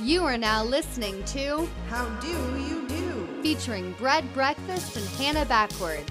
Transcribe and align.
You 0.00 0.24
are 0.24 0.38
now 0.38 0.62
listening 0.62 1.24
to 1.24 1.68
How 1.88 2.08
do 2.20 2.28
you 2.28 2.86
do? 2.88 3.42
featuring 3.42 3.92
Bread 3.92 4.32
Breakfast 4.32 4.96
and 4.96 5.06
Hannah 5.10 5.44
Backwards. 5.44 6.10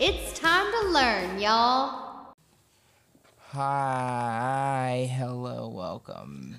It's 0.00 0.38
time 0.38 0.70
to 0.72 0.88
learn, 0.88 1.38
y'all. 1.40 2.34
Hi, 3.50 5.08
hello, 5.16 5.68
welcome. 5.68 6.56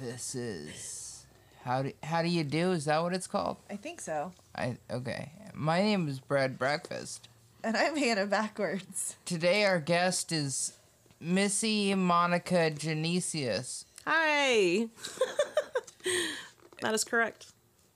This 0.00 0.34
is 0.34 1.24
how 1.62 1.82
do 1.82 1.92
how 2.02 2.20
do 2.20 2.28
you 2.28 2.44
do? 2.44 2.72
Is 2.72 2.84
that 2.84 3.02
what 3.02 3.14
it's 3.14 3.26
called? 3.26 3.56
I 3.70 3.76
think 3.76 4.00
so. 4.00 4.32
I 4.54 4.76
okay. 4.90 5.32
My 5.54 5.80
name 5.80 6.08
is 6.08 6.20
Bread 6.20 6.58
Breakfast. 6.58 7.28
And 7.62 7.76
I'm 7.76 7.96
Hannah 7.96 8.26
backwards. 8.26 9.16
Today 9.24 9.64
our 9.64 9.80
guest 9.80 10.32
is 10.32 10.74
Missy 11.18 11.94
Monica 11.94 12.70
Genesius, 12.70 13.86
Hi. 14.06 14.88
that 16.80 16.94
is 16.94 17.04
correct. 17.04 17.46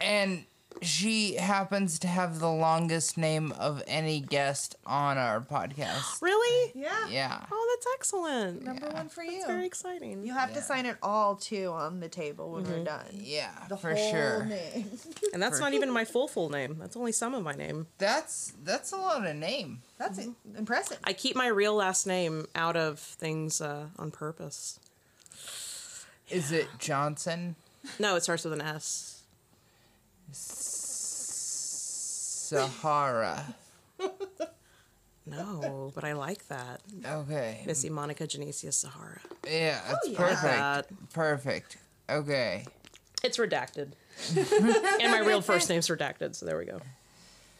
and 0.00 0.44
she 0.80 1.34
happens 1.34 1.98
to 1.98 2.06
have 2.06 2.38
the 2.38 2.48
longest 2.48 3.18
name 3.18 3.50
of 3.58 3.82
any 3.88 4.20
guest 4.20 4.76
on 4.86 5.18
our 5.18 5.40
podcast. 5.40 6.22
Really? 6.22 6.70
Yeah. 6.76 7.08
Yeah. 7.10 7.46
Oh, 7.50 7.74
that's 7.74 7.86
excellent. 7.96 8.62
Number 8.62 8.88
one 8.90 9.08
for 9.08 9.24
you. 9.24 9.38
That's 9.40 9.46
very 9.46 9.66
exciting. 9.66 10.24
You 10.24 10.34
have 10.34 10.50
Yeah. 10.50 10.56
to 10.56 10.62
sign 10.62 10.86
it 10.86 10.96
all 11.02 11.34
too 11.34 11.72
on 11.72 11.98
the 11.98 12.08
table 12.08 12.52
when 12.52 12.62
we're 12.62 12.84
done. 12.84 13.06
Yeah, 13.12 13.50
The 13.68 13.76
for 13.76 13.92
whole 13.92 14.10
sure. 14.12 14.44
name. 14.44 14.88
and 15.32 15.42
that's 15.42 15.56
for- 15.58 15.64
not 15.64 15.74
even 15.74 15.90
my 15.90 16.04
full 16.04 16.28
full 16.28 16.48
name. 16.48 16.76
That's 16.78 16.96
only 16.96 17.10
some 17.10 17.34
of 17.34 17.42
my 17.42 17.54
name. 17.54 17.88
That's 17.98 18.52
that's 18.62 18.92
a 18.92 18.98
lot 18.98 19.26
of 19.26 19.34
name. 19.34 19.82
That's 19.98 20.18
it. 20.18 20.28
impressive. 20.56 20.98
I 21.02 21.12
keep 21.12 21.34
my 21.34 21.48
real 21.48 21.74
last 21.74 22.06
name 22.06 22.46
out 22.54 22.76
of 22.76 23.00
things 23.00 23.60
uh, 23.60 23.86
on 23.98 24.12
purpose. 24.12 24.78
Is 26.30 26.52
it 26.52 26.68
Johnson? 26.78 27.56
No, 27.98 28.16
it 28.16 28.22
starts 28.22 28.44
with 28.44 28.52
an 28.52 28.60
S. 28.60 29.22
Sahara. 32.48 33.54
No, 35.26 35.92
but 35.94 36.04
I 36.04 36.12
like 36.14 36.48
that. 36.48 36.80
Okay. 37.04 37.62
Missy 37.66 37.90
Monica 37.90 38.26
Genesius 38.26 38.74
Sahara. 38.74 39.20
Yeah, 39.46 39.78
that's 39.86 40.06
oh, 40.06 40.10
yeah. 40.10 40.16
perfect. 40.16 40.42
That. 40.42 40.86
Perfect. 41.12 41.76
Okay. 42.08 42.64
It's 43.22 43.36
redacted. 43.36 43.92
and 45.00 45.12
my 45.12 45.20
real 45.20 45.40
first 45.40 45.68
name's 45.68 45.88
redacted, 45.88 46.34
so 46.34 46.46
there 46.46 46.56
we 46.56 46.64
go. 46.64 46.80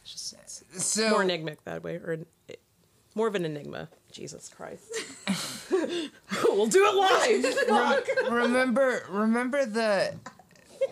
It's 0.03 0.12
just 0.12 0.65
it's 0.73 0.84
So 0.84 1.11
more 1.11 1.23
enigmatic 1.23 1.62
that 1.65 1.83
way, 1.83 1.97
or 1.97 2.21
more 3.15 3.27
of 3.27 3.34
an 3.34 3.45
enigma. 3.45 3.89
Jesus 4.19 4.49
Christ. 4.49 4.83
we'll 6.45 6.67
do 6.67 6.85
it 6.85 6.95
live. 7.71 8.31
remember 8.33 9.05
remember 9.09 9.65
the 9.65 10.13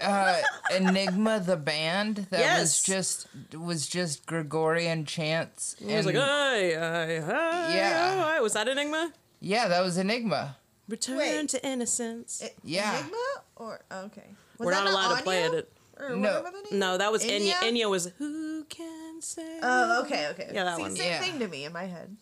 uh, 0.00 0.40
Enigma 0.72 1.40
the 1.40 1.56
band 1.56 2.28
that 2.30 2.60
was 2.60 2.80
just 2.84 3.26
was 3.52 3.88
just 3.88 4.26
Gregorian 4.26 5.04
chants. 5.06 5.74
He 5.80 5.92
was 5.92 6.06
like, 6.06 6.14
hey, 6.14 6.70
hey, 6.78 7.20
hey, 7.20 7.76
Yeah. 7.76 8.14
oh, 8.28 8.34
hey." 8.36 8.40
Was 8.40 8.52
that 8.52 8.68
Enigma? 8.68 9.12
yeah, 9.40 9.66
that 9.66 9.82
was 9.82 9.98
Enigma. 9.98 10.56
Return 10.88 11.16
Wait. 11.18 11.48
to 11.48 11.66
innocence. 11.66 12.42
It- 12.42 12.54
Yeah. 12.62 12.96
Enigma 13.00 13.16
or 13.56 13.80
okay. 13.92 14.36
Was 14.58 14.66
We're 14.66 14.72
that 14.72 14.84
not 14.84 14.92
allowed 14.92 15.16
to 15.16 15.22
play 15.24 15.44
Anya? 15.46 15.58
it. 15.58 15.72
Or 15.98 16.10
No. 16.14 16.42
the 16.44 16.50
name 16.70 16.78
No, 16.78 16.96
that 16.98 17.10
was 17.10 17.24
Enya. 17.24 17.54
Enya? 17.54 17.72
Enya 17.86 17.90
was 17.90 18.06
Who 18.18 18.64
Can 18.68 19.20
Say? 19.20 19.58
Oh, 19.62 20.02
okay, 20.04 20.28
okay. 20.28 20.50
Yeah, 20.54 20.64
that 20.64 20.76
See, 20.76 20.82
one. 20.82 20.94
Same 20.94 21.06
Yeah. 21.10 21.20
thing 21.20 21.38
to 21.40 21.48
me 21.48 21.64
in 21.64 21.72
my 21.72 21.84
head. 21.86 22.16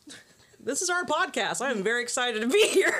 This 0.65 0.81
is 0.81 0.89
our 0.89 1.05
podcast. 1.05 1.61
I 1.61 1.70
am 1.70 1.83
very 1.83 2.03
excited 2.03 2.41
to 2.41 2.48
be 2.48 2.67
here. 2.69 2.98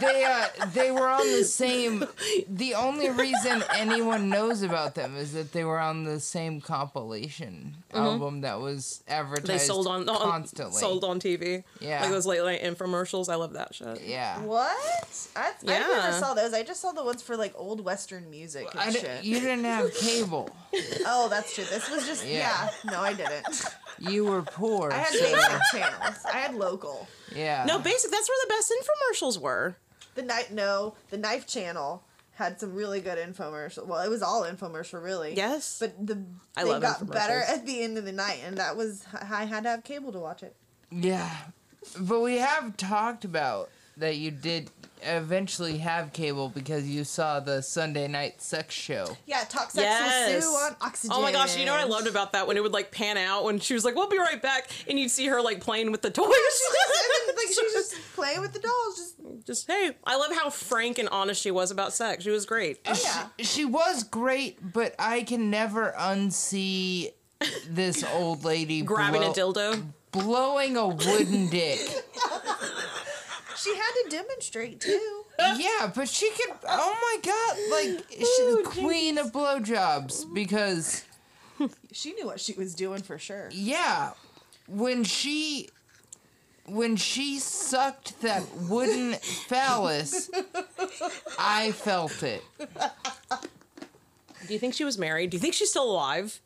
They 0.00 0.24
uh 0.24 0.46
they 0.74 0.90
were 0.90 1.06
on 1.08 1.24
the 1.26 1.44
same. 1.44 2.04
The 2.48 2.74
only 2.74 3.08
reason 3.10 3.62
anyone 3.74 4.28
knows 4.28 4.62
about 4.62 4.94
them 4.96 5.16
is 5.16 5.32
that 5.34 5.52
they 5.52 5.62
were 5.64 5.78
on 5.78 6.02
the 6.04 6.18
same 6.18 6.60
compilation 6.60 7.76
album 7.94 8.40
that 8.42 8.60
was 8.60 9.02
advertised 9.08 9.42
Mm-hmm. 9.48 9.52
they 9.52 9.58
sold 9.58 9.86
on, 9.86 10.08
on 10.08 10.16
constantly. 10.18 10.80
sold 10.80 11.04
on 11.04 11.20
TV. 11.20 11.62
Yeah. 11.80 12.00
like 12.02 12.10
those 12.10 12.26
late 12.26 12.42
night 12.42 12.62
infomercials. 12.62 13.28
I 13.28 13.36
love 13.36 13.52
that 13.52 13.74
shit. 13.74 14.02
Yeah. 14.04 14.40
What? 14.40 15.28
I, 15.36 15.52
I 15.62 15.64
never 15.64 16.12
saw 16.18 16.34
those. 16.34 16.52
I 16.52 16.62
just 16.64 16.80
saw 16.80 16.90
the 16.92 17.04
ones 17.04 17.22
for 17.22 17.36
like 17.36 17.52
old 17.56 17.84
Western 17.84 18.28
music 18.30 18.66
and 18.72 18.80
I 18.80 18.90
di- 18.92 18.98
shit. 18.98 19.24
you 19.24 19.38
didn't 19.40 19.64
have 19.64 19.94
cable. 20.00 20.50
Oh, 21.06 21.28
that's 21.30 21.54
true. 21.54 21.64
This 21.64 21.90
was 21.90 22.06
just 22.06 22.26
Yeah. 22.26 22.68
yeah. 22.84 22.90
No, 22.90 23.00
I 23.00 23.12
didn't. 23.12 23.64
You 23.98 24.24
were 24.24 24.42
poor. 24.42 24.90
I 24.92 24.96
had 24.96 25.12
so- 25.12 25.20
basic 25.20 25.60
channels. 25.72 26.16
I 26.24 26.38
had 26.38 26.54
local. 26.54 27.06
yeah. 27.34 27.64
No, 27.66 27.78
basic. 27.78 28.10
That's 28.10 28.28
where 28.28 28.38
the 28.44 28.48
best 28.48 28.72
infomercials 28.80 29.38
were. 29.40 29.76
The 30.14 30.22
night 30.22 30.52
no, 30.52 30.94
the 31.10 31.16
Knife 31.18 31.46
Channel 31.46 32.02
had 32.34 32.58
some 32.58 32.74
really 32.74 33.00
good 33.00 33.18
infomercial. 33.18 33.86
Well, 33.86 34.00
it 34.02 34.08
was 34.08 34.22
all 34.22 34.42
infomercial, 34.42 35.02
really. 35.02 35.34
Yes. 35.34 35.76
But 35.78 36.06
the 36.06 36.24
I 36.56 36.64
they 36.64 36.70
love 36.70 36.82
got 36.82 37.10
better 37.10 37.40
at 37.42 37.66
the 37.66 37.82
end 37.82 37.96
of 37.98 38.04
the 38.04 38.12
night, 38.12 38.40
and 38.44 38.56
that 38.58 38.76
was 38.76 39.04
I 39.30 39.44
had 39.44 39.62
to 39.64 39.68
have 39.70 39.84
cable 39.84 40.12
to 40.12 40.18
watch 40.18 40.42
it. 40.42 40.56
Yeah, 40.90 41.34
but 41.98 42.20
we 42.20 42.36
have 42.38 42.76
talked 42.76 43.24
about 43.24 43.70
that 44.02 44.16
you 44.16 44.30
did 44.30 44.70
eventually 45.04 45.78
have 45.78 46.12
cable 46.12 46.48
because 46.48 46.88
you 46.88 47.02
saw 47.02 47.40
the 47.40 47.60
Sunday 47.60 48.06
night 48.06 48.40
sex 48.40 48.72
show. 48.72 49.16
Yeah, 49.26 49.40
talk 49.48 49.72
sex 49.72 49.78
Yes. 49.84 50.34
with 50.36 50.44
Sue 50.44 50.50
on 50.50 50.76
Oxygen. 50.80 51.16
Oh 51.16 51.20
my 51.22 51.32
gosh, 51.32 51.56
you 51.58 51.64
know 51.64 51.72
what 51.72 51.80
I 51.80 51.84
loved 51.88 52.06
about 52.06 52.32
that 52.34 52.46
when 52.46 52.56
it 52.56 52.62
would 52.62 52.72
like 52.72 52.92
pan 52.92 53.16
out 53.16 53.42
when 53.42 53.58
she 53.58 53.74
was 53.74 53.84
like, 53.84 53.96
"We'll 53.96 54.08
be 54.08 54.18
right 54.18 54.40
back," 54.40 54.70
and 54.88 54.98
you'd 55.00 55.10
see 55.10 55.26
her 55.26 55.42
like 55.42 55.60
playing 55.60 55.90
with 55.90 56.02
the 56.02 56.10
toys. 56.20 56.26
And 56.28 57.28
then, 57.28 57.36
like 57.36 57.52
she 57.52 57.62
was 57.64 57.72
just 57.72 57.94
playing 58.14 58.40
with 58.42 58.52
the 58.52 58.60
dolls, 58.60 58.96
just 58.96 59.46
just 59.46 59.66
hey, 59.66 59.96
I 60.04 60.16
love 60.16 60.32
how 60.36 60.50
frank 60.50 60.98
and 60.98 61.08
honest 61.08 61.42
she 61.42 61.50
was 61.50 61.72
about 61.72 61.92
sex. 61.92 62.22
She 62.22 62.30
was 62.30 62.46
great. 62.46 62.78
oh 62.86 62.96
yeah. 63.02 63.26
She, 63.38 63.44
she 63.44 63.64
was 63.64 64.04
great, 64.04 64.72
but 64.72 64.94
I 65.00 65.22
can 65.22 65.50
never 65.50 65.94
unsee 65.98 67.12
this 67.68 68.04
old 68.04 68.44
lady 68.44 68.82
Grabbing 68.82 69.22
blow- 69.22 69.32
a 69.32 69.34
dildo. 69.34 69.84
blowing 70.12 70.76
a 70.76 70.86
wooden 70.86 71.48
dick. 71.48 71.80
She 73.62 73.76
had 73.76 73.92
to 74.02 74.08
demonstrate 74.10 74.80
too. 74.80 75.24
yeah, 75.38 75.90
but 75.94 76.08
she 76.08 76.30
could. 76.30 76.54
Oh 76.68 76.96
my 77.00 77.16
god! 77.22 77.56
Like 77.70 78.06
she's 78.10 78.38
the 78.38 78.64
oh, 78.66 78.70
queen 78.70 79.18
of 79.18 79.32
blowjobs 79.32 80.32
because. 80.32 81.04
She 81.92 82.12
knew 82.14 82.26
what 82.26 82.40
she 82.40 82.54
was 82.54 82.74
doing 82.74 83.02
for 83.02 83.18
sure. 83.18 83.48
Yeah, 83.52 84.12
when 84.66 85.04
she 85.04 85.68
when 86.66 86.96
she 86.96 87.38
sucked 87.38 88.20
that 88.22 88.42
wooden 88.68 89.14
phallus, 89.14 90.30
I 91.38 91.72
felt 91.72 92.22
it. 92.22 92.42
Do 92.58 94.52
you 94.52 94.58
think 94.58 94.74
she 94.74 94.84
was 94.84 94.98
married? 94.98 95.30
Do 95.30 95.36
you 95.36 95.40
think 95.40 95.54
she's 95.54 95.70
still 95.70 95.90
alive? 95.90 96.40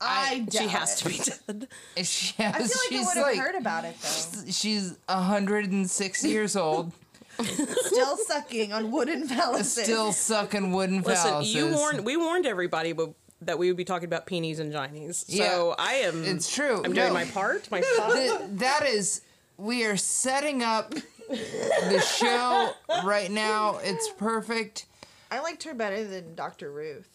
I, 0.00 0.46
She 0.50 0.68
has 0.68 0.94
it. 1.00 1.04
to 1.04 1.08
be 1.08 1.18
dead. 1.58 1.68
She 2.06 2.34
has, 2.42 2.54
I 2.72 2.88
feel 2.88 3.00
like 3.02 3.02
I 3.02 3.06
would 3.06 3.16
have 3.16 3.26
like 3.26 3.38
heard 3.38 3.54
about 3.56 3.84
it 3.84 3.96
though. 4.00 4.50
she's 4.50 4.96
hundred 5.08 5.72
and 5.72 5.90
six 5.90 6.24
years 6.24 6.54
old, 6.56 6.92
Still 7.40 8.16
sucking 8.16 8.72
on 8.72 8.90
wooden 8.92 9.28
phalluses. 9.28 9.82
still 9.84 10.12
sucking 10.12 10.72
wooden 10.72 11.02
Listen, 11.02 11.32
phalluses. 11.34 11.54
you 11.54 11.68
warned. 11.74 12.04
We 12.04 12.16
warned 12.16 12.46
everybody 12.46 12.92
but, 12.92 13.10
that 13.42 13.58
we 13.58 13.68
would 13.68 13.76
be 13.76 13.84
talking 13.84 14.06
about 14.06 14.26
peenies 14.26 14.58
and 14.60 14.72
geenies. 14.72 15.24
So 15.28 15.34
Yeah, 15.36 15.74
I 15.78 15.94
am. 15.94 16.24
It's 16.24 16.52
true. 16.54 16.82
I'm 16.84 16.92
doing 16.92 17.12
my 17.12 17.24
part. 17.26 17.68
My 17.70 17.82
part. 17.98 18.12
Th- 18.14 18.32
that 18.54 18.86
is, 18.86 19.20
we 19.56 19.84
are 19.84 19.96
setting 19.96 20.62
up 20.62 20.94
the 21.28 22.00
show 22.00 22.70
right 23.04 23.30
now. 23.30 23.78
It's 23.82 24.08
perfect. 24.16 24.86
I 25.30 25.40
liked 25.40 25.62
her 25.64 25.74
better 25.74 26.04
than 26.04 26.34
Dr. 26.34 26.72
Ruth. 26.72 27.08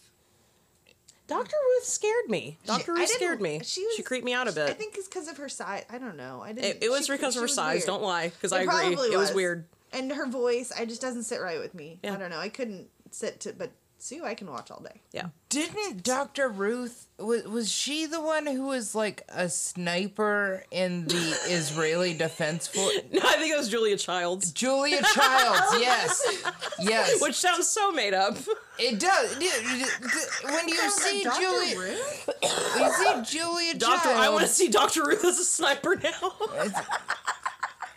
Dr. 1.27 1.55
Ruth 1.55 1.85
scared 1.85 2.29
me. 2.29 2.57
Dr. 2.65 2.93
Ruth 2.93 3.09
scared 3.09 3.41
me. 3.41 3.61
she 3.63 3.85
was- 3.85 3.95
She 3.95 4.03
creeped 4.03 4.25
me 4.25 4.33
out 4.33 4.47
a 4.47 4.51
bit. 4.51 4.69
I 4.69 4.73
think 4.73 4.95
it's 4.97 5.07
because 5.07 5.27
of 5.27 5.37
her 5.37 5.47
size. 5.49 5.85
I 5.89 5.97
don't 5.97 6.17
know. 6.17 6.41
I 6.43 6.51
didn't. 6.53 6.65
it, 6.65 6.83
it 6.83 6.89
was 6.91 7.05
she- 7.05 7.11
because 7.13 7.35
of 7.35 7.41
her 7.43 7.47
size. 7.47 7.75
weird. 7.77 7.85
Don't 7.87 8.03
lie, 8.03 8.29
because 8.29 8.51
I 8.51 8.61
agree. 8.61 8.73
probably 8.73 9.07
It 9.13 9.17
was 9.17 9.29
was. 9.29 9.35
weird. 9.35 9.65
And 9.93 10.11
her 10.11 10.27
voice, 10.27 10.71
I 10.77 10.85
just 10.85 11.01
doesn't 11.01 11.23
sit 11.23 11.39
right 11.41 11.59
with 11.59 11.73
me. 11.75 11.99
Yeah. 12.03 12.13
I 12.13 12.17
don't 12.17 12.29
know. 12.29 12.39
I 12.39 12.49
couldn't 12.49 12.89
sit 13.11 13.39
to, 13.41 13.53
but 13.53 13.71
Sue, 14.03 14.25
I 14.25 14.33
can 14.33 14.51
watch 14.51 14.69
all 14.69 14.81
day. 14.81 14.99
Yeah. 15.13 15.27
Didn't 15.47 16.03
Dr. 16.03 16.49
Ruth 16.49 17.07
was 17.17 17.45
was 17.45 17.71
she 17.71 18.05
the 18.05 18.19
one 18.19 18.45
who 18.45 18.63
was 18.65 18.93
like 18.93 19.23
a 19.29 19.47
sniper 19.47 20.65
in 20.71 21.05
the 21.07 21.15
Israeli 21.47 22.13
defense 22.13 22.67
force? 22.67 22.97
No, 23.13 23.21
I 23.23 23.37
think 23.37 23.53
it 23.53 23.57
was 23.57 23.69
Julia 23.69 23.95
Childs, 23.95 24.51
Julia 24.51 25.01
Childs, 25.01 25.61
yes, 25.79 26.43
yes. 26.81 27.21
which 27.21 27.35
sounds 27.35 27.69
so 27.69 27.93
made 27.93 28.13
up. 28.13 28.35
it 28.77 28.99
does. 28.99 29.37
When 29.37 30.67
you 30.67 30.89
see 30.89 31.23
Dr. 31.23 31.39
Julia, 31.41 31.79
Ruth? 31.79 32.29
when 32.75 32.83
you 33.21 33.23
see 33.23 33.37
Julia 33.39 33.73
Doctor, 33.75 34.09
I 34.09 34.27
want 34.27 34.41
to 34.41 34.49
see 34.51 34.67
Doctor 34.67 35.05
Ruth 35.05 35.23
as 35.23 35.39
a 35.39 35.45
sniper 35.45 35.95
now. 35.95 36.33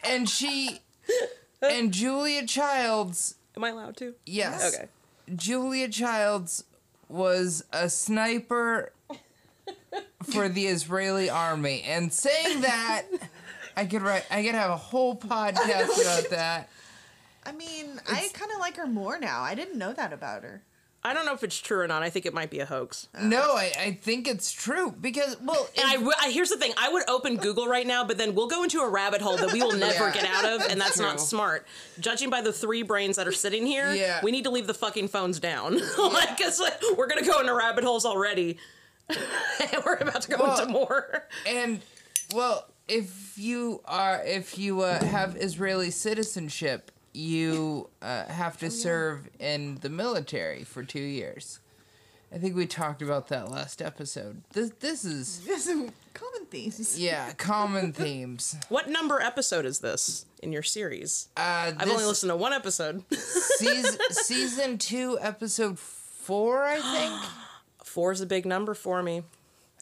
and 0.04 0.28
she 0.28 0.78
and 1.60 1.92
Julia 1.92 2.46
Childs, 2.46 3.34
Am 3.56 3.64
I 3.64 3.70
allowed 3.70 3.96
to? 3.96 4.14
yes, 4.24 4.72
Okay. 4.72 4.88
Julia 5.34 5.88
Childs 5.88 6.64
was 7.08 7.64
a 7.72 7.88
sniper 7.88 8.92
for 10.24 10.48
the 10.48 10.66
Israeli 10.66 11.30
army. 11.30 11.82
And 11.82 12.12
saying 12.12 12.60
that, 12.62 13.04
I 13.76 13.86
could 13.86 14.02
write. 14.02 14.24
I 14.30 14.42
could 14.42 14.54
have 14.54 14.70
a 14.70 14.76
whole 14.76 15.16
podcast 15.16 16.00
about 16.00 16.30
that. 16.30 16.68
I 17.44 17.52
mean, 17.52 18.00
I 18.08 18.28
kind 18.32 18.50
of 18.52 18.58
like 18.58 18.76
her 18.76 18.86
more 18.86 19.18
now. 19.18 19.42
I 19.42 19.54
didn't 19.54 19.78
know 19.78 19.92
that 19.92 20.12
about 20.12 20.42
her. 20.42 20.62
I 21.06 21.14
don't 21.14 21.24
know 21.24 21.32
if 21.34 21.44
it's 21.44 21.56
true 21.58 21.78
or 21.80 21.86
not. 21.86 22.02
I 22.02 22.10
think 22.10 22.26
it 22.26 22.34
might 22.34 22.50
be 22.50 22.58
a 22.60 22.66
hoax. 22.66 23.08
No, 23.22 23.54
I, 23.56 23.70
I 23.78 23.92
think 23.92 24.26
it's 24.26 24.50
true 24.50 24.90
because 24.90 25.36
well, 25.40 25.68
And 25.78 25.86
I, 25.88 25.92
w- 25.94 26.12
I- 26.20 26.30
here's 26.30 26.50
the 26.50 26.56
thing: 26.58 26.72
I 26.76 26.88
would 26.92 27.08
open 27.08 27.36
Google 27.36 27.68
right 27.68 27.86
now, 27.86 28.02
but 28.04 28.18
then 28.18 28.34
we'll 28.34 28.48
go 28.48 28.64
into 28.64 28.80
a 28.80 28.88
rabbit 28.88 29.20
hole 29.22 29.36
that 29.36 29.52
we 29.52 29.62
will 29.62 29.76
never 29.76 30.08
Yeah. 30.08 30.12
get 30.14 30.24
out 30.26 30.44
of, 30.44 30.62
and 30.70 30.80
that's 30.80 30.98
not 30.98 31.16
True. 31.18 31.26
smart. 31.26 31.66
Judging 32.00 32.28
by 32.28 32.40
the 32.40 32.52
three 32.52 32.82
brains 32.82 33.16
that 33.16 33.28
are 33.28 33.32
sitting 33.32 33.64
here, 33.64 33.94
Yeah. 33.94 34.20
we 34.22 34.32
need 34.32 34.44
to 34.44 34.50
leave 34.50 34.66
the 34.66 34.74
fucking 34.74 35.08
phones 35.08 35.38
down. 35.38 35.74
like, 35.98 36.40
it's 36.40 36.58
like 36.60 36.80
we're 36.98 37.06
gonna 37.06 37.22
go 37.24 37.38
into 37.40 37.54
rabbit 37.54 37.84
holes 37.84 38.04
already, 38.04 38.58
and 39.08 39.18
we're 39.86 39.94
about 39.94 40.22
to 40.22 40.28
go 40.30 40.36
Well- 40.42 40.58
into 40.60 40.72
more. 40.72 41.28
and 41.46 41.80
well, 42.34 42.66
if 42.88 43.38
you 43.38 43.80
are 43.84 44.22
if 44.24 44.58
you 44.58 44.80
uh, 44.80 45.04
have 45.04 45.36
Israeli 45.36 45.90
citizenship, 45.92 46.90
you 47.16 47.88
uh, 48.02 48.24
have 48.26 48.58
to 48.58 48.70
serve 48.70 49.28
in 49.38 49.78
the 49.80 49.88
military 49.88 50.64
for 50.64 50.82
two 50.84 51.00
years. 51.00 51.60
I 52.34 52.38
think 52.38 52.56
we 52.56 52.66
talked 52.66 53.02
about 53.02 53.28
that 53.28 53.50
last 53.50 53.80
episode. 53.80 54.42
This 54.52 54.70
this 54.80 55.04
is 55.04 55.40
There's 55.46 55.64
some 55.64 55.90
common 56.12 56.46
themes. 56.50 56.98
yeah 57.00 57.32
common 57.32 57.92
themes. 58.04 58.56
What 58.68 58.88
number 58.88 59.20
episode 59.20 59.64
is 59.64 59.78
this 59.78 60.26
in 60.42 60.52
your 60.52 60.62
series? 60.62 61.28
Uh, 61.36 61.72
I've 61.78 61.88
only 61.90 62.04
listened 62.04 62.30
to 62.30 62.36
one 62.36 62.52
episode. 62.52 63.04
season 63.14 63.98
season 64.10 64.78
two 64.78 65.18
episode 65.20 65.78
four, 65.78 66.64
I 66.64 66.80
think. 66.80 67.12
Four 67.84 68.12
is 68.12 68.20
a 68.20 68.26
big 68.26 68.44
number 68.44 68.74
for 68.74 69.02
me. 69.02 69.22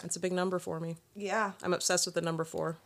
It's 0.05 0.15
a 0.15 0.21
big 0.21 0.33
number 0.33 0.61
for 0.61 0.79
me. 0.79 0.99
Yeah. 1.17 1.51
I'm 1.65 1.75
obsessed 1.75 2.07
with 2.07 2.15
the 2.15 2.21
number 2.21 2.45
four. 2.45 2.77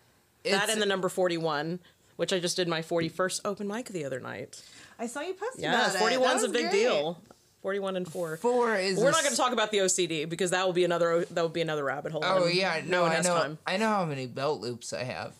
that 0.45 0.51
It's- 0.51 0.71
and 0.73 0.81
the 0.81 0.87
number 0.87 1.11
41, 1.11 1.81
which 2.19 2.33
I 2.33 2.41
just 2.41 2.57
did 2.57 2.67
my 2.67 2.83
41st 2.83 3.41
open 3.45 3.67
mic 3.69 3.87
the 3.87 4.05
other 4.05 4.19
night. 4.19 4.61
I 4.99 5.07
saw 5.07 5.21
you 5.21 5.35
posting 5.35 5.63
Yeah, 5.65 5.87
about 5.87 5.95
it. 6.13 6.19
41's 6.21 6.43
That 6.43 6.51
a 6.51 6.53
big 6.53 6.63
great. 6.71 6.73
deal. 6.73 7.19
41 7.63 7.97
and 7.97 8.11
4. 8.11 8.37
Four 8.39 8.75
is 8.77 8.99
We're 8.99 9.11
not 9.13 9.21
going 9.23 9.31
to 9.31 9.37
talk 9.37 9.53
about 9.53 9.71
the 9.71 9.79
OCD 9.79 10.29
because 10.29 10.51
that 10.51 10.67
will 10.67 10.73
be 10.73 10.83
another 10.85 11.25
that 11.31 11.41
will 11.43 11.49
be 11.49 11.61
another 11.61 11.85
rabbit 11.85 12.11
hole. 12.13 12.23
Oh 12.25 12.47
yeah, 12.47 12.81
no 12.85 13.05
I 13.05 13.21
know. 13.21 13.23
time. 13.39 13.59
I 13.67 13.77
know 13.77 13.87
how 13.89 14.05
many 14.05 14.27
belt 14.27 14.61
loops 14.61 14.93
I 14.93 15.05
have. 15.05 15.33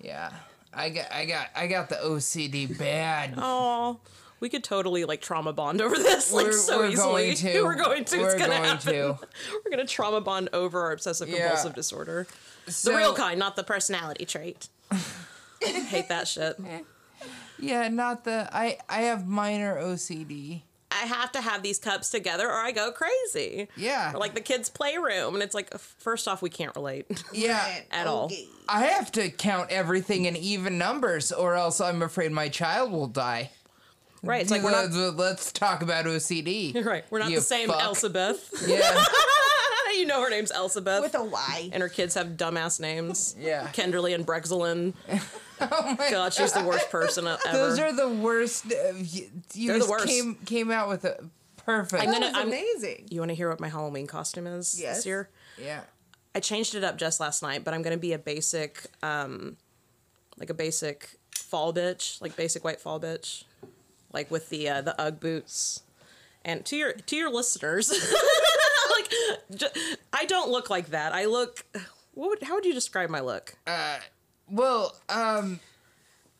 Yeah, 0.00 0.30
I 0.72 0.90
got, 0.90 1.12
I 1.12 1.24
got, 1.26 1.46
I 1.54 1.66
got 1.66 1.88
the 1.88 1.96
OCD 1.96 2.76
bad. 2.78 3.34
Oh, 3.36 3.98
we 4.40 4.48
could 4.48 4.64
totally 4.64 5.04
like 5.04 5.20
trauma 5.20 5.52
bond 5.52 5.80
over 5.80 5.94
this 5.96 6.32
like 6.32 6.44
We're- 6.46 6.56
so 6.56 6.78
we're 6.78 6.88
easily. 6.90 7.24
going 7.24 7.34
to. 7.36 7.62
We're 7.62 7.74
going 7.76 8.04
to. 8.06 8.18
We're 8.18 8.26
it's 8.26 8.34
gonna 8.34 8.56
going 8.56 8.62
happen. 8.64 8.92
to. 8.92 9.18
We're 9.64 9.70
gonna 9.70 9.86
trauma 9.86 10.20
bond 10.20 10.48
over 10.52 10.80
our 10.82 10.92
obsessive 10.92 11.28
Yeah. 11.28 11.38
compulsive 11.48 11.74
disorder. 11.74 12.26
So- 12.66 12.90
the 12.90 12.96
real 12.96 13.14
kind, 13.14 13.38
not 13.38 13.54
the 13.56 13.64
personality 13.64 14.24
trait. 14.24 14.68
Hate 15.88 16.08
that 16.08 16.28
shit. 16.28 16.56
Yeah, 17.58 17.88
not 17.88 18.24
the. 18.24 18.48
I, 18.52 18.78
I 18.88 19.02
have 19.02 19.26
minor 19.26 19.76
OCD. 19.76 20.62
I 20.90 21.06
have 21.06 21.32
to 21.32 21.40
have 21.40 21.62
these 21.62 21.78
cups 21.78 22.10
together 22.10 22.46
or 22.46 22.52
I 22.54 22.70
go 22.70 22.92
crazy. 22.92 23.68
Yeah. 23.76 24.12
Or 24.12 24.18
like 24.18 24.34
the 24.34 24.40
kids' 24.42 24.68
playroom, 24.68 25.32
and 25.34 25.42
it's 25.42 25.54
like, 25.54 25.72
first 25.78 26.28
off, 26.28 26.42
we 26.42 26.50
can't 26.50 26.74
relate. 26.76 27.06
Yeah, 27.32 27.58
Right, 27.64 27.84
At 27.90 28.06
all. 28.06 28.26
okay. 28.26 28.46
I 28.68 28.84
have 28.86 29.10
to 29.12 29.30
count 29.30 29.70
everything 29.70 30.26
in 30.26 30.36
even 30.36 30.76
numbers, 30.76 31.32
or 31.32 31.54
else 31.54 31.80
I'm 31.80 32.02
afraid 32.02 32.30
my 32.32 32.48
child 32.50 32.90
will 32.92 33.06
die. 33.06 33.50
right? 34.22 34.42
It's 34.42 34.50
like 34.50 34.62
we're 34.62 34.70
not. 34.72 34.92
Let's, 34.92 35.16
let's 35.16 35.52
talk 35.52 35.82
about 35.82 36.04
OCD. 36.04 36.74
Right, 36.84 37.04
we're 37.10 37.20
not 37.20 37.30
you 37.30 37.36
the 37.36 37.42
same 37.42 37.68
fuck. 37.68 37.80
Elsabeth. 37.80 38.68
Yeah, 38.68 39.02
you 39.94 40.04
know 40.06 40.20
her 40.22 40.30
name's 40.30 40.52
Elsabeth. 40.52 41.00
With 41.00 41.14
a 41.14 41.24
Y. 41.24 41.70
and 41.72 41.82
her 41.82 41.88
kids 41.88 42.14
have 42.16 42.28
dumbass 42.36 42.80
names. 42.80 43.34
Yeah. 43.38 43.68
Kenderly 43.72 44.14
and 44.14 44.26
Brexelin. 44.26 44.92
Oh 45.70 45.96
my 45.98 46.10
God, 46.10 46.32
she's 46.32 46.52
the 46.52 46.64
worst 46.64 46.90
person 46.90 47.26
ever. 47.26 47.40
Those 47.52 47.78
are 47.78 47.92
the 47.92 48.08
worst. 48.08 48.66
Uh, 48.66 48.94
you 48.96 49.30
you 49.54 49.66
They're 49.68 49.74
the 49.74 49.78
just 49.80 49.90
worst. 49.90 50.06
Came 50.06 50.34
came 50.46 50.70
out 50.70 50.88
with 50.88 51.04
a 51.04 51.22
perfect. 51.64 52.02
I'm 52.02 52.10
That 52.10 52.14
gonna- 52.20 52.26
was 52.26 52.36
I'm- 52.36 52.48
amazing. 52.48 53.08
you 53.10 53.20
want 53.20 53.30
to 53.30 53.34
hear 53.34 53.48
what 53.48 53.60
my 53.60 53.68
Halloween 53.68 54.06
costume 54.06 54.46
is 54.46 54.78
Yes. 54.80 54.96
this 54.98 55.06
year? 55.06 55.28
yeah. 55.58 55.82
I 56.34 56.40
changed 56.40 56.74
it 56.74 56.82
up 56.82 56.96
just 56.96 57.20
last 57.20 57.42
night, 57.42 57.62
but 57.62 57.74
I'm 57.74 57.82
gonna 57.82 57.98
be 57.98 58.14
a 58.14 58.18
basic, 58.18 58.86
um, 59.02 59.58
like 60.38 60.48
a 60.48 60.54
basic 60.54 61.18
fall 61.36 61.74
bitch, 61.74 62.20
like 62.22 62.36
basic 62.36 62.64
white 62.64 62.80
fall 62.80 62.98
bitch, 62.98 63.44
like 64.12 64.30
with 64.30 64.48
the 64.48 64.66
uh, 64.68 64.80
the 64.80 64.98
UGG 65.00 65.20
boots. 65.20 65.82
And 66.44 66.64
to 66.66 66.76
your 66.76 66.92
to 66.94 67.16
your 67.16 67.30
listeners, 67.30 67.90
like 68.96 69.12
I 70.12 70.24
don't 70.24 70.50
look 70.50 70.70
like 70.70 70.88
that. 70.88 71.12
I 71.12 71.26
look. 71.26 71.64
What 72.14 72.28
would, 72.30 72.42
how 72.42 72.54
would 72.56 72.64
you 72.66 72.74
describe 72.74 73.08
my 73.10 73.20
look? 73.20 73.54
Well, 74.52 74.94
um, 75.08 75.58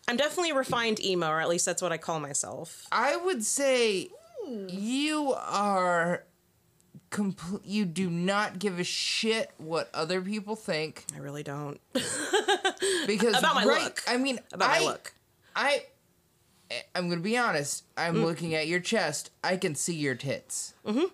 I'm 0.06 0.17
definitely 0.17 0.50
a 0.50 0.55
refined 0.55 1.03
emo, 1.05 1.29
or 1.31 1.41
at 1.41 1.49
least 1.49 1.64
that's 1.67 1.81
what 1.82 1.91
I 1.93 1.97
call 1.97 2.20
myself. 2.20 2.87
I 2.93 3.17
would 3.17 3.43
say 3.43 4.11
you 4.69 5.32
are 5.35 6.25
complete. 7.11 7.64
You 7.64 7.87
do 7.87 8.11
not 8.11 8.59
give 8.59 8.79
a 8.79 8.85
shit 8.85 9.50
what 9.56 9.88
other 9.94 10.20
people 10.20 10.56
think 10.56 11.06
I 11.14 11.19
really 11.20 11.43
don't. 11.43 11.81
because 13.06 13.38
About 13.38 13.55
my 13.55 13.64
right, 13.64 13.85
look. 13.85 14.03
I 14.06 14.17
mean, 14.19 14.41
About 14.53 14.69
I, 14.70 14.81
my 14.81 14.85
look. 14.85 15.14
I, 15.56 15.85
I'm 16.94 17.09
gonna 17.09 17.20
be 17.23 17.37
honest. 17.38 17.85
I'm 17.97 18.17
Mm. 18.17 18.25
looking 18.25 18.55
at 18.55 18.67
your 18.67 18.81
chest. 18.81 19.31
I 19.43 19.56
can 19.56 19.75
see 19.75 19.94
your 19.94 20.14
tits. 20.17 20.75
Mm-hmm. 20.87 21.05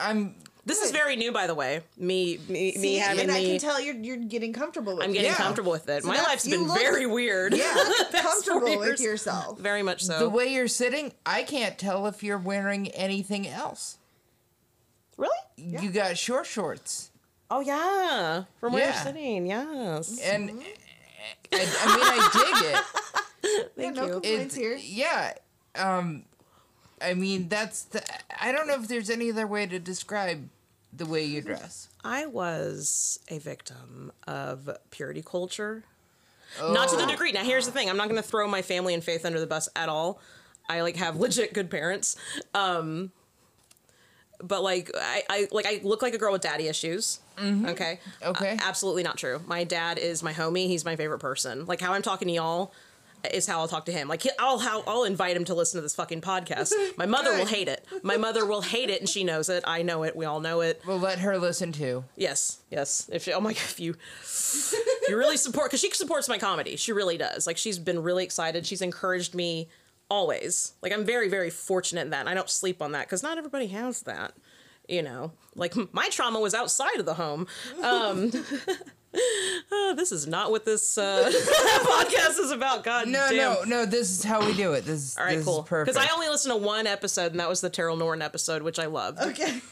I'm. 0.00 0.34
This 0.64 0.80
is 0.80 0.92
very 0.92 1.16
new, 1.16 1.32
by 1.32 1.48
the 1.48 1.54
way. 1.56 1.80
Me, 1.96 2.38
me, 2.48 2.54
me 2.54 2.72
See, 2.76 2.94
having 2.96 3.24
and 3.24 3.32
I 3.32 3.42
can 3.44 3.58
tell 3.58 3.80
you're 3.80 3.96
you're 3.96 4.16
getting 4.16 4.52
comfortable 4.52 4.94
with 4.94 5.02
it. 5.02 5.06
I'm 5.06 5.12
getting 5.12 5.30
Yeah. 5.30 5.36
comfortable 5.36 5.72
with 5.72 5.88
it. 5.88 6.02
So 6.02 6.08
My 6.08 6.22
life's 6.22 6.46
been 6.48 6.68
look- 6.68 6.78
very 6.78 7.04
weird. 7.04 7.52
Yeah, 7.54 7.74
comfortable 8.12 8.78
with 8.78 9.00
yourself. 9.00 9.58
Very 9.58 9.82
much 9.82 10.02
so. 10.04 10.20
The 10.20 10.28
way 10.30 10.52
you're 10.54 10.68
sitting, 10.68 11.12
I 11.26 11.42
can't 11.42 11.76
tell 11.78 12.06
if 12.06 12.22
you're 12.22 12.38
wearing 12.38 12.88
anything 12.90 13.48
else. 13.48 13.98
really? 15.16 15.36
You 15.56 15.90
got 15.90 16.16
short 16.16 16.46
shorts. 16.46 17.10
Oh 17.50 17.60
yeah, 17.60 18.44
from 18.60 18.72
where 18.72 18.82
Yeah. 18.84 18.94
you're 18.94 19.02
sitting. 19.02 19.46
Yes. 19.46 20.20
and 20.20 20.50
I, 21.52 21.56
I 21.56 21.96
mean 21.96 22.06
I 22.06 22.30
dig 22.32 22.72
it. 22.74 22.84
Yeah, 23.76 23.90
no 23.90 24.06
you. 24.06 24.12
complaints 24.12 24.56
It 24.56 24.60
here. 24.60 24.76
yeah. 24.80 25.32
Um, 25.74 26.24
I 27.02 27.14
mean 27.14 27.48
that's 27.48 27.82
the. 27.82 28.02
I 28.40 28.52
don't 28.52 28.66
know 28.66 28.74
if 28.74 28.88
there's 28.88 29.10
any 29.10 29.30
other 29.30 29.46
way 29.46 29.66
to 29.66 29.78
describe 29.78 30.48
the 30.92 31.06
way 31.06 31.24
you 31.24 31.40
dress. 31.40 31.88
I 32.04 32.26
was 32.26 33.18
a 33.28 33.38
victim 33.38 34.12
of 34.26 34.68
purity 34.90 35.22
culture. 35.22 35.84
Not 36.60 36.90
to 36.90 36.96
the 36.96 37.06
degree. 37.06 37.32
Now 37.32 37.44
here's 37.44 37.66
the 37.66 37.72
thing. 37.72 37.88
I'm 37.88 37.96
not 37.96 38.08
going 38.08 38.22
to 38.22 38.28
throw 38.28 38.46
my 38.46 38.60
family 38.60 38.92
and 38.92 39.02
faith 39.02 39.24
under 39.24 39.40
the 39.40 39.46
bus 39.46 39.68
at 39.74 39.88
all. 39.88 40.20
I 40.68 40.82
like 40.82 40.96
have 40.96 41.16
legit 41.16 41.54
good 41.54 41.70
parents. 41.70 42.16
Um 42.54 43.10
but 44.42 44.62
like 44.62 44.90
I, 44.94 45.22
I 45.30 45.48
like 45.50 45.66
I 45.66 45.80
look 45.82 46.02
like 46.02 46.14
a 46.14 46.18
girl 46.18 46.32
with 46.32 46.42
daddy 46.42 46.68
issues. 46.68 47.20
Okay. 47.38 48.00
Okay. 48.22 48.50
Uh, 48.52 48.58
absolutely 48.62 49.02
not 49.02 49.16
true. 49.16 49.40
My 49.46 49.64
dad 49.64 49.98
is 49.98 50.22
my 50.22 50.32
homie. 50.32 50.66
He's 50.66 50.84
my 50.84 50.96
favorite 50.96 51.20
person. 51.20 51.64
Like 51.66 51.80
how 51.80 51.92
I'm 51.94 52.02
talking 52.02 52.28
to 52.28 52.34
y'all 52.34 52.72
is 53.32 53.46
how 53.46 53.60
I'll 53.60 53.68
talk 53.68 53.84
to 53.86 53.92
him. 53.92 54.08
Like 54.08 54.22
he- 54.22 54.30
I'll 54.38 54.58
how 54.58 54.82
I'll 54.86 55.04
invite 55.04 55.36
him 55.36 55.44
to 55.46 55.54
listen 55.54 55.78
to 55.78 55.82
this 55.82 55.94
fucking 55.94 56.20
podcast. 56.20 56.72
My 56.96 57.06
mother 57.06 57.30
will 57.36 57.46
hate 57.58 57.68
it. 57.68 57.84
My 58.02 58.16
mother 58.16 58.44
will 58.46 58.62
hate 58.62 58.90
it, 58.90 59.00
and 59.00 59.08
she 59.08 59.24
knows 59.24 59.48
it. 59.48 59.62
I 59.66 59.82
know 59.82 60.02
it. 60.02 60.16
We 60.16 60.24
all 60.24 60.40
know 60.40 60.60
it. 60.60 60.82
We'll 60.86 60.98
let 60.98 61.18
her 61.20 61.38
listen 61.38 61.72
too. 61.72 62.04
Yes, 62.16 62.58
yes. 62.70 63.08
If 63.12 63.24
she, 63.24 63.32
oh 63.32 63.40
my 63.40 63.52
god, 63.52 63.62
if 63.64 63.78
you 63.80 63.94
if 64.22 64.74
you 65.08 65.16
really 65.16 65.36
support 65.36 65.70
because 65.70 65.80
she 65.80 65.90
supports 65.92 66.28
my 66.28 66.38
comedy, 66.38 66.76
she 66.76 66.92
really 66.92 67.16
does. 67.18 67.46
Like 67.46 67.56
she's 67.58 67.78
been 67.78 68.02
really 68.02 68.24
excited. 68.24 68.66
She's 68.66 68.82
encouraged 68.82 69.34
me 69.34 69.68
always. 70.10 70.72
Like 70.82 70.92
I'm 70.92 71.04
very 71.04 71.28
very 71.28 71.50
fortunate 71.50 72.02
in 72.02 72.10
that. 72.10 72.20
And 72.20 72.28
I 72.28 72.34
don't 72.34 72.50
sleep 72.50 72.82
on 72.82 72.92
that 72.92 73.06
because 73.06 73.22
not 73.22 73.38
everybody 73.38 73.68
has 73.68 74.02
that. 74.02 74.32
You 74.88 75.02
know, 75.02 75.32
like 75.54 75.74
my 75.94 76.08
trauma 76.08 76.40
was 76.40 76.54
outside 76.54 76.98
of 76.98 77.06
the 77.06 77.14
home. 77.14 77.46
Um, 77.82 78.32
uh, 79.14 79.94
this 79.94 80.12
is 80.12 80.26
not 80.26 80.50
what 80.50 80.64
this 80.64 80.96
uh, 80.98 81.30
podcast 81.84 82.38
is 82.38 82.50
about. 82.50 82.84
God 82.84 83.08
No, 83.08 83.26
damn. 83.30 83.36
no, 83.36 83.62
no. 83.64 83.86
This 83.86 84.10
is 84.10 84.24
how 84.24 84.44
we 84.44 84.54
do 84.54 84.72
it. 84.72 84.84
This 84.84 85.00
is 85.02 85.16
All 85.18 85.24
right, 85.24 85.36
this 85.36 85.44
cool. 85.44 85.62
is 85.62 85.68
perfect. 85.68 85.94
Because 85.96 86.08
I 86.10 86.12
only 86.14 86.28
listened 86.28 86.52
to 86.52 86.58
one 86.58 86.86
episode, 86.86 87.32
and 87.32 87.40
that 87.40 87.48
was 87.48 87.60
the 87.60 87.70
Terrell 87.70 87.96
Norton 87.96 88.22
episode, 88.22 88.62
which 88.62 88.78
I 88.78 88.86
loved. 88.86 89.18
Okay. 89.20 89.60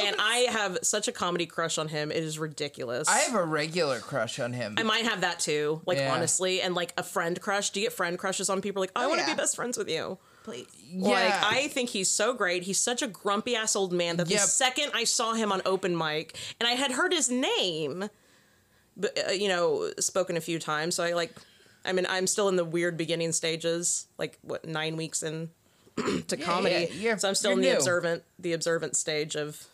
And 0.00 0.16
I 0.18 0.46
have 0.50 0.78
such 0.82 1.06
a 1.08 1.12
comedy 1.12 1.46
crush 1.46 1.78
on 1.78 1.88
him; 1.88 2.10
it 2.10 2.22
is 2.24 2.38
ridiculous. 2.38 3.06
I 3.08 3.18
have 3.18 3.34
a 3.34 3.44
regular 3.44 4.00
crush 4.00 4.40
on 4.40 4.52
him. 4.52 4.74
I 4.76 4.82
might 4.82 5.04
have 5.04 5.20
that 5.20 5.38
too, 5.40 5.82
like 5.86 5.98
Yeah. 5.98 6.12
honestly, 6.14 6.60
and 6.62 6.74
like 6.74 6.92
a 6.96 7.02
friend 7.02 7.40
crush. 7.40 7.70
Do 7.70 7.80
you 7.80 7.86
get 7.86 7.92
friend 7.92 8.18
crushes 8.18 8.48
on 8.50 8.60
people? 8.60 8.80
Like, 8.80 8.90
I 8.96 9.04
Oh, 9.04 9.08
want 9.08 9.20
to 9.20 9.26
yeah. 9.26 9.34
be 9.34 9.38
best 9.38 9.54
friends 9.56 9.76
with 9.78 9.88
you. 9.88 10.18
Please. 10.42 10.66
yeah. 10.90 11.08
Like, 11.10 11.32
I 11.44 11.68
think 11.68 11.90
he's 11.90 12.08
so 12.08 12.32
great. 12.32 12.64
He's 12.64 12.78
such 12.80 13.02
a 13.02 13.06
grumpy 13.06 13.54
ass 13.56 13.76
old 13.76 13.92
man 13.92 14.16
that 14.16 14.28
the 14.28 14.38
second 14.38 14.90
I 14.94 15.04
saw 15.04 15.34
him 15.34 15.52
on 15.52 15.62
open 15.64 15.96
mic, 15.96 16.36
and 16.58 16.66
I 16.68 16.72
had 16.72 16.92
heard 16.92 17.12
his 17.12 17.30
name, 17.30 18.00
but 18.00 18.10
you 19.32 19.48
know, 19.48 19.90
spoken 19.98 20.36
a 20.36 20.40
few 20.40 20.58
times. 20.58 20.94
So 20.94 21.04
I 21.04 21.12
like, 21.12 21.34
I 21.84 21.92
mean, 21.92 22.06
I'm 22.08 22.26
still 22.26 22.48
in 22.48 22.56
the 22.56 22.64
weird 22.64 22.96
beginning 22.96 23.32
stages. 23.32 24.06
Like 24.18 24.38
what 24.42 24.64
nine 24.66 24.96
weeks 24.96 25.22
in 25.22 25.50
to 26.28 26.36
comedy, 26.36 26.88
yeah, 26.98 27.16
so 27.16 27.28
I'm 27.28 27.34
still 27.34 27.52
in 27.52 27.60
the 27.60 27.70
new. 27.70 27.76
observant, 27.76 28.22
the 28.38 28.52
observant 28.52 28.96
stage 28.96 29.34
of 29.34 29.66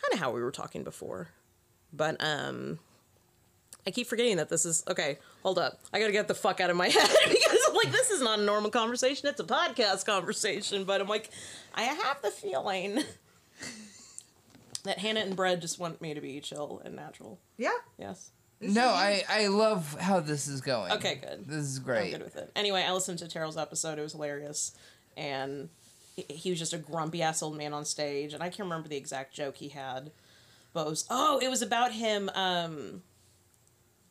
kind 0.00 0.14
of 0.14 0.20
how 0.20 0.32
we 0.32 0.40
were 0.40 0.50
talking 0.50 0.84
before. 0.84 1.28
But 1.92 2.16
um, 2.20 2.78
I 3.86 3.90
keep 3.90 4.06
forgetting 4.06 4.36
that 4.36 4.48
this 4.48 4.64
is 4.64 4.84
okay. 4.88 5.18
Hold 5.42 5.58
up, 5.58 5.80
I 5.92 5.98
gotta 5.98 6.12
get 6.12 6.28
the 6.28 6.34
fuck 6.34 6.60
out 6.60 6.70
of 6.70 6.76
my 6.76 6.88
head 6.88 7.08
because 7.28 7.58
I'm 7.68 7.74
like 7.74 7.92
this 7.92 8.10
is 8.10 8.20
not 8.22 8.38
a 8.38 8.42
normal 8.42 8.70
conversation. 8.70 9.28
It's 9.28 9.40
a 9.40 9.44
podcast 9.44 10.06
conversation. 10.06 10.84
But 10.84 11.00
I'm 11.00 11.08
like, 11.08 11.30
I 11.74 11.82
have 11.82 12.22
the 12.22 12.30
feeling 12.30 12.98
that 14.84 14.98
Hannah 14.98 15.20
and 15.20 15.36
Brad 15.36 15.60
just 15.60 15.78
want 15.78 16.00
me 16.00 16.14
to 16.14 16.20
be 16.20 16.40
chill 16.40 16.80
and 16.84 16.96
natural. 16.96 17.38
Yeah. 17.56 17.70
Yes. 17.98 18.30
No, 18.60 18.88
I 18.88 19.22
I 19.28 19.46
love 19.46 19.96
how 20.00 20.20
this 20.20 20.48
is 20.48 20.60
going. 20.60 20.90
Okay, 20.92 21.16
good. 21.16 21.46
This 21.46 21.64
is 21.64 21.78
I'm 21.78 21.84
great. 21.84 22.10
good 22.10 22.22
with 22.22 22.36
it. 22.36 22.50
Anyway, 22.56 22.82
I 22.82 22.92
listened 22.92 23.20
to 23.20 23.28
Terrell's 23.28 23.56
episode. 23.56 23.98
It 23.98 24.02
was 24.02 24.12
hilarious, 24.12 24.72
and 25.16 25.68
he, 26.16 26.24
he 26.28 26.50
was 26.50 26.58
just 26.58 26.72
a 26.72 26.78
grumpy 26.78 27.22
ass 27.22 27.42
old 27.42 27.56
man 27.56 27.72
on 27.72 27.84
stage. 27.84 28.34
And 28.34 28.42
I 28.42 28.48
can't 28.48 28.68
remember 28.68 28.88
the 28.88 28.96
exact 28.96 29.32
joke 29.32 29.56
he 29.56 29.68
had, 29.68 30.10
but 30.72 30.86
it 30.86 30.90
was 30.90 31.04
oh, 31.08 31.38
it 31.40 31.48
was 31.48 31.62
about 31.62 31.92
him. 31.92 32.30
Um, 32.34 33.02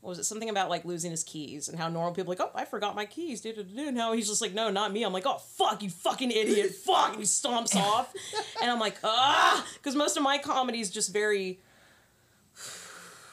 what 0.02 0.10
was 0.10 0.20
it? 0.20 0.24
Something 0.26 0.50
about 0.50 0.70
like 0.70 0.86
losing 0.86 1.12
his 1.12 1.24
keys 1.24 1.68
and 1.70 1.78
how 1.78 1.90
normal 1.90 2.14
people 2.14 2.32
are 2.32 2.36
like, 2.38 2.48
oh, 2.48 2.52
I 2.58 2.66
forgot 2.66 2.96
my 2.96 3.06
keys. 3.06 3.42
duh. 3.42 3.52
And 3.78 3.98
how 3.98 4.14
he's 4.14 4.28
just 4.28 4.42
like, 4.42 4.54
no, 4.54 4.70
not 4.70 4.92
me. 4.94 5.04
I'm 5.04 5.12
like, 5.14 5.26
oh 5.26 5.38
fuck, 5.38 5.82
you 5.84 5.90
fucking 5.90 6.32
idiot, 6.32 6.72
fuck. 6.86 7.10
And 7.12 7.18
he 7.20 7.24
stomps 7.24 7.76
off, 7.76 8.14
and 8.62 8.70
I'm 8.72 8.80
like, 8.80 8.96
ah, 9.04 9.66
because 9.76 9.96
most 9.96 10.16
of 10.18 10.24
my 10.24 10.38
comedy 10.38 10.80
is 10.80 10.90
just 10.92 11.12
very 11.14 11.60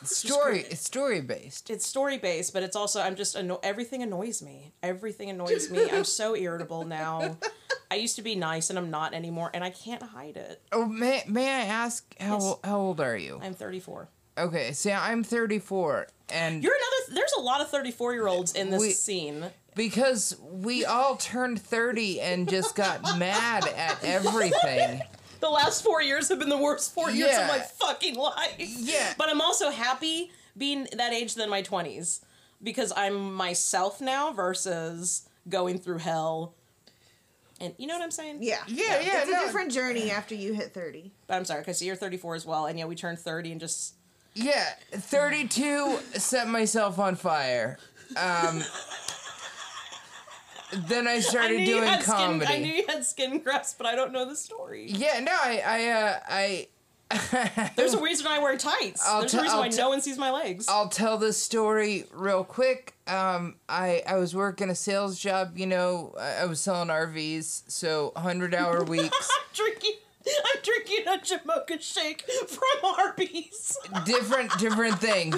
Story 0.02 0.61
it's 0.68 0.83
story 0.83 1.23
based. 1.23 1.71
it's 1.71 1.87
story 1.87 2.18
based, 2.18 2.52
but 2.52 2.62
it's 2.62 2.76
also 2.76 3.00
I'm 3.00 3.16
just 3.16 3.37
anno- 3.37 3.61
everything 3.62 4.02
annoys 4.02 4.42
me. 4.42 4.75
Everything 4.83 5.30
annoys 5.30 5.71
me. 5.71 5.90
I'm 5.90 6.04
so 6.04 6.37
irritable 6.47 6.85
now. 6.85 7.38
I 7.90 7.94
used 7.94 8.16
to 8.16 8.23
be 8.23 8.35
nice 8.35 8.68
and 8.68 8.78
I'm 8.78 8.90
not 8.90 9.14
anymore, 9.14 9.50
and 9.54 9.64
I 9.64 9.71
can't 9.71 10.02
hide 10.02 10.37
it. 10.37 10.61
Oh, 10.73 10.85
may 10.85 11.23
may 11.26 11.49
I 11.49 11.64
ask 11.64 12.04
how 12.21 12.35
Yes. 12.38 12.54
how 12.64 12.78
old 12.80 13.00
are 13.00 13.16
you? 13.16 13.40
I'm 13.42 13.54
34. 13.54 14.09
Okay, 14.37 14.73
see, 14.73 14.92
I'm 14.92 15.25
34, 15.25 16.09
and 16.31 16.62
You're 16.62 16.73
another. 16.75 17.14
There's 17.14 17.33
a 17.38 17.40
lot 17.40 17.61
of 17.61 17.69
34 17.71 18.12
year 18.14 18.26
olds 18.26 18.52
in 18.54 18.71
this 18.71 18.81
We- 18.81 18.93
scene. 18.93 19.47
because 19.76 20.37
we 20.40 20.85
all 20.85 21.16
turned 21.16 21.61
30 21.61 22.21
and 22.21 22.49
just 22.49 22.75
got 22.75 23.02
mad 23.19 23.66
at 23.76 24.02
everything. 24.04 25.02
The 25.40 25.50
last 25.50 25.85
four 25.85 26.00
years 26.00 26.31
have 26.31 26.38
been 26.38 26.49
the 26.49 26.57
worst 26.57 26.95
four 26.95 27.11
years 27.11 27.37
of 27.37 27.47
my 27.49 27.59
fucking 27.59 28.14
life. 28.14 28.54
Yeah. 28.57 29.12
But 29.19 29.28
I'm 29.28 29.43
also 29.43 29.69
happy 29.71 30.31
being 30.57 30.88
that 30.97 31.12
age 31.12 31.35
than 31.35 31.50
my 31.50 31.61
20s 31.61 32.21
because 32.62 32.95
I'm 32.97 33.35
myself 33.35 34.00
now 34.00 34.33
versus 34.33 35.28
going 35.47 35.76
through 35.81 35.99
hell. 35.99 36.54
And 37.61 37.75
you 37.76 37.87
know 37.87 37.93
what 37.95 38.02
I'm 38.02 38.11
saying? 38.11 38.38
Yeah. 38.40 38.62
Yeah, 38.66 39.00
yeah, 39.00 39.21
It's 39.23 39.31
no. 39.31 39.43
a 39.43 39.45
different 39.45 39.71
journey 39.71 40.11
after 40.11 40.35
you 40.35 40.54
hit 40.54 40.73
30. 40.73 41.12
But 41.26 41.35
I'm 41.35 41.45
sorry, 41.45 41.61
because 41.61 41.83
you're 41.83 41.95
34 41.97 42.37
as 42.37 42.47
well, 42.47 42.64
and 42.64 42.78
yeah, 42.78 42.87
we 42.87 42.95
turned 42.95 43.19
30 43.19 43.52
and 43.52 43.61
just 43.61 43.97
Yeah, 44.35 44.69
32 44.93 45.99
set 46.14 46.49
myself 46.49 46.99
on 46.99 47.14
fire. 47.14 47.79
Um, 48.17 48.62
then 50.88 51.07
I 51.07 51.12
I 51.14 51.21
started 51.21 51.61
you 51.61 51.67
doing 51.67 52.03
comedy. 52.03 52.47
Skin, 52.47 52.57
I 52.57 52.59
knew 52.59 52.73
you 52.73 52.85
had 52.88 53.05
skin 53.05 53.38
grafts, 53.38 53.75
but 53.76 53.87
I 53.87 53.95
don't 53.95 54.12
know 54.12 54.29
the 54.29 54.37
story. 54.37 54.87
Yeah, 54.88 55.21
no, 55.21 55.33
I, 55.33 55.62
I, 55.64 55.88
uh, 55.91 56.21
I. 56.29 56.69
There's 57.76 57.95
a 57.95 58.03
reason 58.03 58.26
I 58.26 58.38
wear 58.41 58.57
tights. 58.57 59.07
I'll 59.07 59.21
There's 59.21 59.33
t- 59.33 59.38
a 59.38 59.43
reason 59.43 59.55
I'll 59.55 59.62
why 59.62 59.69
t- 59.69 59.76
no 59.76 59.88
one 59.88 60.00
sees 60.00 60.19
my 60.19 60.31
legs. 60.31 60.67
I'll 60.69 60.88
tell 60.88 61.17
this 61.17 61.41
story 61.41 62.07
real 62.12 62.43
quick. 62.43 62.95
Um, 63.07 63.57
I 63.69 64.03
I 64.07 64.17
was 64.17 64.35
working 64.35 64.69
a 64.69 64.75
sales 64.75 65.19
job. 65.21 65.57
You 65.57 65.67
know, 65.67 66.14
I, 66.19 66.43
I 66.43 66.45
was 66.47 66.61
selling 66.61 66.88
RVs, 66.88 67.71
so 67.71 68.12
hundred 68.17 68.55
hour 68.55 68.83
weeks. 68.85 69.31
Drinking. 69.53 69.93
I'm 70.54 70.62
drinking 70.62 71.07
a 71.07 71.19
Jamocha 71.19 71.81
shake 71.81 72.23
from 72.49 72.95
Arby's. 72.99 73.76
different 74.04 74.57
different 74.59 74.99
thing. 74.99 75.33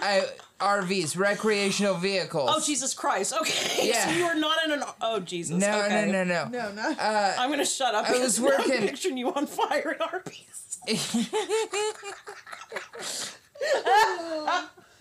I 0.00 0.26
RVs, 0.60 1.18
recreational 1.18 1.94
vehicles. 1.94 2.50
Oh 2.52 2.60
Jesus 2.64 2.94
Christ! 2.94 3.34
Okay, 3.38 3.88
Yeah. 3.88 4.06
so 4.06 4.12
you 4.16 4.24
are 4.24 4.34
not 4.34 4.58
in 4.64 4.72
an. 4.72 4.82
Oh 5.00 5.20
Jesus. 5.20 5.56
No, 5.56 5.82
okay. 5.82 6.06
no, 6.10 6.24
no, 6.24 6.44
no, 6.48 6.48
No, 6.48 6.72
no. 6.72 6.90
Uh, 6.98 7.34
I'm 7.38 7.50
gonna 7.50 7.66
shut 7.66 7.94
up. 7.94 8.04
I 8.08 8.12
because 8.12 8.40
was 8.40 8.40
now 8.40 8.46
I'm 8.56 8.58
working- 8.70 8.88
picturing 8.88 9.16
you 9.18 9.32
on 9.32 9.46
fire 9.46 9.96
at 10.00 10.12
Arby's. 10.12 10.78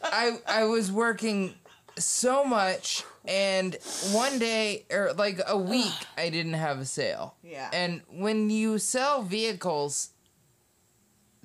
I 0.03 0.37
I 0.47 0.63
was 0.65 0.91
working 0.91 1.55
so 1.97 2.43
much 2.43 3.03
and 3.25 3.75
one 4.11 4.37
day 4.39 4.85
or 4.91 5.13
like 5.13 5.39
a 5.47 5.57
week 5.57 5.93
I 6.17 6.29
didn't 6.29 6.53
have 6.53 6.79
a 6.79 6.85
sale. 6.85 7.35
Yeah. 7.43 7.69
And 7.73 8.01
when 8.11 8.49
you 8.49 8.77
sell 8.79 9.21
vehicles 9.21 10.09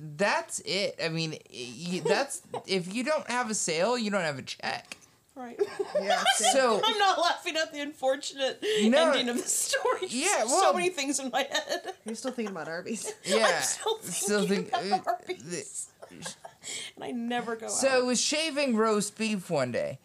that's 0.01 0.61
it. 0.61 0.99
I 1.03 1.09
mean, 1.09 1.33
y- 1.53 2.03
that's 2.07 2.43
if 2.67 2.93
you 2.95 3.03
don't 3.05 3.29
have 3.31 3.51
a 3.51 3.55
sale, 3.55 3.99
you 3.99 4.11
don't 4.11 4.23
have 4.23 4.39
a 4.39 4.43
check. 4.43 4.97
Right. 5.35 5.59
yeah. 6.01 6.23
So 6.37 6.81
I'm 6.85 6.99
not 6.99 7.19
laughing 7.21 7.57
at 7.57 7.73
the 7.73 7.81
unfortunate 7.81 8.63
No. 8.83 9.11
ending 9.11 9.29
of 9.29 9.37
the 9.43 9.49
story. 9.49 10.01
Just 10.03 10.15
Yeah, 10.15 10.47
so 10.47 10.73
many 10.73 10.89
things 10.91 11.19
in 11.21 11.31
my 11.33 11.41
head. 11.51 11.95
You're 12.05 12.15
still 12.15 12.33
thinking 12.33 12.55
about 12.55 12.69
Arby's. 12.69 13.13
yeah, 13.25 13.47
I'm 13.57 13.63
still 14.03 14.47
thinking 14.47 14.65
think- 14.67 14.87
about 15.03 15.07
Arby's. 15.07 15.89
and 16.11 17.05
I 17.05 17.11
never 17.13 17.57
go 17.57 17.69
So 17.69 17.89
I 17.89 17.99
was 18.01 18.21
shaving 18.21 18.77
roast 18.77 19.17
beef 19.19 19.51
one 19.51 19.73
day. 19.73 19.99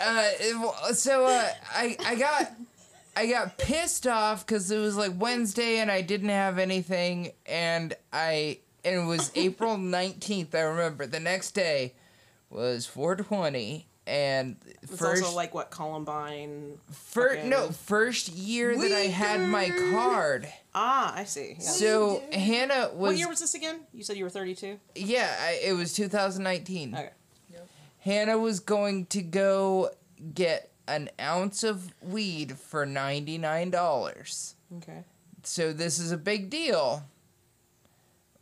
Uh, 0.00 0.92
so 0.92 1.26
uh, 1.26 1.48
I 1.74 1.96
I 2.04 2.14
got 2.14 2.52
I 3.16 3.26
got 3.26 3.58
pissed 3.58 4.06
off 4.06 4.46
because 4.46 4.70
it 4.70 4.78
was 4.78 4.96
like 4.96 5.12
Wednesday 5.16 5.78
and 5.78 5.90
I 5.90 6.02
didn't 6.02 6.28
have 6.28 6.58
anything 6.58 7.32
and 7.46 7.94
I 8.12 8.58
and 8.84 8.94
it 8.94 9.04
was 9.04 9.32
April 9.34 9.76
nineteenth. 9.78 10.54
I 10.54 10.60
remember 10.60 11.06
the 11.06 11.20
next 11.20 11.52
day 11.52 11.94
was 12.50 12.86
four 12.86 13.16
twenty 13.16 13.86
and 14.06 14.56
It's 14.82 14.96
first 14.96 15.22
also 15.24 15.34
like 15.36 15.52
what 15.54 15.70
Columbine. 15.70 16.78
first 16.90 17.36
fucking- 17.36 17.50
no 17.50 17.68
first 17.70 18.28
year 18.28 18.76
that 18.76 18.92
I 18.92 19.06
had 19.08 19.40
my 19.48 19.68
card. 19.92 20.48
Ah, 20.74 21.14
I 21.16 21.24
see. 21.24 21.56
Yeah. 21.58 21.64
So 21.64 22.22
Hannah 22.32 22.90
was 22.92 22.94
what 22.94 23.16
year 23.16 23.28
was 23.28 23.40
this 23.40 23.54
again? 23.54 23.80
You 23.92 24.04
said 24.04 24.16
you 24.16 24.24
were 24.24 24.30
32. 24.30 24.78
Yeah, 24.94 25.34
I, 25.40 25.60
it 25.64 25.72
was 25.72 25.92
2019. 25.94 26.94
Okay. 26.94 27.10
Hannah 28.00 28.38
was 28.38 28.60
going 28.60 29.06
to 29.06 29.20
go 29.20 29.90
get 30.32 30.70
an 30.86 31.10
ounce 31.20 31.64
of 31.64 31.92
weed 32.00 32.56
for 32.56 32.86
$99. 32.86 34.54
Okay. 34.76 35.02
So 35.42 35.72
this 35.72 35.98
is 35.98 36.12
a 36.12 36.16
big 36.16 36.48
deal. 36.48 37.02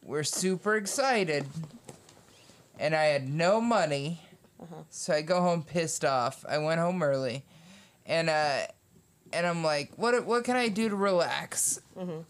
We're 0.02 0.22
super 0.24 0.76
excited. 0.76 1.46
And 2.78 2.94
I 2.94 3.04
had 3.04 3.26
no 3.26 3.58
money. 3.60 4.20
So 4.90 5.12
I 5.14 5.22
go 5.22 5.40
home 5.40 5.62
pissed 5.62 6.04
off. 6.04 6.44
I 6.48 6.58
went 6.58 6.80
home 6.80 7.02
early. 7.02 7.44
And 8.06 8.28
uh 8.30 8.66
and 9.32 9.46
I'm 9.46 9.64
like, 9.64 9.92
what 9.96 10.24
what 10.26 10.44
can 10.44 10.56
I 10.56 10.68
do 10.68 10.88
to 10.88 10.96
relax? 10.96 11.80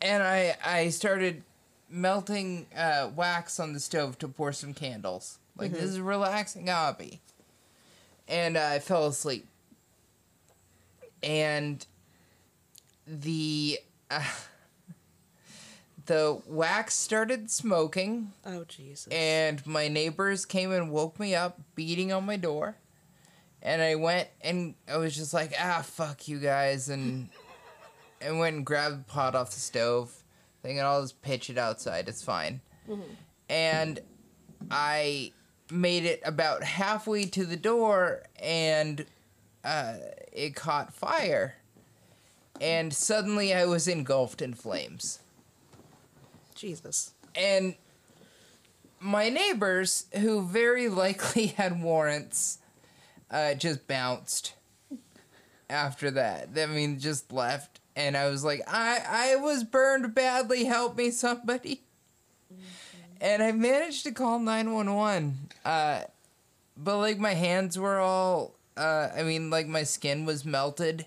And 0.00 0.22
I 0.22 0.56
I 0.64 0.88
started 0.90 1.42
melting 1.90 2.66
uh, 2.76 3.10
wax 3.14 3.60
on 3.60 3.72
the 3.72 3.80
stove 3.80 4.18
to 4.18 4.26
pour 4.28 4.52
some 4.52 4.74
candles. 4.74 5.38
Like 5.56 5.70
this 5.72 5.90
is 5.90 5.96
a 5.98 6.02
relaxing 6.02 6.66
hobby. 6.66 7.20
And 8.26 8.56
uh, 8.56 8.66
I 8.72 8.78
fell 8.80 9.06
asleep. 9.06 9.46
And 11.22 11.84
the 13.06 13.78
uh, 14.10 14.22
the 16.06 16.40
wax 16.46 16.94
started 16.94 17.50
smoking 17.50 18.32
Oh 18.44 18.64
Jesus. 18.64 19.08
and 19.12 19.64
my 19.66 19.88
neighbors 19.88 20.44
came 20.44 20.70
and 20.72 20.90
woke 20.90 21.18
me 21.18 21.34
up 21.34 21.58
beating 21.74 22.12
on 22.12 22.24
my 22.26 22.36
door. 22.36 22.76
And 23.62 23.80
i 23.80 23.94
went 23.94 24.28
and 24.42 24.74
i 24.86 24.96
was 24.98 25.16
just 25.16 25.32
like 25.32 25.52
ah 25.58 25.82
fuck 25.82 26.28
you 26.28 26.38
guys 26.38 26.88
and 26.90 27.28
and 28.20 28.38
went 28.38 28.56
and 28.56 28.66
grabbed 28.66 29.00
the 29.00 29.04
pot 29.04 29.34
off 29.34 29.50
the 29.54 29.60
stove. 29.60 30.12
Thinking 30.62 30.80
i'll 30.82 31.00
just 31.02 31.20
pitch 31.22 31.48
it 31.50 31.58
outside. 31.58 32.08
It's 32.08 32.22
fine. 32.22 32.60
And 33.48 34.00
i 34.70 35.32
made 35.70 36.04
it 36.04 36.20
about 36.24 36.62
halfway 36.62 37.24
to 37.24 37.46
the 37.46 37.56
door 37.56 38.22
and 38.42 39.06
uh, 39.64 39.94
it 40.30 40.54
caught 40.54 40.92
fire. 40.92 41.54
And 42.60 42.92
suddenly 42.92 43.54
i 43.54 43.64
was 43.64 43.88
engulfed 43.88 44.42
in 44.42 44.52
flames 44.52 45.20
Jesus. 46.54 47.12
and 47.34 47.74
my 49.04 49.28
neighbors, 49.28 50.06
who 50.18 50.42
very 50.42 50.88
likely 50.88 51.46
had 51.58 51.82
warrants, 51.82 52.58
uh, 53.30 53.54
just 53.54 53.86
bounced 53.86 54.54
after 55.68 56.10
that. 56.12 56.48
I 56.56 56.66
mean, 56.66 56.98
just 56.98 57.30
left. 57.30 57.80
And 57.96 58.16
I 58.16 58.28
was 58.28 58.42
like, 58.44 58.62
I, 58.66 59.00
I 59.06 59.36
was 59.36 59.62
burned 59.62 60.14
badly. 60.14 60.64
Help 60.64 60.96
me, 60.96 61.10
somebody. 61.10 61.82
And 63.20 63.42
I 63.42 63.52
managed 63.52 64.04
to 64.04 64.12
call 64.12 64.38
911. 64.38 65.50
Uh, 65.64 66.02
but, 66.76 66.98
like, 66.98 67.18
my 67.18 67.34
hands 67.34 67.78
were 67.78 67.98
all, 68.00 68.54
uh, 68.76 69.10
I 69.14 69.22
mean, 69.22 69.50
like, 69.50 69.66
my 69.66 69.84
skin 69.84 70.24
was 70.24 70.44
melted. 70.44 71.06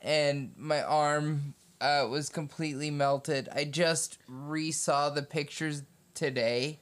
And 0.00 0.52
my 0.56 0.82
arm 0.82 1.54
uh, 1.80 2.06
was 2.10 2.28
completely 2.28 2.90
melted. 2.90 3.48
I 3.54 3.64
just 3.64 4.18
re-saw 4.28 5.10
the 5.10 5.22
pictures 5.22 5.82
today, 6.14 6.78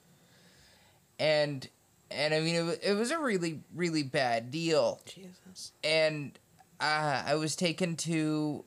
and 1.19 1.69
and 2.11 2.33
I 2.35 2.41
mean 2.41 2.55
it, 2.55 2.63
wa- 2.65 2.75
it 2.83 2.93
was 2.95 3.11
a 3.11 3.19
really 3.19 3.61
really 3.75 4.03
bad 4.03 4.51
deal. 4.51 5.01
Jesus. 5.07 5.73
and 5.85 6.39
uh, 6.81 7.23
I 7.27 7.35
was 7.35 7.57
taken 7.57 7.97
to 7.97 8.65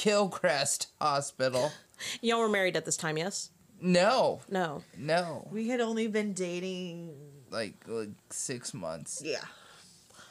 Hillcrest 0.00 0.88
Hospital. 1.00 1.70
Y'all 2.20 2.40
were 2.40 2.48
married 2.48 2.76
at 2.76 2.84
this 2.84 2.96
time, 2.96 3.16
yes? 3.16 3.50
No, 3.80 4.40
No. 4.48 4.82
no, 4.96 5.48
We 5.50 5.68
had 5.68 5.80
only 5.80 6.06
been 6.06 6.32
dating. 6.32 7.14
like 7.50 7.74
like 7.86 8.10
six 8.30 8.72
months, 8.74 9.22
Yeah. 9.24 9.44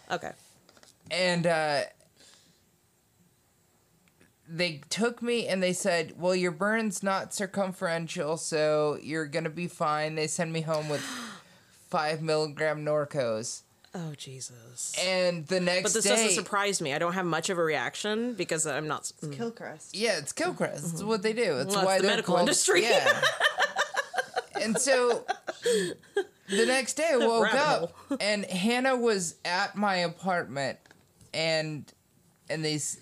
Okay. 0.10 0.32
and 1.10 1.46
uh, 1.48 1.82
they 4.54 4.82
took 4.90 5.22
me 5.22 5.48
and 5.48 5.64
they 5.64 5.74
said, 5.74 6.14
"Well, 6.20 6.36
your 6.36 6.52
burn's 6.52 7.02
not 7.02 7.34
circumferential, 7.34 8.38
so 8.38 8.98
you're 9.02 9.26
gonna 9.28 9.50
be 9.50 9.68
fine." 9.68 10.16
They 10.16 10.28
send 10.28 10.52
me 10.52 10.62
home 10.62 10.90
with 10.90 11.02
five 11.90 12.22
milligram 12.22 12.84
Norcos, 12.86 13.62
Oh 13.96 14.14
Jesus. 14.18 14.94
and 15.02 15.46
the 15.48 15.60
next 15.60 15.84
But 15.84 15.94
this 15.94 16.04
day, 16.06 16.10
doesn't 16.12 16.32
surprise 16.44 16.82
me. 16.82 16.94
I 16.94 17.00
don't 17.00 17.14
have 17.14 17.26
much 17.26 17.50
of 17.50 17.58
a 17.58 17.64
reaction 17.64 18.34
because 18.34 18.66
I'm 18.68 18.88
not. 18.88 19.04
mm. 19.24 19.34
Hillcrest. 19.34 19.96
Yeah, 19.96 20.18
it's 20.18 20.34
Hillcrest. 20.38 20.94
It's 20.94 21.04
what 21.04 21.22
they 21.24 21.34
do. 21.34 21.58
It's 21.60 21.76
Well, 21.76 21.86
why 21.86 21.94
it's 21.96 22.02
the 22.02 22.08
they're 22.08 22.12
medical 22.18 22.36
called- 22.36 22.48
industry. 22.48 22.84
Yeah. 22.84 23.22
and 24.62 24.78
so 24.78 25.26
the 26.50 26.66
next 26.66 26.94
day 26.96 27.10
I 27.14 27.18
woke 27.26 27.44
Rabbit 27.46 27.84
up 27.84 27.94
and 28.22 28.46
Hannah 28.46 28.96
was 28.98 29.36
at 29.46 29.76
my 29.76 29.96
apartment 29.98 30.78
and 31.34 31.86
and 32.50 32.64
they 32.66 32.76
s- 32.76 32.98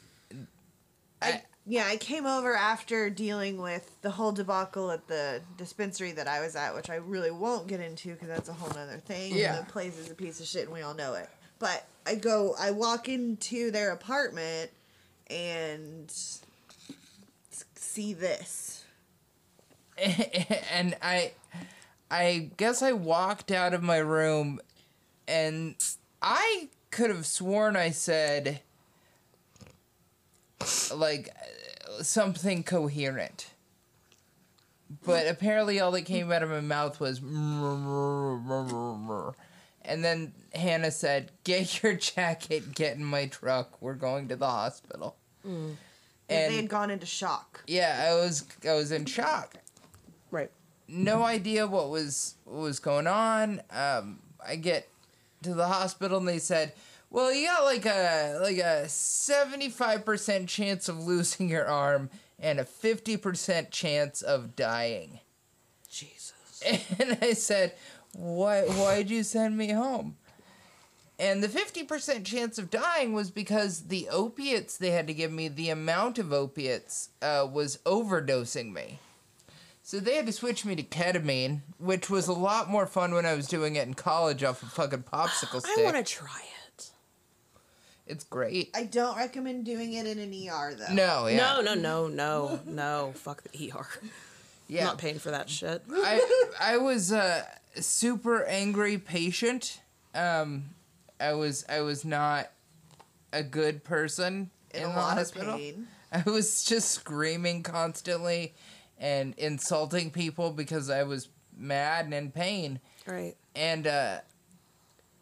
I, 1.22 1.44
yeah, 1.66 1.86
I 1.88 1.98
came 1.98 2.26
over 2.26 2.56
after 2.56 3.10
dealing 3.10 3.62
with 3.62 4.02
the 4.02 4.10
whole 4.10 4.32
debacle 4.32 4.92
at 4.92 5.08
the 5.08 5.42
dispensary 5.58 6.12
that 6.14 6.28
I 6.28 6.40
was 6.40 6.56
at, 6.56 6.74
which 6.74 6.90
I 6.90 6.96
really 6.96 7.32
won't 7.32 7.68
get 7.68 7.80
into 7.80 8.14
because 8.14 8.28
that's 8.28 8.50
a 8.50 8.54
whole 8.54 8.70
nother 8.70 8.98
thing. 8.98 9.36
Yeah. 9.36 9.60
The 9.60 9.66
place 9.66 9.98
is 9.98 10.10
a 10.10 10.16
piece 10.16 10.40
of 10.40 10.48
shit 10.48 10.64
and 10.64 10.74
we 10.74 10.82
all 10.82 10.96
know 10.96 11.14
it. 11.14 11.30
But 11.60 11.86
I 12.08 12.16
go, 12.16 12.56
I 12.60 12.72
walk 12.72 13.10
into 13.10 13.70
their 13.70 13.92
apartment 13.92 14.72
and 15.30 16.12
see 17.76 18.14
this. 18.14 18.84
and 20.72 20.96
I 21.02 21.34
I 22.10 22.50
guess 22.58 22.82
I 22.82 22.94
walked 22.94 23.52
out 23.52 23.74
of 23.74 23.84
my 23.84 23.98
room 23.98 24.60
and 25.28 25.76
I 26.22 26.70
could 26.90 27.10
have 27.12 27.26
sworn 27.26 27.76
I 27.76 27.92
said 27.92 28.62
like 30.96 31.30
uh, 31.36 32.04
something 32.04 32.64
coherent. 32.64 33.48
But 35.06 35.28
apparently 35.28 35.80
all 35.80 35.92
that 35.92 36.02
came 36.04 36.32
out 36.32 36.42
of 36.42 36.50
my 36.50 36.62
mouth 36.62 37.00
was 37.00 37.22
and 39.86 40.04
then 40.04 40.34
Hannah 40.54 40.92
said, 40.92 41.32
"Get 41.44 41.84
your 41.84 41.94
jacket, 41.96 42.74
get 42.74 42.98
in 42.98 43.04
my 43.04 43.28
truck. 43.28 43.82
We're 43.82 43.94
going 43.94 44.28
to 44.30 44.36
the 44.36 44.48
hospital." 44.50 45.16
And 45.46 45.78
they 46.28 46.56
had 46.58 46.70
gone 46.70 46.92
into 46.92 47.06
shock. 47.06 47.64
yeah, 47.68 48.08
I 48.10 48.16
was 48.16 48.46
I 48.68 48.74
was 48.74 48.92
in 48.92 49.06
shock 49.06 49.56
Right. 50.32 50.52
no 50.88 51.24
idea 51.24 51.66
what 51.66 51.90
was 51.90 52.36
what 52.46 52.62
was 52.62 52.80
going 52.80 53.08
on. 53.08 53.62
Um, 53.72 54.20
I 54.46 54.56
get 54.56 54.88
to 55.44 55.54
the 55.54 55.68
hospital 55.68 56.18
and 56.20 56.28
they 56.28 56.40
said, 56.40 56.74
"Well, 57.10 57.34
you 57.34 57.48
got 57.48 57.64
like 57.64 57.86
a 57.86 58.40
like 58.42 58.58
a 58.58 58.88
seventy 58.90 59.70
five 59.70 60.06
percent 60.06 60.50
chance 60.50 60.88
of 60.90 61.00
losing 61.00 61.50
your 61.50 61.66
arm 61.66 62.10
and 62.38 62.60
a 62.60 62.66
fifty 62.66 63.18
percent 63.18 63.72
chance 63.72 64.22
of 64.22 64.56
dying." 64.56 65.20
Jesus. 65.90 66.34
And 67.00 67.18
I 67.22 67.34
said, 67.34 67.74
"Why? 68.14 68.62
Why'd 68.64 69.10
you 69.10 69.24
send 69.24 69.58
me 69.58 69.72
home?" 69.72 70.18
And 71.18 71.44
the 71.44 71.50
fifty 71.50 71.84
percent 71.84 72.26
chance 72.26 72.58
of 72.58 72.70
dying 72.70 73.14
was 73.14 73.30
because 73.30 73.88
the 73.88 74.08
opiates 74.10 74.78
they 74.78 74.92
had 74.92 75.08
to 75.08 75.14
give 75.14 75.32
me, 75.32 75.50
the 75.50 75.70
amount 75.70 76.18
of 76.18 76.32
opiates, 76.32 77.10
uh, 77.22 77.46
was 77.52 77.78
overdosing 77.86 78.72
me. 78.72 79.00
So 79.84 80.00
they 80.00 80.16
had 80.16 80.28
to 80.28 80.32
switch 80.32 80.64
me 80.66 80.76
to 80.76 80.84
ketamine, 80.84 81.62
which 81.78 82.10
was 82.10 82.28
a 82.28 82.34
lot 82.34 82.70
more 82.70 82.86
fun 82.86 83.14
when 83.14 83.26
I 83.26 83.34
was 83.34 83.48
doing 83.48 83.76
it 83.76 83.88
in 83.88 83.96
college 83.96 84.44
off 84.44 84.64
a 84.64 84.68
fucking 84.68 85.04
popsicle 85.04 85.62
stick. 85.62 85.80
I 85.80 85.84
want 85.84 85.98
to 85.98 86.04
try 86.04 86.40
it. 86.42 86.49
It's 88.10 88.24
great. 88.24 88.72
I 88.76 88.84
don't 88.84 89.16
recommend 89.18 89.66
doing 89.66 89.94
it 89.94 90.06
in 90.08 90.18
an 90.20 90.34
ER 90.34 90.74
though. 90.74 90.94
No, 90.94 91.28
yeah, 91.28 91.38
No, 91.38 91.62
no, 91.62 91.74
no, 91.76 92.08
no, 92.08 92.60
no. 92.66 93.14
Fuck 93.16 93.44
the 93.44 93.72
ER. 93.72 93.86
yeah. 94.68 94.82
I'm 94.82 94.86
not 94.88 94.98
paying 94.98 95.20
for 95.20 95.32
that 95.32 95.50
shit. 95.50 95.84
I 95.92 96.50
I 96.60 96.78
was 96.78 97.12
a 97.12 97.46
super 97.76 98.44
angry 98.46 98.98
patient. 98.98 99.80
Um, 100.16 100.72
I 101.20 101.34
was 101.34 101.66
I 101.70 101.82
was 101.82 102.04
not 102.04 102.50
a 103.32 103.44
good 103.44 103.84
person 103.84 104.50
In 104.74 104.82
in, 104.82 104.90
a 104.90 104.92
the 104.92 105.00
lot 105.00 105.18
hospital. 105.18 105.54
of 105.54 105.60
pain. 105.60 105.88
I 106.12 106.24
was 106.28 106.64
just 106.64 106.90
screaming 106.90 107.62
constantly 107.62 108.56
and 108.98 109.36
insulting 109.38 110.10
people 110.10 110.50
because 110.52 110.90
I 110.90 111.04
was 111.04 111.30
mad 111.56 112.06
and 112.06 112.14
in 112.16 112.32
pain. 112.32 112.80
Right. 113.06 113.36
And 113.56 113.86
uh, 113.86 114.20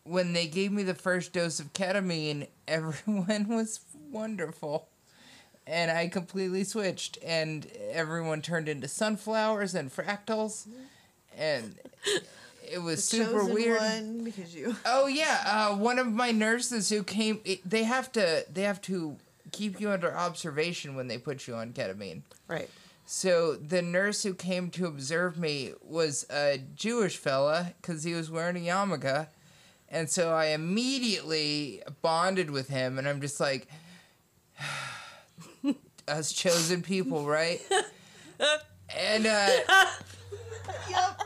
when 0.08 0.34
they 0.34 0.48
gave 0.48 0.72
me 0.72 0.84
the 0.84 0.94
first 0.94 1.34
dose 1.34 1.60
of 1.60 1.74
ketamine, 1.74 2.48
everyone 2.68 3.48
was 3.48 3.82
wonderful. 4.12 4.90
And 5.66 5.92
I 5.92 6.08
completely 6.08 6.64
switched, 6.64 7.18
and 7.22 7.68
everyone 7.92 8.42
turned 8.42 8.70
into 8.70 8.88
sunflowers 8.88 9.76
and 9.76 9.94
fractals. 9.94 10.66
And 11.38 11.76
it 12.72 12.80
was 12.80 13.04
super 13.04 13.44
weird. 13.46 13.80
One 13.82 14.24
because 14.24 14.56
you. 14.56 14.76
Oh 14.86 15.08
yeah, 15.08 15.44
uh, 15.46 15.76
one 15.76 16.00
of 16.00 16.08
my 16.08 16.32
nurses 16.32 16.90
who 16.90 17.04
came. 17.04 17.42
It, 17.44 17.70
they 17.70 17.84
have 17.84 18.12
to. 18.14 18.46
They 18.52 18.64
have 18.64 18.82
to 18.84 19.18
keep 19.52 19.80
you 19.82 19.92
under 19.92 20.16
observation 20.16 20.96
when 20.96 21.08
they 21.08 21.18
put 21.18 21.48
you 21.48 21.56
on 21.56 21.74
ketamine. 21.74 22.22
Right. 22.48 22.70
So 23.06 23.56
the 23.56 23.82
nurse 23.82 24.24
who 24.24 24.34
came 24.34 24.70
to 24.72 24.86
observe 24.86 25.38
me 25.38 25.74
was 25.82 26.26
a 26.30 26.62
Jewish 26.76 27.16
fella 27.18 27.74
because 27.82 28.04
he 28.04 28.14
was 28.14 28.30
wearing 28.30 28.58
a 28.58 28.72
yarmulke, 28.72 29.28
and 29.90 30.10
so 30.10 30.32
I 30.34 30.48
immediately 30.48 31.82
bonded 32.02 32.50
with 32.52 32.68
him, 32.70 32.98
and 32.98 33.08
I'm 33.08 33.22
just 33.22 33.40
like, 33.40 33.68
us 36.08 36.32
chosen 36.32 36.82
people, 36.82 37.26
right? 37.26 37.62
and 38.98 39.26
uh, 39.28 39.50
Yep. 40.90 41.22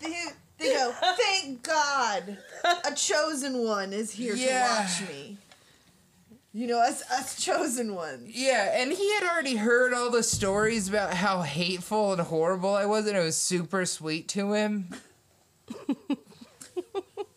They, 0.00 0.24
they 0.58 0.72
go, 0.74 0.92
thank 1.16 1.62
God, 1.62 2.38
a 2.84 2.94
chosen 2.94 3.64
one 3.64 3.92
is 3.92 4.10
here 4.10 4.34
Yeah. 4.34 4.66
to 4.66 4.82
watch 4.82 5.08
me. 5.10 5.36
You 6.52 6.66
know, 6.68 6.78
us 6.78 7.02
us 7.10 7.42
chosen 7.42 7.94
ones. 7.94 8.30
Yeah, 8.34 8.80
and 8.80 8.90
he 8.90 9.14
had 9.16 9.24
already 9.24 9.56
heard 9.56 9.92
all 9.92 10.10
the 10.10 10.22
stories 10.22 10.88
about 10.88 11.12
how 11.12 11.42
hateful 11.42 12.12
and 12.12 12.22
horrible 12.22 12.74
I 12.74 12.86
was, 12.86 13.06
and 13.06 13.14
it 13.14 13.20
was 13.22 13.36
super 13.36 13.84
sweet 13.84 14.26
to 14.28 14.54
him. 14.54 14.88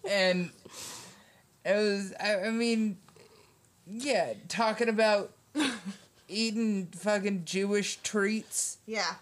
And 0.10 0.50
it 1.66 1.76
was, 1.76 2.14
I, 2.20 2.48
I 2.48 2.50
mean, 2.52 2.98
yeah, 3.88 4.34
talking 4.48 4.90
about 4.90 5.32
eating 6.28 6.88
fucking 6.88 7.44
Jewish 7.46 7.98
treats. 7.98 8.78
Yeah. 8.86 9.14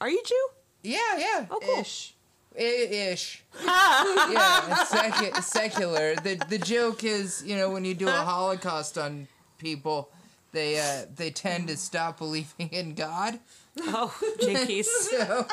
Are 0.00 0.08
you 0.10 0.22
Jew? 0.26 0.48
Yeah, 0.82 0.98
yeah. 1.16 1.46
Oh, 1.50 1.60
cool. 1.62 1.80
Ish. 1.80 2.14
Ish. 2.56 3.42
yeah, 3.64 4.84
secu- 4.90 5.42
secular. 5.42 6.14
The 6.16 6.34
the 6.50 6.58
joke 6.58 7.02
is, 7.04 7.42
you 7.46 7.56
know, 7.56 7.70
when 7.70 7.84
you 7.84 7.94
do 7.94 8.08
a 8.08 8.10
Holocaust 8.32 8.98
on 8.98 9.26
people, 9.58 10.10
they 10.52 10.78
uh, 10.78 11.06
they 11.16 11.30
tend 11.30 11.68
to 11.68 11.76
stop 11.76 12.18
believing 12.18 12.68
in 12.70 12.94
God. 12.94 13.38
Oh, 13.80 14.14
jinkies. 14.40 14.84
So 14.84 15.46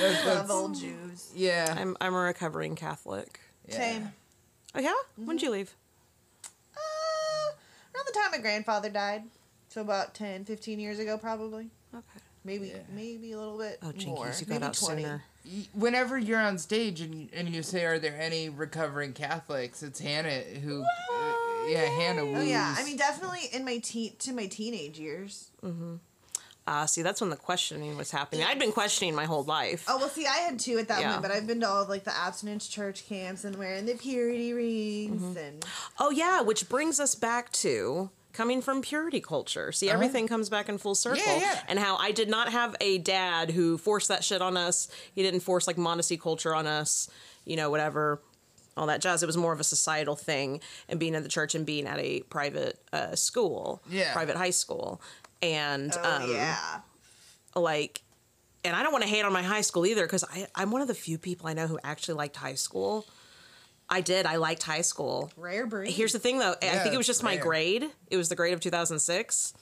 that- 0.00 0.24
Love 0.24 0.50
old 0.50 0.74
Jews. 0.80 1.30
yeah, 1.34 1.74
I'm 1.76 1.96
I'm 2.00 2.14
a 2.14 2.18
recovering 2.20 2.74
Catholic. 2.74 3.40
Yeah. 3.72 3.78
Same. 3.78 4.12
Oh 4.74 4.80
yeah? 4.80 4.94
When'd 5.16 5.42
you 5.42 5.50
leave? 5.50 5.74
Uh, 6.76 7.52
around 7.94 8.06
the 8.06 8.12
time 8.12 8.30
my 8.32 8.38
grandfather 8.38 8.88
died. 8.90 9.24
So 9.68 9.80
about 9.80 10.14
10, 10.14 10.44
15 10.44 10.78
years 10.80 10.98
ago, 10.98 11.16
probably. 11.18 11.70
Okay. 11.94 12.04
Maybe, 12.44 12.68
Yeah. 12.68 12.78
maybe 12.94 13.32
a 13.32 13.38
little 13.38 13.56
bit 13.58 13.78
Oh, 13.82 13.86
jinkies, 13.92 14.06
more. 14.06 14.26
you 14.26 14.32
maybe 14.48 14.60
got 14.60 14.68
out 14.68 14.74
20. 14.74 15.02
sooner. 15.02 15.22
Whenever 15.74 16.18
you're 16.18 16.40
on 16.40 16.56
stage 16.58 17.00
and 17.00 17.28
and 17.32 17.48
you 17.48 17.62
say, 17.64 17.84
"Are 17.84 17.98
there 17.98 18.16
any 18.20 18.48
recovering 18.48 19.12
Catholics?" 19.12 19.82
It's 19.82 19.98
Hannah 19.98 20.40
who, 20.40 20.82
uh, 20.82 21.66
yeah, 21.66 21.84
Hannah. 21.84 22.22
Oh 22.22 22.40
yeah. 22.42 22.74
I 22.78 22.84
mean 22.84 22.96
definitely 22.96 23.48
in 23.52 23.64
my 23.64 23.78
teen 23.78 24.14
to 24.20 24.32
my 24.32 24.46
teenage 24.46 24.98
years. 25.00 25.50
Ah, 26.66 26.86
see, 26.86 27.02
that's 27.02 27.20
when 27.20 27.30
the 27.30 27.36
questioning 27.36 27.96
was 27.96 28.10
happening. 28.12 28.44
I'd 28.44 28.58
been 28.58 28.70
questioning 28.72 29.14
my 29.16 29.24
whole 29.24 29.42
life. 29.42 29.84
Oh 29.88 29.98
well, 29.98 30.08
see, 30.08 30.26
I 30.26 30.38
had 30.38 30.58
two 30.60 30.78
at 30.78 30.86
that 30.88 31.00
Yeah. 31.00 31.10
point, 31.12 31.22
but 31.22 31.30
I've 31.32 31.46
been 31.46 31.60
to 31.60 31.68
all 31.68 31.82
of 31.82 31.88
like 31.88 32.04
the 32.04 32.16
abstinence 32.16 32.68
church 32.68 33.06
camps 33.08 33.44
and 33.44 33.56
wearing 33.56 33.84
the 33.86 33.94
purity 33.94 34.52
rings 34.52 35.20
Mm-hmm. 35.22 35.36
and 35.38 35.66
Oh 35.98 36.10
yeah, 36.10 36.40
which 36.40 36.68
brings 36.68 37.00
us 37.00 37.14
back 37.16 37.50
to 37.52 38.10
coming 38.32 38.62
from 38.62 38.80
purity 38.80 39.20
culture. 39.20 39.72
See, 39.72 39.90
everything 39.90 40.26
comes 40.28 40.48
back 40.48 40.68
in 40.68 40.78
full 40.78 40.94
circle. 40.94 41.20
Uh-huh. 41.20 41.38
Yeah, 41.40 41.52
yeah. 41.54 41.62
And 41.68 41.78
how 41.78 41.96
I 41.96 42.12
did 42.12 42.28
not 42.30 42.50
have 42.50 42.76
a 42.80 42.98
dad 42.98 43.50
who 43.50 43.76
forced 43.76 44.08
that 44.08 44.22
shit 44.24 44.40
on 44.40 44.56
us. 44.56 44.88
He 45.14 45.22
didn't 45.22 45.40
force 45.40 45.66
like 45.66 45.76
modesty 45.76 46.16
culture 46.16 46.54
on 46.54 46.66
us. 46.66 47.10
you 47.44 47.56
know, 47.56 47.70
whatever, 47.70 48.22
all 48.76 48.86
that 48.86 49.00
jazz. 49.02 49.20
It 49.22 49.26
was 49.26 49.36
more 49.36 49.52
of 49.52 49.58
a 49.58 49.64
societal 49.64 50.14
thing, 50.14 50.60
and 50.88 51.00
being 51.00 51.14
in 51.14 51.24
the 51.24 51.28
church 51.28 51.56
and 51.56 51.66
being 51.66 51.86
at 51.88 51.98
a 51.98 52.20
private 52.30 52.78
uh, 52.92 53.16
school, 53.16 53.82
Yeah. 53.90 54.12
private 54.12 54.36
high 54.36 54.50
school, 54.50 55.00
and 55.42 55.92
Oh 56.02 56.22
um, 56.22 56.30
yeah. 56.30 56.80
like 57.54 58.02
and 58.64 58.76
I 58.76 58.82
don't 58.82 58.92
want 58.92 59.02
to 59.02 59.10
hate 59.10 59.24
on 59.24 59.32
my 59.32 59.42
high 59.42 59.60
school 59.60 59.84
either 59.86 60.04
because 60.04 60.24
I 60.24 60.46
I'm 60.54 60.70
one 60.70 60.80
of 60.80 60.88
the 60.88 60.94
few 60.94 61.18
people 61.18 61.48
I 61.48 61.52
know 61.52 61.66
who 61.66 61.78
actually 61.82 62.14
liked 62.14 62.36
high 62.36 62.54
school. 62.54 63.06
I 63.88 64.00
did. 64.00 64.24
I 64.24 64.36
liked 64.36 64.62
high 64.62 64.80
school. 64.80 65.30
Rare 65.36 65.66
breed. 65.66 65.90
Here's 65.90 66.12
the 66.12 66.18
thing 66.18 66.38
though. 66.38 66.54
I 66.62 66.78
think 66.78 66.94
it 66.94 66.96
was 66.96 67.06
just 67.06 67.22
my 67.22 67.36
grade. 67.36 67.84
It 68.10 68.16
was 68.16 68.28
the 68.30 68.36
grade 68.36 68.54
of 68.54 68.60
2006 68.60 69.52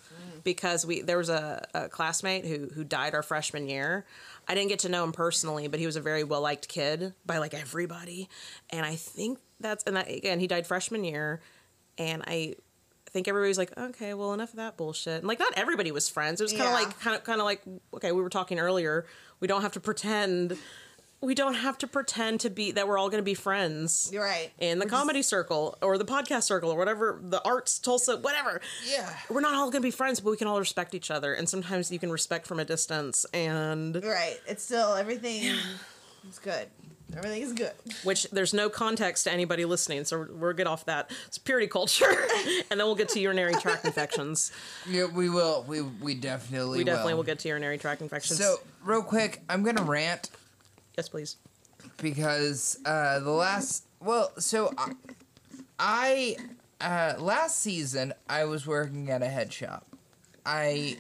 because 0.45 0.87
we 0.87 1.03
there 1.03 1.19
was 1.19 1.29
a, 1.29 1.67
a 1.75 1.89
classmate 1.89 2.47
who 2.47 2.69
who 2.75 2.85
died 2.85 3.15
our 3.15 3.23
freshman 3.23 3.69
year. 3.69 4.07
I 4.49 4.55
didn't 4.55 4.69
get 4.69 4.81
to 4.81 4.89
know 4.89 5.05
him 5.05 5.13
personally, 5.13 5.69
but 5.69 5.81
he 5.81 5.87
was 5.87 5.97
a 5.97 6.01
very 6.01 6.25
well 6.25 6.43
liked 6.43 6.69
kid 6.69 7.15
by 7.27 7.39
like 7.39 7.55
everybody. 7.55 8.29
And 8.71 8.85
I 8.87 8.95
think 8.95 9.39
that's 9.59 9.85
and 9.85 9.97
that 9.97 10.09
again 10.09 10.39
he 10.41 10.47
died 10.47 10.67
freshman 10.67 11.05
year, 11.05 11.41
and 11.99 12.23
I 12.27 12.55
think 13.13 13.29
everybody's 13.29 13.59
like, 13.59 13.77
okay, 13.77 14.15
well 14.15 14.33
enough 14.33 14.51
of 14.51 14.57
that 14.57 14.77
bullshit. 14.77 15.19
And 15.19 15.27
like 15.29 15.39
not 15.39 15.53
everybody 15.57 15.91
was 15.93 16.09
friends. 16.09 16.41
It 16.41 16.45
was 16.45 16.53
kind 16.53 16.65
of 16.65 16.69
Yeah. 16.69 16.75
like 16.87 17.01
kind 17.01 17.17
of 17.17 17.25
kind 17.25 17.41
of 17.41 17.45
like 17.45 17.63
okay, 17.95 18.13
we 18.13 18.23
were 18.23 18.31
talking 18.31 18.59
earlier. 18.59 19.07
We 19.41 19.49
don't 19.49 19.63
have 19.63 19.73
to 19.73 19.81
pretend. 19.81 20.57
We 21.23 21.35
don't 21.35 21.53
have 21.53 21.77
to 21.79 21.87
pretend 21.87 22.41
to 22.41 22.49
be 22.51 22.71
that 22.73 22.89
we're 22.89 22.97
all 22.97 23.11
going 23.11 23.21
to 23.21 23.25
be 23.25 23.35
friends 23.35 24.09
You're 24.11 24.25
right. 24.25 24.51
in 24.59 24.79
the 24.79 24.87
We're 24.87 24.91
just- 24.91 25.01
comedy 25.01 25.21
circle 25.23 25.77
or 25.83 25.99
the 25.99 26.05
podcast 26.07 26.45
circle 26.45 26.71
or 26.71 26.79
whatever 26.79 27.21
the 27.23 27.43
arts 27.45 27.79
tulsa 27.79 28.17
whatever 28.17 28.63
Yeah. 28.87 29.15
we're 29.29 29.43
not 29.43 29.53
all 29.53 29.71
gonna 29.71 29.83
be 29.83 29.91
friends 29.91 30.19
but 30.21 30.31
we 30.31 30.39
can 30.39 30.47
all 30.47 30.59
respect 30.59 30.95
each 30.95 31.11
other 31.11 31.35
and 31.35 31.47
sometimes 31.47 31.91
you 31.91 31.99
can 31.99 32.11
respect 32.11 32.47
from 32.47 32.59
a 32.59 32.65
distance 32.65 33.27
and 33.35 34.03
right. 34.03 34.41
It's 34.47 34.65
still 34.65 34.95
everything. 34.95 35.43
is 36.27 36.39
good. 36.39 36.69
Everything 37.17 37.43
is 37.43 37.53
good. 37.53 37.73
which 38.05 38.25
there's 38.31 38.55
no 38.55 38.69
context 38.69 39.25
to 39.25 39.33
anybody 39.33 39.65
listening 39.65 40.05
so 40.05 40.19
we're, 40.19 40.33
we're 40.33 40.53
get 40.53 40.67
off 40.67 40.85
that 40.87 41.11
it's 41.27 41.39
purity 41.39 41.67
culture 41.67 42.05
and 42.71 42.79
then 42.79 42.87
we'll 42.87 42.95
get 42.95 43.09
to 43.11 43.21
urinary 43.21 43.55
tract 43.55 43.85
infections 43.85 44.53
Yeah, 44.89 45.07
we 45.07 45.29
will. 45.29 45.65
We 45.67 45.83
we 45.83 46.15
definitely. 46.15 46.79
we 46.79 46.85
definitely 46.85 47.15
will 47.15 47.23
get 47.25 47.39
to 47.41 47.49
urinary 47.49 47.79
tract 47.79 48.01
infections 48.03 48.39
So 48.39 48.57
real 48.85 49.03
quick, 49.03 49.43
I'm 49.49 49.63
gonna 49.63 49.83
rant 49.83 50.31
yes 50.97 51.09
please 51.09 51.37
because 51.99 52.79
uh, 52.85 53.19
the 53.21 53.31
last 53.31 53.85
well, 54.03 54.33
so 54.39 54.73
I, 54.79 54.93
I 55.79 56.37
uh, 56.81 57.15
last 57.19 57.61
season 57.61 58.15
I 58.29 58.45
was 58.45 58.67
working 58.67 59.11
at 59.11 59.23
a 59.23 59.29
head 59.29 59.53
shop. 59.53 59.87
I 60.47 60.97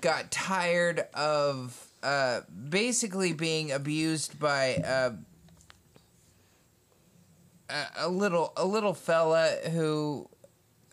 got 0.00 0.30
tired 0.32 1.04
of 1.14 1.86
uh, 2.02 2.40
basically 2.68 3.32
being 3.32 3.70
abused 3.72 4.38
by 4.38 4.74
uh, 4.76 5.12
a, 7.68 7.86
a 8.06 8.08
little 8.08 8.52
a 8.56 8.64
little 8.66 8.94
fella 8.94 9.56
who 9.72 10.28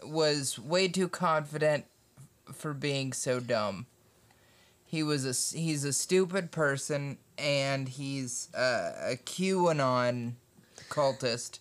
was 0.04 0.58
way 0.60 0.88
too 0.88 1.08
confident 1.10 1.86
for 2.54 2.74
being 2.74 3.14
so 3.14 3.40
dumb. 3.40 3.86
He 4.86 5.04
was 5.04 5.26
a 5.26 5.58
he's 5.58 5.84
a 5.84 5.94
stupid 5.94 6.52
person 6.52 7.18
and 7.38 7.88
he's 7.88 8.50
uh, 8.56 9.12
a 9.12 9.18
QAnon 9.18 10.34
cultist. 10.90 11.60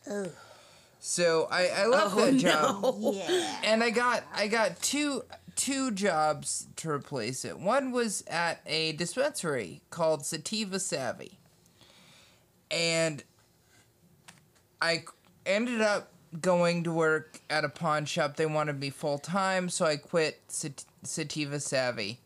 So 1.00 1.46
I 1.50 1.68
I 1.68 1.86
left 1.86 2.14
Oh, 2.16 2.24
that 2.26 2.36
job 2.36 2.82
no. 2.82 3.12
Yeah. 3.12 3.56
and 3.64 3.82
I 3.84 3.90
got 3.90 4.24
I 4.34 4.46
got 4.48 4.80
two 4.82 5.22
two 5.58 5.90
jobs 5.90 6.68
to 6.76 6.88
replace 6.88 7.44
it. 7.44 7.58
One 7.58 7.90
was 7.90 8.24
at 8.28 8.60
a 8.64 8.92
dispensary 8.92 9.82
called 9.90 10.24
Sativa 10.24 10.78
Savvy, 10.78 11.38
and 12.70 13.24
I 14.80 15.04
ended 15.44 15.80
up 15.80 16.12
going 16.40 16.84
to 16.84 16.92
work 16.92 17.40
at 17.50 17.64
a 17.64 17.68
pawn 17.68 18.04
shop. 18.04 18.36
They 18.36 18.46
wanted 18.46 18.78
me 18.78 18.90
full 18.90 19.18
time, 19.18 19.68
so 19.68 19.84
I 19.84 19.96
quit 19.96 20.40
Sat- 20.46 20.84
Sativa 21.02 21.58
Savvy, 21.58 22.20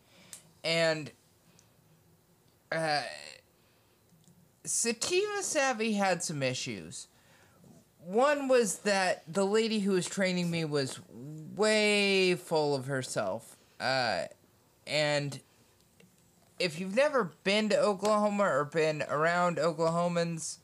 and 0.62 1.10
uh, 2.70 3.02
Sativa 4.64 5.42
Savvy 5.42 5.94
had 5.94 6.22
some 6.22 6.42
issues. 6.42 7.08
One 8.04 8.48
was 8.48 8.78
that 8.80 9.22
the 9.32 9.44
lady 9.46 9.80
who 9.80 9.92
was 9.92 10.06
training 10.06 10.50
me 10.50 10.64
was 10.64 11.00
way 11.54 12.34
full 12.34 12.74
of 12.74 12.86
herself. 12.86 13.56
Uh, 13.78 14.24
and 14.86 15.40
if 16.58 16.78
you've 16.78 16.94
never 16.94 17.32
been 17.44 17.68
to 17.68 17.78
Oklahoma 17.78 18.44
or 18.44 18.64
been 18.64 19.02
around 19.08 19.56
Oklahomans, 19.56 20.58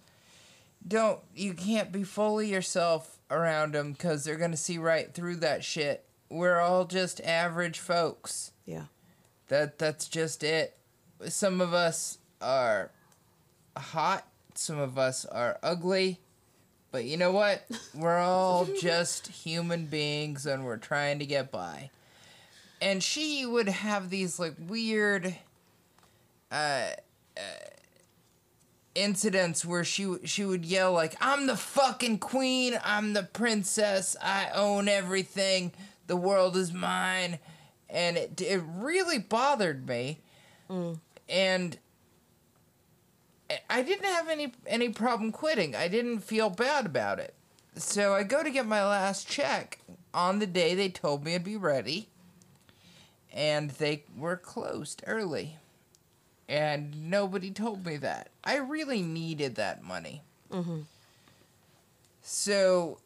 don't 0.87 1.21
you 1.35 1.55
can't 1.55 1.93
be 1.93 2.05
fully 2.05 2.51
yourself 2.51 3.19
around 3.31 3.75
them 3.75 3.93
because 3.93 4.25
they're 4.25 4.37
gonna 4.37 4.57
see 4.57 4.79
right 4.79 5.13
through 5.13 5.37
that 5.37 5.65
shit. 5.65 6.05
We're 6.31 6.61
all 6.61 6.85
just 6.85 7.21
average 7.23 7.79
folks. 7.79 8.53
yeah 8.65 8.85
That 9.49 9.79
that's 9.79 10.09
just 10.09 10.43
it. 10.43 10.77
Some 11.29 11.61
of 11.61 11.75
us 11.75 12.19
are 12.41 12.93
hot, 13.77 14.27
some 14.55 14.79
of 14.79 14.99
us 14.99 15.25
are 15.25 15.59
ugly. 15.63 16.21
But 16.91 17.05
you 17.05 17.17
know 17.17 17.33
what? 17.33 17.67
We're 17.95 18.19
all 18.19 18.65
just 18.65 19.29
human 19.29 19.87
beings 19.87 20.47
and 20.47 20.65
we're 20.65 20.79
trying 20.79 21.19
to 21.19 21.27
get 21.27 21.51
by. 21.51 21.91
And 22.81 23.03
she 23.03 23.45
would 23.45 23.69
have 23.69 24.09
these 24.11 24.39
like 24.39 24.55
weird 24.69 25.35
uh, 26.51 26.91
uh 27.37 27.41
incidents 28.95 29.65
where 29.65 29.85
she 29.85 30.17
she 30.25 30.45
would 30.45 30.65
yell 30.65 30.93
like 30.93 31.17
I'm 31.21 31.47
the 31.47 31.57
fucking 31.57 32.19
queen, 32.19 32.79
I'm 32.85 33.13
the 33.13 33.23
princess, 33.23 34.17
I 34.23 34.51
own 34.55 34.89
everything, 34.89 35.73
the 36.07 36.17
world 36.17 36.57
is 36.57 36.73
mine. 36.73 37.39
And 37.91 38.17
it 38.17 38.41
it 38.41 38.63
really 38.77 39.19
bothered 39.19 39.89
me. 39.89 40.21
And 41.29 41.79
I 43.71 43.83
didn't 43.83 44.05
have 44.05 44.29
any 44.29 44.53
any 44.67 44.91
problem 44.91 45.33
quitting. 45.33 45.75
I 45.75 45.89
didn't 45.89 46.21
feel 46.21 46.51
bad 46.51 46.87
about 46.87 47.19
it. 47.19 47.35
So 47.77 48.13
I 48.15 48.23
go 48.25 48.43
to 48.43 48.51
get 48.51 48.67
my 48.67 48.85
last 48.85 49.29
check 49.29 49.79
on 50.13 50.39
the 50.39 50.47
day 50.47 50.75
they 50.75 50.89
told 50.89 51.25
me 51.25 51.35
it'd 51.35 51.45
be 51.45 51.57
ready. 51.57 52.09
And 53.33 53.71
they 53.73 54.05
were 54.17 54.37
closed 54.37 55.03
early. 55.07 55.57
And 56.49 57.11
nobody 57.11 57.51
told 57.51 57.85
me 57.87 57.97
that. 57.99 58.31
I 58.43 58.57
really 58.57 59.03
needed 59.03 59.55
that 59.57 59.83
money. 59.83 60.23
So 62.23 62.99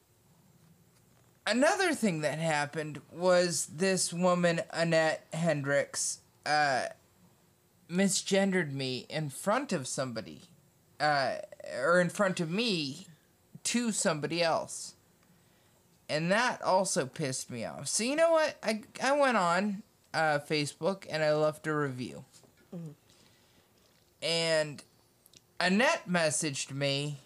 another 1.47 1.93
thing 1.95 2.21
that 2.23 2.39
happened 2.39 3.01
was 3.13 3.67
this 3.67 4.13
woman 4.13 4.63
Annette 4.73 5.27
Hendricks 5.33 6.21
uh, 6.47 6.87
misgendered 7.93 8.73
me 8.73 9.07
in 9.11 9.29
front 9.29 9.73
of 9.73 9.87
somebody, 9.87 10.43
uh, 10.99 11.35
or 11.79 12.01
in 12.01 12.09
front 12.09 12.41
of 12.41 12.51
me 12.51 13.07
to 13.65 13.93
somebody 13.93 14.43
else. 14.43 14.95
And 16.09 16.31
that 16.33 16.63
also 16.63 17.07
pissed 17.07 17.51
me 17.51 17.65
off. 17.65 17.89
So 17.89 18.05
you 18.05 18.17
know 18.17 18.33
what? 18.33 18.57
I, 18.63 18.83
I 19.03 19.13
went 19.19 19.37
on 19.37 19.83
uh, 20.13 20.39
Facebook 20.39 21.07
and 21.09 21.23
I 21.23 21.33
left 21.35 21.67
a 21.67 21.75
review. 21.75 22.25
And 24.23 24.83
Annette 25.61 26.09
messaged 26.09 26.73
me 26.73 27.19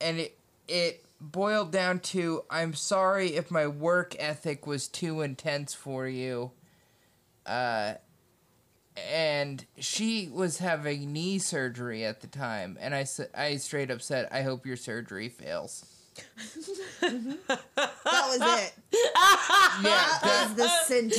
and 0.00 0.18
it 0.18 0.38
it 0.68 1.04
boiled 1.20 1.72
down 1.72 2.00
to 2.00 2.44
I'm 2.50 2.74
sorry 2.74 3.34
if 3.34 3.50
my 3.50 3.66
work 3.66 4.14
ethic 4.18 4.66
was 4.66 4.88
too 4.88 5.22
intense 5.22 5.74
for 5.74 6.06
you. 6.06 6.50
Uh 7.46 7.94
and 8.96 9.64
she 9.78 10.28
was 10.32 10.58
having 10.58 11.12
knee 11.12 11.38
surgery 11.38 12.04
at 12.04 12.20
the 12.20 12.26
time 12.28 12.76
and 12.80 12.94
i 12.94 13.04
i 13.36 13.56
straight 13.56 13.90
up 13.90 14.00
said 14.00 14.28
I 14.30 14.42
hope 14.42 14.64
your 14.66 14.76
surgery 14.76 15.28
fails. 15.28 15.84
Mm-hmm. 17.02 17.32
That 17.48 17.90
was 18.04 18.38
it. 18.40 18.72
Yeah, 18.92 19.80
That 19.82 20.20
that, 20.22 20.46
was 20.48 20.54
the 20.56 20.68
sentence. 20.86 21.18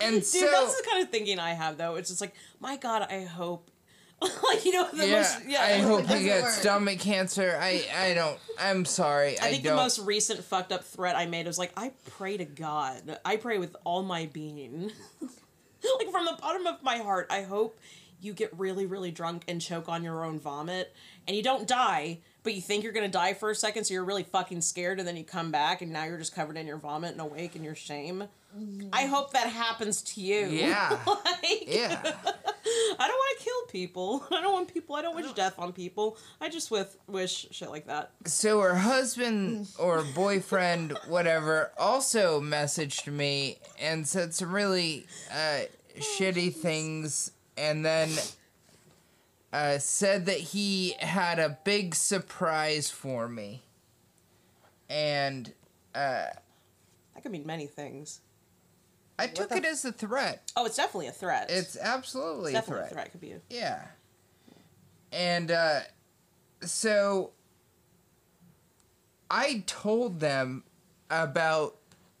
and 0.00 0.14
dude 0.14 0.24
so 0.24 0.40
that's 0.50 0.80
the 0.80 0.88
kind 0.88 1.02
of 1.02 1.10
thinking 1.10 1.38
i 1.38 1.50
have 1.52 1.76
though 1.76 1.96
it's 1.96 2.08
just 2.08 2.20
like 2.20 2.34
my 2.60 2.76
god 2.76 3.02
i 3.10 3.24
hope 3.24 3.70
like 4.20 4.64
you 4.64 4.72
know 4.72 4.88
the 4.92 5.06
yeah, 5.06 5.16
most 5.16 5.38
yeah 5.46 5.62
I 5.62 5.78
hope 5.78 6.02
doesn't 6.02 6.20
you 6.20 6.26
get 6.26 6.48
stomach 6.50 6.98
cancer. 6.98 7.56
I 7.60 7.84
I 7.96 8.14
don't. 8.14 8.38
I'm 8.58 8.84
sorry. 8.84 9.38
I, 9.38 9.46
I 9.46 9.50
think 9.50 9.64
don't. 9.64 9.76
the 9.76 9.82
most 9.82 10.00
recent 10.00 10.42
fucked 10.42 10.72
up 10.72 10.84
threat 10.84 11.16
I 11.16 11.26
made 11.26 11.46
was 11.46 11.58
like, 11.58 11.72
I 11.76 11.92
pray 12.10 12.36
to 12.36 12.44
God. 12.44 13.18
I 13.24 13.36
pray 13.36 13.58
with 13.58 13.76
all 13.84 14.02
my 14.02 14.26
being. 14.26 14.90
like 15.20 16.10
from 16.10 16.24
the 16.24 16.36
bottom 16.40 16.66
of 16.66 16.82
my 16.82 16.98
heart, 16.98 17.28
I 17.30 17.42
hope 17.42 17.78
you 18.20 18.32
get 18.32 18.56
really, 18.58 18.86
really 18.86 19.10
drunk 19.10 19.44
and 19.46 19.60
choke 19.60 19.88
on 19.88 20.02
your 20.02 20.24
own 20.24 20.40
vomit 20.40 20.92
and 21.26 21.36
you 21.36 21.42
don't 21.42 21.68
die, 21.68 22.18
but 22.48 22.54
you 22.54 22.62
think 22.62 22.82
you're 22.82 22.94
gonna 22.94 23.08
die 23.08 23.34
for 23.34 23.50
a 23.50 23.54
second, 23.54 23.84
so 23.84 23.92
you're 23.92 24.06
really 24.06 24.22
fucking 24.22 24.62
scared, 24.62 24.98
and 24.98 25.06
then 25.06 25.18
you 25.18 25.22
come 25.22 25.50
back 25.50 25.82
and 25.82 25.92
now 25.92 26.04
you're 26.04 26.16
just 26.16 26.34
covered 26.34 26.56
in 26.56 26.66
your 26.66 26.78
vomit 26.78 27.12
and 27.12 27.20
awake 27.20 27.54
in 27.54 27.62
your 27.62 27.74
shame. 27.74 28.24
I 28.90 29.04
hope 29.04 29.34
that 29.34 29.48
happens 29.48 30.00
to 30.00 30.22
you. 30.22 30.46
Yeah. 30.46 30.98
like, 31.06 31.64
yeah. 31.66 32.00
I 32.04 33.06
don't 33.06 33.18
want 33.18 33.38
to 33.38 33.44
kill 33.44 33.62
people. 33.70 34.26
I 34.30 34.40
don't 34.40 34.54
want 34.54 34.72
people. 34.72 34.96
I 34.96 35.02
don't 35.02 35.14
wish 35.14 35.30
death 35.32 35.58
on 35.58 35.74
people. 35.74 36.16
I 36.40 36.48
just 36.48 36.70
with 36.70 36.96
wish 37.06 37.48
shit 37.50 37.68
like 37.68 37.86
that. 37.86 38.12
So 38.24 38.62
her 38.62 38.76
husband 38.76 39.68
or 39.78 40.02
boyfriend, 40.14 40.96
whatever, 41.06 41.72
also 41.76 42.40
messaged 42.40 43.12
me 43.12 43.58
and 43.78 44.08
said 44.08 44.32
some 44.32 44.54
really 44.54 45.06
uh, 45.30 45.64
shitty 45.98 46.54
things, 46.54 47.30
and 47.58 47.84
then 47.84 48.08
uh, 49.52 49.78
said 49.78 50.26
that 50.26 50.38
he 50.38 50.94
had 51.00 51.38
a 51.38 51.58
big 51.64 51.94
surprise 51.94 52.90
for 52.90 53.28
me. 53.28 53.62
And 54.90 55.52
uh, 55.94 56.26
That 57.14 57.22
could 57.22 57.32
mean 57.32 57.46
many 57.46 57.66
things. 57.66 58.20
I 59.18 59.26
took 59.26 59.48
the- 59.48 59.56
it 59.56 59.64
as 59.64 59.84
a 59.84 59.92
threat. 59.92 60.52
Oh, 60.56 60.64
it's 60.64 60.76
definitely 60.76 61.08
a 61.08 61.12
threat. 61.12 61.50
It's 61.50 61.76
absolutely 61.76 62.52
It's 62.54 62.60
definitely 62.66 62.86
a 62.86 62.92
threat. 62.92 63.10
Could 63.10 63.20
be 63.20 63.32
a 63.32 63.40
Yeah. 63.50 63.84
And 65.10 65.50
uh 65.50 65.80
so 66.62 67.32
I 69.30 69.64
told 69.66 70.20
them 70.20 70.64
about 71.10 71.76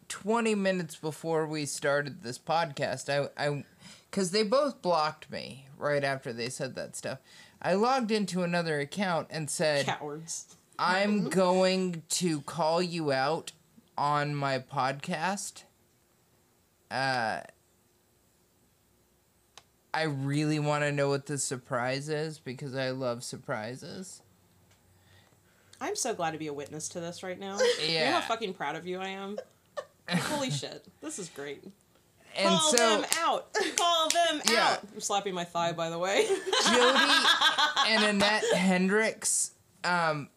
20 0.08 0.54
minutes 0.54 0.96
before 0.96 1.46
we 1.46 1.66
started 1.66 2.22
this 2.22 2.38
podcast. 2.38 3.08
I 3.08 3.28
I 3.42 3.64
cuz 4.10 4.30
they 4.30 4.42
both 4.42 4.82
blocked 4.82 5.30
me 5.30 5.66
right 5.76 6.04
after 6.04 6.32
they 6.32 6.48
said 6.48 6.74
that 6.74 6.96
stuff. 6.96 7.18
I 7.60 7.74
logged 7.74 8.10
into 8.10 8.42
another 8.42 8.80
account 8.80 9.28
and 9.30 9.50
said 9.50 9.86
cowards. 9.86 10.56
I'm 10.78 11.28
going 11.28 12.02
to 12.10 12.40
call 12.42 12.80
you 12.80 13.10
out 13.10 13.52
on 13.96 14.34
my 14.34 14.60
podcast. 14.60 15.64
Uh, 16.90 17.40
I 19.92 20.02
really 20.02 20.60
want 20.60 20.84
to 20.84 20.92
know 20.92 21.08
what 21.08 21.26
the 21.26 21.38
surprise 21.38 22.08
is 22.08 22.38
because 22.38 22.76
I 22.76 22.90
love 22.90 23.24
surprises. 23.24 24.22
I'm 25.80 25.96
so 25.96 26.14
glad 26.14 26.32
to 26.32 26.38
be 26.38 26.46
a 26.46 26.52
witness 26.52 26.88
to 26.90 27.00
this 27.00 27.22
right 27.22 27.38
now. 27.38 27.58
Yeah. 27.58 27.88
You 27.88 28.04
know 28.04 28.12
how 28.12 28.20
fucking 28.20 28.54
proud 28.54 28.76
of 28.76 28.86
you 28.86 28.98
I 28.98 29.08
am. 29.08 29.38
Holy 30.08 30.50
shit, 30.50 30.86
this 31.00 31.18
is 31.18 31.28
great. 31.28 31.64
And 32.38 32.48
Call 32.48 32.70
so 32.70 32.76
them 32.76 33.06
out. 33.18 33.52
Call 33.76 34.08
them 34.10 34.40
Yeah. 34.48 34.68
out. 34.74 34.80
I'm 34.94 35.00
slapping 35.00 35.34
my 35.34 35.42
thigh, 35.44 35.72
by 35.72 35.90
the 35.90 35.98
way. 35.98 36.24
Jody 36.26 37.14
and 37.88 38.04
Annette 38.04 38.44
Hendricks, 38.54 39.50
um, 39.82 40.28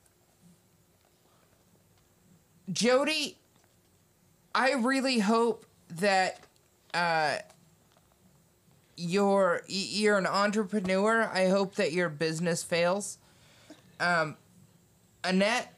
Jody, 2.71 3.37
I 4.55 4.73
really 4.73 5.19
hope 5.19 5.65
that 5.89 6.39
uh, 6.93 7.37
you're 8.97 9.61
you're 9.67 10.17
an 10.17 10.25
entrepreneur. 10.27 11.29
I 11.31 11.49
hope 11.49 11.75
that 11.75 11.91
your 11.91 12.09
business 12.09 12.63
fails. 12.63 13.17
Um, 13.99 14.37
Annette, 15.23 15.73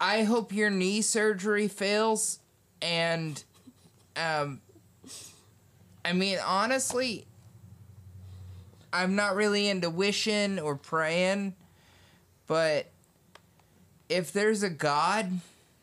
I 0.00 0.24
hope 0.24 0.52
your 0.52 0.70
knee 0.70 1.00
surgery 1.02 1.68
fails, 1.68 2.40
and 2.82 3.42
um, 4.16 4.60
I 6.04 6.12
mean 6.12 6.38
honestly, 6.44 7.26
I'm 8.92 9.16
not 9.16 9.34
really 9.34 9.68
into 9.68 9.90
wishing 9.90 10.58
or 10.60 10.76
praying, 10.76 11.54
but 12.46 12.86
if 14.08 14.32
there's 14.32 14.62
a 14.62 14.70
God, 14.70 15.40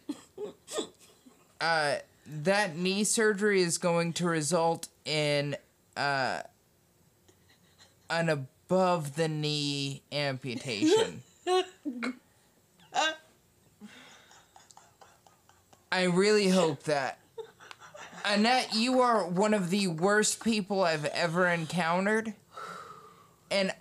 uh, 1.61 1.95
that 2.25 2.77
knee 2.77 3.03
surgery 3.03 3.61
is 3.61 3.77
going 3.77 4.13
to 4.13 4.25
result 4.27 4.87
in 5.05 5.57
uh, 5.97 6.41
an 8.09 8.29
above 8.29 9.15
the 9.15 9.27
knee 9.27 10.01
amputation. 10.11 11.23
I 15.91 16.03
really 16.03 16.47
hope 16.47 16.83
that. 16.83 17.17
Annette, 18.25 18.73
you 18.75 19.01
are 19.01 19.25
one 19.25 19.53
of 19.53 19.69
the 19.69 19.87
worst 19.87 20.43
people 20.43 20.83
I've 20.83 21.05
ever 21.05 21.47
encountered. 21.47 22.33
And 23.49 23.71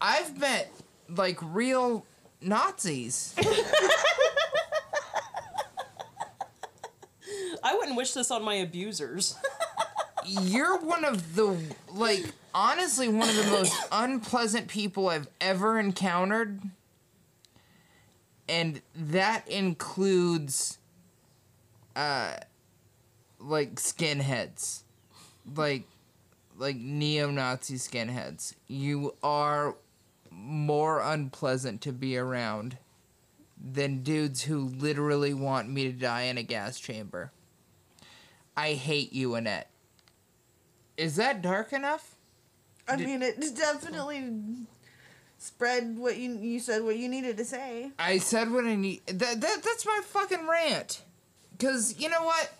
I've 0.00 0.38
met 0.38 0.72
like 1.08 1.38
real 1.40 2.06
Nazis. 2.40 3.34
I 7.64 7.74
wouldn't 7.76 7.96
wish 7.96 8.12
this 8.12 8.30
on 8.30 8.42
my 8.44 8.54
abusers. 8.54 9.36
You're 10.26 10.78
one 10.78 11.04
of 11.04 11.34
the 11.34 11.56
like 11.92 12.24
honestly 12.54 13.08
one 13.08 13.28
of 13.28 13.36
the 13.36 13.46
most 13.50 13.74
unpleasant 13.92 14.68
people 14.68 15.08
I've 15.08 15.28
ever 15.40 15.78
encountered. 15.78 16.60
And 18.48 18.82
that 18.94 19.48
includes 19.48 20.78
uh 21.94 22.34
like 23.42 23.74
skinheads. 23.76 24.82
Like 25.56 25.84
like 26.56 26.76
neo-Nazi 26.76 27.74
skinheads. 27.76 28.54
You 28.68 29.14
are 29.22 29.76
more 30.30 31.00
unpleasant 31.00 31.80
to 31.82 31.92
be 31.92 32.16
around 32.16 32.78
than 33.62 34.02
dudes 34.02 34.42
who 34.42 34.58
literally 34.58 35.34
want 35.34 35.68
me 35.68 35.84
to 35.84 35.92
die 35.92 36.22
in 36.22 36.38
a 36.38 36.42
gas 36.42 36.78
chamber. 36.80 37.32
I 38.56 38.74
hate 38.74 39.12
you, 39.12 39.34
Annette. 39.34 39.70
Is 40.96 41.16
that 41.16 41.42
dark 41.42 41.72
enough? 41.72 42.16
I 42.86 42.96
Did- 42.96 43.06
mean, 43.06 43.22
it 43.22 43.40
definitely 43.56 44.24
spread 45.38 45.98
what 45.98 46.16
you 46.18 46.36
you 46.38 46.60
said 46.60 46.82
what 46.82 46.96
you 46.96 47.08
needed 47.08 47.36
to 47.38 47.44
say. 47.44 47.90
I 47.98 48.18
said 48.18 48.50
what 48.52 48.64
I 48.64 48.76
need. 48.76 49.04
That, 49.06 49.40
that 49.40 49.62
that's 49.62 49.86
my 49.86 50.00
fucking 50.04 50.46
rant. 50.46 51.02
Cause 51.58 51.94
you 51.98 52.08
know 52.08 52.22
what? 52.24 52.52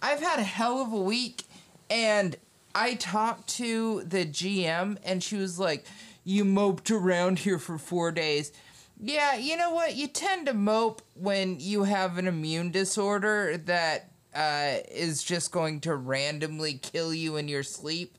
I've 0.00 0.20
had 0.20 0.38
a 0.38 0.44
hell 0.44 0.80
of 0.80 0.92
a 0.92 1.00
week, 1.00 1.44
and 1.90 2.36
I 2.74 2.94
talked 2.94 3.48
to 3.56 4.02
the 4.04 4.24
GM, 4.24 4.98
and 5.04 5.22
she 5.22 5.36
was 5.36 5.58
like, 5.58 5.86
"You 6.24 6.44
moped 6.44 6.90
around 6.90 7.40
here 7.40 7.58
for 7.58 7.78
four 7.78 8.12
days." 8.12 8.52
Yeah, 9.00 9.36
you 9.36 9.56
know 9.56 9.70
what? 9.70 9.94
You 9.94 10.08
tend 10.08 10.46
to 10.46 10.54
mope 10.54 11.02
when 11.14 11.60
you 11.60 11.84
have 11.84 12.18
an 12.18 12.26
immune 12.26 12.70
disorder 12.70 13.56
that 13.66 14.10
uh, 14.34 14.78
is 14.90 15.22
just 15.22 15.52
going 15.52 15.80
to 15.82 15.94
randomly 15.94 16.74
kill 16.74 17.14
you 17.14 17.36
in 17.36 17.48
your 17.48 17.62
sleep. 17.62 18.18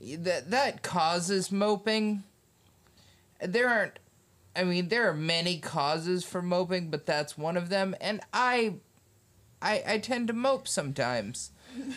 That 0.00 0.50
that 0.50 0.82
causes 0.82 1.52
moping. 1.52 2.24
There 3.40 3.68
aren't 3.68 3.98
I 4.54 4.64
mean, 4.64 4.88
there 4.88 5.08
are 5.08 5.14
many 5.14 5.58
causes 5.58 6.24
for 6.24 6.42
moping, 6.42 6.90
but 6.90 7.06
that's 7.06 7.38
one 7.38 7.56
of 7.56 7.68
them. 7.68 7.94
And 8.00 8.20
I, 8.32 8.74
I, 9.62 9.82
I 9.86 9.98
tend 9.98 10.28
to 10.28 10.32
mope 10.32 10.66
sometimes. 10.66 11.50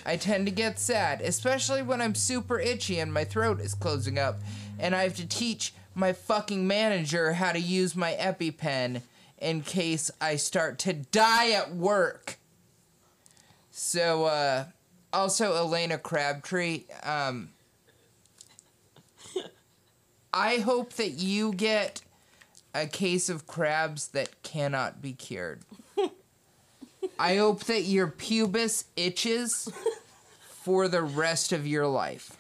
I 0.06 0.18
tend 0.18 0.46
to 0.46 0.52
get 0.52 0.80
sad, 0.80 1.22
especially 1.22 1.82
when 1.82 2.02
I'm 2.02 2.16
super 2.16 2.60
itchy 2.60 3.00
and 3.00 3.12
my 3.12 3.24
throat 3.24 3.60
is 3.60 3.74
closing 3.74 4.20
up, 4.20 4.40
and 4.80 4.96
I 4.96 5.04
have 5.04 5.16
to 5.16 5.28
teach 5.28 5.74
my 5.96 6.14
fucking 6.14 6.68
manager 6.68 7.34
how 7.34 7.52
to 7.52 7.60
use 7.60 7.96
my 7.96 8.14
EpiPen 8.14 9.02
in 9.40 9.62
case 9.62 10.12
I 10.22 10.36
start 10.36 10.78
to 10.80 10.94
die 10.94 11.52
at 11.52 11.74
work. 11.74 12.38
So, 13.72 14.26
uh, 14.26 14.66
also 15.12 15.56
Elena 15.56 15.98
Crabtree, 15.98 16.84
um, 17.04 17.50
I 20.34 20.58
hope 20.58 20.94
that 20.94 21.12
you 21.12 21.54
get 21.54 22.02
a 22.74 22.88
case 22.88 23.30
of 23.30 23.46
crabs 23.46 24.08
that 24.10 24.42
cannot 24.42 25.02
be 25.02 25.14
cured. 25.14 25.62
I 27.24 27.38
hope 27.38 27.64
that 27.66 27.84
your 27.84 28.08
pubis 28.08 28.84
itches 28.98 29.72
for 30.64 30.90
the 30.90 31.02
rest 31.02 31.54
of 31.54 31.66
your 31.66 31.88
life. 31.88 32.36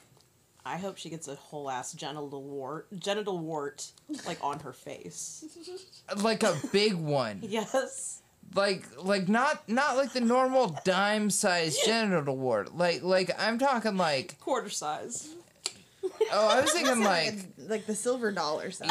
I 0.66 0.76
hope 0.76 0.98
she 0.98 1.10
gets 1.10 1.30
a 1.30 1.36
whole 1.36 1.70
ass 1.70 1.94
genital 1.94 2.44
wart, 2.44 2.88
genital 3.00 3.40
wart, 3.40 3.92
like 4.28 4.44
on 4.44 4.60
her 4.60 4.74
face. 4.74 5.46
Like 6.22 6.44
a 6.44 6.60
big 6.74 6.96
one. 6.96 7.40
Yes. 7.48 8.22
Like 8.56 8.84
like 9.02 9.30
not 9.30 9.68
not 9.70 9.96
like 9.96 10.12
the 10.12 10.20
normal 10.20 10.78
dime 10.84 11.30
sized 11.30 11.80
genital 11.86 12.36
wart. 12.36 12.76
Like 12.76 13.04
like 13.04 13.32
I'm 13.40 13.58
talking 13.58 13.96
like 13.96 14.38
Quarter 14.42 14.70
size. 14.70 15.30
oh 16.04 16.48
I 16.50 16.60
was 16.60 16.72
thinking 16.74 17.02
like 17.06 17.36
like 17.58 17.86
the 17.86 17.96
silver 17.96 18.34
dollar 18.34 18.70
sign. 18.72 18.90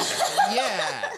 yeah. 0.55 1.11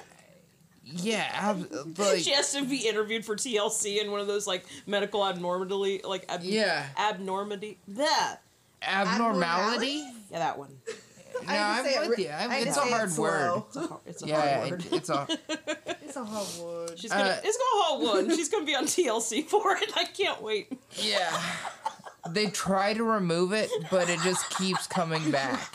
Yeah, 0.84 1.28
ab- 1.34 1.98
like 1.98 2.18
she 2.18 2.32
has 2.32 2.52
to 2.52 2.64
be 2.64 2.86
interviewed 2.88 3.24
for 3.24 3.36
TLC 3.36 4.00
in 4.02 4.10
one 4.10 4.20
of 4.20 4.26
those 4.26 4.46
like 4.46 4.64
medical 4.86 5.26
abnormality, 5.26 6.00
like 6.04 6.24
ab- 6.28 6.42
Yeah. 6.42 6.84
abnormality. 6.96 7.78
That 7.88 8.38
abnormality. 8.82 10.04
yeah, 10.30 10.38
that 10.38 10.58
one. 10.58 10.76
No, 11.42 11.48
I 11.48 11.54
had 11.56 11.58
to 11.58 11.64
I'm 11.80 11.84
say 11.84 11.94
it 12.04 12.08
with 12.08 12.18
re- 12.18 12.24
you. 12.26 12.30
I'm, 12.30 12.50
I 12.50 12.54
had 12.54 12.62
to 12.62 12.68
it's 12.68 12.78
a 12.78 12.80
say 12.82 12.90
hard 12.90 13.16
word. 13.16 13.62
It's 13.66 13.76
a, 13.76 13.80
hard- 13.88 14.00
it's 14.06 14.22
a 14.22 14.26
Yeah, 14.28 14.56
hard 14.58 14.70
word. 14.70 14.84
it, 14.86 14.92
it's 14.92 15.08
a 15.10 15.28
It's 16.04 16.16
a 16.16 16.24
hard 16.24 16.46
word. 16.64 16.96
She's 16.98 17.10
gonna. 17.10 17.24
Uh, 17.24 17.40
it's 17.42 17.58
gonna 17.58 17.84
hold 17.84 18.04
one. 18.28 18.36
She's 18.36 18.48
gonna 18.48 18.64
be 18.64 18.74
on 18.76 18.84
TLC 18.84 19.44
for 19.44 19.76
it. 19.76 19.90
I 19.96 20.04
can't 20.04 20.40
wait. 20.40 20.72
yeah. 20.96 21.36
they 22.30 22.46
try 22.46 22.94
to 22.94 23.02
remove 23.02 23.52
it, 23.52 23.68
but 23.90 24.08
it 24.08 24.20
just 24.20 24.48
keeps 24.50 24.86
coming 24.86 25.32
back. 25.32 25.74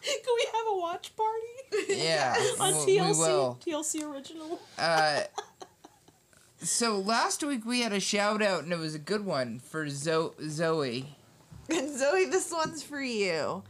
Can 0.04 0.34
we 0.34 0.46
have 0.54 0.66
a 0.70 0.78
watch 0.78 1.12
party 1.16 1.94
Yeah, 2.02 2.34
on 2.60 2.72
w- 2.72 2.98
TLC? 3.00 3.60
TLC 3.62 4.02
original. 4.12 4.60
Uh, 4.78 5.22
so 6.58 6.98
last 6.98 7.42
week 7.42 7.64
we 7.66 7.80
had 7.80 7.92
a 7.92 8.00
shout 8.00 8.42
out, 8.42 8.62
and 8.64 8.72
it 8.72 8.78
was 8.78 8.94
a 8.94 8.98
good 8.98 9.24
one 9.24 9.58
for 9.58 9.88
Zo- 9.88 10.34
Zoe. 10.48 11.16
And 11.68 11.96
Zoe, 11.96 12.24
this 12.26 12.50
one's 12.52 12.82
for 12.82 13.00
you. 13.00 13.62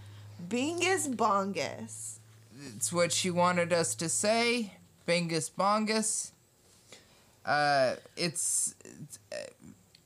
Bingus 0.48 1.14
bongus. 1.14 2.18
It's 2.74 2.92
what 2.92 3.12
she 3.12 3.30
wanted 3.30 3.72
us 3.72 3.94
to 3.96 4.08
say. 4.08 4.74
Bingus 5.06 5.50
bongus. 5.50 6.32
Uh, 7.44 7.96
it's, 8.16 8.74
it's 8.84 9.18
uh, 9.32 9.36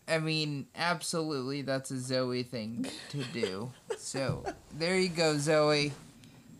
I 0.08 0.18
mean, 0.18 0.66
absolutely, 0.76 1.62
that's 1.62 1.90
a 1.90 1.98
Zoe 1.98 2.42
thing 2.42 2.86
to 3.10 3.24
do. 3.32 3.72
So 3.96 4.44
there 4.76 4.98
you 4.98 5.08
go, 5.08 5.36
Zoe. 5.38 5.92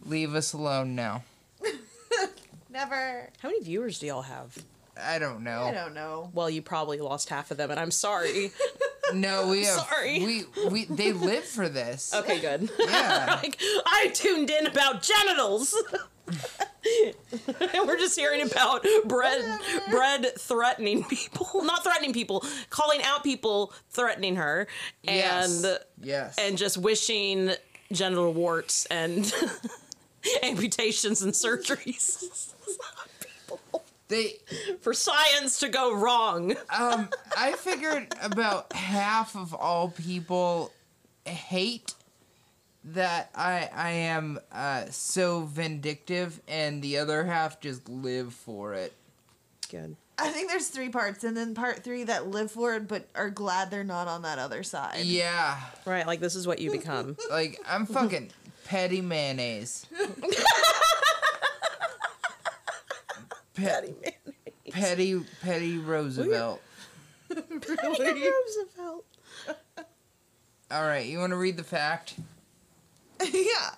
Leave 0.07 0.35
us 0.35 0.53
alone 0.53 0.95
now. 0.95 1.23
Never. 2.71 3.31
How 3.41 3.49
many 3.49 3.61
viewers 3.63 3.99
do 3.99 4.07
y'all 4.07 4.23
have? 4.23 4.57
I 5.01 5.19
don't 5.19 5.43
know. 5.43 5.63
I 5.63 5.73
don't 5.73 5.95
know. 5.95 6.31
Well, 6.35 6.49
you 6.51 6.63
probably 6.63 6.99
lost 6.99 7.29
half 7.29 7.51
of 7.51 7.57
them, 7.57 7.71
and 7.71 7.81
I'm 7.81 7.91
sorry. 7.91 8.53
No, 9.13 9.49
we 9.51 9.65
have. 9.65 9.81
Sorry. 9.81 10.19
We 10.25 10.45
we 10.71 10.85
they 10.87 11.13
live 11.13 11.45
for 11.45 11.69
this. 11.69 12.15
okay, 12.15 12.41
good. 12.41 12.71
Yeah. 12.81 13.39
like, 13.43 13.61
I 13.85 14.09
tuned 14.15 14.49
in 14.49 14.67
about 14.67 15.03
genitals. 15.03 15.75
and 16.27 17.87
we're 17.87 17.99
just 17.99 18.19
hearing 18.19 18.41
about 18.51 18.85
bread 19.05 19.61
bread 19.91 20.33
threatening 20.39 21.05
people 21.05 21.63
not 21.65 21.85
threatening 21.85 22.15
people 22.15 22.43
calling 22.71 23.03
out 23.03 23.23
people 23.23 23.75
threatening 23.91 24.37
her 24.37 24.67
and 25.07 25.17
Yes. 25.17 25.65
and 25.65 25.79
Yes. 26.03 26.37
and 26.39 26.57
just 26.59 26.79
wishing 26.79 27.53
genital 27.93 28.33
warts 28.33 28.87
and 28.87 29.31
amputations 30.43 31.23
and 31.23 31.33
surgeries 31.33 32.53
they 34.09 34.35
for 34.81 34.93
science 34.93 35.61
to 35.61 35.69
go 35.69 35.95
wrong 35.95 36.55
um 36.77 37.09
I 37.37 37.53
figured 37.53 38.15
about 38.23 38.73
half 38.73 39.35
of 39.37 39.55
all 39.55 39.89
people 39.89 40.73
hate 41.25 41.95
that 42.85 43.31
I 43.35 43.71
I 43.75 43.91
am 43.91 44.39
uh 44.53 44.85
so 44.91 45.43
vindictive 45.43 46.41
and 46.49 46.83
the 46.83 46.99
other 46.99 47.25
half 47.25 47.61
just 47.61 47.89
live 47.89 48.35
for 48.35 48.75
it. 48.75 48.93
good 49.71 49.97
I 50.17 50.29
think 50.29 50.49
there's 50.49 50.69
three 50.69 50.91
parts, 50.91 51.25
and 51.25 51.37
then 51.37 51.57
part 51.57 51.83
three 51.83 52.05
that 52.05 52.29
live 52.29 52.53
for 52.53 52.75
it 52.77 52.87
but 52.87 53.09
are 53.17 53.31
glad 53.31 53.71
they're 53.71 53.83
not 53.83 54.07
on 54.07 54.23
that 54.23 54.39
other 54.39 54.63
side. 54.63 55.01
Yeah. 55.05 55.59
right 55.87 56.07
like 56.07 56.21
this 56.21 56.37
is 56.37 56.47
what 56.47 56.59
you 56.61 56.71
become 56.71 57.17
Like 57.31 57.59
I'm 57.67 57.87
fucking 57.87 58.31
petty 58.75 59.01
mayonnaise. 59.01 59.87
Petty 63.55 63.95
Petty 64.71 65.21
Petty 65.43 65.79
Roosevelt. 65.79 66.61
Roosevelt. 67.31 69.05
All 70.71 70.83
right, 70.83 71.07
you 71.07 71.19
want 71.19 71.31
to 71.31 71.37
read 71.37 71.57
the 71.57 71.63
fact? 71.63 72.15
yeah. 73.33 73.75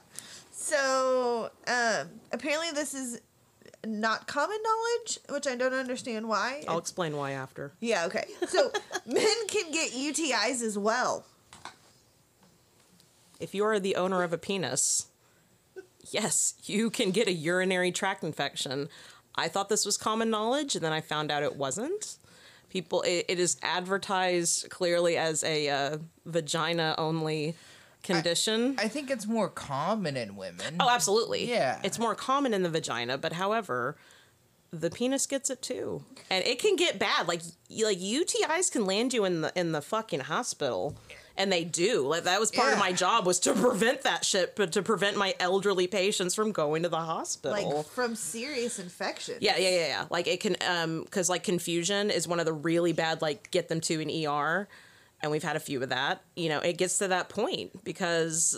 So 0.50 1.50
um, 1.66 2.08
apparently 2.32 2.70
this 2.72 2.94
is 2.94 3.20
not 3.84 4.26
common 4.26 4.56
knowledge, 4.62 5.18
which 5.28 5.46
I 5.46 5.56
don't 5.56 5.74
understand 5.74 6.26
why. 6.26 6.64
I'll 6.66 6.78
explain 6.78 7.16
why 7.16 7.32
after. 7.32 7.72
yeah. 7.80 8.06
Okay. 8.06 8.24
So 8.46 8.72
men 9.04 9.46
can 9.48 9.70
get 9.72 9.90
UTIs 9.92 10.62
as 10.62 10.78
well. 10.78 11.26
If 13.40 13.54
you 13.54 13.64
are 13.64 13.78
the 13.78 13.96
owner 13.96 14.22
of 14.22 14.32
a 14.32 14.38
penis, 14.38 15.06
yes, 16.10 16.54
you 16.64 16.90
can 16.90 17.10
get 17.10 17.28
a 17.28 17.32
urinary 17.32 17.92
tract 17.92 18.24
infection. 18.24 18.88
I 19.34 19.48
thought 19.48 19.68
this 19.68 19.84
was 19.84 19.96
common 19.96 20.30
knowledge, 20.30 20.74
and 20.74 20.84
then 20.84 20.92
I 20.92 21.00
found 21.00 21.30
out 21.30 21.42
it 21.42 21.56
wasn't. 21.56 22.16
People, 22.70 23.02
it, 23.02 23.26
it 23.28 23.38
is 23.38 23.56
advertised 23.62 24.70
clearly 24.70 25.16
as 25.16 25.44
a 25.44 25.68
uh, 25.68 25.98
vagina 26.24 26.94
only 26.98 27.54
condition. 28.02 28.76
I 28.78 28.88
think 28.88 29.10
it's 29.10 29.26
more 29.26 29.48
common 29.48 30.16
in 30.16 30.36
women. 30.36 30.76
oh, 30.80 30.88
absolutely. 30.90 31.48
Yeah. 31.48 31.80
It's 31.82 31.98
more 31.98 32.14
common 32.14 32.54
in 32.54 32.62
the 32.62 32.70
vagina, 32.70 33.18
but 33.18 33.34
however, 33.34 33.96
the 34.72 34.90
penis 34.90 35.26
gets 35.26 35.50
it 35.50 35.62
too, 35.62 36.04
and 36.28 36.44
it 36.44 36.58
can 36.58 36.76
get 36.76 36.98
bad. 36.98 37.28
Like 37.28 37.42
like 37.70 37.98
UTIs 37.98 38.70
can 38.70 38.84
land 38.84 39.14
you 39.14 39.24
in 39.24 39.40
the 39.40 39.52
in 39.58 39.72
the 39.72 39.80
fucking 39.80 40.20
hospital, 40.20 40.96
and 41.38 41.52
they 41.52 41.64
do. 41.64 42.06
Like 42.06 42.24
that 42.24 42.40
was 42.40 42.50
part 42.50 42.72
of 42.72 42.78
my 42.78 42.92
job 42.92 43.26
was 43.26 43.38
to 43.40 43.52
prevent 43.54 44.02
that 44.02 44.24
shit, 44.24 44.56
but 44.56 44.72
to 44.72 44.82
prevent 44.82 45.16
my 45.16 45.34
elderly 45.40 45.86
patients 45.86 46.34
from 46.34 46.52
going 46.52 46.82
to 46.84 46.88
the 46.88 46.96
hospital. 47.00 47.76
Like 47.76 47.86
from 47.86 48.14
serious 48.16 48.78
infection. 48.78 49.36
yeah, 49.40 49.56
yeah, 49.58 49.68
yeah, 49.70 49.86
yeah. 49.86 50.04
Like 50.10 50.26
it 50.26 50.40
can, 50.40 50.56
um, 50.66 51.02
because 51.04 51.28
like 51.28 51.42
confusion 51.42 52.10
is 52.10 52.26
one 52.26 52.40
of 52.40 52.46
the 52.46 52.52
really 52.52 52.92
bad. 52.92 53.22
Like 53.22 53.50
get 53.50 53.68
them 53.68 53.80
to 53.82 54.00
an 54.00 54.10
ER, 54.10 54.68
and 55.22 55.30
we've 55.32 55.42
had 55.42 55.56
a 55.56 55.60
few 55.60 55.82
of 55.82 55.90
that. 55.90 56.22
You 56.34 56.48
know, 56.48 56.60
it 56.60 56.78
gets 56.78 56.98
to 56.98 57.08
that 57.08 57.28
point 57.28 57.84
because 57.84 58.56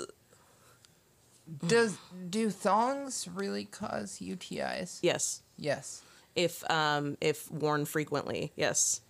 Does 1.67 1.97
do 2.29 2.51
thongs 2.51 3.27
really 3.35 3.65
cause 3.65 4.19
UTIs? 4.21 4.99
yes, 5.03 5.43
Yes. 5.57 6.03
if 6.37 6.69
um 6.71 7.17
if 7.21 7.51
worn 7.51 7.85
frequently, 7.85 8.53
yes, 8.55 9.01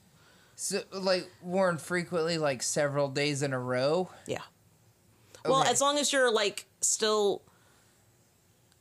So 0.61 0.83
like 0.91 1.31
worn 1.41 1.79
frequently, 1.79 2.37
like 2.37 2.65
several 2.65 3.07
days 3.07 3.45
in 3.45 3.53
a 3.53 3.59
row. 3.61 4.11
Yeah. 4.27 4.43
Well, 5.45 5.63
as 5.63 5.81
long 5.81 5.99
as 5.99 6.13
you're 6.13 6.33
like 6.33 6.67
still, 6.81 7.43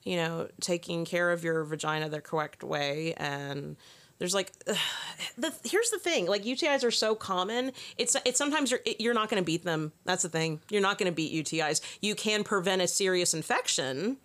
you 0.02 0.16
know, 0.16 0.48
taking 0.60 1.06
care 1.06 1.32
of 1.32 1.44
your 1.44 1.64
vagina 1.66 2.10
the 2.10 2.20
correct 2.20 2.64
way, 2.64 3.14
and 3.16 3.78
there's 4.18 4.34
like, 4.34 4.52
the 5.38 5.54
here's 5.66 5.92
the 5.92 6.00
thing, 6.00 6.26
like 6.26 6.44
UTIs 6.44 6.84
are 6.84 6.90
so 6.90 7.14
common. 7.14 7.72
It's 8.00 8.18
it's 8.26 8.40
sometimes 8.40 8.72
you're 8.72 8.82
you're 8.98 9.14
not 9.14 9.30
going 9.30 9.40
to 9.40 9.46
beat 9.46 9.64
them. 9.64 9.92
That's 10.04 10.24
the 10.24 10.30
thing. 10.30 10.62
You're 10.72 10.82
not 10.82 10.98
going 10.98 11.12
to 11.12 11.16
beat 11.16 11.46
UTIs. 11.46 11.80
You 12.02 12.16
can 12.16 12.44
prevent 12.44 12.82
a 12.82 12.88
serious 12.88 13.36
infection 13.36 14.18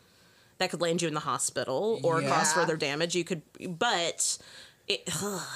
that 0.57 0.71
could 0.71 0.81
land 0.81 1.03
you 1.03 1.09
in 1.09 1.13
the 1.13 1.21
hospital 1.21 2.01
or 2.03 2.23
cause 2.23 2.55
further 2.55 2.79
damage. 2.79 3.15
You 3.15 3.25
could, 3.25 3.43
but 3.79 4.39
it, 4.89 5.09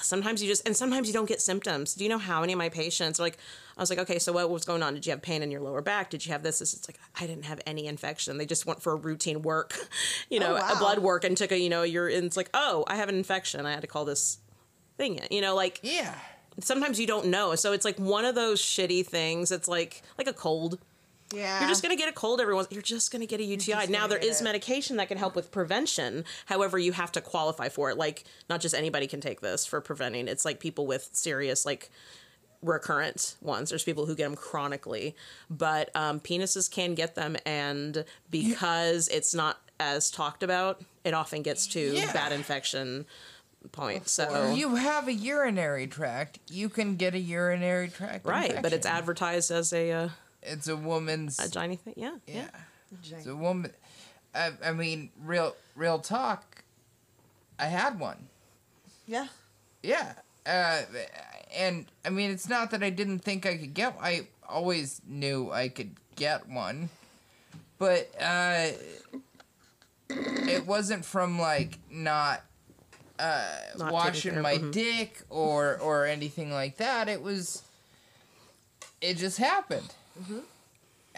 sometimes 0.02 0.42
you 0.42 0.48
just 0.48 0.66
and 0.66 0.76
sometimes 0.76 1.08
you 1.08 1.12
don't 1.14 1.28
get 1.28 1.40
symptoms. 1.40 1.94
Do 1.94 2.04
you 2.04 2.10
know 2.10 2.18
how 2.18 2.40
many 2.40 2.52
of 2.52 2.58
my 2.58 2.68
patients 2.68 3.18
are 3.20 3.22
like? 3.24 3.38
I 3.76 3.82
was 3.82 3.90
like, 3.90 3.98
okay, 3.98 4.18
so 4.18 4.32
what 4.32 4.48
was 4.48 4.64
going 4.64 4.82
on? 4.82 4.94
Did 4.94 5.04
you 5.04 5.10
have 5.10 5.20
pain 5.20 5.42
in 5.42 5.50
your 5.50 5.60
lower 5.60 5.82
back? 5.82 6.08
Did 6.10 6.24
you 6.24 6.32
have 6.32 6.42
this? 6.42 6.60
this? 6.60 6.72
It's 6.72 6.88
like 6.88 6.98
I 7.20 7.26
didn't 7.26 7.44
have 7.44 7.60
any 7.66 7.86
infection. 7.86 8.38
They 8.38 8.46
just 8.46 8.64
went 8.64 8.82
for 8.82 8.92
a 8.92 8.96
routine 8.96 9.42
work, 9.42 9.76
you 10.30 10.38
oh, 10.38 10.42
know, 10.42 10.50
Oh, 10.52 10.60
wow. 10.60 10.72
a 10.74 10.78
blood 10.78 10.98
work, 11.00 11.24
and 11.24 11.36
took 11.36 11.52
a, 11.52 11.58
you 11.58 11.68
know, 11.68 11.82
you're. 11.82 12.08
And 12.08 12.24
it's 12.24 12.36
like, 12.36 12.50
oh, 12.54 12.84
I 12.86 12.96
have 12.96 13.08
an 13.08 13.16
infection. 13.16 13.66
I 13.66 13.72
had 13.72 13.82
to 13.82 13.86
call 13.86 14.04
this 14.04 14.38
thing 14.96 15.16
in. 15.16 15.26
You 15.30 15.42
know, 15.42 15.54
like 15.54 15.80
Yeah. 15.82 16.14
sometimes 16.60 16.98
you 16.98 17.06
don't 17.06 17.26
know. 17.26 17.54
So 17.56 17.72
it's 17.72 17.84
like 17.84 17.98
one 17.98 18.24
of 18.24 18.34
those 18.34 18.62
shitty 18.62 19.06
things. 19.06 19.52
It's 19.52 19.68
like 19.68 20.02
like 20.16 20.26
a 20.28 20.32
cold. 20.32 20.78
Yeah. 21.32 21.60
You're 21.60 21.68
just 21.68 21.82
gonna 21.82 21.96
get 21.96 22.08
a 22.08 22.12
cold 22.12 22.40
every 22.40 22.54
once. 22.54 22.68
You're 22.70 22.82
just 22.82 23.10
gonna 23.10 23.26
get 23.26 23.40
a 23.40 23.44
UTI. 23.44 23.86
Now 23.88 24.06
there 24.06 24.18
is 24.18 24.40
it. 24.40 24.44
medication 24.44 24.96
that 24.98 25.08
can 25.08 25.18
help 25.18 25.34
with 25.34 25.50
prevention. 25.50 26.24
However, 26.46 26.78
you 26.78 26.92
have 26.92 27.10
to 27.12 27.20
qualify 27.20 27.68
for 27.68 27.90
it. 27.90 27.96
Like 27.96 28.24
not 28.48 28.60
just 28.60 28.74
anybody 28.74 29.06
can 29.06 29.20
take 29.20 29.40
this 29.40 29.66
for 29.66 29.80
preventing. 29.80 30.28
It's 30.28 30.44
like 30.44 30.60
people 30.60 30.86
with 30.86 31.08
serious 31.12 31.66
like 31.66 31.90
recurrent 32.62 33.36
ones. 33.42 33.70
There's 33.70 33.84
people 33.84 34.06
who 34.06 34.14
get 34.14 34.24
them 34.24 34.36
chronically, 34.36 35.14
but 35.50 35.94
um, 35.94 36.20
penises 36.20 36.70
can 36.70 36.94
get 36.94 37.14
them, 37.14 37.36
and 37.44 38.04
because 38.30 39.08
it's 39.08 39.34
not 39.34 39.60
as 39.78 40.10
talked 40.10 40.42
about, 40.42 40.80
it 41.04 41.12
often 41.14 41.42
gets 41.42 41.66
to 41.68 41.80
Yeah. 41.94 42.12
bad 42.12 42.32
infection 42.32 43.04
point. 43.72 44.08
So 44.08 44.52
You 44.54 44.76
have 44.76 45.06
a 45.08 45.12
urinary 45.12 45.86
tract. 45.86 46.38
You 46.48 46.68
can 46.68 46.96
get 46.96 47.14
a 47.14 47.18
urinary 47.18 47.88
tract. 47.88 48.24
right, 48.26 48.62
but 48.62 48.72
it's 48.72 48.86
advertised 48.86 49.50
as 49.50 49.72
a 49.72 49.90
uh, 49.92 50.08
It's 50.46 50.68
a 50.68 50.76
woman's. 50.76 51.40
vagina 51.40 51.76
thing. 51.76 51.94
Yeah, 51.96 52.16
yeah. 52.26 52.46
yeah. 53.02 53.16
It's 53.18 53.26
a 53.26 53.34
woman. 53.36 53.72
I, 54.34 54.52
I 54.64 54.72
mean, 54.72 55.10
real 55.22 55.54
real 55.74 55.98
talk. 55.98 56.62
I 57.58 57.66
had 57.66 57.98
one. 57.98 58.28
yeah. 59.06 59.28
Yeah. 59.82 60.12
Uh, 60.44 60.82
and 61.56 61.86
I 62.04 62.10
mean, 62.10 62.30
it's 62.30 62.48
not 62.48 62.70
that 62.70 62.82
I 62.82 62.90
didn't 62.90 63.20
think 63.20 63.46
I 63.46 63.56
could 63.56 63.74
get. 63.74 63.96
I 64.00 64.28
always 64.48 65.00
knew 65.06 65.50
I 65.50 65.68
could 65.68 65.90
get 66.14 66.48
one, 66.48 66.88
but 67.78 68.10
uh, 68.20 68.68
it 70.08 70.66
wasn't 70.66 71.04
from 71.04 71.38
like 71.40 71.78
not 71.90 72.42
uh, 73.18 73.48
Not 73.78 73.92
washing 73.92 74.32
care 74.32 74.38
of- 74.40 74.42
my 74.44 74.58
mhm. 74.58 74.72
dick 74.72 75.22
or 75.30 75.78
or 75.78 76.06
anything 76.06 76.52
like 76.52 76.76
that. 76.76 77.08
It 77.08 77.22
was. 77.22 77.62
It 79.00 79.16
just 79.18 79.38
happened. 79.38 79.94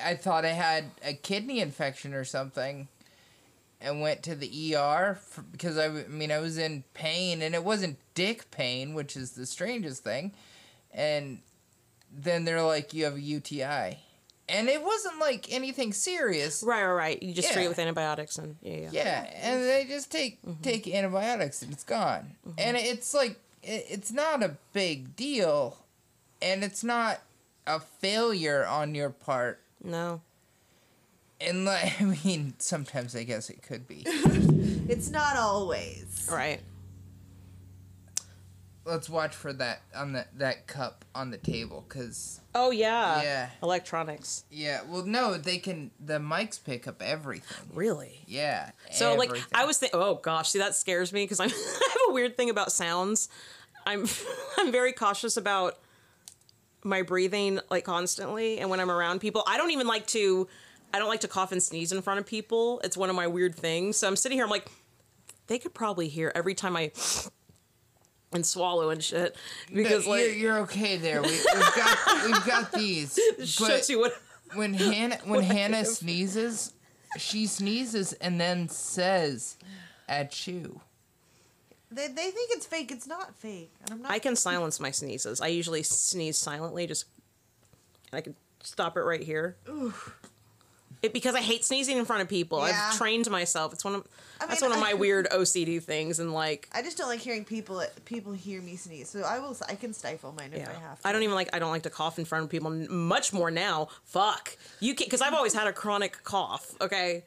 I 0.03 0.14
thought 0.14 0.44
I 0.44 0.49
had 0.53 0.84
a 1.05 1.12
kidney 1.12 1.61
infection 1.61 2.14
or 2.14 2.24
something 2.24 2.88
and 3.80 4.01
went 4.01 4.22
to 4.24 4.34
the 4.34 4.74
ER 4.76 5.18
for, 5.20 5.42
because 5.42 5.78
I 5.78 5.88
mean 6.09 6.30
I 6.32 6.38
was 6.38 6.59
in 6.59 6.84
pain 6.94 7.42
and 7.42 7.55
it 7.55 7.64
wasn't 7.64 7.99
dick 8.14 8.51
pain, 8.51 8.94
which 8.94 9.16
is 9.16 9.32
the 9.32 9.46
strangest 9.46 10.03
thing, 10.05 10.32
and 10.92 11.38
then 12.12 12.44
they're 12.44 12.62
like, 12.62 12.94
you 12.94 13.05
have 13.05 13.16
a 13.16 13.20
UTI. 13.20 13.99
And 14.51 14.68
it 14.70 14.82
wasn't 14.82 15.18
like 15.20 15.53
anything 15.53 15.92
serious. 15.92 16.62
Right, 16.62 16.82
right, 16.82 16.92
right. 16.92 17.22
You 17.22 17.34
just 17.34 17.53
treat 17.53 17.66
it 17.66 17.68
with 17.68 17.78
antibiotics 17.78 18.38
and 18.38 18.57
yeah, 18.62 18.76
yeah. 18.76 18.88
Yeah, 18.92 19.30
and 19.42 19.62
they 19.64 19.84
just 19.86 20.11
take 20.11 20.40
Mm-hmm. 20.42 20.62
take 20.62 20.88
antibiotics 20.88 21.61
and 21.62 21.70
it's 21.72 21.84
gone. 21.84 22.32
And 22.57 22.76
it's 22.76 23.12
like 23.12 23.38
it, 23.62 23.84
it's 23.90 24.11
not 24.11 24.42
a 24.42 24.57
big 24.72 25.14
deal, 25.16 25.76
and 26.40 26.64
it's 26.64 26.82
not 26.82 27.20
a 27.68 27.78
failure 27.78 28.66
on 28.66 28.94
your 28.94 29.10
part. 29.10 29.60
No. 29.84 30.22
And 31.40 31.64
like, 31.64 32.00
I 32.00 32.04
mean, 32.24 32.54
sometimes 32.58 33.14
I 33.14 33.22
guess 33.22 33.50
it 33.50 33.62
could 33.62 33.86
be. 33.86 34.04
It's 34.90 35.10
not 35.10 35.36
always. 35.36 36.26
Right. 36.32 36.60
Let's 38.86 39.10
watch 39.10 39.34
for 39.34 39.52
that 39.52 39.82
on 39.94 40.12
the 40.14 40.24
that 40.38 40.66
cup 40.66 41.04
on 41.14 41.30
the 41.30 41.36
table, 41.36 41.84
cause 41.90 42.40
Oh 42.54 42.70
yeah. 42.70 43.20
Yeah. 43.20 43.50
Electronics. 43.62 44.44
yeah, 44.50 44.80
well, 44.88 45.04
no, 45.04 45.36
they 45.36 45.58
can 45.58 45.90
the 46.00 46.18
mics 46.18 46.58
pick 46.64 46.88
up 46.88 47.02
everything. 47.02 47.68
Really? 47.74 48.22
Yeah. 48.26 48.70
So 48.90 49.14
like. 49.14 49.30
I 49.54 49.66
was 49.66 49.76
thinking, 49.76 50.00
oh 50.00 50.14
gosh, 50.14 50.48
see 50.48 50.58
that 50.58 50.74
scares 50.74 51.12
me 51.12 51.24
because 51.24 51.38
I'm 51.38 51.50
I 51.50 51.88
have 51.90 52.00
a 52.08 52.12
weird 52.14 52.38
thing 52.38 52.48
about 52.48 52.72
sounds. 52.72 53.28
I'm 53.84 54.06
I'm 54.56 54.72
very 54.72 54.94
cautious 54.94 55.36
about 55.36 55.78
my 56.89 57.03
breathing 57.03 57.61
like 57.70 57.84
constantly, 57.84 58.59
and 58.59 58.70
when 58.70 58.80
I'm 58.80 58.91
around 58.91 59.20
people, 59.20 59.45
I 59.47 59.57
don't 59.57 59.70
even 59.70 59.86
like 59.86 60.07
to. 60.09 60.49
I 60.93 60.99
don't 60.99 61.09
like 61.09 61.20
to 61.20 61.28
cough 61.28 61.53
and 61.53 61.62
sneeze 61.62 61.93
in 61.93 62.01
front 62.01 62.18
of 62.18 62.24
people. 62.26 62.80
It's 62.82 62.97
one 62.97 63.11
of 63.11 63.16
my 63.16 63.26
weird 63.26 63.55
things. 63.55 63.99
So 63.99 64.09
I'm 64.09 64.16
sitting 64.16 64.39
here, 64.39 64.45
I'm 64.45 64.51
like, 64.51 64.70
they 65.47 65.59
could 65.59 65.74
probably 65.74 66.09
hear 66.09 66.32
every 66.34 66.55
time 66.55 66.76
I 66.76 66.93
and 68.32 68.45
swallow 68.45 68.89
and 68.91 69.03
shit 69.05 69.36
because 69.72 70.07
No, 70.07 70.12
like 70.12 70.20
you're, 70.22 70.32
you're 70.32 70.59
okay 70.61 70.97
there. 70.97 71.20
We, 71.22 71.28
we've 71.28 71.74
got 71.76 72.24
we've 72.24 72.47
got 72.47 72.72
these. 72.80 73.18
But 73.61 73.89
you 73.89 73.99
what. 74.01 74.14
when 74.55 74.72
Hannah 74.74 75.18
when 75.24 75.43
Hannah 75.43 75.84
sneezes, 75.84 76.72
she 77.18 77.47
sneezes 77.47 78.14
and 78.14 78.41
then 78.41 78.68
says, 78.68 79.57
"At 80.09 80.47
you." 80.47 80.80
They, 81.91 82.09
they 82.09 82.30
think 82.30 82.51
it's 82.53 82.66
fake. 82.66 82.91
It's 82.93 83.07
not 83.07 83.34
fake. 83.34 83.70
And 83.82 83.93
I'm 83.93 84.03
not. 84.03 84.11
I 84.12 84.18
can 84.18 84.36
silence 84.49 84.78
my 84.80 84.91
sneezes. 84.91 85.41
I 85.41 85.47
usually 85.49 85.82
sneeze 85.82 86.36
silently, 86.36 86.86
just 86.86 87.07
I 88.12 88.20
can 88.20 88.34
stop 88.62 88.97
it 88.97 89.01
right 89.01 89.22
here. 89.22 89.57
It, 91.01 91.12
because 91.12 91.36
I 91.36 91.41
hate 91.41 91.64
sneezing 91.64 91.97
in 91.97 92.05
front 92.05 92.22
of 92.22 92.28
people. 92.28 92.59
Yeah. 92.66 92.89
I've 92.91 92.99
trained 92.99 93.30
myself. 93.30 93.72
It's 93.72 93.84
one 93.84 93.95
of 93.95 94.09
I 94.41 94.47
that's 94.47 94.61
mean, 94.61 94.70
one 94.70 94.78
of 94.80 94.84
I- 94.84 94.89
my 94.91 94.95
weird 94.95 95.28
OCD 95.30 95.80
things, 95.80 96.18
and 96.18 96.34
like 96.34 96.68
I 96.72 96.82
just 96.82 96.99
don't 96.99 97.07
like 97.09 97.20
hearing 97.20 97.45
people 97.45 97.82
people 98.05 98.32
hear 98.32 98.61
me 98.61 98.74
sneeze. 98.74 99.09
So 99.09 99.20
I 99.22 99.39
will. 99.39 99.57
I 99.68 99.76
can 99.76 99.93
stifle 99.95 100.32
mine 100.36 100.51
if 100.53 100.59
yeah, 100.59 100.70
I 100.76 100.80
have 100.80 101.01
to. 101.01 101.07
I 101.09 101.12
don't 101.12 101.22
even 101.22 101.36
like 101.36 101.51
I 101.55 101.61
don't 101.61 101.70
like 101.70 101.84
to 101.84 101.91
cough 101.91 102.18
in 102.18 102.24
front 102.24 102.45
of 102.45 102.51
people. 102.51 102.70
Much 102.70 103.32
more 103.32 103.51
now. 103.51 103.89
Fuck 104.05 104.57
you, 104.80 104.95
because 104.97 105.20
I've 105.20 105.34
always 105.34 105.55
had 105.55 105.68
a 105.68 105.72
chronic 105.72 106.24
cough. 106.24 106.74
Okay. 106.80 107.22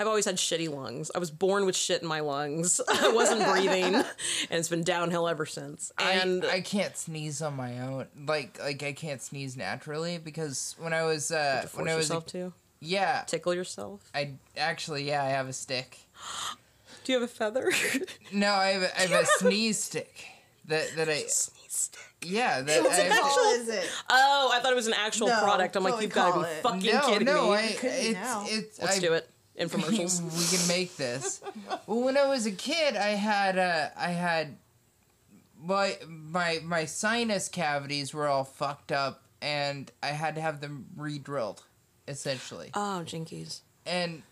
I've 0.00 0.06
always 0.06 0.24
had 0.24 0.36
shitty 0.36 0.74
lungs. 0.74 1.10
I 1.14 1.18
was 1.18 1.30
born 1.30 1.66
with 1.66 1.76
shit 1.76 2.00
in 2.00 2.08
my 2.08 2.20
lungs. 2.20 2.80
I 2.88 3.12
wasn't 3.12 3.44
breathing, 3.46 3.94
and 3.96 4.04
it's 4.50 4.68
been 4.70 4.82
downhill 4.82 5.28
ever 5.28 5.44
since. 5.44 5.92
And 5.98 6.42
I, 6.46 6.54
I 6.54 6.60
can't 6.62 6.96
sneeze 6.96 7.42
on 7.42 7.54
my 7.54 7.78
own. 7.80 8.06
Like 8.26 8.58
like 8.58 8.82
I 8.82 8.92
can't 8.94 9.20
sneeze 9.20 9.58
naturally 9.58 10.16
because 10.16 10.74
when 10.78 10.94
I 10.94 11.02
was 11.04 11.30
uh 11.30 11.60
to 11.62 11.68
force 11.68 11.84
when 11.84 11.92
I 11.92 11.96
was 11.96 12.10
a- 12.10 12.14
yourself 12.14 12.26
to 12.28 12.52
yeah 12.80 13.24
tickle 13.26 13.52
yourself. 13.54 14.10
I 14.14 14.32
actually 14.56 15.06
yeah 15.06 15.22
I 15.22 15.28
have 15.28 15.48
a 15.48 15.52
stick. 15.52 15.98
Do 17.04 17.12
you 17.12 17.20
have 17.20 17.28
a 17.28 17.32
feather? 17.32 17.70
No, 18.32 18.52
I 18.52 18.68
have 18.68 18.82
a, 18.82 18.98
I 18.98 19.02
have 19.06 19.22
a 19.22 19.26
sneeze 19.26 19.78
stick 19.82 20.24
that 20.66 20.94
that 20.96 21.08
I 21.08 21.18
Sneeze 21.26 21.60
stick. 21.68 22.00
yeah 22.22 22.60
that 22.62 22.82
What 22.82 22.92
I 22.92 22.94
have 22.96 23.16
to- 23.16 23.20
call 23.22 23.54
is 23.54 23.68
it? 23.68 23.90
Oh, 24.08 24.50
I 24.52 24.60
thought 24.60 24.72
it 24.72 24.76
was 24.76 24.86
an 24.86 24.94
actual 24.94 25.28
No, 25.28 25.40
product. 25.42 25.76
I'm 25.76 25.82
like, 25.84 26.00
you've 26.02 26.12
got 26.12 26.34
to 26.34 26.40
be 26.42 26.46
it. 26.46 26.62
fucking 26.62 26.94
no 26.94 27.00
kidding 27.08 27.24
no 27.26 27.50
me. 27.50 27.56
I, 27.56 27.66
could 27.72 27.90
be 27.90 27.96
it's 27.96 28.52
it's 28.52 28.80
Let's 28.80 28.96
I, 28.96 29.00
do 29.00 29.12
it. 29.14 29.28
Infomercials. 29.60 30.22
we 30.52 30.58
can 30.58 30.68
make 30.68 30.96
this. 30.96 31.42
well, 31.86 32.00
when 32.00 32.16
I 32.16 32.26
was 32.26 32.46
a 32.46 32.52
kid, 32.52 32.96
I 32.96 33.10
had 33.10 33.58
uh, 33.58 33.88
I 33.96 34.10
had 34.10 34.56
my 35.62 35.98
my 36.08 36.60
my 36.64 36.84
sinus 36.86 37.48
cavities 37.48 38.14
were 38.14 38.26
all 38.26 38.44
fucked 38.44 38.90
up, 38.90 39.22
and 39.42 39.90
I 40.02 40.08
had 40.08 40.34
to 40.36 40.40
have 40.40 40.60
them 40.60 40.86
re-drilled, 40.96 41.62
essentially. 42.08 42.70
oh, 42.74 43.02
jinkies. 43.04 43.60
And 43.84 44.22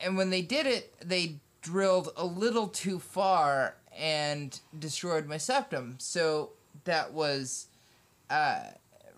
and 0.00 0.16
when 0.16 0.30
they 0.30 0.42
did 0.42 0.66
it, 0.66 0.92
they 1.00 1.36
drilled 1.62 2.10
a 2.16 2.26
little 2.26 2.66
too 2.66 2.98
far 2.98 3.76
and 3.96 4.58
destroyed 4.76 5.26
my 5.26 5.36
septum. 5.36 5.96
So 5.98 6.50
that 6.84 7.12
was 7.12 7.66
uh, 8.30 8.64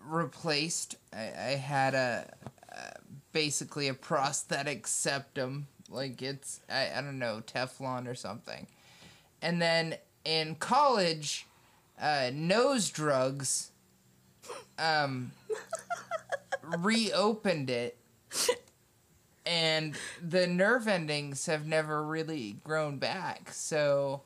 replaced. 0.07 0.95
I, 1.11 1.23
I 1.23 1.55
had 1.55 1.95
a 1.95 2.31
basically 3.35 3.89
a 3.89 3.93
prosthetic 3.93 4.87
septum, 4.87 5.67
like 5.89 6.21
it's 6.21 6.61
I, 6.69 6.89
I 6.95 7.01
don't 7.01 7.19
know 7.19 7.43
Teflon 7.45 8.07
or 8.07 8.15
something. 8.15 8.65
And 9.41 9.61
then 9.61 9.97
in 10.23 10.55
college, 10.55 11.45
uh, 12.01 12.31
nose 12.33 12.89
drugs 12.89 13.71
um, 14.79 15.33
reopened 16.77 17.69
it. 17.69 17.97
And 19.45 19.95
the 20.23 20.47
nerve 20.47 20.87
endings 20.87 21.45
have 21.45 21.67
never 21.67 22.01
really 22.01 22.55
grown 22.63 22.99
back. 22.99 23.51
So 23.51 24.21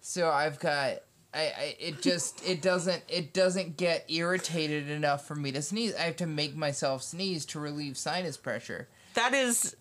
so 0.00 0.30
I've 0.30 0.58
got 0.58 1.02
I, 1.36 1.40
I 1.40 1.76
it 1.78 2.02
just 2.02 2.42
it 2.48 2.62
doesn't 2.62 3.02
it 3.08 3.32
doesn't 3.34 3.76
get 3.76 4.04
irritated 4.10 4.88
enough 4.90 5.26
for 5.26 5.34
me 5.34 5.52
to 5.52 5.60
sneeze. 5.62 5.94
I 5.94 6.02
have 6.02 6.16
to 6.16 6.26
make 6.26 6.56
myself 6.56 7.02
sneeze 7.02 7.44
to 7.46 7.60
relieve 7.60 7.96
sinus 7.98 8.36
pressure. 8.36 8.88
That 9.14 9.34
is 9.34 9.76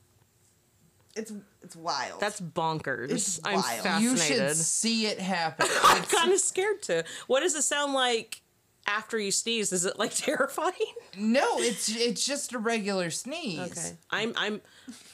It's 1.15 1.31
it's 1.63 1.75
wild. 1.75 2.19
that's 2.19 2.41
bonkers. 2.41 3.09
It's 3.09 3.39
I'm 3.45 3.55
wild. 3.55 3.65
fascinated. 3.81 4.01
You 4.01 4.17
should 4.17 4.55
see 4.57 5.05
it 5.07 5.19
happen. 5.19 5.65
I'm 5.83 6.03
kind 6.03 6.31
of 6.33 6.39
scared 6.39 6.81
to. 6.83 7.05
What 7.27 7.39
does 7.39 7.55
it 7.55 7.63
sound 7.63 7.93
like 7.93 8.41
after 8.87 9.17
you 9.17 9.31
sneeze? 9.31 9.71
Is 9.71 9.85
it 9.85 9.97
like 9.97 10.13
terrifying? 10.15 10.73
no, 11.17 11.45
it's 11.59 11.89
it's 11.95 12.25
just 12.25 12.53
a 12.53 12.59
regular 12.59 13.09
sneeze. 13.09 13.59
Okay. 13.71 13.97
I'm 14.11 14.33
I'm 14.37 14.61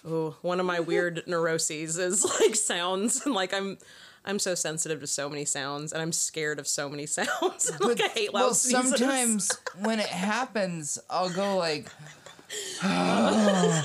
oh, 0.07 0.35
one 0.41 0.59
of 0.59 0.65
my 0.65 0.79
weird 0.79 1.23
neuroses 1.27 1.97
is 1.99 2.25
like 2.41 2.55
sounds 2.55 3.25
and 3.25 3.35
like 3.35 3.53
I'm 3.53 3.77
I'm 4.24 4.39
so 4.39 4.53
sensitive 4.55 4.99
to 5.01 5.07
so 5.07 5.30
many 5.30 5.45
sounds 5.45 5.91
and 5.93 6.01
I'm 6.01 6.11
scared 6.11 6.59
of 6.59 6.67
so 6.67 6.89
many 6.89 7.05
sounds. 7.07 7.72
like 7.80 8.01
I 8.01 8.07
hate 8.07 8.34
loud 8.34 8.41
well, 8.41 8.53
sneezes. 8.53 8.97
sometimes 8.97 9.51
when 9.80 9.99
it 9.99 10.07
happens, 10.07 10.99
I'll 11.09 11.30
go 11.30 11.57
like, 11.57 11.88
yeah. 12.84 13.84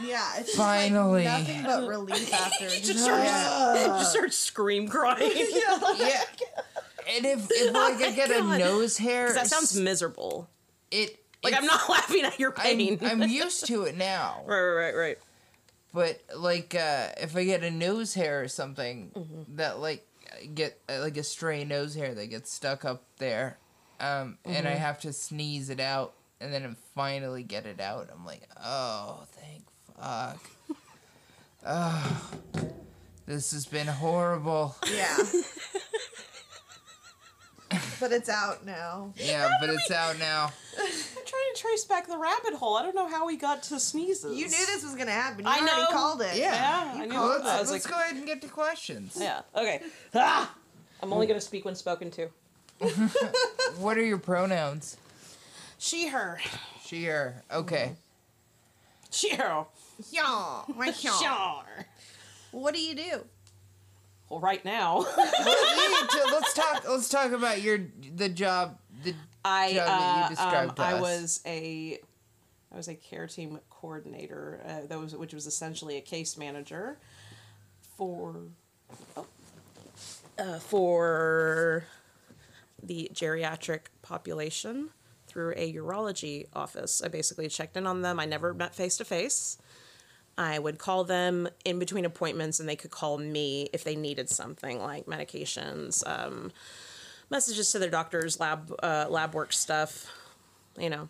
It's 0.00 0.46
just, 0.48 0.58
like, 0.58 0.90
Finally. 0.90 1.24
nothing 1.24 1.62
but 1.62 1.88
relief 1.88 2.32
after. 2.34 2.64
you 2.64 2.70
Just, 2.70 2.84
just 2.84 3.04
start, 3.04 3.24
yeah. 3.24 3.80
you 3.80 3.86
just 3.98 4.10
start 4.12 4.32
scream 4.34 4.88
crying. 4.88 5.32
yeah. 5.34 6.22
And 7.08 7.24
if, 7.24 7.48
if 7.50 7.74
oh 7.74 7.78
like 7.78 8.02
I 8.02 8.10
get 8.12 8.30
a 8.30 8.42
nose 8.58 8.98
hair, 8.98 9.32
that 9.32 9.46
sounds 9.46 9.78
miserable. 9.78 10.48
it 10.90 11.18
Like 11.42 11.54
I'm 11.56 11.64
not 11.66 11.88
laughing 11.88 12.24
at 12.24 12.38
your 12.38 12.50
pain. 12.50 12.98
I'm, 13.00 13.22
I'm 13.22 13.30
used 13.30 13.66
to 13.66 13.82
it 13.84 13.96
now. 13.96 14.42
right, 14.46 14.60
right, 14.60 14.74
right, 14.74 14.94
right. 14.96 15.18
But 15.96 16.20
like, 16.36 16.74
uh, 16.74 17.08
if 17.18 17.34
I 17.36 17.44
get 17.44 17.62
a 17.64 17.70
nose 17.70 18.12
hair 18.12 18.42
or 18.42 18.48
something 18.48 19.12
Mm-hmm. 19.16 19.56
that 19.56 19.80
like 19.80 20.06
get 20.54 20.78
uh, 20.90 20.98
like 21.00 21.16
a 21.16 21.22
stray 21.22 21.64
nose 21.64 21.94
hair 21.94 22.14
that 22.14 22.26
gets 22.26 22.52
stuck 22.52 22.84
up 22.84 23.02
there, 23.16 23.56
um, 23.98 24.36
and 24.44 24.68
I 24.68 24.72
Mm-hmm. 24.72 24.80
have 24.82 25.00
to 25.00 25.12
sneeze 25.14 25.70
it 25.70 25.80
out, 25.80 26.12
and 26.38 26.52
then 26.52 26.76
finally 26.94 27.42
get 27.42 27.64
it 27.64 27.80
out, 27.80 28.10
I'm 28.12 28.26
like, 28.26 28.42
oh, 28.62 29.24
thank 29.32 29.62
fuck. 29.98 30.38
oh, 31.66 32.30
this 33.24 33.52
has 33.52 33.64
been 33.64 33.86
horrible. 33.86 34.76
Yeah. 34.94 35.16
but 38.00 38.12
it's 38.12 38.28
out 38.28 38.64
now. 38.66 39.12
Yeah, 39.16 39.50
but 39.60 39.70
it's 39.70 39.90
out 39.90 40.18
now. 40.18 40.52
I'm 40.78 40.86
trying 40.86 41.54
to 41.54 41.60
trace 41.60 41.84
back 41.84 42.06
the 42.06 42.18
rabbit 42.18 42.54
hole. 42.54 42.76
I 42.76 42.82
don't 42.82 42.94
know 42.94 43.08
how 43.08 43.26
we 43.26 43.36
got 43.36 43.62
to 43.64 43.80
sneezes. 43.80 44.36
You 44.36 44.44
knew 44.44 44.66
this 44.66 44.82
was 44.84 44.94
gonna 44.94 45.10
happen. 45.10 45.44
You 45.44 45.50
I 45.50 45.58
already 45.58 45.82
know. 45.82 45.88
called 45.90 46.20
it. 46.22 46.36
Yeah. 46.36 46.54
Yeah, 46.54 47.02
I 47.02 47.06
knew 47.06 47.14
Well, 47.14 47.32
it. 47.32 47.44
let's, 47.44 47.48
I 47.48 47.60
was 47.60 47.70
let's 47.72 47.84
like, 47.86 47.94
go 47.94 48.00
ahead 48.00 48.16
and 48.16 48.26
get 48.26 48.42
to 48.42 48.48
questions. 48.48 49.16
yeah, 49.20 49.40
okay. 49.54 49.80
Ah! 50.14 50.54
I'm 51.02 51.12
only 51.12 51.26
gonna 51.26 51.40
speak 51.40 51.64
when 51.64 51.74
spoken 51.74 52.10
to. 52.12 52.28
What 53.78 53.98
are 53.98 54.04
your 54.04 54.18
pronouns? 54.18 54.96
She, 55.78 56.08
her. 56.08 56.38
She, 56.84 57.04
her. 57.04 57.42
Okay. 57.52 57.92
She, 59.10 59.34
her. 59.34 59.66
Yeah. 60.10 60.62
Right 60.74 60.94
here. 60.94 61.12
Sure. 61.12 61.86
What 62.52 62.74
do 62.74 62.80
you 62.80 62.94
do? 62.94 63.24
Well, 64.28 64.40
right 64.40 64.64
now, 64.64 65.06
Well, 65.16 65.26
we 65.44 65.88
need 65.88 66.10
to- 66.10 66.28
let's 66.32 66.54
talk. 66.54 66.88
Let's 66.88 67.08
talk 67.08 67.32
about 67.32 67.62
your 67.62 67.78
the 68.14 68.28
job. 68.28 68.78
The 69.04 69.14
I 69.44 69.74
job 69.74 69.86
that 69.86 70.16
you 70.16 70.24
uh, 70.24 70.28
described 70.28 70.80
um, 70.80 70.86
I 70.86 71.00
was 71.00 71.40
a 71.46 71.98
I 72.72 72.76
was 72.76 72.88
a 72.88 72.94
care 72.94 73.26
team 73.26 73.60
coordinator. 73.70 74.60
Uh, 74.66 74.86
that 74.88 74.98
was 74.98 75.14
which 75.14 75.32
was 75.32 75.46
essentially 75.46 75.96
a 75.96 76.00
case 76.00 76.36
manager 76.36 76.98
for 77.96 78.36
oh, 79.16 79.26
uh, 80.38 80.58
for 80.58 81.84
the 82.82 83.10
geriatric 83.14 83.86
population 84.02 84.90
through 85.26 85.52
a 85.56 85.72
urology 85.74 86.46
office. 86.52 87.02
I 87.02 87.08
basically 87.08 87.48
checked 87.48 87.76
in 87.76 87.86
on 87.86 88.02
them. 88.02 88.18
I 88.18 88.24
never 88.26 88.54
met 88.54 88.74
face 88.74 88.96
to 88.98 89.04
face. 89.04 89.58
I 90.38 90.58
would 90.58 90.78
call 90.78 91.04
them 91.04 91.48
in 91.64 91.78
between 91.78 92.04
appointments, 92.04 92.60
and 92.60 92.68
they 92.68 92.76
could 92.76 92.90
call 92.90 93.16
me 93.18 93.70
if 93.72 93.84
they 93.84 93.96
needed 93.96 94.28
something 94.28 94.80
like 94.80 95.06
medications, 95.06 96.06
um, 96.06 96.52
messages 97.30 97.72
to 97.72 97.78
their 97.78 97.90
doctors, 97.90 98.38
lab 98.38 98.72
uh, 98.82 99.06
lab 99.08 99.34
work 99.34 99.52
stuff. 99.52 100.12
You 100.78 100.90
know, 100.90 101.08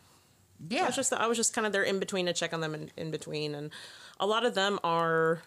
I 0.72 0.74
Yeah. 0.74 0.86
was 0.86 0.96
just 0.96 1.12
I 1.12 1.26
was 1.26 1.36
just 1.36 1.54
kind 1.54 1.66
of 1.66 1.72
there 1.72 1.82
in 1.82 1.98
between 1.98 2.26
to 2.26 2.32
check 2.32 2.54
on 2.54 2.60
them 2.60 2.74
in, 2.74 2.90
in 2.96 3.10
between, 3.10 3.54
and 3.54 3.70
a 4.20 4.26
lot 4.26 4.46
of 4.46 4.54
them 4.54 4.78
are 4.84 5.42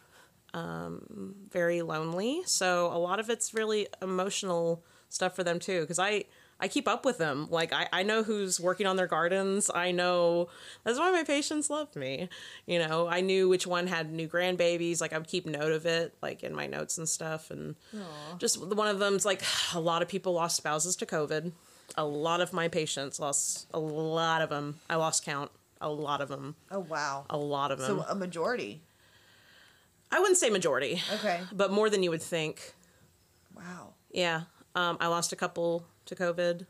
um, 0.53 1.35
very 1.49 1.81
lonely. 1.81 2.41
So 2.45 2.87
a 2.87 2.97
lot 2.99 3.19
of 3.19 3.29
it's 3.29 3.53
really 3.53 3.87
emotional 4.01 4.83
stuff 5.09 5.35
for 5.35 5.43
them 5.43 5.57
too. 5.59 5.81
Because 5.81 5.99
I 5.99 6.25
I 6.61 6.67
keep 6.67 6.87
up 6.87 7.05
with 7.05 7.17
them. 7.17 7.47
Like 7.49 7.71
I 7.71 7.87
I 7.93 8.03
know 8.03 8.23
who's 8.23 8.59
working 8.59 8.85
on 8.85 8.95
their 8.97 9.07
gardens. 9.07 9.69
I 9.73 9.91
know 9.91 10.49
that's 10.83 10.99
why 10.99 11.11
my 11.11 11.23
patients 11.23 11.69
love 11.69 11.95
me. 11.95 12.29
You 12.65 12.79
know 12.79 13.07
I 13.07 13.21
knew 13.21 13.47
which 13.47 13.65
one 13.65 13.87
had 13.87 14.11
new 14.11 14.27
grandbabies. 14.27 14.99
Like 15.01 15.13
I 15.13 15.17
would 15.17 15.27
keep 15.27 15.45
note 15.45 15.71
of 15.71 15.85
it, 15.85 16.15
like 16.21 16.43
in 16.43 16.53
my 16.53 16.67
notes 16.67 16.97
and 16.97 17.07
stuff. 17.07 17.49
And 17.49 17.75
just 18.37 18.61
one 18.61 18.87
of 18.87 18.99
them's 18.99 19.25
like 19.25 19.41
a 19.73 19.79
lot 19.79 20.01
of 20.01 20.07
people 20.09 20.33
lost 20.33 20.57
spouses 20.57 20.95
to 20.97 21.05
COVID. 21.05 21.51
A 21.95 22.05
lot 22.05 22.39
of 22.41 22.53
my 22.53 22.67
patients 22.67 23.19
lost 23.19 23.67
a 23.73 23.79
lot 23.79 24.41
of 24.41 24.49
them. 24.49 24.79
I 24.89 24.95
lost 24.95 25.25
count. 25.25 25.51
A 25.81 25.89
lot 25.89 26.19
of 26.19 26.27
them. 26.27 26.55
Oh 26.69 26.79
wow. 26.79 27.25
A 27.29 27.37
lot 27.37 27.71
of 27.71 27.79
them. 27.79 27.99
So 27.99 28.05
a 28.09 28.15
majority. 28.15 28.81
I 30.11 30.19
wouldn't 30.19 30.37
say 30.37 30.49
majority, 30.49 31.01
Okay. 31.15 31.39
but 31.53 31.71
more 31.71 31.89
than 31.89 32.01
you 32.03 32.09
would 32.09 32.21
think. 32.21 32.73
Wow. 33.55 33.93
Yeah. 34.11 34.41
Um, 34.75 34.97
I 34.99 35.07
lost 35.07 35.31
a 35.33 35.35
couple 35.35 35.85
to 36.09 36.15
COVID. 36.15 36.65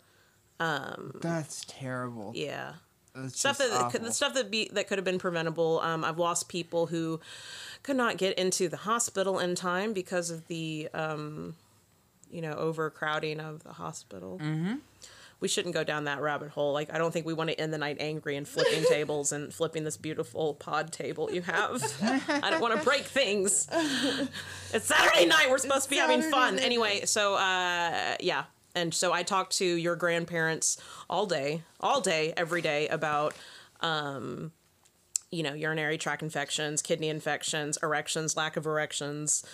That's 1.22 1.66
terrible. 1.68 2.32
Yeah. 2.36 2.74
That's 3.16 3.40
Stuff 3.40 3.58
that 3.58 3.72
awful. 3.72 4.00
the 4.02 4.12
stuff 4.12 4.34
that 4.36 4.52
be 4.52 4.70
that 4.74 4.88
could 4.88 4.98
have 4.98 5.06
been 5.06 5.20
preventable. 5.20 5.80
Um, 5.82 6.06
I've 6.06 6.20
lost 6.20 6.48
people 6.48 6.86
who 6.88 7.20
could 7.82 7.96
not 7.96 8.18
get 8.18 8.38
into 8.38 8.70
the 8.70 8.78
hospital 8.78 9.40
in 9.40 9.56
time 9.56 9.94
because 9.94 10.30
of 10.30 10.48
the 10.48 10.90
um, 10.94 11.56
you 12.30 12.42
know 12.42 12.54
overcrowding 12.54 13.40
of 13.40 13.64
the 13.64 13.74
hospital. 13.74 14.40
Mm-hmm. 14.42 14.76
We 15.40 15.48
shouldn't 15.48 15.74
go 15.74 15.84
down 15.84 16.04
that 16.04 16.22
rabbit 16.22 16.50
hole. 16.52 16.72
Like 16.72 16.94
I 16.94 16.98
don't 16.98 17.12
think 17.12 17.26
we 17.26 17.34
want 17.34 17.50
to 17.50 17.60
end 17.60 17.74
the 17.74 17.78
night 17.80 17.98
angry 18.00 18.36
and 18.36 18.48
flipping 18.48 18.84
tables 18.90 19.32
and 19.32 19.52
flipping 19.52 19.86
this 19.86 19.98
beautiful 19.98 20.54
pod 20.54 20.92
table 20.92 21.32
you 21.32 21.42
have. 21.42 21.82
I 22.30 22.52
don't 22.52 22.62
want 22.62 22.78
to 22.78 22.84
break 22.86 23.06
things. 23.06 23.68
It's 24.72 24.86
Saturday 24.86 25.26
night. 25.26 25.48
We're 25.50 25.58
supposed 25.58 25.86
to 25.86 25.90
be 25.90 25.96
having 25.98 26.22
fun. 26.22 26.32
Saturday 26.58 26.66
Anyway, 26.66 27.06
so 27.06 27.34
uh, 27.36 28.16
yeah. 28.20 28.44
And 28.80 28.94
so 28.94 29.12
I 29.12 29.24
talked 29.24 29.58
to 29.58 29.66
your 29.66 29.96
grandparents 29.98 30.78
all 31.10 31.26
day, 31.26 31.64
all 31.82 32.00
day, 32.00 32.34
every 32.38 32.62
day 32.62 32.88
about 32.88 33.36
um, 33.82 34.52
you 35.32 35.44
know, 35.44 35.54
urinary 35.54 35.98
tract 35.98 36.24
infections, 36.24 36.82
kidney 36.82 37.10
infections, 37.10 37.78
erections, 37.84 38.36
lack 38.36 38.58
of 38.58 38.66
erections. 38.66 39.46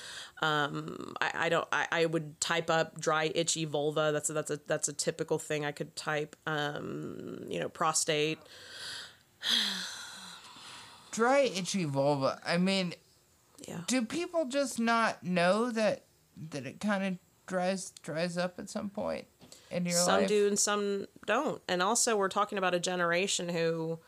Um, 0.42 1.16
I, 1.20 1.32
I 1.46 1.50
don't. 1.50 1.68
I, 1.72 1.88
I 1.92 2.06
would 2.06 2.40
type 2.40 2.70
up 2.70 3.00
dry, 3.00 3.32
itchy 3.36 3.66
vulva. 3.66 4.12
That's 4.14 4.30
a, 4.30 4.34
that's 4.34 4.52
a 4.52 4.60
that's 4.68 4.88
a 4.88 4.94
typical 4.94 5.38
thing 5.40 5.66
I 5.66 5.72
could 5.74 5.96
type. 5.96 6.36
Um, 6.48 7.40
you 7.50 7.60
know, 7.60 7.68
prostate. 7.68 8.40
Dry 11.12 11.40
itchy 11.42 11.86
vulva. 11.86 12.40
I 12.46 12.58
mean, 12.58 12.94
Yeah. 13.68 13.82
do 13.88 14.04
people 14.06 14.46
just 14.46 14.80
not 14.80 15.24
know 15.24 15.72
that 15.72 16.04
that 16.52 16.66
it 16.66 16.80
kind 16.80 17.04
of 17.04 17.25
dries 17.46 17.92
dries 18.02 18.38
up 18.38 18.60
at 18.60 18.70
some 18.70 18.90
point 18.90 19.26
in 19.72 19.86
your 19.86 19.94
Some 19.94 20.08
life? 20.08 20.22
Some 20.22 20.28
do 20.28 20.48
and 20.48 20.60
some 20.60 21.06
don't. 21.26 21.62
And 21.68 21.82
also, 21.82 22.16
we're 22.16 22.30
talking 22.30 22.58
about 22.58 22.74
a 22.74 22.80
generation 22.80 23.50
who 23.50 24.00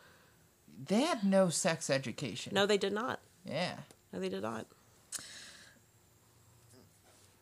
They 0.85 1.01
had 1.01 1.23
no 1.23 1.49
sex 1.49 1.89
education. 1.89 2.53
no, 2.53 2.65
they 2.65 2.77
did 2.77 2.93
not. 2.93 3.19
Yeah. 3.45 3.75
No, 4.13 4.19
they 4.19 4.29
did 4.29 4.41
not. 4.43 4.65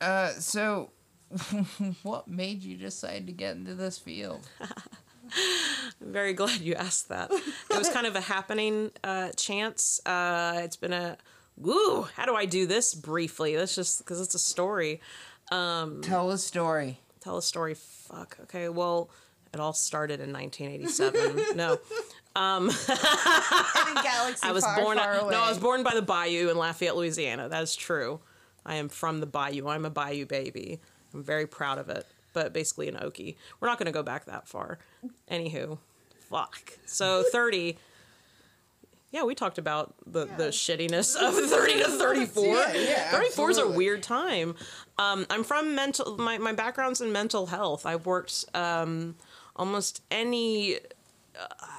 Uh, 0.02 0.30
so, 0.34 0.92
what 2.04 2.28
made 2.28 2.64
you 2.64 2.76
decide 2.78 3.26
to 3.28 3.34
get 3.34 3.56
into 3.56 3.74
this 3.74 3.98
field? 3.98 4.48
I'm 4.62 6.12
very 6.12 6.34
glad 6.34 6.62
you 6.62 6.76
asked 6.76 7.10
that. 7.10 7.32
It 7.32 7.78
was 7.78 7.90
kind 7.90 8.06
of 8.06 8.16
a 8.16 8.22
happening 8.22 8.92
uh, 9.04 9.32
chance. 9.32 10.00
Uh, 10.06 10.62
it's 10.64 10.76
been 10.76 10.94
a 10.94 11.18
woo. 11.58 12.04
How 12.16 12.26
do 12.26 12.36
I 12.36 12.46
do 12.46 12.68
this 12.68 12.94
briefly? 12.94 13.56
That's 13.56 13.74
just 13.76 14.00
because 14.00 14.22
it's 14.22 14.36
a 14.36 14.40
story. 14.40 15.02
Um, 15.52 16.02
Tell 16.02 16.32
a 16.32 16.38
story. 16.38 17.00
Tell 17.20 17.38
a 17.38 17.42
story. 17.42 17.76
Fuck. 17.76 18.38
Okay. 18.44 18.70
Well, 18.70 19.10
it 19.54 19.60
all 19.60 19.74
started 19.74 20.20
in 20.20 20.34
1987. 20.34 21.56
no, 21.56 21.80
um, 22.36 22.68
galaxy 24.04 24.44
I 24.44 24.52
was 24.52 24.64
far, 24.66 24.82
born. 24.82 24.98
far 24.98 25.32
no, 25.32 25.40
I 25.40 25.50
was 25.50 25.58
born 25.58 25.84
by 25.84 25.94
the 25.94 26.02
Bayou 26.02 26.50
in 26.50 26.58
Lafayette, 26.58 26.96
Louisiana. 26.96 27.48
That 27.50 27.64
is 27.64 27.76
true. 27.76 28.20
I 28.66 28.76
am 28.76 28.90
from 28.90 29.20
the 29.20 29.26
Bayou. 29.26 29.68
I'm 29.68 29.86
a 29.86 29.90
Bayou 29.90 30.26
baby. 30.26 30.80
I'm 31.14 31.24
very 31.24 31.48
proud 31.48 31.78
of 31.78 31.90
it. 31.90 32.06
But 32.34 32.52
basically 32.52 32.90
an 32.90 32.96
Okie. 32.96 33.38
We're 33.60 33.70
not 33.70 33.78
going 33.78 33.86
to 33.86 33.94
go 33.94 34.04
back 34.04 34.26
that 34.26 34.46
far. 34.48 34.78
Anywho, 35.32 35.78
fuck. 36.30 36.74
So 36.86 37.24
30. 37.32 37.78
Yeah, 39.16 39.24
we 39.24 39.34
talked 39.34 39.58
about 39.58 39.96
the, 40.06 40.26
the 40.26 40.50
shittiness 40.50 41.16
of 41.16 41.34
30 41.50 41.74
to 41.84 41.88
34. 41.88 42.44
Yeah, 42.44 42.74
yeah, 42.74 43.12
34 43.12 43.50
is 43.50 43.58
a 43.60 43.66
weird 43.66 44.04
time. 44.04 44.56
Um, 44.98 45.26
I'm 45.30 45.46
from 45.46 45.74
mental, 45.74 46.18
my, 46.18 46.38
my 46.38 46.52
background's 46.52 47.00
in 47.00 47.14
mental 47.14 47.46
health. 47.46 47.86
I've 47.86 48.06
worked 48.06 48.44
um, 48.54 49.16
almost 49.56 50.02
any 50.12 50.80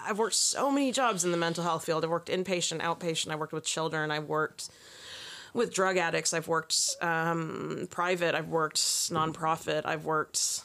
I've 0.07 0.19
worked 0.19 0.35
so 0.35 0.71
many 0.71 0.93
jobs 0.93 1.27
in 1.27 1.31
the 1.31 1.37
mental 1.37 1.63
health 1.63 1.85
field. 1.85 2.05
I've 2.05 2.11
worked 2.11 2.31
inpatient, 2.31 2.81
outpatient. 2.81 3.31
I've 3.31 3.39
worked 3.39 3.53
with 3.53 3.67
children. 3.67 4.11
I've 4.11 4.29
worked 4.29 4.71
with 5.53 5.75
drug 5.75 5.99
addicts. 5.99 6.33
I've 6.33 6.49
worked 6.49 6.97
um, 7.03 7.87
private. 7.91 8.35
I've 8.35 8.49
worked 8.49 8.79
nonprofit. 8.79 9.83
I've 9.85 10.07
worked 10.07 10.63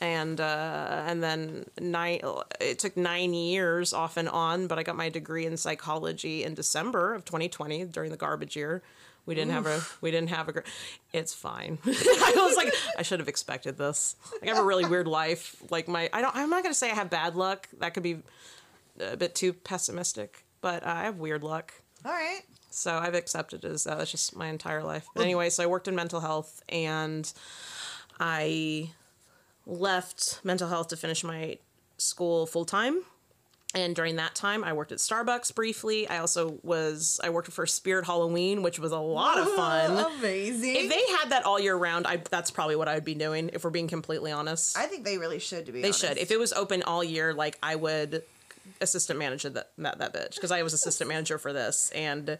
and 0.00 0.40
uh, 0.40 1.02
and 1.06 1.22
then 1.22 1.66
nine. 1.80 2.20
It 2.60 2.78
took 2.78 2.96
nine 2.96 3.34
years 3.34 3.92
off 3.92 4.16
and 4.16 4.28
on, 4.28 4.66
but 4.66 4.78
I 4.78 4.82
got 4.82 4.96
my 4.96 5.08
degree 5.08 5.46
in 5.46 5.56
psychology 5.56 6.44
in 6.44 6.54
December 6.54 7.14
of 7.14 7.24
2020 7.24 7.84
during 7.86 8.10
the 8.10 8.16
garbage 8.16 8.56
year. 8.56 8.82
We 9.26 9.34
didn't 9.34 9.52
have 9.52 9.66
a. 9.66 9.80
We 10.00 10.10
didn't 10.10 10.30
have 10.30 10.48
a. 10.48 10.52
gr- 10.52 10.60
It's 11.12 11.34
fine. 11.34 11.78
I 11.86 12.32
was 12.36 12.56
like, 12.56 12.72
I 12.98 13.02
should 13.02 13.20
have 13.20 13.28
expected 13.28 13.76
this. 13.76 14.16
Like, 14.32 14.44
I 14.50 14.54
have 14.54 14.62
a 14.64 14.66
really 14.66 14.86
weird 14.86 15.06
life. 15.06 15.56
Like 15.70 15.86
my, 15.88 16.08
I 16.12 16.22
don't. 16.22 16.34
I'm 16.34 16.48
not 16.50 16.62
gonna 16.62 16.74
say 16.74 16.90
I 16.90 16.94
have 16.94 17.10
bad 17.10 17.36
luck. 17.36 17.68
That 17.78 17.92
could 17.94 18.02
be 18.02 18.22
a 18.98 19.16
bit 19.16 19.34
too 19.34 19.52
pessimistic. 19.52 20.44
But 20.62 20.82
uh, 20.84 20.90
I 20.90 21.02
have 21.04 21.18
weird 21.18 21.44
luck. 21.44 21.72
All 22.04 22.10
right. 22.12 22.40
So 22.70 22.96
I've 22.96 23.14
accepted 23.14 23.64
it 23.64 23.70
as 23.70 23.86
uh, 23.86 23.96
that's 23.96 24.10
just 24.10 24.34
my 24.34 24.46
entire 24.48 24.82
life. 24.82 25.06
But 25.14 25.24
anyway, 25.24 25.50
so 25.50 25.62
I 25.62 25.66
worked 25.66 25.86
in 25.88 25.94
mental 25.94 26.20
health 26.20 26.62
and 26.68 27.30
I 28.18 28.90
left 29.70 30.40
mental 30.44 30.68
health 30.68 30.88
to 30.88 30.96
finish 30.96 31.24
my 31.24 31.58
school 31.96 32.46
full 32.46 32.64
time. 32.64 33.02
And 33.72 33.94
during 33.94 34.16
that 34.16 34.34
time, 34.34 34.64
I 34.64 34.72
worked 34.72 34.90
at 34.90 34.98
Starbucks 34.98 35.54
briefly. 35.54 36.08
I 36.08 36.18
also 36.18 36.58
was 36.64 37.20
I 37.22 37.30
worked 37.30 37.52
for 37.52 37.66
Spirit 37.66 38.04
Halloween, 38.04 38.62
which 38.62 38.80
was 38.80 38.90
a 38.90 38.98
lot 38.98 39.38
of 39.38 39.48
fun. 39.52 40.06
Amazing. 40.18 40.74
If 40.74 40.90
they 40.90 41.00
had 41.18 41.30
that 41.30 41.44
all 41.44 41.60
year 41.60 41.76
round, 41.76 42.04
I 42.04 42.16
that's 42.16 42.50
probably 42.50 42.74
what 42.74 42.88
I 42.88 42.94
would 42.94 43.04
be 43.04 43.14
doing. 43.14 43.50
If 43.52 43.62
we're 43.62 43.70
being 43.70 43.86
completely 43.86 44.32
honest, 44.32 44.76
I 44.76 44.86
think 44.86 45.04
they 45.04 45.18
really 45.18 45.38
should. 45.38 45.66
To 45.66 45.72
be 45.72 45.82
they 45.82 45.88
honest. 45.88 46.00
should. 46.00 46.18
If 46.18 46.32
it 46.32 46.38
was 46.40 46.52
open 46.52 46.82
all 46.82 47.04
year, 47.04 47.32
like 47.32 47.58
I 47.62 47.76
would 47.76 48.24
assistant 48.80 49.20
manager 49.20 49.50
that 49.50 49.70
that, 49.78 49.98
that 49.98 50.12
bitch 50.12 50.34
because 50.34 50.50
I 50.50 50.64
was 50.64 50.72
assistant 50.72 51.06
manager 51.06 51.38
for 51.38 51.52
this, 51.52 51.92
and 51.94 52.38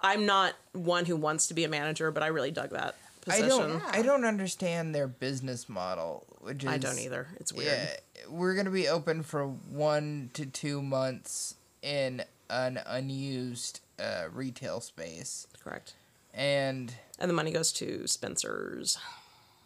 I'm 0.00 0.26
not 0.26 0.52
one 0.72 1.06
who 1.06 1.16
wants 1.16 1.46
to 1.46 1.54
be 1.54 1.64
a 1.64 1.68
manager, 1.68 2.10
but 2.10 2.22
I 2.22 2.26
really 2.26 2.50
dug 2.50 2.70
that 2.70 2.96
I 3.30 3.40
don't. 3.42 3.82
I 3.94 4.02
don't 4.02 4.24
understand 4.24 4.94
their 4.94 5.06
business 5.08 5.68
model, 5.68 6.26
which 6.40 6.64
is 6.64 6.70
I 6.70 6.78
don't 6.78 6.98
either. 6.98 7.28
It's 7.38 7.52
weird. 7.52 7.68
Yeah, 7.68 7.96
we're 8.28 8.54
gonna 8.54 8.70
be 8.70 8.88
open 8.88 9.22
for 9.22 9.46
one 9.46 10.30
to 10.34 10.44
two 10.46 10.82
months 10.82 11.54
in 11.82 12.22
an 12.50 12.80
unused 12.86 13.80
uh, 14.00 14.24
retail 14.32 14.80
space, 14.80 15.46
Correct. 15.62 15.94
and 16.34 16.94
And 17.18 17.28
the 17.30 17.34
money 17.34 17.50
goes 17.52 17.72
to 17.74 18.06
Spencer's. 18.06 18.98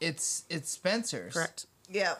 it's 0.00 0.44
it's 0.50 0.70
Spencer's. 0.70 1.32
Correct. 1.32 1.66
Yeah. 1.88 2.14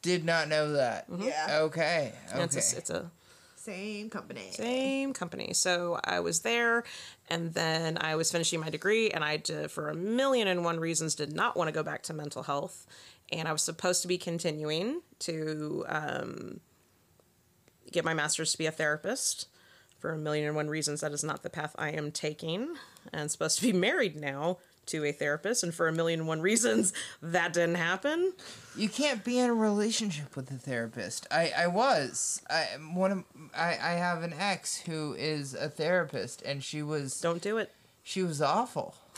Did 0.00 0.24
not 0.24 0.48
know 0.48 0.72
that. 0.72 1.06
Yeah. 1.18 1.58
Okay. 1.62 2.12
Okay. 2.32 2.42
It's 2.42 2.72
a, 2.72 2.76
it's 2.78 2.90
a 2.90 3.10
Same 3.56 4.08
company. 4.08 4.48
same 4.52 5.12
company. 5.12 5.52
So 5.52 6.00
I 6.04 6.20
was 6.20 6.40
there, 6.40 6.84
and 7.28 7.52
then 7.54 7.98
I 8.00 8.16
was 8.16 8.32
finishing 8.32 8.60
my 8.60 8.70
degree, 8.70 9.10
and 9.10 9.22
I, 9.22 9.36
did, 9.36 9.70
for 9.70 9.88
a 9.88 9.94
million 9.94 10.48
and 10.48 10.64
one 10.64 10.80
reasons, 10.80 11.14
did 11.14 11.32
not 11.32 11.56
want 11.56 11.68
to 11.68 11.72
go 11.72 11.82
back 11.82 12.02
to 12.04 12.14
mental 12.14 12.42
health. 12.42 12.86
And 13.30 13.46
I 13.46 13.52
was 13.52 13.62
supposed 13.62 14.02
to 14.02 14.08
be 14.08 14.16
continuing 14.16 15.02
to 15.20 15.84
um, 15.88 16.60
get 17.92 18.04
my 18.04 18.14
master's 18.14 18.52
to 18.52 18.58
be 18.58 18.66
a 18.66 18.72
therapist. 18.72 19.48
For 19.98 20.12
a 20.12 20.18
million 20.18 20.46
and 20.46 20.56
one 20.56 20.68
reasons, 20.68 21.00
that 21.00 21.12
is 21.12 21.24
not 21.24 21.42
the 21.42 21.50
path 21.50 21.74
I 21.76 21.90
am 21.90 22.12
taking. 22.12 22.76
And 23.12 23.30
supposed 23.30 23.58
to 23.58 23.66
be 23.66 23.72
married 23.72 24.16
now 24.16 24.58
to 24.88 25.04
a 25.04 25.12
therapist, 25.12 25.62
and 25.62 25.72
for 25.74 25.88
a 25.88 25.92
million 25.92 26.20
and 26.20 26.28
one 26.28 26.40
reasons, 26.40 26.92
that 27.22 27.52
didn't 27.52 27.76
happen. 27.76 28.32
You 28.76 28.88
can't 28.88 29.24
be 29.24 29.38
in 29.38 29.50
a 29.50 29.54
relationship 29.54 30.36
with 30.36 30.50
a 30.50 30.54
therapist. 30.58 31.26
I, 31.30 31.52
I 31.56 31.66
was. 31.68 32.42
I 32.50 32.64
one 32.92 33.12
of 33.12 33.24
I, 33.56 33.70
I 33.70 33.92
have 33.92 34.22
an 34.22 34.34
ex 34.38 34.76
who 34.80 35.14
is 35.18 35.54
a 35.54 35.68
therapist 35.68 36.42
and 36.42 36.62
she 36.62 36.82
was 36.82 37.20
Don't 37.20 37.42
do 37.42 37.58
it. 37.58 37.72
she 38.02 38.22
was 38.22 38.40
awful. 38.42 38.94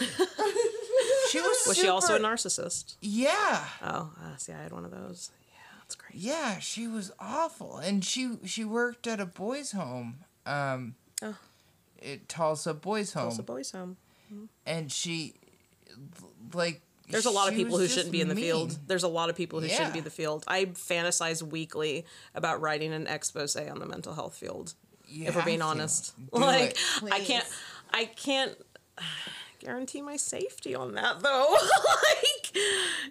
she 1.30 1.40
was 1.40 1.64
Was 1.66 1.76
she 1.78 1.88
also 1.88 2.16
a 2.16 2.18
narcissist? 2.20 2.96
Yeah. 3.00 3.64
Oh, 3.82 4.10
uh, 4.22 4.36
see, 4.36 4.52
I 4.52 4.62
had 4.62 4.72
one 4.72 4.84
of 4.84 4.90
those. 4.90 5.30
Yeah, 5.52 5.58
that's 5.82 5.94
great. 5.94 6.14
Yeah, 6.14 6.58
she 6.58 6.86
was 6.86 7.12
awful, 7.20 7.76
and 7.78 8.04
she 8.04 8.38
she 8.44 8.64
worked 8.64 9.06
at 9.06 9.20
a 9.20 9.26
boys' 9.26 9.72
home, 9.72 10.18
um, 10.46 10.94
Oh. 11.22 11.36
at 12.02 12.28
Tulsa 12.28 12.72
Boys 12.74 13.12
Home, 13.12 13.24
Also, 13.26 13.42
boys' 13.42 13.72
home. 13.72 13.98
and 14.64 14.90
she, 14.90 15.34
like, 16.52 16.80
There's 17.08 17.26
a 17.26 17.30
lot 17.30 17.48
of 17.48 17.54
people 17.54 17.78
who 17.78 17.86
shouldn't 17.88 18.12
be 18.12 18.20
in 18.20 18.28
the 18.28 18.34
mean. 18.34 18.44
field. 18.44 18.78
There's 18.86 19.02
a 19.02 19.08
lot 19.08 19.30
of 19.30 19.36
people 19.36 19.60
who 19.60 19.68
shouldn't 19.68 19.92
be 19.92 19.98
in 19.98 20.04
the 20.04 20.10
field. 20.10 20.44
I 20.46 20.66
fantasize 20.66 21.42
weekly 21.42 22.04
about 22.34 22.60
writing 22.60 22.92
an 22.92 23.06
expose 23.06 23.56
on 23.56 23.78
the 23.78 23.86
mental 23.86 24.14
health 24.14 24.34
field. 24.34 24.74
You 25.06 25.26
if 25.26 25.34
we're 25.36 25.44
being 25.44 25.58
to. 25.58 25.64
honest, 25.64 26.14
Do 26.32 26.40
like. 26.40 26.76
I 27.10 27.18
can't, 27.20 27.44
I 27.92 28.04
can't 28.04 28.56
guarantee 29.58 30.02
my 30.02 30.16
safety 30.16 30.74
on 30.74 30.94
that 30.94 31.20
though. 31.20 31.56
like, 32.04 32.56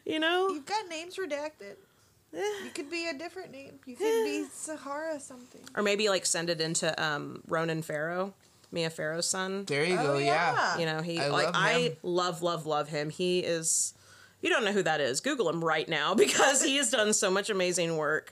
you 0.06 0.20
know, 0.20 0.50
You've 0.50 0.66
got 0.66 0.88
names 0.90 1.18
redacted. 1.18 1.76
You 2.32 2.70
could 2.76 2.92
be 2.92 3.08
a 3.10 3.14
different 3.18 3.52
name. 3.52 3.80
You 3.88 3.96
could 3.96 4.24
be 4.24 4.46
Sahara 4.54 5.20
something. 5.20 5.62
or 5.76 5.82
maybe 5.82 6.10
like 6.10 6.26
send 6.28 6.50
it 6.52 6.62
into 6.62 6.88
um, 7.04 7.42
Ronan 7.48 7.82
Farrow, 7.82 8.34
Mia 8.72 8.90
Farrow's 8.90 9.26
son. 9.26 9.66
There 9.66 9.84
you 9.84 9.98
Oh, 9.98 10.04
go. 10.04 10.18
Yeah. 10.18 10.54
yeah. 10.54 10.78
You 10.78 10.86
know, 10.86 11.02
he 11.02 11.20
I 11.20 11.28
like 11.30 11.46
love 11.46 11.56
I 11.58 11.98
love, 12.04 12.42
love, 12.44 12.66
love 12.66 12.90
him. 12.90 13.10
He 13.10 13.40
is. 13.40 13.94
If 14.38 14.44
you 14.44 14.50
don't 14.50 14.64
know 14.64 14.72
who 14.72 14.84
that 14.84 15.02
is, 15.02 15.20
Google 15.22 15.50
him 15.50 15.64
right 15.64 15.88
now 15.90 16.14
because 16.16 16.64
he 16.64 16.78
has 16.78 16.90
done 16.92 17.14
so 17.14 17.30
much 17.30 17.50
amazing 17.50 17.98
work 17.98 18.32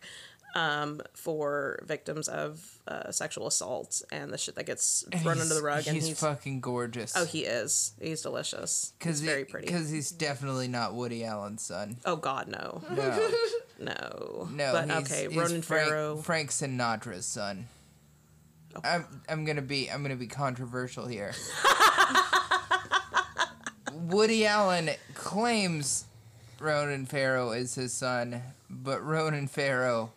um, 0.55 1.01
for 1.13 1.83
victims 1.85 2.27
of 2.29 2.79
uh, 2.87 3.11
sexual 3.11 3.45
assault 3.47 4.01
and 4.11 4.31
the 4.31 4.37
shit 4.37 4.55
that 4.55 4.65
gets 4.65 5.03
thrown 5.21 5.33
under 5.39 5.45
the 5.49 5.55
He's- 5.55 5.61
rug. 5.63 5.83
And 5.87 5.95
He's, 5.95 6.07
he's 6.07 6.19
fucking 6.19 6.61
gorgeous. 6.61 7.13
oh, 7.17 7.25
he 7.25 7.41
is. 7.43 7.91
He's 8.01 8.21
delicious. 8.21 8.93
Cause 8.99 9.19
he's 9.19 9.29
very 9.29 9.43
pretty. 9.43 9.67
Because 9.67 9.89
he's 9.89 10.09
definitely 10.09 10.67
not 10.69 10.93
Woody 10.93 11.25
Allen's 11.25 11.61
son. 11.63 11.97
Oh 12.05 12.15
God, 12.15 12.47
no, 12.47 12.81
No. 12.95 13.29
no, 13.79 14.47
No, 14.51 14.71
But 14.73 14.85
he's, 14.89 15.11
okay, 15.11 15.27
he's 15.27 15.37
Ronan 15.37 15.61
Frank, 15.61 15.89
Farrow. 15.89 16.15
Frank 16.17 16.51
Sinatra's 16.51 17.25
son. 17.25 17.67
Oh. 18.77 18.81
I'm 18.83 19.05
I'm 19.27 19.45
gonna 19.45 19.61
be 19.61 19.89
I'm 19.89 20.01
gonna 20.01 20.15
be 20.15 20.27
controversial 20.27 21.07
here. 21.07 21.33
Woody 23.93 24.45
Allen 24.45 24.89
claims 25.15 26.05
Ronan 26.59 27.05
Farrow 27.05 27.51
is 27.51 27.75
his 27.75 27.93
son, 27.93 28.41
but 28.69 29.03
Ronan 29.03 29.47
Farrow 29.47 30.11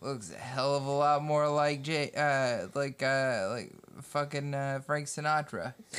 looks 0.00 0.32
a 0.32 0.38
hell 0.38 0.74
of 0.76 0.86
a 0.86 0.90
lot 0.90 1.22
more 1.22 1.48
like 1.48 1.82
Jay, 1.82 2.10
uh, 2.16 2.68
like 2.74 3.02
uh, 3.02 3.48
like 3.50 3.72
fucking 4.02 4.54
uh, 4.54 4.80
Frank 4.84 5.06
Sinatra. 5.06 5.74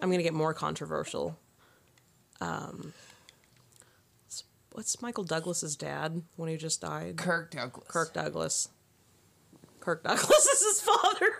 I'm 0.00 0.10
gonna 0.10 0.22
get 0.22 0.34
more 0.34 0.54
controversial. 0.54 1.36
Um, 2.40 2.92
what's 4.72 5.02
Michael 5.02 5.24
Douglas's 5.24 5.76
dad 5.76 6.22
when 6.36 6.48
he 6.48 6.56
just 6.56 6.80
died? 6.80 7.16
Kirk 7.16 7.50
Douglas. 7.50 7.86
Kirk 7.88 8.12
Douglas. 8.14 8.68
Kirk 9.88 10.04
Douglas 10.04 10.46
is 10.46 10.62
his 10.66 10.80
father. 10.82 11.30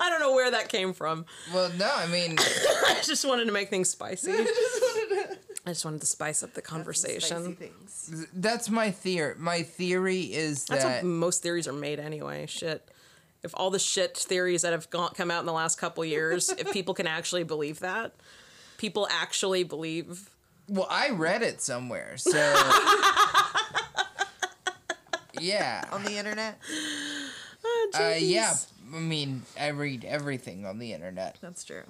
I 0.00 0.10
don't 0.10 0.18
know 0.18 0.32
where 0.32 0.50
that 0.50 0.68
came 0.68 0.92
from. 0.92 1.26
Well, 1.54 1.70
no, 1.78 1.88
I 1.94 2.08
mean, 2.08 2.34
I 2.40 3.00
just 3.04 3.24
wanted 3.24 3.44
to 3.44 3.52
make 3.52 3.70
things 3.70 3.88
spicy. 3.88 4.32
I 4.32 4.46
just 5.66 5.84
wanted 5.84 6.00
to 6.00 6.08
spice 6.08 6.42
up 6.42 6.54
the 6.54 6.60
conversation. 6.62 7.56
that's 8.32 8.68
my 8.68 8.90
theory. 8.90 9.36
My 9.38 9.62
theory 9.62 10.22
is 10.22 10.64
That's 10.64 10.82
that 10.82 11.02
how 11.02 11.06
most 11.06 11.40
theories 11.40 11.68
are 11.68 11.72
made 11.72 12.00
anyway. 12.00 12.46
Shit. 12.46 12.90
If 13.44 13.52
all 13.54 13.70
the 13.70 13.78
shit 13.78 14.16
theories 14.16 14.62
that 14.62 14.72
have 14.72 14.90
gone, 14.90 15.12
come 15.14 15.30
out 15.30 15.38
in 15.38 15.46
the 15.46 15.52
last 15.52 15.78
couple 15.78 16.04
years, 16.04 16.48
if 16.48 16.72
people 16.72 16.94
can 16.94 17.06
actually 17.06 17.44
believe 17.44 17.78
that, 17.78 18.12
people 18.76 19.06
actually 19.08 19.62
believe. 19.62 20.30
Well, 20.66 20.88
I 20.90 21.10
read 21.10 21.42
it 21.42 21.62
somewhere, 21.62 22.16
so 22.16 22.32
yeah, 25.40 25.84
On 25.92 26.02
the 26.04 26.16
internet. 26.16 26.58
Oh, 27.64 27.90
uh, 27.94 28.14
yeah. 28.16 28.54
I 28.94 28.98
mean, 28.98 29.42
I 29.60 29.68
read 29.68 30.04
everything 30.04 30.64
on 30.64 30.78
the 30.78 30.92
internet. 30.92 31.36
That's 31.40 31.64
true. 31.64 31.82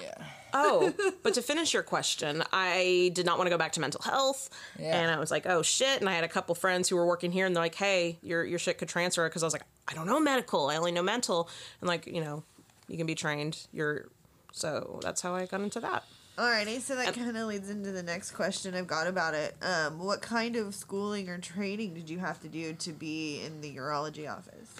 Yeah, 0.00 0.14
Oh, 0.54 0.92
but 1.22 1.34
to 1.34 1.42
finish 1.42 1.74
your 1.74 1.82
question, 1.82 2.42
I 2.52 3.10
did 3.14 3.26
not 3.26 3.36
want 3.36 3.46
to 3.46 3.50
go 3.50 3.58
back 3.58 3.72
to 3.72 3.80
mental 3.80 4.00
health, 4.02 4.48
Yeah. 4.78 4.98
and 4.98 5.10
I 5.10 5.18
was 5.18 5.30
like, 5.30 5.46
"Oh 5.46 5.62
shit!" 5.62 6.00
And 6.00 6.08
I 6.08 6.14
had 6.14 6.24
a 6.24 6.28
couple 6.28 6.54
friends 6.54 6.88
who 6.88 6.96
were 6.96 7.06
working 7.06 7.32
here, 7.32 7.44
and 7.46 7.54
they're 7.54 7.62
like, 7.62 7.74
"Hey, 7.74 8.18
your 8.22 8.44
your 8.44 8.58
shit 8.58 8.78
could 8.78 8.88
transfer," 8.88 9.28
because 9.28 9.42
I 9.42 9.46
was 9.46 9.52
like, 9.52 9.64
"I 9.88 9.94
don't 9.94 10.06
know 10.06 10.20
medical, 10.20 10.68
I 10.68 10.76
only 10.76 10.92
know 10.92 11.02
mental," 11.02 11.48
and 11.80 11.88
like, 11.88 12.06
you 12.06 12.20
know, 12.22 12.44
you 12.88 12.96
can 12.96 13.06
be 13.06 13.14
trained. 13.14 13.66
You're 13.72 14.06
so 14.52 15.00
that's 15.02 15.20
how 15.22 15.34
I 15.34 15.46
got 15.46 15.60
into 15.60 15.80
that. 15.80 16.04
Alrighty, 16.40 16.80
so 16.80 16.96
that 16.96 17.12
kind 17.12 17.36
of 17.36 17.48
leads 17.48 17.68
into 17.68 17.92
the 17.92 18.02
next 18.02 18.30
question 18.30 18.74
I've 18.74 18.86
got 18.86 19.06
about 19.06 19.34
it. 19.34 19.54
Um, 19.60 19.98
what 19.98 20.22
kind 20.22 20.56
of 20.56 20.74
schooling 20.74 21.28
or 21.28 21.36
training 21.36 21.92
did 21.92 22.08
you 22.08 22.18
have 22.18 22.40
to 22.40 22.48
do 22.48 22.72
to 22.72 22.92
be 22.92 23.42
in 23.44 23.60
the 23.60 23.76
urology 23.76 24.26
office? 24.26 24.74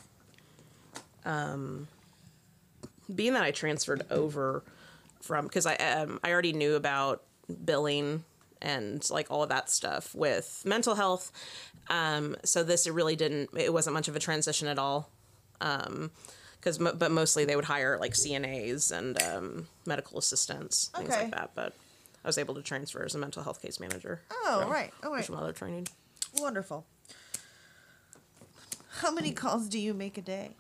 being 3.15 3.35
that 3.35 3.43
I 3.43 3.51
transferred 3.51 4.07
over 4.11 4.65
from 5.21 5.45
because 5.45 5.67
I 5.67 5.75
um, 5.75 6.19
I 6.25 6.33
already 6.33 6.55
knew 6.55 6.77
about 6.77 7.25
billing 7.63 8.25
and 8.63 9.07
like 9.11 9.31
all 9.31 9.43
of 9.43 9.51
that 9.51 9.69
stuff 9.69 10.15
with 10.15 10.63
mental 10.65 10.95
health. 10.95 11.31
Um, 11.91 12.37
so 12.43 12.63
this 12.63 12.87
it 12.87 12.95
really 12.95 13.17
didn't 13.17 13.51
it 13.55 13.71
wasn't 13.71 13.93
much 13.93 14.09
of 14.09 14.17
a 14.17 14.21
transition 14.21 14.67
at 14.67 14.79
all. 14.79 15.11
Um, 15.61 16.11
because 16.61 16.79
mo- 16.79 16.95
but 16.97 17.11
mostly 17.11 17.45
they 17.45 17.57
would 17.57 17.65
hire 17.65 17.99
like 17.99 18.13
CNAs 18.13 18.93
and 18.97 19.21
um, 19.23 19.67
medical 19.87 20.19
assistants 20.19 20.91
things 20.95 21.09
Okay. 21.11 21.23
like 21.25 21.31
that. 21.33 21.51
But 21.55 21.75
I 22.25 22.29
was 22.29 22.37
able 22.39 22.55
to 22.55 22.63
transfer 22.63 23.03
as 23.05 23.15
a 23.15 23.19
mental 23.19 23.43
health 23.43 23.63
case 23.63 23.81
manager. 23.81 24.21
Oh, 24.31 24.67
right. 24.71 24.93
Oh, 25.03 25.11
right. 25.13 25.25
From 25.25 25.37
other 25.37 25.53
training. 25.53 25.89
Wonderful. 26.39 26.85
How 28.99 29.11
many 29.11 29.33
calls 29.33 29.69
do 29.69 29.79
you 29.79 29.95
make 29.95 30.19
a 30.19 30.21
day? 30.23 30.51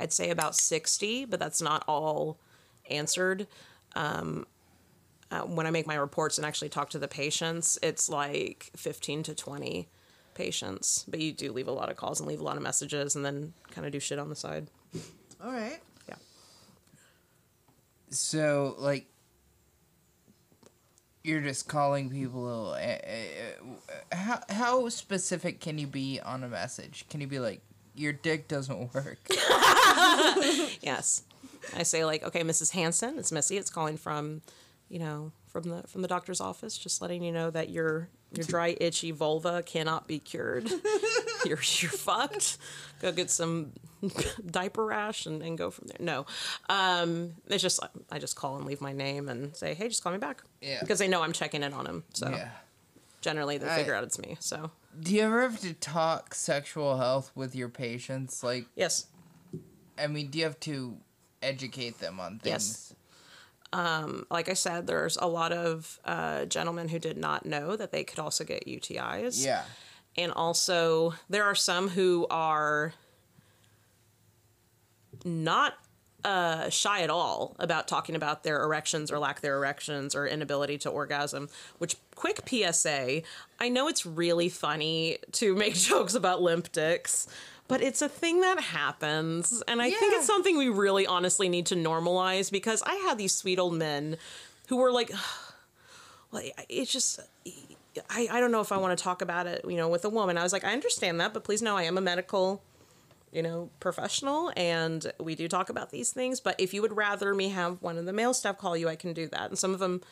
I'd 0.00 0.12
say 0.12 0.30
about 0.30 0.54
60, 0.56 1.24
but 1.26 1.38
that's 1.38 1.62
not 1.62 1.84
all 1.86 2.38
answered. 2.90 3.46
Um, 3.94 4.46
uh, 5.30 5.42
when 5.42 5.66
I 5.66 5.70
make 5.70 5.86
my 5.86 5.94
reports 5.94 6.38
and 6.38 6.46
actually 6.46 6.68
talk 6.68 6.90
to 6.90 6.98
the 6.98 7.08
patients, 7.08 7.78
it's 7.82 8.08
like 8.08 8.70
15 8.76 9.22
to 9.24 9.34
20 9.34 9.88
patients. 10.34 11.04
But 11.08 11.20
you 11.20 11.32
do 11.32 11.52
leave 11.52 11.68
a 11.68 11.72
lot 11.72 11.90
of 11.90 11.96
calls 11.96 12.20
and 12.20 12.28
leave 12.28 12.40
a 12.40 12.44
lot 12.44 12.56
of 12.56 12.62
messages 12.62 13.16
and 13.16 13.24
then 13.24 13.52
kind 13.70 13.86
of 13.86 13.92
do 13.92 14.00
shit 14.00 14.18
on 14.18 14.28
the 14.28 14.36
side. 14.36 14.68
All 15.42 15.52
right. 15.52 15.80
Yeah. 16.08 16.14
so 18.10 18.74
like, 18.78 19.06
you're 21.22 21.40
just 21.40 21.68
calling 21.68 22.10
people. 22.10 22.74
Uh, 22.74 22.76
uh, 22.76 24.14
how 24.14 24.40
how 24.50 24.88
specific 24.90 25.58
can 25.58 25.78
you 25.78 25.86
be 25.86 26.20
on 26.20 26.44
a 26.44 26.48
message? 26.48 27.06
Can 27.08 27.22
you 27.22 27.26
be 27.26 27.38
like, 27.38 27.62
your 27.94 28.12
dick 28.12 28.46
doesn't 28.46 28.94
work? 28.94 29.18
Yes. 30.82 31.22
I 31.74 31.82
say 31.82 32.04
like, 32.04 32.22
okay, 32.24 32.42
Mrs. 32.42 32.72
Hanson, 32.72 33.18
it's 33.18 33.32
Missy. 33.32 33.56
It's 33.56 33.70
calling 33.70 33.96
from, 33.96 34.42
you 34.88 34.98
know, 34.98 35.32
from 35.46 35.64
the 35.64 35.82
from 35.86 36.02
the 36.02 36.08
doctor's 36.08 36.40
office, 36.40 36.76
just 36.78 37.00
letting 37.02 37.22
you 37.22 37.32
know 37.32 37.50
that 37.50 37.70
your 37.70 38.08
your 38.32 38.44
dry, 38.46 38.76
itchy 38.80 39.10
vulva 39.12 39.62
cannot 39.62 40.06
be 40.08 40.18
cured. 40.18 40.68
you're 41.44 41.58
you're 41.78 41.90
fucked. 41.90 42.58
Go 43.00 43.12
get 43.12 43.30
some 43.30 43.72
diaper 44.50 44.84
rash 44.84 45.26
and, 45.26 45.42
and 45.42 45.56
go 45.56 45.70
from 45.70 45.86
there. 45.88 45.96
No, 46.00 46.26
um, 46.68 47.34
it's 47.46 47.62
just 47.62 47.80
I 48.10 48.18
just 48.18 48.36
call 48.36 48.56
and 48.56 48.66
leave 48.66 48.80
my 48.80 48.92
name 48.92 49.28
and 49.28 49.56
say, 49.56 49.74
hey, 49.74 49.88
just 49.88 50.02
call 50.02 50.12
me 50.12 50.18
back. 50.18 50.42
Yeah. 50.60 50.80
Because 50.80 50.98
they 50.98 51.08
know 51.08 51.22
I'm 51.22 51.32
checking 51.32 51.62
in 51.62 51.72
on 51.72 51.84
them. 51.84 52.04
So 52.12 52.28
Yeah. 52.30 52.48
generally 53.20 53.58
they 53.58 53.68
I- 53.68 53.76
figure 53.76 53.94
out 53.94 54.04
it's 54.04 54.18
me. 54.18 54.36
So 54.40 54.70
Do 55.00 55.14
you 55.14 55.22
ever 55.22 55.42
have 55.42 55.60
to 55.60 55.72
talk 55.74 56.34
sexual 56.34 56.96
health 56.98 57.30
with 57.34 57.54
your 57.54 57.68
patients? 57.68 58.42
Like, 58.42 58.66
yes, 58.74 59.06
I 59.96 60.08
mean, 60.08 60.28
do 60.30 60.38
you 60.38 60.44
have 60.44 60.58
to 60.60 60.96
educate 61.42 62.00
them 62.00 62.18
on 62.20 62.38
things? 62.40 62.46
Yes. 62.52 62.94
Like 64.30 64.48
I 64.48 64.54
said, 64.54 64.86
there's 64.86 65.16
a 65.16 65.26
lot 65.26 65.52
of 65.52 65.98
uh, 66.04 66.44
gentlemen 66.44 66.88
who 66.88 66.98
did 66.98 67.16
not 67.16 67.44
know 67.44 67.76
that 67.76 67.90
they 67.90 68.04
could 68.04 68.18
also 68.18 68.44
get 68.44 68.66
UTIs. 68.66 69.44
Yeah. 69.44 69.62
And 70.16 70.32
also, 70.32 71.14
there 71.28 71.44
are 71.44 71.56
some 71.56 71.88
who 71.88 72.26
are 72.30 72.94
not 75.24 75.74
uh, 76.24 76.70
shy 76.70 77.02
at 77.02 77.10
all 77.10 77.54
about 77.58 77.88
talking 77.88 78.14
about 78.14 78.44
their 78.44 78.62
erections 78.62 79.10
or 79.10 79.18
lack 79.18 79.40
their 79.40 79.56
erections 79.56 80.14
or 80.14 80.26
inability 80.26 80.78
to 80.78 80.88
orgasm. 80.88 81.48
Which, 81.78 81.96
quick 82.14 82.40
PSA, 82.48 83.22
I 83.58 83.68
know 83.68 83.88
it's 83.88 84.06
really 84.06 84.48
funny 84.48 85.18
to 85.32 85.54
make 85.54 85.74
jokes 85.74 86.14
about 86.14 86.40
limp 86.40 86.72
dicks, 86.72 87.26
but 87.68 87.82
it's 87.82 88.02
a 88.02 88.08
thing 88.08 88.40
that 88.42 88.60
happens. 88.60 89.62
And 89.66 89.80
I 89.80 89.90
think 89.90 90.14
it's 90.14 90.26
something 90.26 90.56
we 90.56 90.68
really 90.68 91.06
honestly 91.06 91.48
need 91.48 91.66
to 91.66 91.74
normalize 91.74 92.50
because 92.50 92.82
I 92.82 92.94
had 92.96 93.18
these 93.18 93.34
sweet 93.34 93.58
old 93.58 93.74
men 93.74 94.16
who 94.68 94.76
were 94.76 94.92
like, 94.92 95.10
well, 96.30 96.42
it's 96.68 96.92
just 96.92 97.20
I, 98.10 98.28
I 98.30 98.40
don't 98.40 98.50
know 98.50 98.60
if 98.60 98.72
I 98.72 98.76
want 98.76 98.96
to 98.96 99.02
talk 99.02 99.22
about 99.22 99.46
it, 99.46 99.64
you 99.68 99.76
know, 99.76 99.88
with 99.88 100.04
a 100.04 100.08
woman. 100.08 100.36
I 100.36 100.42
was 100.42 100.52
like, 100.52 100.64
I 100.64 100.72
understand 100.72 101.20
that, 101.20 101.32
but 101.32 101.44
please 101.44 101.62
know 101.62 101.76
I 101.76 101.84
am 101.84 101.96
a 101.96 102.00
medical, 102.00 102.62
you 103.32 103.42
know, 103.42 103.70
professional 103.80 104.52
and 104.56 105.12
we 105.20 105.34
do 105.34 105.48
talk 105.48 105.68
about 105.70 105.90
these 105.90 106.10
things. 106.10 106.40
But 106.40 106.56
if 106.58 106.74
you 106.74 106.82
would 106.82 106.96
rather 106.96 107.34
me 107.34 107.50
have 107.50 107.80
one 107.82 107.96
of 107.96 108.04
the 108.04 108.12
male 108.12 108.34
staff 108.34 108.58
call 108.58 108.76
you, 108.76 108.88
I 108.88 108.96
can 108.96 109.12
do 109.12 109.28
that. 109.28 109.50
And 109.50 109.58
some 109.58 109.72
of 109.72 109.80
them 109.80 110.02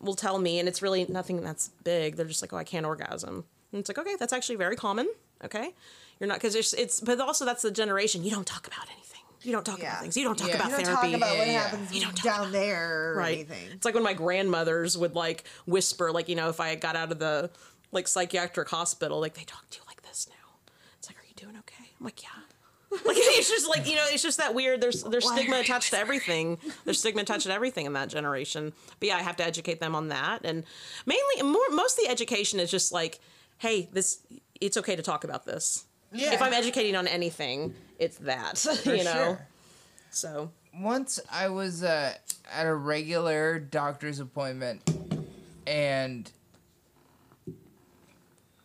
will 0.00 0.14
tell 0.14 0.38
me, 0.38 0.58
and 0.58 0.68
it's 0.68 0.82
really 0.82 1.04
nothing 1.08 1.42
that's 1.42 1.68
big. 1.84 2.16
They're 2.16 2.26
just 2.26 2.42
like, 2.42 2.52
oh, 2.52 2.56
I 2.56 2.64
can't 2.64 2.86
orgasm. 2.86 3.44
And 3.72 3.80
it's 3.80 3.88
like, 3.88 3.98
okay, 3.98 4.16
that's 4.18 4.32
actually 4.32 4.56
very 4.56 4.76
common. 4.76 5.08
Okay. 5.44 5.74
You're 6.18 6.28
not, 6.28 6.34
because 6.36 6.54
it's, 6.54 6.72
it's, 6.74 7.00
but 7.00 7.18
also 7.20 7.44
that's 7.44 7.62
the 7.62 7.70
generation. 7.70 8.22
You 8.24 8.30
don't 8.30 8.46
talk 8.46 8.66
about 8.66 8.86
anything. 8.92 9.20
You 9.42 9.52
don't 9.52 9.64
talk 9.64 9.78
Yeah. 9.78 9.88
about 9.92 10.02
things. 10.02 10.16
You 10.18 10.24
don't 10.24 10.36
talk 10.38 10.48
Yeah. 10.48 10.56
about 10.56 10.66
You 10.70 10.76
don't 10.76 10.84
therapy. 10.84 11.10
talk 11.12 11.16
about 11.16 11.38
what 11.38 11.46
Yeah, 11.46 11.52
yeah. 11.52 11.62
happens 11.62 11.92
You 11.94 12.00
don't 12.02 12.14
talk 12.14 12.24
down 12.24 12.52
there 12.52 13.12
or 13.12 13.16
right. 13.16 13.34
anything. 13.36 13.68
It's 13.72 13.84
like 13.86 13.94
when 13.94 14.02
my 14.04 14.12
grandmothers 14.12 14.98
would 14.98 15.14
like 15.14 15.44
whisper, 15.66 16.12
like, 16.12 16.28
you 16.28 16.36
know, 16.36 16.50
if 16.50 16.60
I 16.60 16.74
got 16.74 16.94
out 16.94 17.10
of 17.10 17.18
the 17.18 17.50
like 17.90 18.06
psychiatric 18.06 18.68
hospital, 18.68 19.18
like 19.18 19.34
they 19.34 19.44
talk 19.44 19.68
to 19.70 19.78
you 19.78 19.84
like 19.86 20.02
this 20.02 20.28
now. 20.28 20.72
It's 20.98 21.08
like, 21.08 21.16
are 21.18 21.26
you 21.26 21.34
doing 21.36 21.56
okay? 21.60 21.84
I'm 21.98 22.04
like, 22.04 22.22
yeah. 22.22 22.28
Like 23.06 23.16
it's 23.18 23.48
just 23.48 23.68
like 23.68 23.88
you 23.88 23.94
know, 23.94 24.04
it's 24.08 24.22
just 24.22 24.38
that 24.38 24.52
weird. 24.52 24.80
There's 24.80 25.04
there's 25.04 25.24
Why 25.24 25.36
stigma 25.36 25.60
attached 25.60 25.90
to 25.92 25.98
everything. 26.04 26.58
There's 26.84 26.98
stigma 26.98 27.22
attached 27.22 27.46
to 27.46 27.52
everything 27.52 27.86
in 27.86 27.92
that 27.92 28.08
generation. 28.08 28.72
But 28.98 29.08
yeah, 29.08 29.16
I 29.16 29.22
have 29.22 29.36
to 29.36 29.44
educate 29.44 29.78
them 29.80 29.94
on 29.94 30.08
that, 30.08 30.40
and 30.44 30.64
mainly 31.06 31.42
more 31.50 31.70
most 31.70 31.98
of 31.98 32.04
the 32.04 32.10
education 32.10 32.58
is 32.58 32.68
just 32.70 32.90
like, 32.92 33.20
hey, 33.58 33.88
this 33.92 34.18
it's 34.60 34.76
okay 34.76 34.96
to 34.96 35.02
talk 35.02 35.24
about 35.24 35.44
this. 35.44 35.84
Yeah. 36.12 36.34
If 36.34 36.42
I'm 36.42 36.52
educating 36.52 36.96
on 36.96 37.06
anything, 37.06 37.74
it's 37.98 38.18
that. 38.18 38.58
For 38.84 38.94
you 38.94 39.04
know. 39.04 39.12
sure. 39.12 39.46
So 40.10 40.50
once 40.78 41.20
I 41.30 41.48
was 41.48 41.82
uh, 41.82 42.14
at 42.52 42.66
a 42.66 42.74
regular 42.74 43.58
doctor's 43.58 44.18
appointment, 44.18 44.82
and 45.66 46.30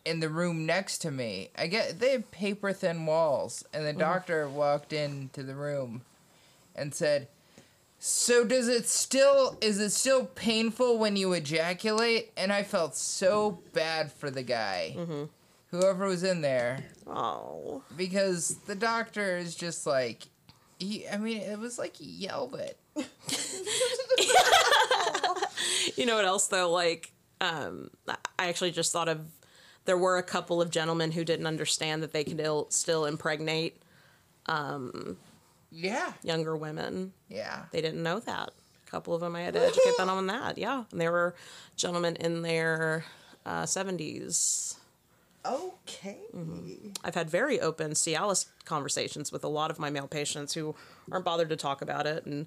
in 0.04 0.20
the 0.20 0.28
room 0.28 0.66
next 0.66 0.98
to 0.98 1.10
me, 1.10 1.50
I 1.56 1.66
get 1.66 1.98
they 2.00 2.12
had 2.12 2.30
paper 2.30 2.72
thin 2.72 3.06
walls, 3.06 3.64
and 3.72 3.86
the 3.86 3.92
doctor 3.92 4.48
walked 4.48 4.92
into 4.92 5.42
the 5.42 5.54
room 5.54 6.02
and 6.74 6.94
said, 6.94 7.28
"So 7.98 8.44
does 8.44 8.68
it 8.68 8.86
still 8.86 9.56
is 9.60 9.78
it 9.78 9.90
still 9.90 10.26
painful 10.26 10.98
when 10.98 11.16
you 11.16 11.32
ejaculate?" 11.32 12.32
And 12.36 12.52
I 12.52 12.62
felt 12.64 12.96
so 12.96 13.60
bad 13.72 14.12
for 14.12 14.30
the 14.30 14.42
guy, 14.42 14.96
whoever 15.76 16.06
was 16.06 16.22
in 16.22 16.40
there, 16.40 16.84
oh. 17.06 17.82
because 17.96 18.56
the 18.66 18.74
doctor 18.74 19.36
is 19.36 19.54
just 19.54 19.86
like. 19.86 20.24
He, 20.78 21.08
I 21.08 21.16
mean, 21.16 21.38
it 21.38 21.58
was 21.58 21.78
like 21.78 21.96
he 21.96 22.04
yelled 22.04 22.54
it. 22.54 22.76
You 25.96 26.04
know 26.04 26.16
what 26.16 26.24
else 26.26 26.48
though? 26.48 26.70
Like, 26.70 27.12
um, 27.40 27.90
I 28.38 28.48
actually 28.48 28.70
just 28.72 28.92
thought 28.92 29.08
of 29.08 29.20
there 29.86 29.96
were 29.96 30.18
a 30.18 30.22
couple 30.22 30.60
of 30.60 30.70
gentlemen 30.70 31.12
who 31.12 31.24
didn't 31.24 31.46
understand 31.46 32.02
that 32.02 32.12
they 32.12 32.24
could 32.24 32.40
ill, 32.40 32.66
still 32.70 33.06
impregnate 33.06 33.80
Yeah, 35.70 36.12
younger 36.22 36.56
women. 36.56 37.12
yeah. 37.28 37.64
They 37.72 37.80
didn't 37.80 38.02
know 38.02 38.20
that. 38.20 38.50
A 38.86 38.90
couple 38.90 39.14
of 39.14 39.20
them 39.20 39.34
I 39.36 39.42
had 39.42 39.54
to 39.54 39.60
educate 39.66 39.96
them 39.96 40.10
on 40.10 40.26
that. 40.26 40.58
Yeah, 40.58 40.84
and 40.92 41.00
there 41.00 41.12
were 41.12 41.34
gentlemen 41.76 42.16
in 42.16 42.42
their 42.42 43.04
uh, 43.46 43.64
seventies. 43.64 44.75
Okay. 45.46 46.18
I've 47.04 47.14
had 47.14 47.30
very 47.30 47.60
open 47.60 47.92
Cialis 47.92 48.46
conversations 48.64 49.30
with 49.32 49.44
a 49.44 49.48
lot 49.48 49.70
of 49.70 49.78
my 49.78 49.90
male 49.90 50.08
patients 50.08 50.54
who 50.54 50.74
aren't 51.10 51.24
bothered 51.24 51.48
to 51.50 51.56
talk 51.56 51.82
about 51.82 52.06
it, 52.06 52.26
and 52.26 52.46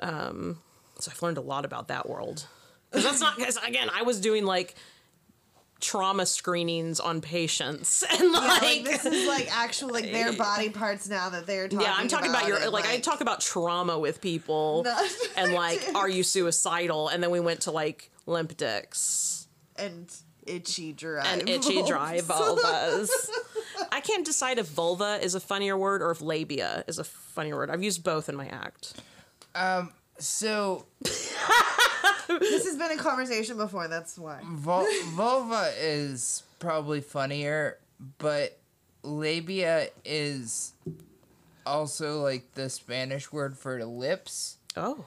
um, 0.00 0.58
so 0.98 1.10
I've 1.10 1.22
learned 1.22 1.38
a 1.38 1.42
lot 1.42 1.64
about 1.64 1.88
that 1.88 2.08
world. 2.08 2.46
Because 2.90 3.04
that's 3.04 3.20
not 3.20 3.36
because 3.36 3.56
again, 3.58 3.88
I 3.94 4.02
was 4.02 4.20
doing 4.20 4.44
like 4.44 4.74
trauma 5.80 6.26
screenings 6.26 7.00
on 7.00 7.20
patients, 7.20 8.02
and 8.10 8.32
like, 8.32 8.62
Like, 8.62 8.84
this 8.84 9.04
is 9.06 9.28
like 9.28 9.48
actual 9.56 9.90
like 9.90 10.10
their 10.10 10.32
body 10.36 10.70
parts 10.70 11.08
now 11.08 11.28
that 11.30 11.46
they're 11.46 11.68
talking 11.68 11.86
yeah, 11.86 11.94
I'm 11.96 12.08
talking 12.08 12.30
about, 12.30 12.46
your 12.46 12.58
and, 12.58 12.72
like, 12.72 12.86
I 12.86 12.98
talk 12.98 13.20
about 13.20 13.40
trauma 13.40 13.98
with 13.98 14.20
people, 14.20 14.86
and 15.36 15.52
like, 15.52 15.80
are 15.94 16.08
you 16.08 16.22
suicidal? 16.22 17.08
And 17.08 17.22
then 17.22 17.30
we 17.30 17.40
went 17.40 17.62
to 17.62 17.70
like 17.70 18.10
limp 18.26 18.56
dicks 18.56 19.46
and 19.76 20.12
itchy 20.48 20.92
dry 20.92 21.24
and 21.26 21.48
itchy 21.48 21.82
dry 21.84 22.20
vulvas. 22.22 23.10
I 23.92 24.00
can't 24.00 24.24
decide 24.24 24.58
if 24.58 24.66
vulva 24.68 25.18
is 25.22 25.34
a 25.34 25.40
funnier 25.40 25.76
word 25.76 26.02
or 26.02 26.10
if 26.10 26.20
labia 26.20 26.84
is 26.88 26.98
a 26.98 27.04
funnier 27.04 27.56
word. 27.56 27.70
I've 27.70 27.82
used 27.82 28.02
both 28.04 28.28
in 28.28 28.36
my 28.36 28.46
act. 28.48 29.00
Um, 29.54 29.92
So 30.18 30.86
this 31.02 32.64
has 32.66 32.76
been 32.76 32.92
a 32.92 32.96
conversation 32.96 33.56
before. 33.56 33.88
That's 33.88 34.18
why. 34.18 34.40
vul- 34.44 34.86
vulva 35.10 35.72
is 35.78 36.42
probably 36.58 37.00
funnier, 37.00 37.78
but 38.18 38.58
labia 39.02 39.88
is 40.04 40.72
also 41.64 42.20
like 42.20 42.54
the 42.54 42.68
Spanish 42.68 43.32
word 43.32 43.56
for 43.56 43.84
lips. 43.84 44.56
Oh, 44.76 45.04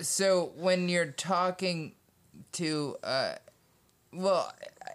So 0.00 0.52
when 0.56 0.88
you're 0.88 1.06
talking 1.12 1.94
to, 2.52 2.96
uh, 3.02 3.34
well, 4.12 4.52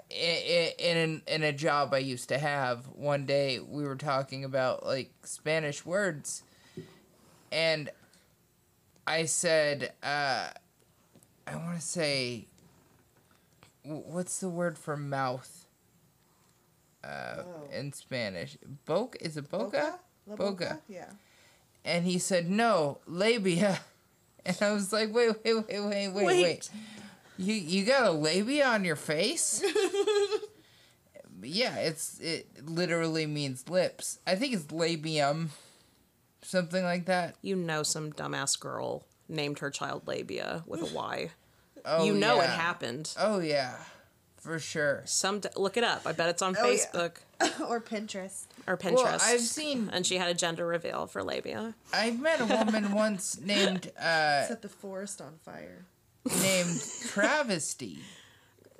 in 0.09 1.21
in 1.27 1.43
a 1.43 1.53
job 1.53 1.93
I 1.93 1.99
used 1.99 2.29
to 2.29 2.37
have, 2.37 2.87
one 2.87 3.25
day 3.25 3.59
we 3.59 3.83
were 3.83 3.95
talking 3.95 4.43
about 4.43 4.85
like 4.85 5.11
Spanish 5.23 5.85
words, 5.85 6.43
and 7.51 7.89
I 9.05 9.25
said, 9.25 9.93
uh, 10.01 10.49
I 11.47 11.55
want 11.55 11.75
to 11.75 11.85
say, 11.85 12.47
what's 13.83 14.39
the 14.39 14.49
word 14.49 14.77
for 14.77 14.95
mouth? 14.95 15.65
Uh, 17.03 17.43
in 17.73 17.91
Spanish, 17.91 18.57
boca 18.85 19.23
is 19.23 19.35
it 19.35 19.49
boca? 19.49 19.99
La 20.25 20.35
Boca. 20.35 20.79
Yeah. 20.87 21.09
And 21.83 22.05
he 22.05 22.17
said, 22.17 22.49
no, 22.49 22.99
labia. 23.05 23.79
And 24.45 24.57
I 24.59 24.73
was 24.73 24.91
like, 24.91 25.13
wait, 25.13 25.29
wait, 25.45 25.53
wait, 25.55 25.65
wait, 25.69 26.07
wait, 26.09 26.09
wait. 26.09 26.43
Wait. 26.43 26.69
You 27.37 27.53
you 27.53 27.83
got 27.85 28.05
a 28.07 28.11
labia 28.11 28.65
on 28.67 28.83
your 28.85 28.95
face? 28.95 29.63
yeah, 31.41 31.75
it's 31.77 32.19
it 32.19 32.47
literally 32.67 33.25
means 33.25 33.67
lips. 33.69 34.19
I 34.25 34.35
think 34.35 34.53
it's 34.53 34.65
labium, 34.65 35.49
something 36.41 36.83
like 36.83 37.05
that. 37.05 37.35
you 37.41 37.55
know, 37.55 37.83
some 37.83 38.13
dumbass 38.13 38.59
girl 38.59 39.03
named 39.27 39.59
her 39.59 39.69
child 39.69 40.07
labia 40.07 40.63
with 40.67 40.81
a 40.91 40.93
Y. 40.93 41.31
Oh, 41.85 42.05
you 42.05 42.13
know 42.13 42.39
it 42.39 42.49
happened. 42.49 43.13
Oh 43.19 43.39
yeah, 43.39 43.75
for 44.37 44.57
sure. 44.57 45.01
Some 45.03 45.41
d- 45.41 45.49
look 45.57 45.75
it 45.75 45.83
up. 45.83 46.03
I 46.07 46.13
bet 46.13 46.29
it's 46.29 46.41
on 46.41 46.55
Oh, 46.57 46.65
yeah. 46.71 46.77
Facebook 46.77 47.17
or 47.67 47.81
Pinterest. 47.81 48.45
or 48.65 48.77
Pinterest. 48.77 48.93
Well, 49.03 49.17
I've 49.21 49.41
seen. 49.41 49.89
and 49.91 50.05
she 50.05 50.15
had 50.15 50.29
a 50.29 50.33
gender 50.33 50.65
reveal 50.65 51.07
for 51.07 51.21
labia. 51.25 51.73
I've 51.93 52.21
met 52.21 52.39
a 52.39 52.45
woman 52.45 52.93
once 52.93 53.37
named 53.37 53.91
uh 53.99 54.45
Set 54.45 54.61
the 54.61 54.69
forest 54.69 55.19
on 55.19 55.33
fire. 55.43 55.83
Named 56.41 56.81
Travesty. 57.07 57.99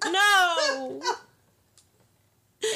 No. 0.05 1.01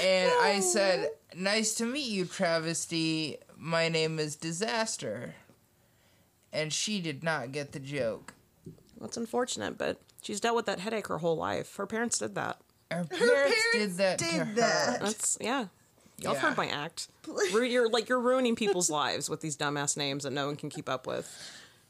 And 0.02 0.32
I 0.42 0.60
said, 0.60 1.10
Nice 1.36 1.76
to 1.76 1.86
meet 1.86 2.08
you, 2.10 2.26
Travesty. 2.26 3.38
My 3.58 3.90
name 3.90 4.20
is 4.20 4.36
Disaster. 4.36 5.36
And 6.54 6.72
she 6.74 7.00
did 7.02 7.24
not 7.24 7.52
get 7.52 7.72
the 7.72 7.80
joke. 7.80 8.34
That's 9.00 9.18
unfortunate, 9.18 9.78
but 9.78 10.00
she's 10.22 10.40
dealt 10.40 10.56
with 10.56 10.66
that 10.66 10.80
headache 10.80 11.08
her 11.08 11.20
whole 11.20 11.38
life. 11.38 11.76
Her 11.76 11.86
parents 11.86 12.20
did 12.20 12.36
that. 12.36 12.58
Her 12.90 13.04
parents, 13.04 13.56
did 13.74 13.74
parents 13.74 13.98
that 13.98 14.18
did 14.18 14.30
to 14.32 14.46
her. 14.46 14.54
that. 14.56 15.02
That's 15.02 15.38
yeah. 15.42 15.66
Y'all 16.20 16.34
have 16.34 16.42
Yeah. 16.44 16.50
heard 16.50 16.58
my 16.58 16.68
act. 16.68 17.10
Ru- 17.54 17.64
You're 17.64 17.90
like 17.90 18.10
you're 18.10 18.20
ruining 18.20 18.56
people's 18.56 18.90
lives 18.90 19.30
with 19.30 19.42
these 19.42 19.56
dumbass 19.58 19.96
names 19.98 20.24
that 20.24 20.32
no 20.32 20.48
one 20.48 20.56
can 20.56 20.70
keep 20.70 20.90
up 20.90 21.06
with. 21.06 21.30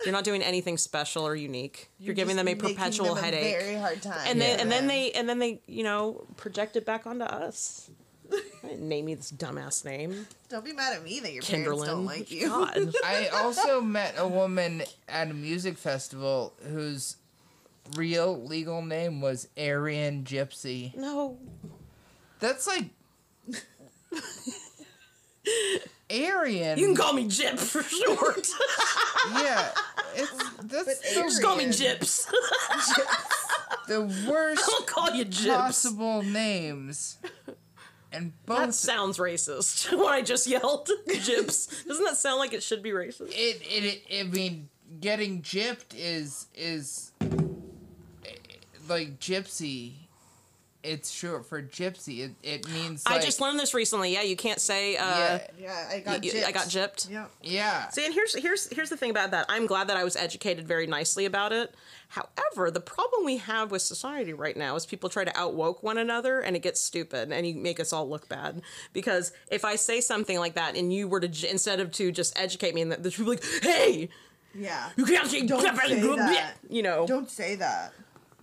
You're 0.05 0.13
not 0.13 0.23
doing 0.23 0.43
anything 0.43 0.77
special 0.77 1.25
or 1.25 1.35
unique. 1.35 1.89
You're, 1.99 2.13
giving 2.13 2.35
them 2.35 2.47
a 2.47 2.53
perpetual 2.55 3.15
them 3.15 3.23
a 3.23 3.25
headache. 3.25 3.57
very 3.59 3.75
hard 3.75 4.01
time. 4.01 4.19
and 4.27 4.39
then 4.39 4.57
Yeah. 4.57 4.61
and 4.63 4.71
then 4.71 4.87
they 4.87 5.11
and 5.11 5.27
then 5.27 5.39
they 5.39 5.59
you 5.67 5.83
know 5.83 6.25
project 6.37 6.75
it 6.75 6.85
back 6.85 7.07
onto 7.07 7.25
us. 7.25 7.89
I 8.31 8.41
didn't 8.67 8.87
name 8.89 9.05
me 9.05 9.15
this 9.15 9.31
dumbass 9.31 9.85
name, 9.85 10.27
don't 10.49 10.63
be 10.65 10.73
mad 10.73 10.93
at 10.93 11.03
me 11.03 11.19
that 11.21 11.31
your 11.33 11.41
parents 11.43 11.69
Kinderlin. 11.69 11.85
don't 11.85 12.05
like 12.05 12.29
you. 12.29 12.47
God. 12.49 12.93
I 13.03 13.27
also 13.33 13.79
met 13.81 14.15
a 14.17 14.27
woman 14.27 14.83
at 15.07 15.31
a 15.31 15.33
music 15.33 15.77
festival 15.77 16.53
whose 16.69 17.15
real 17.95 18.43
legal 18.45 18.81
name 18.81 19.21
was 19.21 19.47
Arian 19.57 20.23
Gypsy. 20.25 20.93
No. 20.95 21.37
That's 22.39 22.67
like 22.67 22.89
Aryan. 26.09 26.77
You 26.79 26.85
can 26.87 26.95
call 26.95 27.13
me 27.13 27.27
Jip 27.27 27.57
for 27.59 27.83
short. 27.83 28.47
yeah, 29.33 29.69
it's 30.15 30.31
that's 30.63 30.99
the, 30.99 31.21
Just 31.21 31.41
call 31.43 31.55
me. 31.57 31.65
Jips. 31.67 32.29
the 33.87 34.01
worst 34.29 34.69
I'll 34.73 34.81
call 34.85 35.11
you 35.11 35.25
Jips. 35.25 35.47
possible 35.55 36.23
names. 36.23 37.17
And 38.11 38.31
both 38.45 38.57
That 38.59 38.73
sounds 38.73 39.17
racist. 39.17 39.95
What 39.97 40.13
I 40.13 40.21
just 40.21 40.47
yelled, 40.47 40.89
Jips. 41.09 41.85
Doesn't 41.85 42.05
that 42.05 42.15
sound 42.17 42.39
like 42.39 42.53
it 42.53 42.63
should 42.63 42.81
be 42.81 42.91
racist? 42.91 43.29
it, 43.31 43.61
it 43.61 44.01
it 44.09 44.19
I 44.21 44.23
mean 44.29 44.69
getting 45.01 45.41
gypped 45.41 45.93
is 45.95 46.47
is 46.55 47.11
eh, 47.21 48.29
like 48.87 49.19
gypsy. 49.19 50.06
It's 50.87 51.11
short 51.11 51.45
for 51.45 51.61
gypsy. 51.61 52.19
It 52.25 52.31
it 52.43 52.67
means 52.69 53.03
I 53.05 53.19
just 53.19 53.41
learned 53.41 53.59
this 53.59 53.73
recently. 53.73 54.13
Yeah, 54.13 54.21
you 54.21 54.35
can't 54.35 54.59
say. 54.61 54.95
Uh, 54.97 55.03
yeah 55.05 55.47
Yeah, 55.59 55.89
I 55.91 55.99
got 55.99 56.23
y- 56.23 56.31
y- 56.33 56.43
I 56.45 56.51
gypped. 56.51 56.53
got 56.53 56.67
gypped. 56.67 57.09
Yeah. 57.11 57.25
yeah. 57.41 57.89
See, 57.89 58.05
and 58.05 58.13
here's 58.13 58.33
here's 58.35 58.67
here's 58.73 58.89
the 58.89 58.97
thing 58.97 59.11
about 59.11 59.31
that. 59.31 59.45
I'm 59.49 59.65
glad 59.65 59.87
that 59.89 59.97
I 59.97 60.03
was 60.03 60.15
educated 60.15 60.67
very 60.67 60.87
nicely 60.87 61.25
about 61.25 61.51
it. 61.51 61.73
However, 62.09 62.71
the 62.71 62.79
problem 62.79 63.25
we 63.25 63.35
have 63.37 63.69
with 63.69 63.81
society 63.81 64.31
right 64.33 64.55
now 64.55 64.75
is 64.77 64.85
people 64.85 65.09
try 65.09 65.25
to 65.25 65.37
outwoke 65.37 65.83
one 65.83 65.97
another, 65.97 66.39
and 66.39 66.55
it 66.55 66.59
gets 66.61 66.79
stupid, 66.79 67.31
and 67.33 67.45
you 67.45 67.55
make 67.55 67.79
us 67.81 67.91
all 67.91 68.07
look 68.09 68.29
bad. 68.29 68.61
Because 68.93 69.33
if 69.51 69.65
I 69.65 69.75
say 69.75 69.99
something 69.99 70.39
like 70.39 70.53
that, 70.55 70.77
and 70.77 70.93
you 70.93 71.09
were 71.09 71.19
to 71.19 71.49
instead 71.49 71.81
of 71.81 71.91
to 71.93 72.11
just 72.13 72.39
educate 72.39 72.73
me, 72.73 72.81
and 72.81 72.91
the 72.93 73.11
people 73.11 73.25
like, 73.33 73.43
"Hey, 73.61 74.07
Yeah. 74.55 74.89
you 74.95 75.05
can't 75.05 75.27
say 75.27 75.45
Don't 75.45 75.61
say 75.61 75.99
that. 76.15 76.53
you 76.69 76.81
know, 76.81 77.05
Don't 77.05 77.29
say 77.29 77.55
that. 77.55 77.93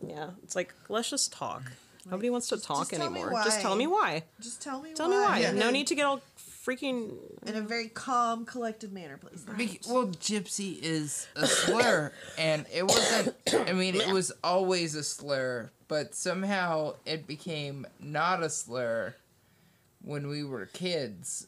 yeah, 0.06 0.30
it's 0.42 0.54
like 0.54 0.74
let's 0.90 1.08
just 1.08 1.32
talk. 1.32 1.62
Nobody 2.06 2.30
wants 2.30 2.48
to 2.48 2.58
talk 2.60 2.88
just 2.88 2.90
tell 2.92 3.06
anymore. 3.10 3.32
Just 3.44 3.60
tell 3.60 3.76
me 3.76 3.86
why. 3.86 4.24
Just 4.40 4.60
tell 4.62 4.80
me 4.82 4.90
why. 4.90 4.94
Tell 4.94 5.08
why. 5.10 5.16
me 5.16 5.22
why. 5.22 5.38
Yeah. 5.40 5.52
No 5.52 5.70
need 5.70 5.86
to 5.88 5.94
get 5.94 6.04
all 6.04 6.20
freaking. 6.38 7.14
In 7.46 7.56
a 7.56 7.60
very 7.60 7.88
calm, 7.88 8.44
collected 8.44 8.92
manner, 8.92 9.18
please. 9.18 9.42
Bec- 9.44 9.80
Well, 9.88 10.08
gypsy 10.08 10.78
is 10.82 11.26
a 11.36 11.46
slur, 11.46 12.12
and 12.38 12.66
it 12.72 12.82
wasn't. 12.84 13.34
I 13.68 13.72
mean, 13.72 13.94
it 13.94 14.08
was 14.08 14.32
always 14.42 14.94
a 14.94 15.02
slur, 15.02 15.70
but 15.88 16.14
somehow 16.14 16.94
it 17.06 17.26
became 17.26 17.86
not 18.00 18.42
a 18.42 18.50
slur 18.50 19.14
when 20.02 20.26
we 20.28 20.44
were 20.44 20.66
kids. 20.66 21.46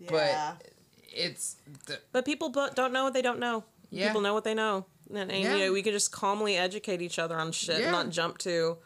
Yeah. 0.00 0.08
But 0.56 0.70
it's 1.14 1.56
the, 1.86 1.98
But 2.12 2.24
people 2.24 2.48
don't 2.50 2.92
know 2.92 3.04
what 3.04 3.14
they 3.14 3.22
don't 3.22 3.38
know. 3.38 3.64
Yeah. 3.90 4.08
People 4.08 4.20
know 4.22 4.34
what 4.34 4.44
they 4.44 4.54
know. 4.54 4.86
And, 5.10 5.30
and 5.30 5.42
Yeah. 5.42 5.54
you 5.54 5.66
know, 5.66 5.72
we 5.72 5.82
could 5.82 5.92
just 5.92 6.10
calmly 6.10 6.56
educate 6.56 7.00
each 7.02 7.18
other 7.18 7.36
on 7.36 7.52
shit, 7.52 7.80
Yeah. 7.80 7.90
not 7.92 8.10
jump 8.10 8.38
to, 8.38 8.78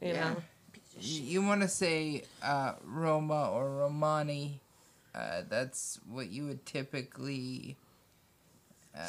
you 0.00 0.08
yeah. 0.08 0.30
know. 0.30 0.36
You 1.00 1.42
want 1.42 1.62
to 1.62 1.68
say 1.68 2.22
uh, 2.42 2.74
Roma 2.84 3.50
or 3.50 3.68
Romani? 3.70 4.60
Uh, 5.14 5.42
that's 5.48 5.98
what 6.08 6.30
you 6.30 6.46
would 6.46 6.64
typically 6.66 7.76
uh, 8.96 9.08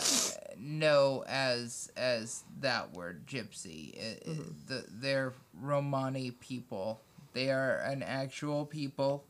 know 0.57 1.23
as 1.27 1.91
as 1.95 2.43
that 2.61 2.93
word, 2.93 3.25
gypsy. 3.27 3.93
It- 3.95 4.23
it- 4.25 4.67
the, 4.67 4.85
they're 4.89 5.33
Romani 5.59 6.31
people. 6.31 6.99
They 7.33 7.51
are 7.51 7.77
an 7.79 8.01
actual 8.01 8.65
people. 8.65 9.23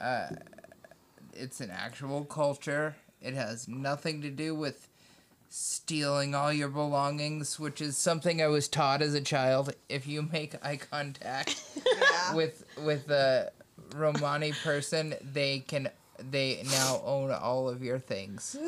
Uh, 0.00 0.28
it's 1.32 1.60
an 1.60 1.70
actual 1.70 2.24
culture. 2.24 2.96
It 3.20 3.34
has 3.34 3.68
nothing 3.68 4.22
to 4.22 4.30
do 4.30 4.54
with 4.54 4.88
stealing 5.48 6.34
all 6.34 6.52
your 6.52 6.68
belongings, 6.68 7.58
which 7.58 7.80
is 7.80 7.96
something 7.96 8.42
I 8.42 8.46
was 8.48 8.68
taught 8.68 9.02
as 9.02 9.14
a 9.14 9.20
child. 9.20 9.74
If 9.88 10.06
you 10.06 10.22
make 10.22 10.54
eye 10.64 10.76
contact 10.76 11.62
Yeah. 11.86 12.34
with 12.34 12.64
with 12.78 13.10
a 13.10 13.52
Romani 13.94 14.52
person, 14.52 15.14
they 15.22 15.60
can 15.60 15.88
they 16.18 16.62
now 16.70 17.00
own 17.04 17.30
all 17.30 17.68
of 17.68 17.82
your 17.82 17.98
things. 17.98 18.56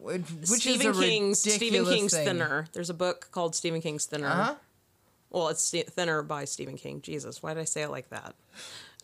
Which, 0.00 0.22
which 0.48 0.60
Stephen 0.60 0.86
is 0.92 0.98
a 0.98 1.02
King's 1.02 1.40
Stephen 1.40 1.84
King's 1.84 2.12
thing. 2.14 2.24
Thinner. 2.24 2.68
There's 2.72 2.88
a 2.88 2.94
book 2.94 3.30
called 3.32 3.56
Stephen 3.56 3.80
King's 3.82 4.04
Thinner. 4.06 4.28
Uh-huh. 4.28 4.54
Well, 5.30 5.48
it's 5.48 5.60
Ste- 5.60 5.88
Thinner 5.90 6.22
by 6.22 6.44
Stephen 6.44 6.76
King. 6.76 7.02
Jesus, 7.02 7.42
why 7.42 7.52
did 7.52 7.60
I 7.60 7.64
say 7.64 7.82
it 7.82 7.90
like 7.90 8.08
that? 8.10 8.36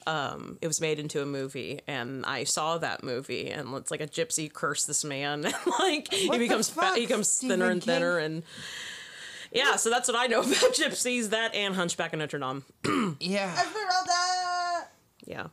Um, 0.06 0.58
it 0.60 0.66
was 0.66 0.80
made 0.80 0.98
into 0.98 1.22
a 1.22 1.26
movie, 1.26 1.80
and 1.86 2.26
I 2.26 2.44
saw 2.44 2.76
that 2.78 3.02
movie, 3.02 3.48
and 3.50 3.74
it's 3.74 3.90
like 3.90 4.00
a 4.02 4.06
gypsy 4.06 4.52
curse 4.52 4.84
this 4.84 5.02
man, 5.04 5.44
and 5.46 5.54
like 5.78 6.12
he 6.12 6.28
becomes 6.38 6.68
fat, 6.68 6.96
he 6.96 7.06
becomes 7.06 7.28
Stephen 7.28 7.58
thinner 7.60 7.70
and 7.70 7.80
King? 7.82 7.94
thinner, 7.94 8.18
and 8.18 8.42
yeah. 9.52 9.76
So 9.76 9.88
that's 9.90 10.08
what 10.08 10.16
I 10.18 10.26
know 10.26 10.40
about 10.42 10.52
gypsies. 10.52 11.30
That 11.30 11.54
and 11.54 11.74
Hunchback 11.74 12.12
of 12.12 12.18
Notre 12.18 12.38
Dame. 12.38 12.64
Yeah. 13.20 13.52
Esmeralda. 13.54 14.88
Yeah. 15.26 15.46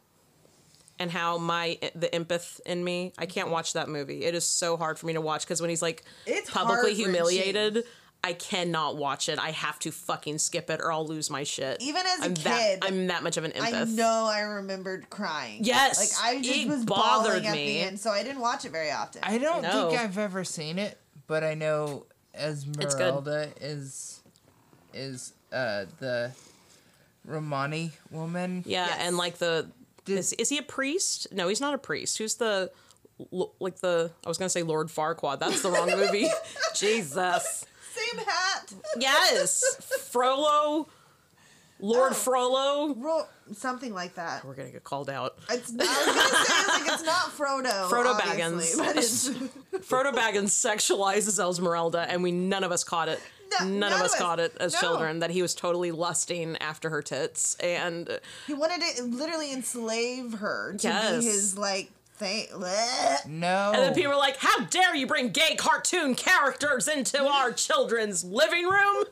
And 1.00 1.10
how 1.10 1.38
my 1.40 1.80
the 1.96 2.08
empath 2.10 2.60
in 2.66 2.84
me, 2.84 3.14
I 3.18 3.26
can't 3.26 3.50
watch 3.50 3.74
that 3.74 3.90
movie. 3.90 4.24
It 4.26 4.36
is 4.36 4.46
so 4.46 4.78
hard 4.78 5.00
for 5.00 5.08
me 5.08 5.14
to 5.14 5.22
watch 5.22 5.44
because 5.46 5.60
when 5.62 5.70
he's 5.70 5.82
like 5.82 6.04
It's 6.28 6.50
publicly 6.52 6.94
heart-wrenching. 6.94 7.06
humiliated, 7.06 7.84
I 8.24 8.34
cannot 8.34 8.98
watch 8.98 9.30
it. 9.30 9.40
I 9.40 9.50
have 9.52 9.80
to 9.80 9.92
fucking 9.92 10.38
skip 10.38 10.70
it 10.70 10.80
or 10.80 10.92
I'll 10.92 11.08
lose 11.08 11.30
my 11.32 11.44
shit. 11.44 11.82
Even 11.82 12.04
as 12.06 12.20
a 12.20 12.26
I'm 12.26 12.34
kid, 12.36 12.44
that, 12.46 12.78
I'm 12.84 13.08
that 13.08 13.24
much 13.24 13.38
of 13.38 13.44
an 13.46 13.52
empath. 13.52 13.74
I 13.74 13.84
know 13.86 14.26
I 14.32 14.42
remembered 14.42 15.10
crying. 15.10 15.64
Yes, 15.64 16.00
Like 16.22 16.36
I 16.38 16.42
just 16.42 16.56
it 16.60 16.68
was 16.68 16.86
bothered 16.86 17.32
bawling 17.44 17.48
at 17.48 17.54
me. 17.56 17.66
the 17.66 17.80
end, 17.80 18.00
so 18.00 18.12
I 18.12 18.22
didn't 18.24 18.42
watch 18.42 18.64
it 18.66 18.72
very 18.72 18.92
often. 18.92 19.22
I 19.24 19.40
don't 19.40 19.64
No. 19.64 19.90
think 19.90 20.00
I've 20.02 20.18
ever 20.20 20.44
seen 20.44 20.78
it, 20.78 21.00
but 21.26 21.44
I 21.44 21.56
know 21.56 22.06
good. 22.34 22.42
Esmeralda 22.44 23.50
is 23.60 24.22
is 24.94 25.34
uh 25.52 25.86
the 26.00 26.32
Romani 27.26 27.92
woman. 28.12 28.64
Yeah, 28.68 28.86
Yes. 28.88 28.98
and 29.02 29.18
like 29.18 29.38
the 29.40 29.68
Did- 30.06 30.20
is, 30.20 30.34
is 30.34 30.50
he 30.50 30.58
a 30.58 30.64
priest? 30.64 31.28
No, 31.32 31.48
he's 31.48 31.62
not 31.62 31.74
a 31.74 31.78
priest. 31.78 32.18
Who's 32.18 32.36
the 32.36 32.72
like 33.60 33.78
the 33.80 34.12
I 34.26 34.30
was 34.30 34.38
gonna 34.38 34.50
say 34.50 34.64
Lord 34.64 34.88
Farquaad. 34.90 35.40
That's 35.40 35.62
the 35.62 35.72
wrong 35.72 35.90
movie. 35.90 36.28
Jesus. 36.76 37.66
Same 38.10 38.26
hat. 38.26 38.74
Yes, 39.00 39.64
Frollo, 40.12 40.88
Lord 41.80 42.12
Oh. 42.12 42.16
Frollo. 42.16 42.96
Ro- 42.96 43.28
something 43.54 43.94
like 43.94 44.16
that. 44.16 44.46
We're 44.46 44.54
gonna 44.56 44.70
get 44.72 44.84
called 44.84 45.10
out. 45.10 45.36
It's 45.50 45.72
not, 45.72 45.88
I 45.88 46.06
was 46.06 46.06
gonna 46.16 46.30
say 46.30 46.54
it's 46.60 46.68
like 46.86 46.94
it's 46.94 47.04
not 47.04 47.32
Frodo. 47.38 47.90
Frodo 47.90 48.20
Baggins. 48.20 48.78
but 48.78 48.96
it's 48.98 49.30
Frodo 49.90 50.14
Baggins 50.14 50.50
sexualizes 50.52 51.40
Esmeralda, 51.50 52.06
and 52.10 52.24
we 52.24 52.32
none 52.32 52.64
of 52.64 52.72
us 52.72 52.84
caught 52.84 53.10
it. 53.10 53.20
No, 53.60 53.66
none, 53.66 53.80
none 53.80 53.92
of 53.94 54.00
of 54.00 54.06
us 54.06 54.14
us. 54.14 54.20
caught 54.20 54.40
it 54.40 54.56
as 54.62 54.74
No. 54.74 54.80
children 54.80 55.20
that 55.20 55.30
he 55.32 55.42
was 55.42 55.54
totally 55.54 55.92
lusting 55.92 56.56
after 56.58 56.90
her 56.90 57.02
tits, 57.02 57.56
and 57.56 58.20
he 58.48 58.54
wanted 58.54 58.82
to 58.96 59.04
literally 59.04 59.52
enslave 59.52 60.34
her 60.36 60.74
to 60.80 60.88
Yes. 60.88 61.20
be 61.20 61.26
his 61.30 61.58
like 61.58 61.92
thing. 62.22 62.48
Bleh. 62.54 63.26
No. 63.28 63.72
and 63.74 63.82
then 63.84 63.94
people 63.94 64.12
were 64.12 64.18
like, 64.18 64.38
"How 64.38 64.66
dare 64.66 64.96
you 64.96 65.08
bring 65.08 65.30
gay 65.30 65.56
cartoon 65.56 66.16
characters 66.16 66.88
into 66.88 67.22
our 67.24 67.52
children's 67.52 68.24
living 68.24 68.66
room?" 68.66 69.04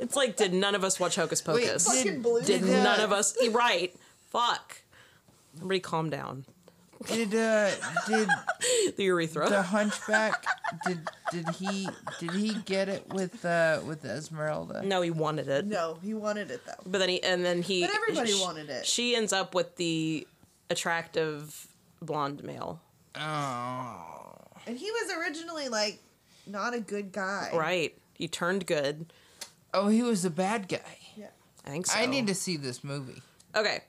It's 0.00 0.16
like, 0.16 0.36
did 0.36 0.52
none 0.52 0.74
of 0.74 0.82
us 0.84 0.98
watch 0.98 1.16
Hocus 1.16 1.40
Pocus? 1.40 1.84
did- 2.02 2.22
did 2.44 2.62
uh, 2.64 2.82
none 2.82 3.00
of 3.00 3.12
us? 3.12 3.36
Right? 3.50 3.94
Fuck. 4.30 4.82
Everybody, 5.56 5.80
calm 5.80 6.10
down. 6.10 6.44
did 7.06 7.34
uh 7.34 7.70
did 8.08 8.28
The 8.96 9.04
urethra. 9.04 9.48
the 9.50 9.62
hunchback 9.62 10.44
did 10.86 10.98
did 11.30 11.48
he 11.50 11.86
did 12.20 12.30
he 12.32 12.54
get 12.64 12.88
it 12.88 13.06
with 13.12 13.44
uh 13.44 13.80
with 13.86 14.04
Esmeralda? 14.04 14.82
no, 14.82 15.02
he 15.02 15.10
wanted 15.10 15.48
it. 15.48 15.66
No, 15.66 15.98
he 16.02 16.14
wanted 16.14 16.50
it 16.50 16.64
though. 16.66 16.72
But 16.86 16.98
then 16.98 17.08
he 17.10 17.22
and 17.22 17.44
then 17.44 17.60
he 17.62 17.82
But 17.82 17.94
everybody 17.94 18.32
sh- 18.32 18.40
wanted 18.42 18.70
it. 18.70 18.86
She 18.86 19.14
ends 19.14 19.32
up 19.34 19.54
with 19.54 19.76
the 19.76 20.26
attractive 20.70 21.66
blonde 22.06 22.42
male. 22.44 22.80
Oh. 23.14 24.34
And 24.66 24.78
he 24.78 24.90
was 24.90 25.12
originally 25.18 25.68
like 25.68 25.98
not 26.46 26.74
a 26.74 26.80
good 26.80 27.12
guy. 27.12 27.50
Right. 27.54 27.96
He 28.14 28.28
turned 28.28 28.66
good. 28.66 29.12
Oh, 29.74 29.88
he 29.88 30.02
was 30.02 30.24
a 30.24 30.30
bad 30.30 30.68
guy. 30.68 30.98
Yeah. 31.16 31.26
I 31.66 31.70
think 31.70 31.86
so. 31.86 31.98
I 31.98 32.06
need 32.06 32.26
to 32.28 32.34
see 32.34 32.56
this 32.56 32.82
movie. 32.82 33.20
Okay. 33.54 33.80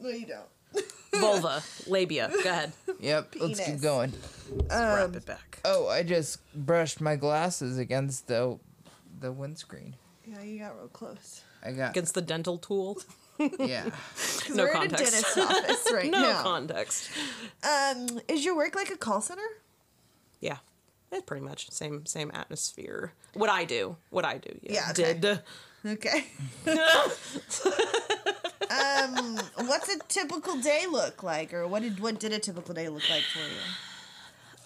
No, 0.00 0.08
you 0.08 0.26
don't. 0.26 0.84
Vulva. 1.20 1.62
labia. 1.86 2.30
Go 2.42 2.50
ahead. 2.50 2.72
Yep, 3.00 3.36
let's 3.40 3.58
keep 3.58 3.66
Penis. 3.66 3.80
going. 3.80 4.12
Wrap 4.70 5.08
Um, 5.10 5.14
it 5.14 5.24
back. 5.26 5.60
Oh, 5.64 5.88
I 5.88 6.02
just 6.02 6.38
brushed 6.54 7.00
my 7.00 7.16
glasses 7.16 7.78
against 7.78 8.26
the 8.28 8.58
the 9.20 9.32
windscreen. 9.32 9.96
yeah, 10.26 10.42
you 10.42 10.58
got 10.58 10.76
real 10.76 10.88
close. 10.88 11.42
I 11.64 11.72
got 11.72 11.90
Against 11.90 12.14
the 12.14 12.22
dental 12.22 12.58
tool. 12.58 12.98
yeah. 13.58 13.90
No 14.54 14.62
we're 14.64 14.72
context. 14.72 15.00
in 15.02 15.08
a 15.08 15.10
dentist's 15.10 15.36
office 15.38 15.92
right 15.92 16.10
no 16.10 16.20
now. 16.22 16.42
context. 16.42 17.10
um, 17.64 18.20
is 18.28 18.44
your 18.44 18.54
work 18.56 18.74
like 18.76 18.90
a 18.90 18.96
call 18.96 19.20
center? 19.20 19.42
Yeah. 20.40 20.58
It's 21.12 21.22
pretty 21.24 21.44
much 21.44 21.70
same 21.70 22.06
same 22.06 22.30
atmosphere. 22.34 23.12
What 23.34 23.50
I 23.50 23.64
do. 23.64 23.96
What 24.10 24.24
I 24.24 24.38
do. 24.38 24.58
Yeah. 24.62 24.72
Yeah, 24.72 24.90
okay. 24.90 25.14
Did. 25.18 25.40
Okay. 25.86 26.24
um, 28.70 29.36
what's 29.66 29.88
a 29.88 29.98
typical 30.08 30.56
day 30.60 30.84
look 30.90 31.22
like, 31.22 31.54
or 31.54 31.66
what 31.68 31.82
did 31.82 32.00
what 32.00 32.18
did 32.18 32.32
a 32.32 32.38
typical 32.40 32.74
day 32.74 32.88
look 32.88 33.08
like 33.08 33.22
for 33.22 33.38
you? 33.38 33.44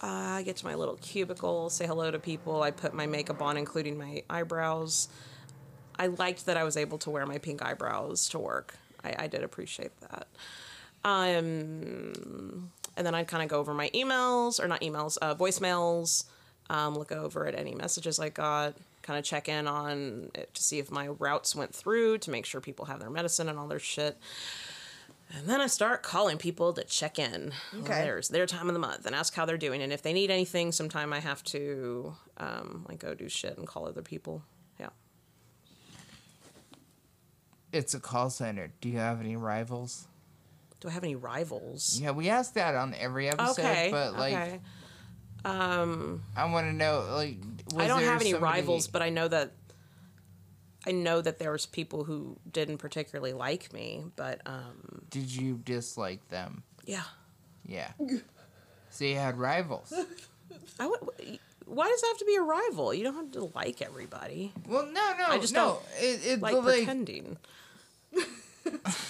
Uh, 0.03 0.37
I 0.37 0.41
get 0.43 0.57
to 0.57 0.65
my 0.65 0.73
little 0.73 0.95
cubicle, 0.95 1.69
say 1.69 1.85
hello 1.85 2.09
to 2.09 2.17
people. 2.17 2.63
I 2.63 2.71
put 2.71 2.93
my 2.95 3.05
makeup 3.05 3.39
on, 3.41 3.55
including 3.55 3.97
my 3.99 4.23
eyebrows. 4.31 5.09
I 5.97 6.07
liked 6.07 6.45
that 6.45 6.57
I 6.57 6.63
was 6.63 6.77
able 6.77 6.97
to 6.99 7.09
wear 7.09 7.25
my 7.25 7.37
pink 7.37 7.61
eyebrows 7.61 8.29
to 8.29 8.39
work. 8.39 8.75
I, 9.03 9.15
I 9.19 9.27
did 9.27 9.43
appreciate 9.43 9.91
that. 10.01 10.27
Um, 11.03 12.71
and 12.95 13.05
then 13.05 13.15
I'd 13.15 13.27
kind 13.27 13.43
of 13.43 13.49
go 13.49 13.59
over 13.59 13.73
my 13.73 13.89
emails 13.89 14.63
or 14.63 14.67
not 14.67 14.81
emails, 14.81 15.17
uh, 15.21 15.35
voicemails, 15.35 16.25
um, 16.69 16.95
look 16.95 17.11
over 17.11 17.47
at 17.47 17.55
any 17.55 17.73
messages 17.73 18.19
I 18.19 18.29
got, 18.29 18.75
kind 19.01 19.17
of 19.17 19.25
check 19.25 19.49
in 19.49 19.67
on 19.67 20.29
it 20.35 20.53
to 20.53 20.63
see 20.63 20.79
if 20.79 20.91
my 20.91 21.07
routes 21.07 21.55
went 21.55 21.73
through 21.73 22.19
to 22.19 22.31
make 22.31 22.45
sure 22.45 22.61
people 22.61 22.85
have 22.85 22.99
their 22.99 23.09
medicine 23.09 23.49
and 23.49 23.57
all 23.57 23.67
their 23.67 23.79
shit. 23.79 24.17
And 25.33 25.47
then 25.47 25.61
I 25.61 25.67
start 25.67 26.03
calling 26.03 26.37
people 26.37 26.73
to 26.73 26.83
check 26.83 27.17
in. 27.17 27.53
Okay. 27.73 28.01
There's 28.01 28.27
their 28.27 28.45
time 28.45 28.67
of 28.67 28.73
the 28.73 28.79
month 28.79 29.05
and 29.05 29.15
ask 29.15 29.33
how 29.33 29.45
they're 29.45 29.57
doing. 29.57 29.81
And 29.81 29.93
if 29.93 30.01
they 30.01 30.11
need 30.11 30.29
anything, 30.29 30.73
sometime 30.73 31.13
I 31.13 31.19
have 31.19 31.41
to 31.45 32.13
um, 32.37 32.85
like 32.89 32.99
go 32.99 33.13
do 33.13 33.29
shit 33.29 33.57
and 33.57 33.65
call 33.65 33.87
other 33.87 34.01
people. 34.01 34.43
Yeah. 34.77 34.89
It's 37.71 37.93
a 37.93 37.99
call 37.99 38.29
center. 38.29 38.71
Do 38.81 38.89
you 38.89 38.97
have 38.97 39.19
any 39.21 39.35
rivals? 39.35 40.07
Do 40.79 40.87
I 40.87 40.91
have 40.91 41.03
any 41.03 41.15
rivals? 41.15 41.99
Yeah, 42.01 42.11
we 42.11 42.29
ask 42.29 42.53
that 42.55 42.75
on 42.75 42.93
every 42.95 43.29
episode, 43.29 43.61
Okay. 43.61 43.89
but 43.91 44.13
like 44.17 44.33
okay. 44.33 44.59
I 45.45 46.45
want 46.51 46.67
to 46.67 46.73
know 46.73 47.05
like 47.15 47.37
was 47.73 47.83
I 47.83 47.87
don't 47.87 48.03
have 48.03 48.21
any 48.21 48.31
somebody- 48.31 48.59
rivals, 48.61 48.87
but 48.87 49.01
I 49.01 49.09
know 49.09 49.27
that 49.27 49.51
I 50.85 50.91
know 50.91 51.21
that 51.21 51.37
there 51.37 51.51
was 51.51 51.65
people 51.67 52.03
who 52.03 52.37
didn't 52.51 52.77
particularly 52.79 53.33
like 53.33 53.71
me, 53.71 54.03
but 54.15 54.41
um, 54.47 55.03
did 55.11 55.33
you 55.33 55.59
dislike 55.63 56.27
them? 56.29 56.63
yeah. 56.85 57.03
Yeah. 57.63 57.91
so 58.89 59.05
you 59.05 59.15
had 59.15 59.37
rivals. 59.37 59.93
I 60.79 60.87
would. 60.87 60.99
Why 61.65 61.87
does 61.87 62.01
it 62.03 62.07
have 62.07 62.17
to 62.17 62.25
be 62.25 62.35
a 62.35 62.41
rival? 62.41 62.91
You 62.93 63.03
don't 63.03 63.13
have 63.13 63.31
to 63.33 63.51
like 63.55 63.81
everybody. 63.83 64.51
Well, 64.67 64.87
no, 64.87 65.13
no, 65.17 65.25
I 65.27 65.37
just 65.37 65.53
no. 65.53 65.65
don't 65.67 65.83
It, 66.01 66.25
it, 66.25 66.41
Like 66.41 66.55
like 66.55 66.63
pretending. 66.77 67.37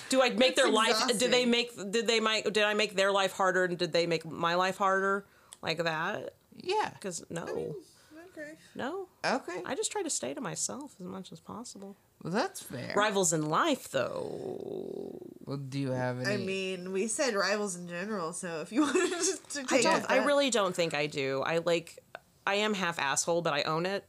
Do 0.09 0.21
I 0.21 0.29
make 0.31 0.55
their 0.55 0.69
life? 0.69 0.95
Uh, 1.01 1.07
did 1.07 1.31
they 1.31 1.45
make? 1.45 1.75
Did 1.91 2.07
they 2.07 2.19
make? 2.19 2.45
Did 2.51 2.63
I 2.63 2.73
make 2.73 2.95
their 2.95 3.11
life 3.11 3.33
harder? 3.33 3.63
And 3.65 3.77
did 3.77 3.93
they 3.93 4.05
make 4.07 4.25
my 4.25 4.55
life 4.55 4.77
harder? 4.77 5.25
Like 5.61 5.77
that? 5.83 6.33
yeah. 6.57 6.89
Because 6.93 7.23
no, 7.29 7.43
Okay. 7.43 8.53
no. 8.75 9.07
Okay. 9.25 9.61
I 9.65 9.75
just 9.75 9.91
try 9.91 10.03
to 10.03 10.09
stay 10.09 10.33
to 10.33 10.41
myself 10.41 10.95
as 10.99 11.05
much 11.05 11.31
as 11.31 11.39
possible. 11.39 11.95
well, 12.23 12.33
that's 12.33 12.61
fair. 12.61 12.93
Rivals 12.95 13.33
in 13.33 13.45
life, 13.49 13.89
though. 13.91 15.17
Well, 15.45 15.57
do 15.57 15.79
you 15.79 15.91
have 15.91 16.19
any? 16.21 16.33
I 16.33 16.37
mean, 16.37 16.91
we 16.91 17.07
said 17.07 17.33
rivals 17.35 17.75
in 17.75 17.87
general, 17.87 18.33
so 18.33 18.61
if 18.61 18.71
you 18.71 18.81
wanted 18.87 19.11
to, 19.49 19.63
to 19.65 19.75
I 19.75 19.81
don't. 19.81 19.99
it 20.03 20.05
I 20.09 20.17
really 20.25 20.49
don't 20.49 20.75
think 20.75 20.93
I 20.93 21.07
do. 21.07 21.41
I 21.45 21.59
like. 21.59 21.99
I 22.47 22.55
am 22.55 22.73
half 22.73 22.97
asshole, 22.99 23.41
but 23.43 23.53
I 23.53 23.61
own 23.63 23.85
it. 23.85 24.03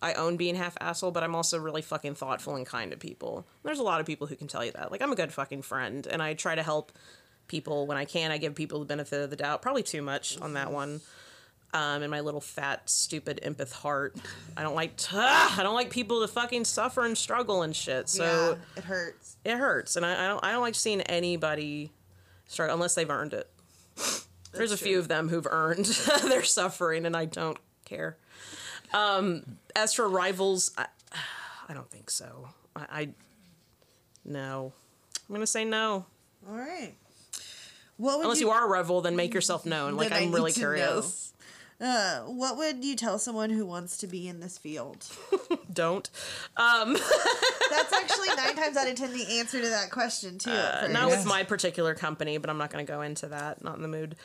I 0.00 0.12
own 0.14 0.36
being 0.36 0.54
half 0.54 0.76
asshole, 0.80 1.10
but 1.10 1.22
I'm 1.22 1.34
also 1.34 1.58
really 1.58 1.82
fucking 1.82 2.14
thoughtful 2.14 2.54
and 2.54 2.64
kind 2.64 2.90
to 2.92 2.96
people. 2.96 3.46
There's 3.64 3.80
a 3.80 3.82
lot 3.84 4.00
of 4.00 4.06
people 4.06 4.26
who 4.26 4.36
can 4.36 4.46
tell 4.46 4.64
you 4.64 4.72
that. 4.72 4.92
Like 4.92 5.02
I'm 5.02 5.12
a 5.12 5.16
good 5.16 5.32
fucking 5.32 5.62
friend, 5.62 6.06
and 6.06 6.22
I 6.22 6.34
try 6.34 6.54
to 6.54 6.62
help 6.62 6.92
people 7.48 7.86
when 7.86 7.96
I 7.96 8.04
can. 8.04 8.30
I 8.30 8.38
give 8.38 8.54
people 8.54 8.78
the 8.78 8.84
benefit 8.84 9.22
of 9.22 9.30
the 9.30 9.36
doubt. 9.36 9.62
Probably 9.62 9.82
too 9.82 10.02
much 10.02 10.40
on 10.40 10.54
that 10.54 10.70
one. 10.70 11.00
Um, 11.74 12.02
in 12.02 12.10
my 12.10 12.20
little 12.20 12.40
fat, 12.40 12.88
stupid 12.88 13.40
empath 13.44 13.72
heart, 13.72 14.16
I 14.56 14.62
don't 14.62 14.74
like. 14.74 14.92
I 15.12 15.60
don't 15.62 15.74
like 15.74 15.90
people 15.90 16.22
to 16.22 16.28
fucking 16.28 16.64
suffer 16.64 17.04
and 17.04 17.16
struggle 17.18 17.62
and 17.62 17.76
shit. 17.76 18.08
So 18.08 18.24
yeah, 18.24 18.78
it 18.78 18.84
hurts. 18.84 19.36
it 19.44 19.56
hurts, 19.56 19.96
and 19.96 20.06
I, 20.06 20.24
I 20.24 20.28
don't. 20.28 20.44
I 20.44 20.52
don't 20.52 20.62
like 20.62 20.74
seeing 20.74 21.02
anybody 21.02 21.92
struggle 22.46 22.74
unless 22.74 22.94
they've 22.94 23.10
earned 23.10 23.34
it. 23.34 23.50
There's 24.52 24.70
a 24.70 24.74
That's 24.74 24.82
few 24.82 24.98
of 24.98 25.08
them 25.08 25.28
who've 25.28 25.46
earned 25.50 25.84
their 26.24 26.42
suffering, 26.42 27.04
and 27.04 27.14
I 27.14 27.26
don't 27.26 27.58
care. 27.84 28.16
Um, 28.92 29.58
as 29.76 29.94
for 29.94 30.08
rivals, 30.08 30.72
I, 30.76 30.86
I 31.68 31.74
don't 31.74 31.90
think 31.90 32.10
so. 32.10 32.48
I, 32.74 32.86
I 32.90 33.08
no. 34.24 34.72
I'm 35.28 35.34
gonna 35.34 35.46
say 35.46 35.64
no. 35.64 36.06
All 36.48 36.56
right. 36.56 36.94
What 37.96 38.18
would 38.18 38.24
Unless 38.24 38.40
you 38.40 38.50
are 38.50 38.64
a 38.64 38.68
rival, 38.68 39.00
then 39.00 39.16
make 39.16 39.34
yourself 39.34 39.66
known. 39.66 39.96
Like 39.96 40.12
I'm 40.12 40.32
really 40.32 40.52
curious. 40.52 41.32
Uh, 41.80 42.20
what 42.22 42.56
would 42.56 42.84
you 42.84 42.96
tell 42.96 43.18
someone 43.18 43.50
who 43.50 43.64
wants 43.64 43.98
to 43.98 44.08
be 44.08 44.26
in 44.26 44.40
this 44.40 44.58
field? 44.58 45.06
Don't. 45.72 46.08
That's 46.56 47.92
actually 47.92 48.28
nine 48.36 48.56
times 48.56 48.76
out 48.76 48.88
of 48.88 48.96
ten 48.96 49.12
the 49.12 49.38
answer 49.38 49.60
to 49.60 49.68
that 49.68 49.90
question 49.90 50.38
too. 50.38 50.50
first. 50.50 50.92
not 50.92 51.08
with 51.08 51.24
my 51.24 51.44
particular 51.44 51.94
company, 51.94 52.38
but 52.38 52.50
I'm 52.50 52.58
not 52.58 52.70
going 52.70 52.84
to 52.84 52.90
go 52.92 53.02
into 53.02 53.28
that. 53.28 53.62
Not 53.62 53.76
in 53.76 53.82
the 53.82 53.88
mood. 53.88 54.16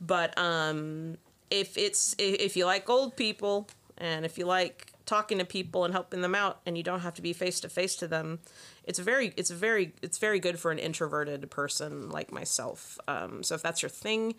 But 0.00 0.36
um, 0.38 1.18
if 1.50 1.76
it's 1.76 2.14
if 2.18 2.56
you 2.56 2.64
like 2.64 2.88
old 2.88 3.16
people 3.16 3.68
and 3.98 4.24
if 4.24 4.38
you 4.38 4.44
like 4.46 4.92
talking 5.04 5.38
to 5.38 5.44
people 5.44 5.84
and 5.84 5.92
helping 5.92 6.20
them 6.20 6.34
out, 6.34 6.60
and 6.66 6.76
you 6.76 6.82
don't 6.82 7.00
have 7.00 7.14
to 7.14 7.22
be 7.22 7.32
face 7.32 7.60
to 7.60 7.68
face 7.68 7.96
to 7.96 8.06
them, 8.08 8.38
it's 8.84 8.98
very 8.98 9.32
it's 9.36 9.50
very 9.50 9.92
it's 10.02 10.18
very 10.18 10.40
good 10.40 10.58
for 10.58 10.70
an 10.70 10.78
introverted 10.78 11.50
person 11.50 12.08
like 12.10 12.32
myself. 12.32 12.98
Um, 13.08 13.42
so 13.42 13.54
if 13.54 13.62
that's 13.62 13.82
your 13.82 13.88
thing, 13.90 14.34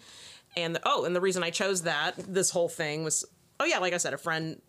and 0.56 0.76
the, 0.76 0.82
oh, 0.86 1.06
and 1.06 1.16
the 1.16 1.22
reason 1.22 1.44
I 1.44 1.50
chose 1.50 1.84
that 1.84 2.16
this 2.18 2.50
whole 2.52 2.70
thing 2.70 3.04
was 3.04 3.26
oh 3.60 3.66
yeah, 3.66 3.80
like 3.80 3.94
I 3.94 3.98
said, 3.98 4.14
a 4.14 4.18
friend 4.18 4.62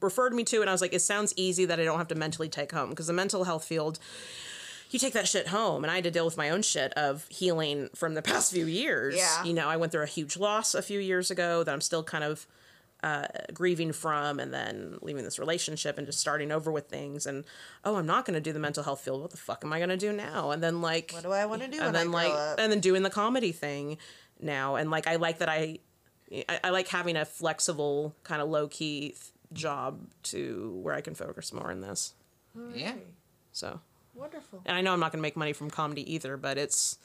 referred 0.00 0.32
me 0.32 0.44
to, 0.44 0.60
and 0.60 0.70
I 0.70 0.72
was 0.72 0.80
like, 0.80 0.92
it 0.94 1.00
sounds 1.00 1.32
easy 1.36 1.64
that 1.64 1.80
I 1.80 1.84
don't 1.84 1.98
have 1.98 2.08
to 2.08 2.14
mentally 2.14 2.48
take 2.48 2.72
home 2.72 2.90
because 2.90 3.06
the 3.08 3.12
mental 3.12 3.44
health 3.44 3.64
field 3.64 3.98
you 4.90 4.98
take 4.98 5.12
that 5.12 5.28
shit 5.28 5.48
home 5.48 5.84
and 5.84 5.90
i 5.90 5.96
had 5.96 6.04
to 6.04 6.10
deal 6.10 6.24
with 6.24 6.38
my 6.38 6.48
own 6.48 6.62
shit 6.62 6.94
of 6.94 7.26
healing 7.28 7.90
from 7.94 8.14
the 8.14 8.22
past 8.22 8.50
few 8.50 8.64
years 8.64 9.14
Yeah. 9.16 9.44
you 9.44 9.52
know 9.52 9.68
i 9.68 9.76
went 9.76 9.92
through 9.92 10.04
a 10.04 10.06
huge 10.06 10.38
loss 10.38 10.74
a 10.74 10.80
few 10.80 10.98
years 10.98 11.30
ago 11.30 11.62
that 11.62 11.70
i'm 11.74 11.82
still 11.82 12.02
kind 12.02 12.24
of 12.24 12.46
uh, 13.02 13.26
grieving 13.52 13.92
from 13.92 14.40
and 14.40 14.52
then 14.52 14.98
leaving 15.02 15.22
this 15.24 15.38
relationship 15.38 15.98
and 15.98 16.06
just 16.06 16.18
starting 16.18 16.50
over 16.50 16.72
with 16.72 16.88
things. 16.88 17.26
And 17.26 17.44
oh 17.84 17.96
i'm 17.96 18.06
not 18.06 18.24
going 18.24 18.34
to 18.34 18.40
do 18.40 18.52
the 18.52 18.58
mental 18.58 18.82
health 18.82 19.00
field. 19.00 19.20
What 19.20 19.30
the 19.30 19.36
fuck 19.36 19.64
am 19.64 19.72
i 19.72 19.78
going 19.78 19.90
to 19.90 19.96
do 19.96 20.12
now? 20.12 20.50
And 20.50 20.62
then 20.62 20.80
like 20.80 21.12
What 21.12 21.22
do 21.22 21.30
I 21.30 21.46
want 21.46 21.62
to 21.62 21.68
do 21.68 21.80
and 21.80 21.94
then 21.94 22.08
I 22.08 22.10
like 22.10 22.32
up? 22.32 22.58
and 22.58 22.72
then 22.72 22.80
doing 22.80 23.02
the 23.02 23.10
comedy 23.10 23.52
thing 23.52 23.98
now. 24.40 24.74
And 24.76 24.90
like 24.90 25.06
i 25.06 25.16
like 25.16 25.38
that 25.38 25.48
i 25.48 25.78
i, 26.48 26.60
I 26.64 26.70
like 26.70 26.88
having 26.88 27.16
a 27.16 27.24
flexible 27.24 28.14
kind 28.24 28.42
of 28.42 28.48
low-key 28.48 29.00
th- 29.10 29.16
job 29.52 30.00
to 30.24 30.78
where 30.82 30.94
i 30.94 31.00
can 31.00 31.14
focus 31.14 31.52
more 31.52 31.70
in 31.70 31.80
this. 31.80 32.14
Yeah. 32.74 32.94
so. 33.52 33.80
Wonderful. 34.14 34.62
and 34.66 34.76
I 34.76 34.80
know 34.80 34.92
I'm 34.92 34.98
not 34.98 35.12
going 35.12 35.20
to 35.20 35.22
make 35.22 35.36
money 35.36 35.52
from 35.52 35.70
comedy 35.70 36.12
either, 36.12 36.36
but 36.36 36.58
it's 36.58 36.98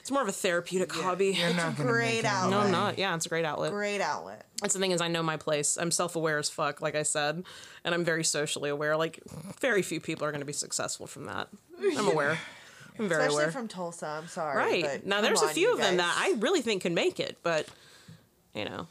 it's 0.00 0.10
more 0.10 0.22
of 0.22 0.28
a 0.28 0.32
therapeutic 0.32 0.92
hobby. 0.92 1.36
You're 1.38 1.54
not 1.54 1.76
gonna 1.76 1.90
great 1.90 2.22
make 2.22 2.24
any 2.24 2.28
outlet. 2.28 2.50
No. 2.50 2.58
I'm 2.60 2.72
not. 2.72 2.98
Yeah, 2.98 3.14
it's 3.14 3.26
a 3.26 3.28
great 3.28 3.44
outlet. 3.44 3.70
Great 3.70 4.00
outlet. 4.00 4.46
That's 4.60 4.74
the 4.74 4.80
thing 4.80 4.90
is 4.90 5.00
I 5.00 5.08
know 5.08 5.22
my 5.22 5.36
place. 5.36 5.76
I'm 5.76 5.90
self-aware 5.90 6.38
as 6.38 6.50
fuck, 6.50 6.80
like 6.80 6.94
I 6.94 7.02
said, 7.02 7.44
and 7.84 7.94
I'm 7.94 8.04
very 8.04 8.24
socially 8.24 8.70
aware. 8.70 8.96
Like 8.96 9.20
very 9.60 9.82
few 9.82 10.00
people 10.00 10.26
are 10.26 10.30
going 10.32 10.40
to 10.42 10.46
be 10.46 10.52
successful 10.52 11.06
from 11.06 11.24
that. 11.26 11.48
I'm 11.80 12.08
aware. 12.12 12.38
I'm 12.98 13.08
very 13.08 13.22
Especially 13.22 13.42
aware. 13.44 13.52
from 13.52 13.68
Tulsa. 13.68 14.06
I'm 14.06 14.28
sorry. 14.28 14.56
right 14.56 14.82
but 14.82 15.06
now, 15.06 15.20
there's 15.22 15.40
a 15.40 15.48
few 15.48 15.68
you 15.68 15.72
of 15.72 15.78
them 15.78 15.96
that 15.98 16.14
I 16.18 16.34
really 16.38 16.60
think 16.60 16.82
can 16.82 16.92
make 16.94 17.18
it, 17.20 17.38
but 17.42 17.66
you 18.54 18.64
know, 18.66 18.86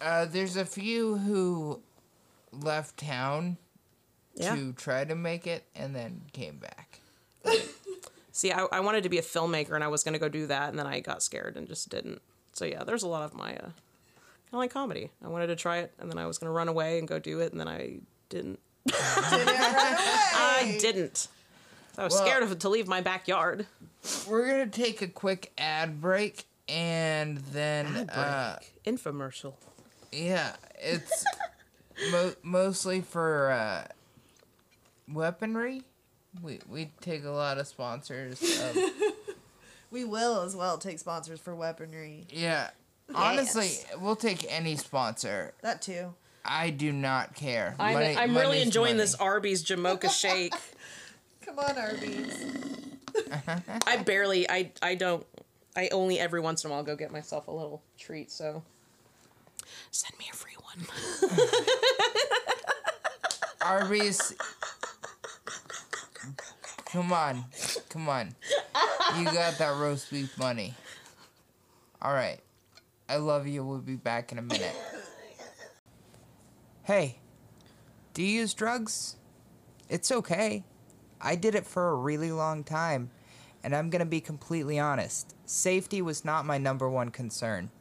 Uh, 0.00 0.24
there's 0.26 0.56
a 0.56 0.64
few 0.64 1.16
who 1.18 1.80
left 2.52 2.96
town 2.98 3.56
yeah. 4.36 4.54
to 4.54 4.72
try 4.72 5.04
to 5.04 5.14
make 5.14 5.46
it 5.46 5.64
and 5.74 5.94
then 5.94 6.22
came 6.32 6.56
back. 6.58 7.00
See, 8.36 8.50
I, 8.50 8.64
I 8.72 8.80
wanted 8.80 9.04
to 9.04 9.08
be 9.08 9.18
a 9.18 9.22
filmmaker, 9.22 9.76
and 9.76 9.84
I 9.84 9.86
was 9.88 10.02
going 10.02 10.14
to 10.14 10.18
go 10.18 10.28
do 10.28 10.48
that, 10.48 10.68
and 10.68 10.76
then 10.78 10.88
I 10.88 10.98
got 10.98 11.22
scared 11.22 11.56
and 11.56 11.68
just 11.68 11.88
didn't. 11.88 12.20
So 12.52 12.64
yeah, 12.64 12.82
there's 12.82 13.04
a 13.04 13.06
lot 13.06 13.22
of 13.22 13.32
my 13.32 13.52
uh, 13.54 13.60
kind 13.60 13.72
of 14.52 14.58
like 14.58 14.72
comedy. 14.72 15.10
I 15.24 15.28
wanted 15.28 15.46
to 15.46 15.56
try 15.56 15.78
it, 15.78 15.92
and 16.00 16.10
then 16.10 16.18
I 16.18 16.26
was 16.26 16.38
going 16.38 16.48
to 16.48 16.52
run 16.52 16.66
away 16.66 16.98
and 16.98 17.06
go 17.06 17.20
do 17.20 17.38
it, 17.38 17.52
and 17.52 17.60
then 17.60 17.68
I 17.68 18.00
didn't. 18.30 18.58
Did 18.86 18.96
it 18.96 19.46
right 19.46 19.96
I 20.66 20.76
didn't. 20.80 21.28
I 21.96 22.02
was 22.04 22.12
Well- 22.14 22.26
scared 22.26 22.42
of 22.42 22.58
to 22.58 22.68
leave 22.68 22.88
my 22.88 23.00
backyard. 23.00 23.66
We're 24.28 24.46
gonna 24.48 24.66
take 24.66 25.00
a 25.00 25.06
quick 25.08 25.52
ad 25.56 26.00
break 26.00 26.44
and 26.68 27.38
then 27.38 27.86
ad 27.86 28.10
uh 28.10 28.56
Infomercial. 28.84 29.54
yeah, 30.12 30.56
it's 30.78 31.24
mo- 32.12 32.34
mostly 32.42 33.00
for 33.00 33.50
uh 33.52 33.86
weaponry. 35.10 35.82
We 36.42 36.58
we 36.68 36.90
take 37.00 37.24
a 37.24 37.30
lot 37.30 37.58
of 37.58 37.66
sponsors. 37.66 38.40
Of, 38.42 38.76
We 39.90 40.04
will 40.04 40.42
as 40.42 40.56
well 40.56 40.76
take 40.78 40.98
sponsors 40.98 41.38
for 41.38 41.54
weaponry. 41.54 42.26
yeah. 42.30 42.70
Honestly, 43.14 43.70
we'll 44.00 44.16
take 44.16 44.44
any 44.50 44.74
sponsor. 44.76 45.52
That 45.62 45.82
too. 45.82 46.14
I 46.44 46.70
do 46.70 46.90
not 46.90 47.34
care. 47.34 47.76
I'm, 47.78 47.92
Money- 47.94 48.16
I'm 48.16 48.36
really 48.36 48.60
enjoying 48.62 48.92
money. 48.96 49.02
this 49.04 49.14
Arby's 49.14 49.62
Jamocha 49.62 50.10
shake. 50.20 50.54
Come 51.44 51.58
on, 51.58 51.78
Arby's. 51.78 52.44
I 53.86 53.98
barely, 53.98 54.48
I, 54.50 54.72
I 54.82 54.94
don't, 54.96 55.24
I 55.76 55.88
only 55.92 56.18
every 56.18 56.40
once 56.40 56.64
in 56.64 56.70
a 56.70 56.74
while 56.74 56.82
go 56.82 56.96
get 56.96 57.12
myself 57.12 57.46
a 57.46 57.52
little 57.52 57.82
treat. 57.98 58.30
So 58.32 58.62
send 59.92 60.18
me 60.18 60.24
a 60.32 60.34
free 60.34 60.56
one. 60.60 60.86
Arby's. 63.60 64.34
Come 66.94 67.12
on, 67.12 67.44
come 67.88 68.08
on. 68.08 68.36
You 69.18 69.24
got 69.24 69.58
that 69.58 69.76
roast 69.80 70.12
beef 70.12 70.38
money. 70.38 70.74
All 72.00 72.12
right. 72.12 72.38
I 73.08 73.16
love 73.16 73.48
you. 73.48 73.64
We'll 73.64 73.80
be 73.80 73.96
back 73.96 74.30
in 74.30 74.38
a 74.38 74.42
minute. 74.42 74.76
Hey, 76.84 77.18
do 78.12 78.22
you 78.22 78.28
use 78.28 78.54
drugs? 78.54 79.16
It's 79.88 80.12
okay. 80.12 80.62
I 81.20 81.34
did 81.34 81.56
it 81.56 81.66
for 81.66 81.90
a 81.90 81.96
really 81.96 82.30
long 82.30 82.62
time, 82.62 83.10
and 83.64 83.74
I'm 83.74 83.90
going 83.90 83.98
to 83.98 84.06
be 84.06 84.20
completely 84.20 84.78
honest. 84.78 85.34
Safety 85.46 86.00
was 86.00 86.24
not 86.24 86.46
my 86.46 86.58
number 86.58 86.88
one 86.88 87.08
concern. 87.08 87.72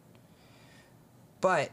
But 1.39 1.70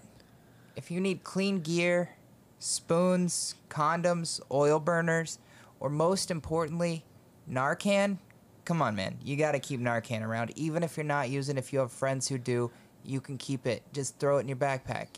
if 0.77 0.91
you 0.91 1.01
need 1.01 1.25
clean 1.25 1.61
gear, 1.61 2.11
spoons, 2.59 3.55
condoms, 3.71 4.43
oil 4.53 4.79
burners, 4.79 5.39
or 5.81 5.89
most 5.89 6.31
importantly, 6.31 7.07
Narcan, 7.51 8.19
come 8.65 8.81
on, 8.81 8.95
man. 8.95 9.19
You 9.25 9.37
got 9.37 9.53
to 9.53 9.59
keep 9.59 9.81
Narcan 9.81 10.23
around. 10.23 10.53
Even 10.57 10.83
if 10.83 10.97
you're 10.97 11.05
not 11.05 11.29
using 11.29 11.59
if 11.59 11.73
you 11.73 11.81
have 11.81 11.93
friends 11.93 12.29
who 12.29 12.39
do, 12.39 12.71
you 13.05 13.21
can 13.21 13.39
keep 13.39 13.67
it. 13.67 13.83
Just 13.93 14.19
throw 14.19 14.39
it 14.39 14.43
in 14.43 14.49
your 14.49 14.57
backpack. 14.57 15.09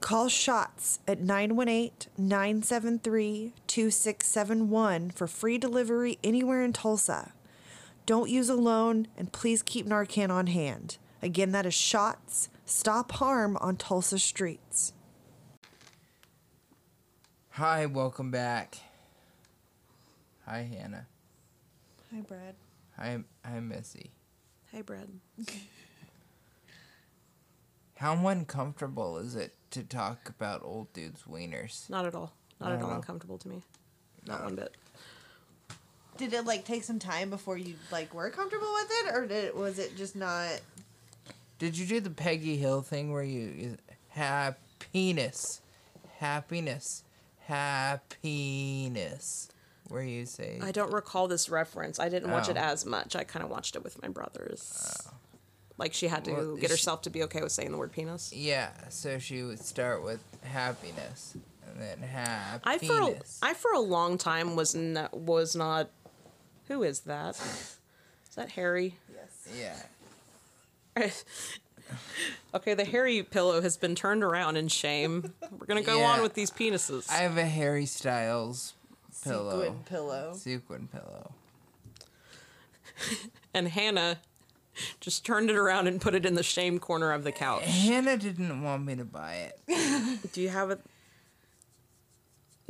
Call 0.00 0.28
shots 0.28 1.00
at 1.08 1.20
918 1.20 2.12
973 2.16 3.52
2671 3.66 5.10
for 5.10 5.26
free 5.26 5.58
delivery 5.58 6.18
anywhere 6.22 6.62
in 6.62 6.72
Tulsa. 6.72 7.32
Don't 8.04 8.30
use 8.30 8.48
alone 8.48 9.08
and 9.16 9.32
please 9.32 9.62
keep 9.62 9.86
Narcan 9.86 10.30
on 10.30 10.46
hand. 10.46 10.98
Again, 11.22 11.50
that 11.52 11.66
is 11.66 11.74
shots. 11.74 12.48
Stop 12.64 13.12
harm 13.12 13.56
on 13.60 13.76
Tulsa 13.76 14.18
streets. 14.18 14.92
Hi, 17.50 17.86
welcome 17.86 18.30
back. 18.30 18.78
Hi, 20.46 20.62
Hannah. 20.62 21.06
Hi, 22.14 22.20
Brad. 22.20 22.54
Hi, 22.96 23.18
hi, 23.44 23.60
Missy. 23.60 24.12
Hi, 24.72 24.82
Brad. 24.82 25.08
How 27.96 28.14
uncomfortable 28.26 29.18
is 29.18 29.34
it 29.34 29.54
to 29.72 29.82
talk 29.82 30.28
about 30.28 30.62
old 30.62 30.92
dudes' 30.92 31.24
wieners? 31.28 31.90
Not 31.90 32.06
at 32.06 32.14
all. 32.14 32.32
Not 32.60 32.72
at 32.72 32.82
all. 32.82 32.92
uncomfortable 32.92 33.38
to 33.38 33.48
me. 33.48 33.62
Not 34.26 34.44
one 34.44 34.54
bit. 34.54 34.72
Did 36.16 36.32
it 36.32 36.44
like 36.46 36.64
take 36.64 36.84
some 36.84 37.00
time 37.00 37.28
before 37.28 37.58
you 37.58 37.74
like 37.90 38.14
were 38.14 38.30
comfortable 38.30 38.72
with 38.74 38.90
it, 38.90 39.14
or 39.14 39.26
did 39.26 39.44
it, 39.46 39.56
was 39.56 39.80
it 39.80 39.96
just 39.96 40.14
not? 40.14 40.60
Did 41.58 41.76
you 41.76 41.86
do 41.86 42.00
the 42.00 42.10
Peggy 42.10 42.56
Hill 42.56 42.82
thing 42.82 43.12
where 43.12 43.22
you, 43.22 43.48
you 43.56 43.76
happiness, 44.10 45.60
happiness, 46.18 47.02
happiness, 47.40 48.12
where 49.88 50.02
you 50.02 50.26
say 50.26 50.58
I 50.62 50.72
don't 50.72 50.92
recall 50.92 51.28
this 51.28 51.48
reference. 51.48 51.98
I 52.00 52.08
didn't 52.08 52.30
watch 52.30 52.48
it 52.48 52.56
Oh. 52.56 52.60
as 52.60 52.84
much. 52.86 53.14
I 53.16 53.24
kind 53.24 53.44
of 53.44 53.50
watched 53.50 53.76
it 53.76 53.84
with 53.84 54.00
my 54.02 54.08
brothers. 54.08 55.04
Oh. 55.08 55.14
Like 55.78 55.92
she 55.92 56.08
had 56.08 56.24
to 56.24 56.32
Well, 56.32 56.56
get 56.56 56.68
she- 56.70 56.72
herself 56.74 57.02
to 57.02 57.10
be 57.10 57.22
okay 57.24 57.42
with 57.42 57.52
saying 57.52 57.70
the 57.70 57.76
word 57.78 57.92
penis. 57.92 58.32
yeah. 58.32 58.70
So 58.88 59.18
she 59.18 59.42
would 59.42 59.60
start 59.60 60.02
with 60.02 60.20
happiness 60.42 61.36
and 61.66 61.80
then 61.80 61.98
I 62.64 62.78
for 62.78 62.92
a, 62.92 62.96
happiness. 63.04 63.38
I 63.42 63.54
for 63.54 63.72
a 63.72 63.80
long 63.80 64.16
time 64.18 64.56
was 64.56 64.74
not 64.74 65.12
was 65.16 65.54
not. 65.54 65.90
Who 66.68 66.82
is 66.82 67.00
that? 67.00 67.36
Is 67.36 68.34
that 68.36 68.50
Harry? 68.52 68.98
Yes. 69.14 69.48
yeah. 70.96 71.10
okay, 72.54 72.74
the 72.74 72.84
Harry 72.84 73.22
pillow 73.22 73.60
has 73.60 73.76
been 73.76 73.94
turned 73.94 74.24
around 74.24 74.56
in 74.56 74.68
shame. 74.68 75.32
We're 75.50 75.66
gonna 75.66 75.82
go 75.82 75.98
Yeah. 75.98 76.12
on 76.12 76.22
with 76.22 76.34
these 76.34 76.50
penises. 76.50 77.10
I 77.10 77.16
have 77.18 77.36
a 77.36 77.44
Harry 77.44 77.86
Styles 77.86 78.72
pillow. 79.26 79.60
Sequin 79.62 79.82
pillow. 79.84 80.32
Sequin 80.34 80.88
pillow. 80.92 81.30
and 83.54 83.68
Hannah 83.68 84.18
just 85.00 85.24
turned 85.24 85.50
it 85.50 85.56
around 85.56 85.86
and 85.86 86.00
put 86.00 86.14
it 86.14 86.24
in 86.26 86.34
the 86.34 86.42
shame 86.42 86.78
corner 86.78 87.12
of 87.12 87.24
the 87.24 87.32
couch. 87.32 87.62
Hannah 87.64 88.16
didn't 88.16 88.62
want 88.62 88.84
me 88.84 88.94
to 88.96 89.04
buy 89.04 89.50
it. 89.66 90.32
Do 90.32 90.40
you 90.40 90.48
have 90.50 90.70
a 90.70 90.78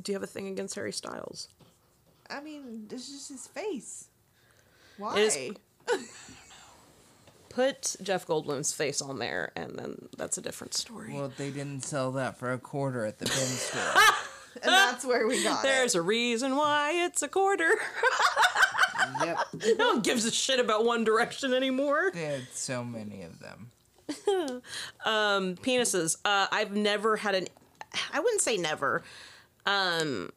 Do 0.02 0.12
you 0.12 0.14
have 0.14 0.22
a 0.22 0.26
thing 0.28 0.46
against 0.48 0.74
Harry 0.76 0.92
Styles? 0.92 1.48
I 2.30 2.40
mean, 2.40 2.86
this 2.88 3.08
is 3.08 3.14
just 3.16 3.28
his 3.30 3.46
face. 3.46 4.08
Why? 4.98 5.18
It 5.18 5.36
is- 5.88 6.00
Put 7.48 7.96
Jeff 8.02 8.26
Goldblum's 8.26 8.72
face 8.74 9.00
on 9.00 9.18
there, 9.18 9.50
and 9.56 9.78
then 9.78 10.08
that's 10.18 10.36
a 10.36 10.42
different 10.42 10.74
story. 10.74 11.14
Well, 11.14 11.32
they 11.38 11.50
didn't 11.50 11.84
sell 11.84 12.12
that 12.12 12.36
for 12.38 12.52
a 12.52 12.58
quarter 12.58 13.06
at 13.06 13.18
the 13.18 13.24
bin 13.24 13.34
store. 13.34 14.02
And 14.62 14.72
that's 14.72 15.04
where 15.04 15.26
we 15.26 15.42
got 15.42 15.62
There's 15.62 15.94
it. 15.94 15.98
a 15.98 16.02
reason 16.02 16.56
why 16.56 16.92
it's 17.04 17.22
a 17.22 17.28
quarter. 17.28 17.70
yep. 19.24 19.38
no 19.78 19.88
one 19.94 20.00
gives 20.00 20.24
a 20.24 20.30
shit 20.30 20.60
about 20.60 20.84
One 20.84 21.04
Direction 21.04 21.52
anymore. 21.54 22.10
They 22.12 22.24
had 22.24 22.46
so 22.52 22.84
many 22.84 23.22
of 23.22 23.38
them. 23.40 23.70
Penises. 25.06 26.16
Uh, 26.24 26.46
I've 26.50 26.72
never 26.72 27.16
had 27.16 27.34
an. 27.34 27.48
I 28.12 28.20
wouldn't 28.20 28.42
say 28.42 28.56
never. 28.56 29.02
Um, 29.64 30.30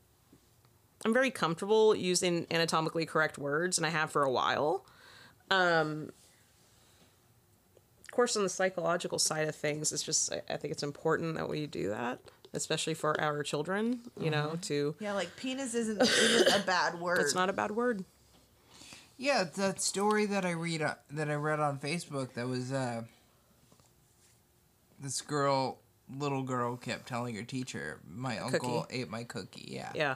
I'm 1.05 1.13
very 1.13 1.31
comfortable 1.31 1.95
using 1.95 2.45
anatomically 2.51 3.05
correct 3.05 3.37
words, 3.37 3.77
and 3.77 3.85
I 3.85 3.89
have 3.89 4.11
for 4.11 4.23
a 4.23 4.31
while. 4.31 4.85
Um, 5.51 6.09
of 8.01 8.11
course, 8.11 8.35
on 8.35 8.43
the 8.43 8.49
psychological 8.49 9.19
side 9.19 9.47
of 9.47 9.55
things, 9.55 9.91
it's 9.93 10.03
just 10.03 10.33
I, 10.33 10.41
I 10.53 10.57
think 10.57 10.71
it's 10.71 10.83
important 10.83 11.35
that 11.35 11.47
we 11.47 11.67
do 11.67 11.89
that, 11.89 12.19
especially 12.53 12.93
for 12.93 13.19
our 13.19 13.43
children. 13.43 13.99
You 14.19 14.29
know, 14.29 14.57
to 14.63 14.95
Yeah, 14.99 15.13
like 15.13 15.35
penis 15.35 15.73
isn't 15.75 16.01
even 16.01 16.53
a 16.53 16.59
bad 16.65 16.99
word. 16.99 17.19
it's 17.19 17.35
not 17.35 17.49
a 17.49 17.53
bad 17.53 17.71
word. 17.71 18.05
Yeah, 19.17 19.43
that 19.57 19.81
story 19.81 20.25
that 20.27 20.45
I 20.45 20.51
read 20.51 20.81
uh, 20.81 20.95
that 21.11 21.29
I 21.29 21.35
read 21.35 21.59
on 21.59 21.77
Facebook 21.79 22.33
that 22.33 22.47
was 22.47 22.71
uh 22.71 23.01
this 24.99 25.21
girl 25.21 25.79
little 26.17 26.43
girl 26.43 26.75
kept 26.77 27.07
telling 27.07 27.35
her 27.35 27.43
teacher, 27.43 27.99
"My 28.09 28.39
uncle 28.39 28.81
Cookie. 28.83 29.01
ate 29.01 29.09
my 29.09 29.23
cookie." 29.23 29.67
Yeah. 29.71 29.91
Yeah, 29.95 30.15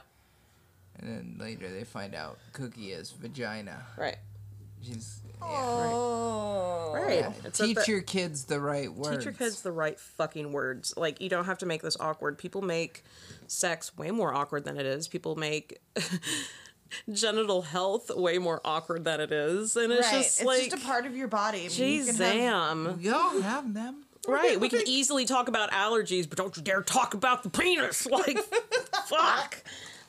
And 0.99 1.09
then 1.09 1.35
later 1.39 1.69
they 1.71 1.83
find 1.83 2.15
out 2.15 2.37
cookie 2.53 2.91
is 2.91 3.11
vagina. 3.11 3.85
right, 3.97 4.17
She's 4.81 5.19
Oh. 5.45 6.91
right. 6.93 7.25
It's 7.45 7.59
a- 7.59 7.67
Teach 7.67 7.87
your 7.87 8.01
kids 8.01 8.45
the 8.45 8.59
right 8.59 8.91
words. 8.93 9.17
Teach 9.17 9.25
your 9.25 9.33
kids 9.33 9.61
the 9.61 9.71
right 9.71 9.99
fucking 9.99 10.51
words. 10.51 10.93
Like 10.97 11.21
you 11.21 11.29
don't 11.29 11.45
have 11.45 11.59
to 11.59 11.65
make 11.65 11.81
this 11.81 11.97
awkward. 11.99 12.37
People 12.37 12.61
make 12.61 13.03
sex 13.47 13.95
way 13.97 14.11
more 14.11 14.33
awkward 14.33 14.65
than 14.65 14.77
it 14.77 14.85
is. 14.85 15.07
People 15.07 15.35
make 15.35 15.79
genital 17.11 17.61
health 17.63 18.09
way 18.15 18.37
more 18.37 18.61
awkward 18.63 19.03
than 19.03 19.19
it 19.19 19.31
is, 19.31 19.75
and 19.75 19.91
it's 19.91 20.07
Right. 20.07 20.23
just 20.23 20.39
it's 20.41 20.45
like, 20.47 20.69
just 20.71 20.83
a 20.83 20.85
part 20.87 21.05
of 21.05 21.15
your 21.15 21.27
body. 21.27 21.59
I 21.59 21.61
mean, 21.61 21.69
you 21.69 21.75
geez, 21.75 22.05
can 22.05 22.15
have- 22.15 22.33
damn. 22.33 22.97
We 23.01 23.09
all 23.09 23.41
have 23.41 23.73
them. 23.73 24.05
Right, 24.25 24.57
we 24.57 24.69
can 24.69 24.83
easily 24.85 25.25
talk 25.25 25.49
about 25.49 25.71
allergies, 25.71 26.29
but 26.29 26.37
don't 26.37 26.55
you 26.55 26.63
dare 26.63 26.81
talk 26.81 27.13
about 27.13 27.43
the 27.43 27.49
penis. 27.49 28.07
Like, 28.09 28.37
fuck. 29.07 29.57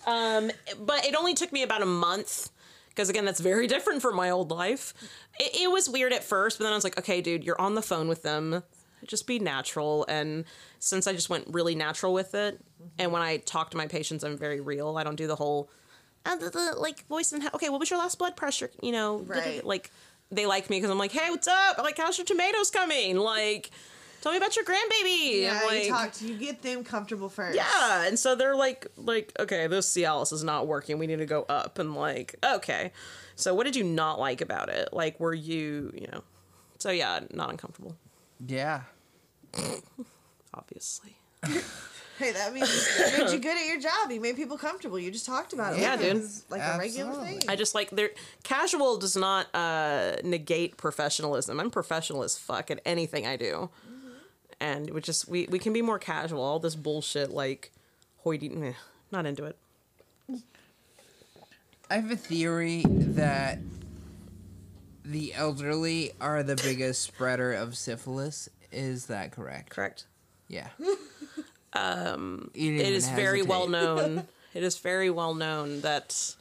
Um, 0.07 0.53
but 0.79 1.05
it 1.05 1.17
only 1.17 1.35
took 1.35 1.53
me 1.53 1.65
about 1.65 1.83
a 1.83 1.87
month 1.87 2.51
because 2.95 3.09
again, 3.09 3.25
that's 3.25 3.41
very 3.41 3.67
different 3.75 4.03
from 4.03 4.15
my 4.17 4.31
old 4.31 4.51
life. 4.51 4.95
It, 5.39 5.63
it 5.63 5.71
was 5.71 5.89
weird 5.89 6.13
at 6.13 6.23
first, 6.25 6.59
but 6.59 6.65
then 6.65 6.73
I 6.73 6.77
was 6.77 6.85
like, 6.85 6.99
okay, 6.99 7.21
dude, 7.21 7.45
you're 7.45 7.61
on 7.61 7.75
the 7.75 7.83
phone 7.83 8.09
with 8.09 8.23
them. 8.23 8.63
Just 9.07 9.27
be 9.27 9.39
natural. 9.39 10.07
And 10.09 10.45
since 10.79 11.07
I 11.07 11.13
just 11.13 11.29
went 11.29 11.47
really 11.49 11.75
natural 11.75 12.15
with 12.15 12.35
it, 12.35 12.59
and 12.99 13.13
when 13.13 13.21
I 13.23 13.37
talk 13.39 13.71
to 13.73 13.77
my 13.77 13.87
patients, 13.87 14.25
I'm 14.25 14.39
very 14.39 14.61
real. 14.61 14.97
I 14.97 15.05
don't 15.05 15.17
do 15.17 15.27
the 15.27 15.37
whole 15.37 15.69
uh, 16.27 16.37
the, 16.37 16.49
the, 16.49 16.75
like 16.79 17.07
voice 17.09 17.33
and 17.33 17.45
okay, 17.55 17.69
what 17.69 17.81
was 17.81 17.91
your 17.91 17.99
last 17.99 18.19
blood 18.19 18.35
pressure? 18.35 18.71
You 18.83 18.93
know, 18.93 19.19
Right. 19.19 19.63
like 19.65 19.91
they 20.31 20.47
like 20.47 20.71
me 20.71 20.79
because 20.79 20.91
I'm 20.91 20.99
like, 20.99 21.13
hey, 21.13 21.29
what's 21.31 21.47
up? 21.49 21.77
Like, 21.79 21.99
how's 21.99 22.17
your 22.17 22.25
tomatoes 22.25 22.71
coming? 22.71 23.19
Like, 23.19 23.71
tell 24.25 24.33
me 24.33 24.39
about 24.39 24.57
your 24.57 24.65
grandbaby. 24.65 25.43
Yeah, 25.43 25.59
And, 25.61 25.67
like, 25.69 25.85
you 25.85 25.91
talk 25.91 26.13
to 26.15 26.27
you 26.27 26.35
get 26.37 26.63
them 26.63 26.83
comfortable 26.83 27.29
first. 27.29 27.55
yeah, 27.57 28.05
and 28.07 28.19
so 28.19 28.35
they're 28.35 28.57
like, 28.57 28.87
like, 28.97 29.33
okay, 29.39 29.67
this 29.69 29.89
Cialis 29.95 30.33
is 30.33 30.43
not 30.43 30.67
working. 30.67 30.99
We 30.99 31.07
need 31.07 31.19
to 31.19 31.27
go 31.27 31.45
up, 31.49 31.79
and 31.79 31.95
like, 31.95 32.35
okay. 32.45 32.91
So 33.37 33.55
what 33.55 33.65
did 33.65 33.77
you 33.77 33.85
not 33.85 34.19
like 34.19 34.41
about 34.41 34.69
it? 34.69 34.89
Like, 34.93 35.21
were 35.21 35.35
you, 35.35 35.93
you 35.95 36.09
know? 36.11 36.23
So 36.79 36.91
yeah, 36.91 37.21
not 37.33 37.51
uncomfortable, 37.51 37.97
Yeah. 38.45 38.83
obviously. 40.55 41.17
Hey, 42.19 42.31
that 42.31 42.53
means 42.55 42.69
that 42.97 43.19
made 43.19 43.33
you 43.33 43.39
good 43.41 43.57
at 43.57 43.67
your 43.67 43.81
job. 43.81 44.11
You 44.11 44.21
made 44.21 44.37
people 44.37 44.57
comfortable. 44.57 44.99
You 45.01 45.11
just 45.11 45.27
talked 45.27 45.53
about 45.53 45.75
it. 45.75 45.81
Yeah, 45.81 45.93
like 45.97 46.01
it 46.01 46.13
dude. 46.13 46.23
was 46.23 46.45
like 46.49 46.61
a 46.63 46.79
regular 46.79 47.13
thing. 47.25 47.41
I 47.49 47.57
just 47.57 47.75
like 47.75 47.91
there. 47.91 48.11
Casual 48.45 48.99
does 48.99 49.17
not 49.17 49.53
uh, 49.53 50.17
negate 50.23 50.77
professionalism. 50.77 51.59
I'm 51.59 51.71
professional 51.73 52.23
as 52.23 52.39
fuck 52.39 52.71
at 52.71 52.81
anything 52.87 53.27
I 53.27 53.37
do, 53.37 53.69
and 54.65 54.91
we 54.91 55.01
just 55.03 55.29
we 55.29 55.47
we 55.51 55.59
can 55.59 55.75
be 55.75 55.83
more 55.83 55.99
casual. 55.99 56.43
All 56.43 56.59
this 56.59 56.75
bullshit 56.75 57.31
like 57.31 57.71
hoity, 58.23 58.49
meh, 58.49 58.73
not 59.13 59.27
into 59.27 59.45
it. 59.45 59.59
I 61.91 61.97
have 61.97 62.11
a 62.11 62.17
theory 62.17 62.83
that 62.89 63.59
the 65.05 65.35
elderly 65.35 66.13
are 66.19 66.43
the 66.43 66.57
biggest 66.57 67.03
spreader 67.03 67.53
of 67.53 67.77
syphilis. 67.77 68.49
Is 68.73 69.07
that 69.07 69.33
correct? 69.33 69.69
Correct. 69.69 70.07
Yeah. 70.49 70.69
um, 71.75 72.51
it 72.55 72.81
is 72.81 73.09
very 73.11 73.43
well 73.43 73.69
known. 73.69 74.27
It 74.55 74.63
is 74.63 74.79
very 74.79 75.11
well 75.11 75.35
known 75.35 75.81
that 75.81 76.37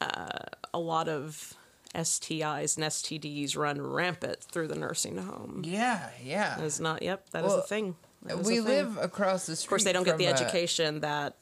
uh, 0.00 0.38
a 0.72 0.78
lot 0.78 1.06
of 1.06 1.52
STIs 1.94 2.76
and 2.76 2.86
STDs 2.86 3.56
run 3.56 3.80
rampant 3.80 4.40
through 4.42 4.68
the 4.68 4.74
nursing 4.76 5.18
home. 5.18 5.62
Yeah, 5.64 6.08
yeah. 6.24 6.60
It's 6.60 6.80
not. 6.80 7.02
Yep, 7.02 7.30
that 7.30 7.44
is 7.44 7.48
Well, 7.50 7.58
a 7.58 7.62
thing. 7.62 7.96
Is 8.28 8.46
we 8.46 8.58
a 8.58 8.62
thing. 8.62 8.64
live 8.64 8.96
across 8.98 9.46
the 9.46 9.56
street. 9.56 9.66
Of 9.66 9.68
course, 9.70 9.84
they 9.84 9.92
don't 9.92 10.04
get 10.04 10.16
the 10.18 10.24
from 10.26 10.34
a- 10.36 10.40
education 10.40 11.00
that. 11.00 11.36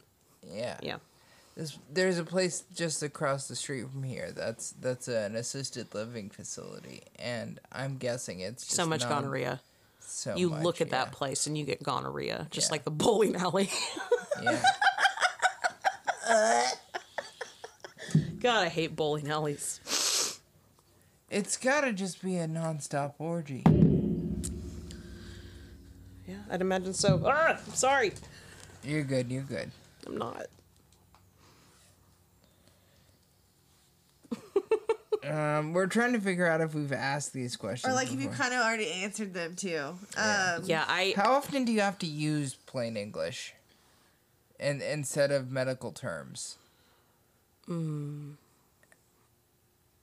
yeah. 0.53 0.79
Yeah. 0.83 0.97
There's, 1.57 1.79
there's 1.93 2.19
a 2.19 2.25
place 2.25 2.63
just 2.75 3.03
across 3.03 3.49
the 3.49 3.57
street 3.57 3.91
from 3.91 4.03
here. 4.03 4.31
That's 4.35 4.71
that's 4.81 5.09
an 5.09 5.37
assisted 5.37 5.93
living 5.95 6.31
facility, 6.31 7.03
and 7.19 7.61
I'm 7.71 7.99
guessing 7.99 8.41
it's 8.41 8.65
just 8.65 8.77
so 8.77 8.87
much 8.87 9.01
non- 9.03 9.11
gonorrhea. 9.25 9.61
So 10.01 10.35
You 10.37 10.51
much, 10.51 10.63
look 10.63 10.81
at 10.81 10.87
yeah. 10.89 11.05
that 11.05 11.13
place 11.13 11.47
and 11.47 11.57
you 11.59 11.65
get 11.65 11.83
gonorrhea, 11.83 12.47
just 12.51 12.69
Yeah. 12.69 12.73
like 12.73 12.85
the 12.85 12.91
bowling 12.91 13.37
alley. 13.37 13.71
Yeah. 14.43 14.63
God, 18.41 18.65
I 18.65 18.69
hate 18.69 18.97
bowling 18.97 19.29
alleys. 19.29 19.81
It's 21.31 21.57
gotta 21.57 21.93
just 21.93 22.23
be 22.23 22.37
a 22.37 22.49
nonstop 22.49 23.15
orgy. 23.21 23.63
Yeah, 26.27 26.37
I'd 26.51 26.61
imagine 26.61 26.93
so. 26.93 27.23
Ah, 27.25 27.57
sorry. 27.73 28.13
You're 28.83 29.05
good. 29.05 29.31
You're 29.31 29.43
good. 29.43 29.71
I'm 30.07 30.19
not. 30.19 30.47
Um, 35.23 35.75
we're 35.75 35.87
trying 35.87 36.15
to 36.15 36.21
figure 36.21 36.47
out 36.47 36.63
if 36.63 36.75
we've 36.75 36.93
asked 36.95 37.35
these 37.35 37.55
questions. 37.55 37.93
Or 37.93 37.95
like 37.95 38.07
if 38.07 38.15
you 38.15 38.31
before. 38.31 38.37
kind 38.37 38.55
of 38.55 38.61
already 38.61 38.91
answered 38.91 39.35
them 39.35 39.55
too. 39.55 39.95
Yeah. 40.17 40.55
Um, 40.57 40.63
Yeah, 40.65 40.85
I. 40.89 41.13
How 41.15 41.35
often 41.35 41.67
do 41.67 41.73
you 41.73 41.83
have 41.83 41.99
to 41.99 42.07
use 42.07 42.55
plain 42.55 42.97
English, 42.97 43.53
and 44.59 44.81
instead 44.81 45.31
of 45.31 45.51
medical 45.51 45.93
terms? 45.93 46.57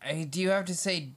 I 0.07 0.23
do 0.23 0.39
you 0.41 0.49
have 0.49 0.65
to 0.65 0.75
say 0.75 1.09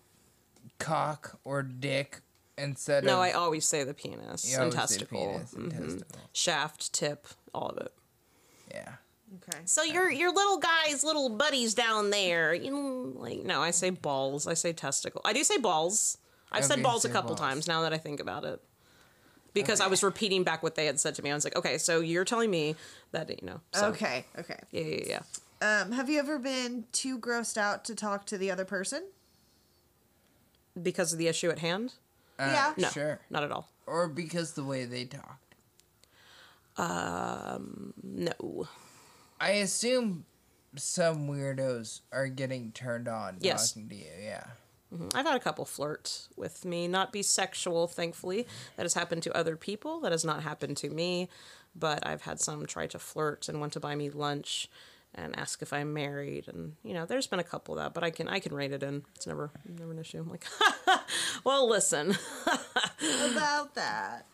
cock 0.79 1.39
or 1.45 1.63
dick 1.63 2.21
instead 2.59 3.05
No, 3.05 3.13
of? 3.13 3.17
No, 3.19 3.23
I 3.23 3.33
always 3.33 3.65
say 3.65 3.85
the 3.85 3.95
penis 3.95 4.49
You 4.51 4.57
and 4.57 4.65
always 4.65 4.75
say 4.75 4.97
testicle. 4.99 5.29
penis 5.29 5.53
and 5.53 5.73
Mhm. 5.73 5.81
testicle. 5.81 6.31
Shaft, 6.33 6.93
tip, 6.93 7.27
all 7.55 7.69
of 7.71 7.79
it. 7.79 7.93
Yeah. 8.71 8.95
Okay. 9.49 9.61
So 9.65 9.83
your 9.85 10.11
your 10.11 10.33
little 10.33 10.59
guys, 10.59 11.05
little 11.05 11.29
buddies 11.29 11.75
down 11.75 12.11
there, 12.11 12.53
you 12.53 12.71
know, 12.71 13.13
like 13.21 13.39
no, 13.45 13.63
I 13.63 13.71
say 13.71 13.91
balls. 13.91 14.47
I 14.47 14.55
say 14.55 14.73
testicle. 14.73 15.21
I 15.25 15.33
do 15.33 15.45
say 15.45 15.57
balls. 15.57 16.19
I've 16.51 16.65
Okay, 16.65 16.75
said 16.75 16.83
balls 16.83 17.05
a 17.05 17.09
couple 17.09 17.31
balls. 17.37 17.41
times 17.41 17.69
now 17.69 17.83
that 17.83 17.93
I 17.93 17.99
think 17.99 18.19
about 18.19 18.45
it. 18.45 18.61
Because 19.53 19.81
I 19.81 19.89
was 19.89 20.03
repeating 20.05 20.45
back 20.45 20.63
what 20.63 20.75
they 20.77 20.87
had 20.87 20.99
said 21.01 21.15
to 21.17 21.23
me. 21.23 21.31
I 21.31 21.35
was 21.35 21.43
like, 21.45 21.57
okay, 21.57 21.77
so 21.79 22.01
you're 22.01 22.25
telling 22.25 22.51
me 22.51 22.77
that 23.13 23.29
you 23.31 23.47
know. 23.47 23.61
So, 23.73 23.89
Okay. 23.89 24.25
Okay. 24.39 24.59
Yeah, 24.71 24.83
yeah, 24.83 25.05
yeah. 25.07 25.21
Um, 25.63 25.93
have 25.93 26.09
you 26.09 26.19
ever 26.19 26.39
been 26.39 26.85
too 26.93 27.19
grossed 27.19 27.57
out 27.59 27.85
to 27.87 27.95
talk 27.95 28.25
to 28.27 28.39
the 28.39 28.51
other 28.51 28.65
person? 28.65 29.05
Because 30.81 31.13
of 31.13 31.19
the 31.19 31.29
issue 31.29 31.51
at 31.51 31.59
hand? 31.59 31.95
Uh, 32.39 32.51
Yeah. 32.53 32.75
No, 32.79 32.89
Sure. 32.89 33.21
not 33.29 33.43
at 33.45 33.53
all. 33.53 33.69
Or 33.87 34.09
because 34.09 34.53
the 34.53 34.65
way 34.65 34.85
they 34.87 35.05
talked. 35.05 35.55
No. 36.79 38.69
I 39.41 39.51
assume 39.53 40.25
some 40.77 41.29
weirdos 41.29 42.01
are 42.13 42.29
getting 42.29 42.73
turned 42.73 43.09
on 43.09 43.39
Yes. 43.41 43.73
talking 43.73 43.89
to 43.91 43.95
you. 43.97 44.11
Yeah. 44.19 44.45
I've 45.15 45.27
had 45.27 45.37
a 45.37 45.41
couple 45.41 45.65
flirt 45.67 46.29
with 46.37 46.65
me, 46.65 46.89
not 46.89 47.13
be 47.13 47.23
sexual, 47.23 47.87
thankfully. 47.87 48.47
That 48.77 48.83
has 48.85 48.95
happened 48.95 49.23
to 49.25 49.37
other 49.37 49.57
people. 49.57 50.01
That 50.01 50.11
has 50.13 50.25
not 50.25 50.43
happened 50.43 50.77
to 50.79 50.89
me. 50.91 51.29
But 51.77 52.05
I've 52.05 52.23
had 52.23 52.41
some 52.41 52.67
try 52.67 52.89
to 52.89 52.99
flirt 52.99 53.49
and 53.49 53.61
want 53.61 53.73
to 53.75 53.81
buy 53.81 53.95
me 53.95 54.11
lunch 54.11 54.69
and 55.15 55.39
ask 55.39 55.63
if 55.63 55.73
I'm 55.73 55.93
married. 55.93 56.49
And 56.49 56.75
you 56.83 56.95
know, 56.95 57.07
there's 57.07 57.27
been 57.27 57.39
a 57.41 57.45
couple 57.45 57.75
of 57.77 57.83
that, 57.83 57.95
but 57.95 58.05
I 58.05 58.11
can 58.11 58.29
I 58.29 58.39
can 58.39 58.55
rate 58.55 58.73
it 58.73 58.83
in. 58.83 59.05
It's 59.15 59.27
never 59.27 59.51
never 59.69 59.93
an 59.93 59.99
issue. 59.99 60.19
I'm 60.19 60.29
like, 60.29 60.45
well, 61.45 61.69
listen, 61.69 62.17
About 63.33 63.75
that. 63.75 64.27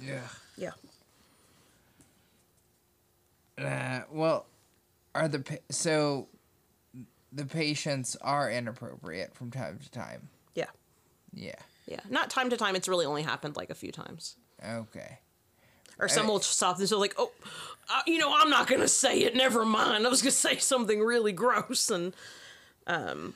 Yeah. 0.00 0.28
yeah. 0.56 0.70
Uh, 3.58 4.02
well, 4.10 4.46
are 5.14 5.28
the 5.28 5.40
pa- 5.40 5.54
so 5.70 6.28
the 7.32 7.46
patients 7.46 8.16
are 8.20 8.50
inappropriate 8.50 9.34
from 9.34 9.50
time 9.50 9.78
to 9.78 9.90
time. 9.90 10.28
Yeah. 10.54 10.66
Yeah. 11.32 11.54
Yeah. 11.86 12.00
Not 12.08 12.30
time 12.30 12.50
to 12.50 12.56
time. 12.56 12.76
It's 12.76 12.88
really 12.88 13.06
only 13.06 13.22
happened 13.22 13.56
like 13.56 13.70
a 13.70 13.74
few 13.74 13.92
times. 13.92 14.36
Okay. 14.66 15.18
Or 15.98 16.08
some 16.08 16.26
Hey. 16.26 16.32
will 16.32 16.40
stop 16.40 16.78
and 16.78 16.88
so 16.88 16.98
like, 16.98 17.14
oh, 17.18 17.30
uh, 17.88 18.00
you 18.06 18.18
know, 18.18 18.34
I'm 18.34 18.50
not 18.50 18.66
gonna 18.66 18.88
say 18.88 19.20
it. 19.20 19.34
Never 19.36 19.64
mind. 19.64 20.06
I 20.06 20.10
was 20.10 20.22
gonna 20.22 20.30
say 20.32 20.58
something 20.58 21.00
really 21.00 21.32
gross. 21.32 21.90
And 21.90 22.14
um, 22.86 23.34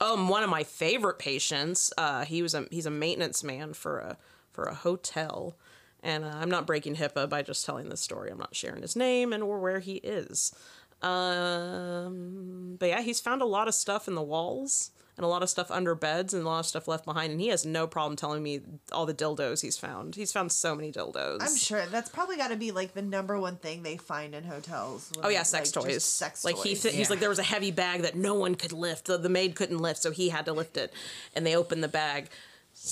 um, 0.00 0.28
one 0.28 0.42
of 0.42 0.50
my 0.50 0.64
favorite 0.64 1.18
patients, 1.18 1.92
uh, 1.96 2.24
he 2.24 2.42
was 2.42 2.54
a 2.54 2.66
he's 2.70 2.86
a 2.86 2.90
maintenance 2.90 3.42
man 3.42 3.72
for 3.74 3.98
a 3.98 4.16
for 4.52 4.64
a 4.64 4.74
hotel, 4.74 5.56
and 6.02 6.24
uh, 6.24 6.32
I'm 6.34 6.50
not 6.50 6.66
breaking 6.66 6.96
HIPAA 6.96 7.28
by 7.28 7.42
just 7.42 7.64
telling 7.64 7.88
this 7.88 8.00
story. 8.00 8.30
I'm 8.30 8.38
not 8.38 8.54
sharing 8.54 8.82
his 8.82 8.96
name 8.96 9.32
and 9.32 9.42
or 9.42 9.58
where 9.60 9.80
he 9.80 9.94
is. 9.94 10.54
Um, 11.02 12.76
but 12.78 12.88
yeah, 12.88 13.02
he's 13.02 13.20
found 13.20 13.42
a 13.42 13.46
lot 13.46 13.68
of 13.68 13.74
stuff 13.74 14.08
in 14.08 14.14
the 14.14 14.22
walls 14.22 14.90
and 15.16 15.24
a 15.24 15.28
lot 15.28 15.42
of 15.42 15.50
stuff 15.50 15.70
under 15.70 15.94
beds 15.94 16.34
and 16.34 16.42
a 16.42 16.46
lot 16.46 16.60
of 16.60 16.66
stuff 16.66 16.88
left 16.88 17.04
behind, 17.04 17.30
and 17.30 17.40
he 17.40 17.48
has 17.48 17.64
no 17.64 17.86
problem 17.86 18.16
telling 18.16 18.42
me 18.42 18.60
all 18.92 19.06
the 19.06 19.14
dildos 19.14 19.62
he's 19.62 19.76
found. 19.76 20.16
He's 20.16 20.32
found 20.32 20.50
so 20.50 20.74
many 20.74 20.90
dildos. 20.90 21.38
I'm 21.40 21.56
sure 21.56 21.86
that's 21.86 22.08
probably 22.08 22.36
got 22.36 22.48
to 22.48 22.56
be 22.56 22.72
like 22.72 22.94
the 22.94 23.02
number 23.02 23.38
one 23.38 23.56
thing 23.56 23.82
they 23.82 23.96
find 23.96 24.34
in 24.34 24.44
hotels. 24.44 25.12
Oh 25.22 25.28
yeah, 25.28 25.42
sex 25.42 25.74
like, 25.76 25.84
just 25.84 25.94
toys. 25.94 26.04
Sex 26.04 26.44
like 26.44 26.56
toys. 26.56 26.64
he 26.64 26.74
th- 26.74 26.94
he's 26.94 27.10
like 27.10 27.20
there 27.20 27.28
was 27.28 27.38
a 27.38 27.44
heavy 27.44 27.70
bag 27.70 28.02
that 28.02 28.16
no 28.16 28.34
one 28.34 28.54
could 28.54 28.72
lift. 28.72 29.06
The, 29.06 29.18
the 29.18 29.28
maid 29.28 29.54
couldn't 29.54 29.78
lift, 29.78 30.02
so 30.02 30.10
he 30.10 30.28
had 30.28 30.46
to 30.46 30.52
lift 30.52 30.76
it. 30.76 30.92
And 31.34 31.46
they 31.46 31.56
opened 31.56 31.84
the 31.84 31.88
bag. 31.88 32.28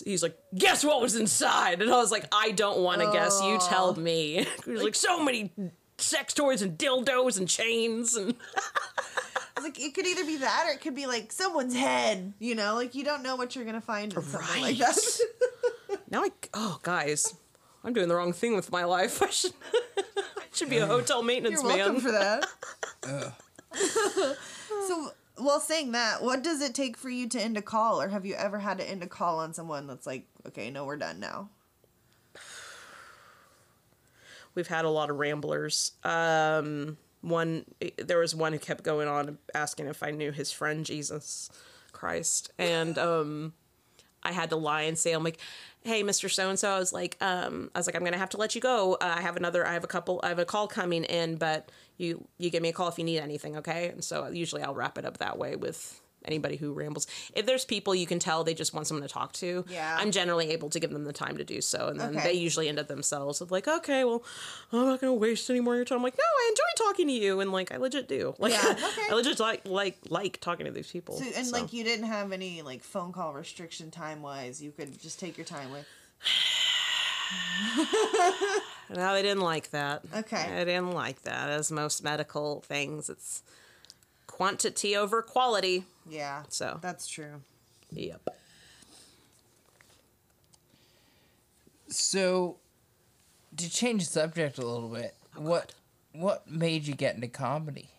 He's 0.04 0.22
like, 0.22 0.38
"Guess 0.54 0.84
what 0.84 1.00
was 1.00 1.16
inside?" 1.16 1.82
And 1.82 1.90
I 1.90 1.96
was 1.96 2.12
like, 2.12 2.26
"I 2.32 2.52
don't 2.52 2.82
want 2.82 3.00
to 3.00 3.10
guess. 3.10 3.40
You 3.42 3.58
tell 3.58 3.94
me." 3.96 4.46
He's 4.64 4.82
like, 4.82 4.94
"So 4.94 5.22
many 5.22 5.50
sex 5.98 6.34
toys 6.34 6.62
and 6.62 6.78
dildos 6.78 7.38
and 7.38 7.48
chains 7.48 8.14
and 8.14 8.34
It's 9.56 9.64
like 9.64 9.78
it 9.80 9.94
could 9.94 10.06
either 10.06 10.24
be 10.24 10.36
that 10.38 10.64
or 10.68 10.72
it 10.72 10.80
could 10.80 10.94
be 10.94 11.06
like 11.06 11.30
someone's 11.32 11.74
head. 11.76 12.32
You 12.38 12.54
know, 12.54 12.74
like 12.74 12.94
you 12.94 13.04
don't 13.04 13.22
know 13.22 13.36
what 13.36 13.54
you're 13.54 13.64
gonna 13.64 13.80
find 13.80 14.12
in 14.12 14.22
something 14.22 14.62
like 14.62 14.78
Right. 14.78 14.78
that. 14.78 15.98
now 16.10 16.22
I 16.24 16.30
oh 16.54 16.78
guys, 16.82 17.34
I'm 17.84 17.92
doing 17.92 18.08
the 18.08 18.14
wrong 18.14 18.32
thing 18.32 18.54
with 18.56 18.70
my 18.72 18.84
life. 18.84 19.22
I 19.22 19.30
should 19.30 19.52
I 20.08 20.42
should 20.52 20.70
be 20.70 20.78
a 20.78 20.86
hotel 20.86 21.22
maintenance 21.22 21.62
You're 21.62 21.76
welcome 21.76 21.92
man. 21.94 22.00
for 22.02 22.12
that. 22.12 22.44
so, 24.88 25.10
while 25.36 25.60
saying 25.60 25.92
that, 25.92 26.22
what 26.22 26.42
does 26.42 26.60
it 26.60 26.74
take 26.74 26.96
for 26.96 27.08
you 27.08 27.26
to 27.30 27.40
end 27.40 27.56
a 27.56 27.62
call, 27.62 28.00
or 28.02 28.08
have 28.08 28.26
you 28.26 28.34
ever 28.34 28.58
had 28.58 28.78
to 28.78 28.88
end 28.88 29.02
a 29.02 29.06
call 29.06 29.38
on 29.38 29.54
someone 29.54 29.86
that's 29.86 30.06
like, 30.06 30.26
okay, 30.46 30.70
no, 30.70 30.84
we're 30.84 30.96
done 30.96 31.20
now? 31.20 31.48
we've 34.54 34.68
had 34.68 34.84
a 34.84 34.90
lot 34.90 35.08
of 35.10 35.16
ramblers. 35.18 35.92
Um, 36.04 36.98
one 37.22 37.64
there 37.96 38.18
was 38.18 38.34
one 38.34 38.52
who 38.52 38.58
kept 38.58 38.84
going 38.84 39.08
on 39.08 39.38
asking 39.54 39.86
if 39.86 40.02
I 40.02 40.10
knew 40.10 40.32
his 40.32 40.52
friend 40.52 40.84
Jesus 40.84 41.50
Christ, 41.92 42.52
and 42.58 42.98
um, 42.98 43.54
I 44.22 44.32
had 44.32 44.50
to 44.50 44.56
lie 44.56 44.82
and 44.82 44.98
say 44.98 45.12
I'm 45.12 45.24
like, 45.24 45.38
hey, 45.82 46.02
Mister 46.02 46.28
So 46.28 46.50
and 46.50 46.58
So. 46.58 46.70
I 46.70 46.78
was 46.78 46.92
like, 46.92 47.16
um, 47.20 47.70
I 47.74 47.78
was 47.78 47.86
like, 47.86 47.96
I'm 47.96 48.04
gonna 48.04 48.18
have 48.18 48.30
to 48.30 48.36
let 48.36 48.54
you 48.54 48.60
go. 48.60 48.94
Uh, 48.94 49.14
I 49.16 49.20
have 49.22 49.36
another, 49.36 49.66
I 49.66 49.72
have 49.72 49.84
a 49.84 49.88
couple, 49.88 50.20
I 50.22 50.28
have 50.28 50.38
a 50.38 50.44
call 50.44 50.68
coming 50.68 51.04
in, 51.04 51.36
but 51.36 51.70
you 51.96 52.26
you 52.38 52.50
give 52.50 52.62
me 52.62 52.68
a 52.68 52.72
call 52.72 52.88
if 52.88 52.98
you 52.98 53.04
need 53.04 53.20
anything, 53.20 53.56
okay? 53.56 53.88
And 53.88 54.04
so 54.04 54.28
usually 54.28 54.62
I'll 54.62 54.74
wrap 54.74 54.98
it 54.98 55.06
up 55.06 55.18
that 55.18 55.38
way 55.38 55.56
with 55.56 56.01
anybody 56.24 56.56
who 56.56 56.72
rambles. 56.72 57.06
If 57.34 57.46
there's 57.46 57.64
people 57.64 57.94
you 57.94 58.06
can 58.06 58.18
tell 58.18 58.44
they 58.44 58.54
just 58.54 58.74
want 58.74 58.86
someone 58.86 59.06
to 59.06 59.12
talk 59.12 59.32
to, 59.34 59.64
Yeah. 59.68 59.96
I'm 59.98 60.10
generally 60.10 60.50
able 60.50 60.70
to 60.70 60.80
give 60.80 60.90
them 60.90 61.04
the 61.04 61.12
time 61.12 61.36
to 61.38 61.44
do 61.44 61.60
so, 61.60 61.88
and 61.88 62.00
then 62.00 62.16
Okay. 62.16 62.28
they 62.28 62.32
usually 62.34 62.68
end 62.68 62.78
up 62.78 62.88
themselves 62.88 63.40
with 63.40 63.50
like, 63.50 63.68
okay, 63.68 64.04
well, 64.04 64.22
I'm 64.72 64.86
not 64.86 65.00
gonna 65.00 65.14
waste 65.14 65.48
any 65.50 65.60
more 65.60 65.74
of 65.74 65.78
your 65.78 65.84
time. 65.84 65.98
I'm 65.98 66.02
like, 66.04 66.16
no, 66.18 66.24
I 66.24 66.48
enjoy 66.50 66.86
talking 66.88 67.06
to 67.08 67.12
you, 67.12 67.40
and 67.40 67.52
like 67.52 67.72
I 67.72 67.76
legit 67.76 68.08
do. 68.08 68.34
Like, 68.38 68.52
Yeah, 68.52 68.70
okay. 68.72 69.02
I 69.10 69.14
legit 69.14 69.38
like 69.40 69.62
like 69.66 69.98
like 70.08 70.40
talking 70.40 70.66
to 70.66 70.72
these 70.72 70.90
people. 70.90 71.16
So, 71.16 71.24
and 71.36 71.46
so. 71.46 71.52
like 71.56 71.72
you 71.72 71.84
didn't 71.84 72.06
have 72.06 72.32
any 72.32 72.62
like 72.62 72.82
phone 72.82 73.12
call 73.12 73.32
restriction 73.34 73.90
time 73.90 74.22
wise, 74.22 74.62
you 74.62 74.72
could 74.72 74.98
just 75.00 75.18
take 75.20 75.36
your 75.38 75.46
time 75.46 75.70
with. 75.72 75.86
No, 78.94 79.14
they 79.14 79.22
didn't 79.22 79.40
like 79.42 79.70
that. 79.70 80.02
Okay. 80.14 80.60
I 80.60 80.64
didn't 80.64 80.92
like 80.92 81.22
that. 81.22 81.48
As 81.48 81.72
most 81.72 82.04
medical 82.04 82.60
things, 82.60 83.08
it's 83.08 83.42
quantity 84.42 84.96
over 84.96 85.22
quality. 85.22 85.84
Yeah. 86.08 86.42
So. 86.48 86.80
that's 86.82 87.06
true. 87.06 87.42
Yep. 87.92 88.28
So, 91.86 92.56
to 93.56 93.70
change 93.70 94.06
the 94.06 94.10
subject 94.10 94.58
a 94.58 94.66
little 94.66 94.88
bit, 94.88 95.14
what 95.36 95.74
what 96.12 96.50
made 96.50 96.86
you 96.86 96.94
get 96.94 97.14
into 97.14 97.28
comedy? 97.28 97.90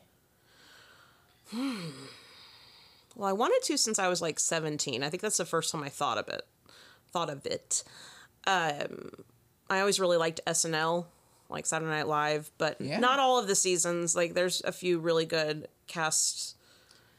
Well, 3.15 3.29
I 3.29 3.33
wanted 3.33 3.61
to 3.65 3.77
since 3.77 3.99
I 3.99 4.07
was 4.07 4.23
like 4.23 4.39
17. 4.39 5.03
I 5.03 5.09
think 5.09 5.21
that's 5.21 5.37
the 5.37 5.45
first 5.45 5.71
time 5.71 5.83
I 5.83 5.89
thought 5.89 6.17
of 6.17 6.27
it. 6.27 6.41
Thought 7.11 7.29
of 7.29 7.45
it. 7.45 7.83
Um, 8.47 9.11
I 9.69 9.79
always 9.79 9.99
really 9.99 10.17
liked 10.17 10.41
SNL, 10.47 11.05
like 11.49 11.65
Saturday 11.65 11.91
Night 11.91 12.07
Live, 12.07 12.51
but 12.57 12.79
Yeah. 12.81 12.99
not 12.99 13.19
all 13.19 13.37
of 13.39 13.47
the 13.47 13.55
seasons. 13.55 14.15
Like, 14.15 14.33
there's 14.33 14.61
a 14.63 14.71
few 14.71 14.99
really 14.99 15.25
good 15.25 15.67
cast, 15.87 16.55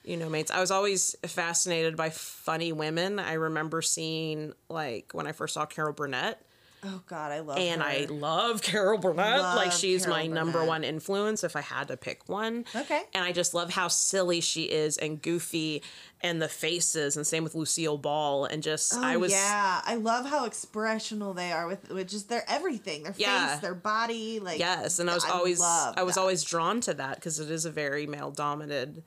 you 0.05 0.17
know, 0.17 0.29
mates. 0.29 0.51
I 0.51 0.61
was 0.61 0.71
always 0.71 1.15
fascinated 1.25 1.97
by 1.97 2.11
funny 2.11 2.73
women. 2.73 3.19
I 3.19 3.35
remember 3.35 3.81
seeing, 3.83 4.53
like, 4.69 5.13
when 5.13 5.27
I 5.27 5.33
first 5.33 5.55
saw 5.55 5.67
Carol 5.67 5.93
Burnett. 5.93 6.41
Oh 6.87 7.03
God, 7.07 7.33
I 7.33 7.41
love 7.41 7.57
and 7.59 7.81
her. 7.81 7.89
I 7.89 8.07
love 8.11 8.61
Carol 8.61 8.99
Burnett. 8.99 9.41
like 9.41 9.67
Love 9.69 9.75
she's 9.75 10.07
my 10.07 10.23
Carol 10.25 10.29
number 10.35 10.53
Burnett. 10.59 10.69
one 10.69 10.85
influence 10.85 11.43
if 11.43 11.57
I 11.57 11.63
had 11.63 11.89
to 11.89 11.97
pick 11.97 12.29
one. 12.29 12.65
Okay. 12.77 13.03
And 13.15 13.25
I 13.25 13.33
just 13.33 13.55
love 13.55 13.71
how 13.73 13.89
silly 13.89 14.41
she 14.43 14.65
is 14.65 14.99
and 14.99 15.21
goofy 15.23 15.83
and 16.21 16.43
the 16.43 16.49
faces 16.49 17.17
and 17.17 17.27
same 17.27 17.43
with 17.45 17.55
Lucille 17.55 17.97
Ball 17.99 18.45
and 18.45 18.63
just 18.63 18.93
Oh, 18.95 19.03
I 19.03 19.17
was 19.17 19.33
yeah, 19.33 19.81
I 19.85 19.95
love 19.95 20.27
how 20.27 20.45
expressional 20.47 21.33
they 21.35 21.53
are 21.53 21.67
with 21.67 21.89
with 21.91 22.09
just 22.09 22.29
their 22.29 22.45
everything, 22.49 23.05
their 23.05 23.15
Yeah. 23.17 23.53
face, 23.53 23.61
their 23.61 23.75
body. 23.75 24.41
Like 24.41 24.59
Yes, 24.59 24.99
and 24.99 25.09
I 25.11 25.15
was 25.15 25.25
always 25.25 25.61
love 25.61 25.95
I 25.97 26.03
was 26.03 26.17
that. 26.17 26.21
always 26.21 26.43
drawn 26.45 26.81
to 26.83 26.95
that 26.95 27.17
because 27.17 27.41
it 27.41 27.51
is 27.51 27.65
a 27.65 27.71
very 27.71 28.07
male 28.07 28.31
dominated, 28.31 29.03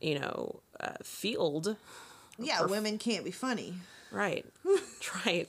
you 0.00 0.18
know, 0.18 0.60
uh, 0.80 0.94
field. 1.04 1.76
yeah. 2.38 2.64
Women 2.64 2.98
can't 2.98 3.24
be 3.24 3.30
funny. 3.30 3.74
Right. 4.10 4.44
right. 5.26 5.48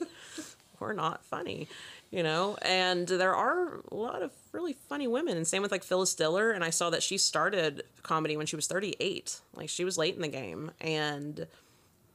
We're 0.80 0.92
not 0.92 1.24
funny, 1.24 1.68
you 2.10 2.22
know? 2.22 2.56
And 2.62 3.06
there 3.06 3.34
are 3.34 3.80
a 3.90 3.94
lot 3.94 4.22
of 4.22 4.32
really 4.52 4.72
funny 4.72 5.06
women. 5.06 5.36
And 5.36 5.46
same 5.46 5.62
with 5.62 5.72
like 5.72 5.84
Phyllis 5.84 6.14
Diller. 6.14 6.50
And 6.50 6.62
I 6.64 6.70
saw 6.70 6.90
that 6.90 7.02
she 7.02 7.18
started 7.18 7.82
comedy 8.02 8.36
when 8.36 8.46
she 8.46 8.56
was 8.56 8.66
38. 8.66 9.40
Like 9.54 9.68
she 9.68 9.84
was 9.84 9.98
late 9.98 10.14
in 10.14 10.22
the 10.22 10.28
game. 10.28 10.70
And 10.80 11.46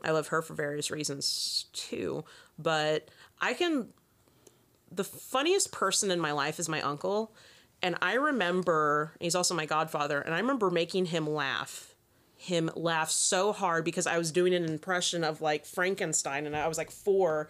I 0.03 0.11
love 0.11 0.27
her 0.27 0.41
for 0.41 0.53
various 0.53 0.91
reasons 0.91 1.65
too. 1.73 2.23
But 2.57 3.09
I 3.39 3.53
can. 3.53 3.87
The 4.93 5.03
funniest 5.05 5.71
person 5.71 6.11
in 6.11 6.19
my 6.19 6.33
life 6.33 6.59
is 6.59 6.67
my 6.67 6.81
uncle. 6.81 7.33
And 7.81 7.95
I 8.01 8.13
remember, 8.13 9.13
he's 9.19 9.35
also 9.35 9.55
my 9.55 9.65
godfather, 9.65 10.19
and 10.19 10.35
I 10.35 10.39
remember 10.39 10.69
making 10.69 11.05
him 11.05 11.27
laugh 11.27 11.91
him 12.41 12.71
laugh 12.75 13.11
so 13.11 13.53
hard 13.53 13.85
because 13.85 14.07
I 14.07 14.17
was 14.17 14.31
doing 14.31 14.55
an 14.55 14.65
impression 14.65 15.23
of 15.23 15.41
like 15.41 15.63
Frankenstein 15.63 16.47
and 16.47 16.55
I 16.55 16.67
was 16.67 16.75
like 16.75 16.89
four 16.89 17.49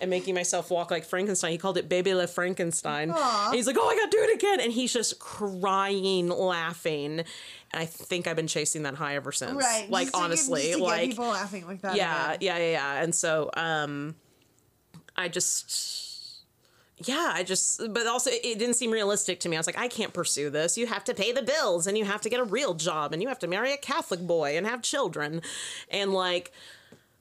and 0.00 0.10
making 0.10 0.34
myself 0.34 0.70
walk 0.70 0.90
like 0.90 1.04
Frankenstein. 1.04 1.52
He 1.52 1.58
called 1.58 1.78
it 1.78 1.88
Baby 1.88 2.14
Le 2.14 2.26
Frankenstein. 2.26 3.14
He's 3.52 3.66
like, 3.66 3.76
oh, 3.78 3.88
I 3.88 3.96
got 3.96 4.10
to 4.10 4.16
do 4.16 4.22
it 4.22 4.34
again. 4.34 4.60
And 4.60 4.72
he's 4.72 4.92
just 4.92 5.18
crying, 5.18 6.28
laughing. 6.28 7.20
And 7.20 7.26
I 7.72 7.86
think 7.86 8.26
I've 8.26 8.36
been 8.36 8.46
chasing 8.46 8.82
that 8.82 8.94
high 8.94 9.16
ever 9.16 9.32
since. 9.32 9.52
Right. 9.52 9.88
Like, 9.88 10.08
just 10.08 10.16
honestly, 10.16 10.62
get 10.62 10.80
like, 10.80 11.10
people 11.10 11.26
laughing 11.26 11.66
like 11.66 11.80
that. 11.82 11.96
yeah, 11.96 12.32
again. 12.32 12.38
yeah, 12.40 12.58
yeah, 12.58 12.70
yeah. 12.72 13.02
And 13.02 13.14
so, 13.14 13.50
um, 13.54 14.16
I 15.16 15.28
just, 15.28 16.44
yeah, 16.98 17.32
I 17.34 17.42
just, 17.42 17.80
but 17.92 18.06
also 18.06 18.30
it 18.30 18.58
didn't 18.58 18.74
seem 18.74 18.90
realistic 18.90 19.40
to 19.40 19.48
me. 19.48 19.56
I 19.56 19.60
was 19.60 19.66
like, 19.66 19.78
I 19.78 19.88
can't 19.88 20.12
pursue 20.12 20.50
this. 20.50 20.76
You 20.76 20.86
have 20.86 21.04
to 21.04 21.14
pay 21.14 21.32
the 21.32 21.42
bills 21.42 21.86
and 21.86 21.96
you 21.96 22.04
have 22.04 22.20
to 22.22 22.28
get 22.28 22.40
a 22.40 22.44
real 22.44 22.74
job 22.74 23.12
and 23.12 23.22
you 23.22 23.28
have 23.28 23.38
to 23.40 23.46
marry 23.46 23.72
a 23.72 23.76
Catholic 23.76 24.20
boy 24.20 24.56
and 24.56 24.66
have 24.66 24.82
children. 24.82 25.40
And 25.90 26.12
like, 26.12 26.52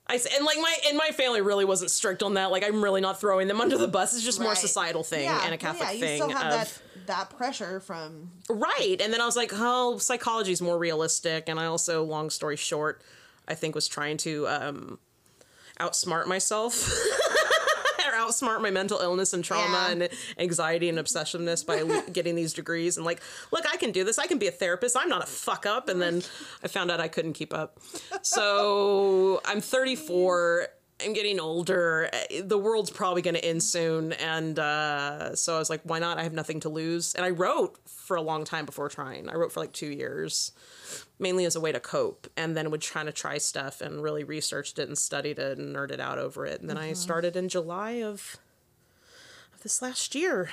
I 0.05 0.15
and 0.15 0.45
like 0.45 0.57
my 0.57 0.75
and 0.87 0.97
my 0.97 1.09
family 1.11 1.41
really 1.41 1.65
wasn't 1.65 1.89
strict 1.91 2.23
on 2.23 2.33
that. 2.33 2.51
Like 2.51 2.63
I'm 2.63 2.83
really 2.83 2.99
not 3.01 3.19
throwing 3.21 3.47
them 3.47 3.61
under 3.61 3.77
the 3.77 3.87
bus. 3.87 4.13
It's 4.13 4.23
just 4.23 4.39
more 4.39 4.49
Right. 4.49 4.57
societal 4.57 5.03
thing 5.03 5.23
Yeah, 5.23 5.41
and 5.45 5.53
a 5.53 5.57
Catholic 5.57 5.87
yeah, 5.87 5.91
you 5.93 5.99
thing 5.99 6.21
still 6.21 6.29
have 6.29 6.45
of 6.45 6.51
that 6.51 6.81
that 7.07 7.37
pressure 7.37 7.79
from 7.79 8.29
Right. 8.49 8.97
And 9.01 9.13
then 9.13 9.21
I 9.21 9.25
was 9.25 9.35
like, 9.35 9.51
oh, 9.53 9.97
psychology 9.97 10.51
is 10.51 10.61
more 10.61 10.77
realistic. 10.77 11.45
And 11.47 11.59
I 11.59 11.65
also, 11.65 12.03
long 12.03 12.29
story 12.29 12.55
short, 12.57 13.01
I 13.47 13.55
think 13.55 13.75
was 13.75 13.87
trying 13.87 14.17
to 14.17 14.47
um, 14.47 14.99
outsmart 15.79 16.27
myself. 16.27 16.93
outsmart 18.23 18.61
my 18.61 18.71
mental 18.71 18.99
illness 18.99 19.33
and 19.33 19.43
trauma 19.43 19.85
Yeah. 19.87 19.91
and 19.91 20.09
anxiety 20.37 20.89
and 20.89 20.97
obsessiveness 20.97 21.65
by 21.65 21.83
getting 22.11 22.35
these 22.35 22.53
degrees. 22.53 22.97
And 22.97 23.05
like 23.05 23.21
look 23.51 23.65
i 23.71 23.77
can 23.77 23.91
do 23.91 24.03
this. 24.03 24.17
I 24.19 24.27
can 24.27 24.39
be 24.39 24.47
a 24.47 24.51
therapist. 24.51 24.95
I'm 24.97 25.09
not 25.09 25.23
a 25.23 25.27
fuck 25.27 25.65
up. 25.65 25.89
And 25.89 26.01
then 26.01 26.23
i 26.63 26.67
found 26.67 26.91
out 26.91 26.99
i 26.99 27.07
couldn't 27.07 27.33
keep 27.33 27.53
up. 27.53 27.79
So 28.21 29.41
i'm 29.45 29.61
34 29.61 30.67
i'm 31.03 31.13
getting 31.13 31.39
older 31.39 32.09
eh, 32.13 32.41
the 32.43 32.57
world's 32.57 32.89
probably 32.89 33.21
going 33.21 33.35
to 33.35 33.43
end 33.45 33.61
soon 33.61 34.13
and 34.13 34.59
uh, 34.59 35.35
so 35.35 35.55
i 35.55 35.59
was 35.59 35.69
like 35.69 35.81
why 35.83 35.99
not? 35.99 36.17
I 36.17 36.23
have 36.23 36.33
nothing 36.33 36.59
to 36.61 36.69
lose. 36.69 37.13
And 37.15 37.25
i 37.25 37.29
wrote 37.29 37.77
for 37.85 38.15
a 38.15 38.21
long 38.21 38.43
time 38.43 38.65
before 38.65 38.89
trying. 38.89 39.29
I 39.29 39.35
wrote 39.35 39.51
for 39.51 39.59
like 39.61 39.71
two 39.73 39.87
years 39.87 40.51
mainly 41.19 41.45
as 41.45 41.55
a 41.55 41.59
way 41.61 41.71
to 41.71 41.79
cope 41.79 42.27
and 42.35 42.55
then 42.55 42.69
would 42.71 42.81
try 42.81 43.03
to 43.03 43.11
try 43.11 43.37
stuff 43.37 43.81
and 43.81 44.03
really 44.03 44.23
researched 44.23 44.77
it 44.79 44.87
and 44.87 44.97
studied 44.97 45.39
it 45.39 45.57
and 45.57 45.75
nerded 45.75 45.99
out 45.99 46.17
over 46.17 46.45
it. 46.45 46.59
And 46.61 46.69
then 46.69 46.77
i 46.77 46.93
started 46.93 47.35
in 47.35 47.47
july 47.49 47.91
of 48.01 48.37
of 49.53 49.61
this 49.63 49.81
last 49.81 50.15
year 50.15 50.49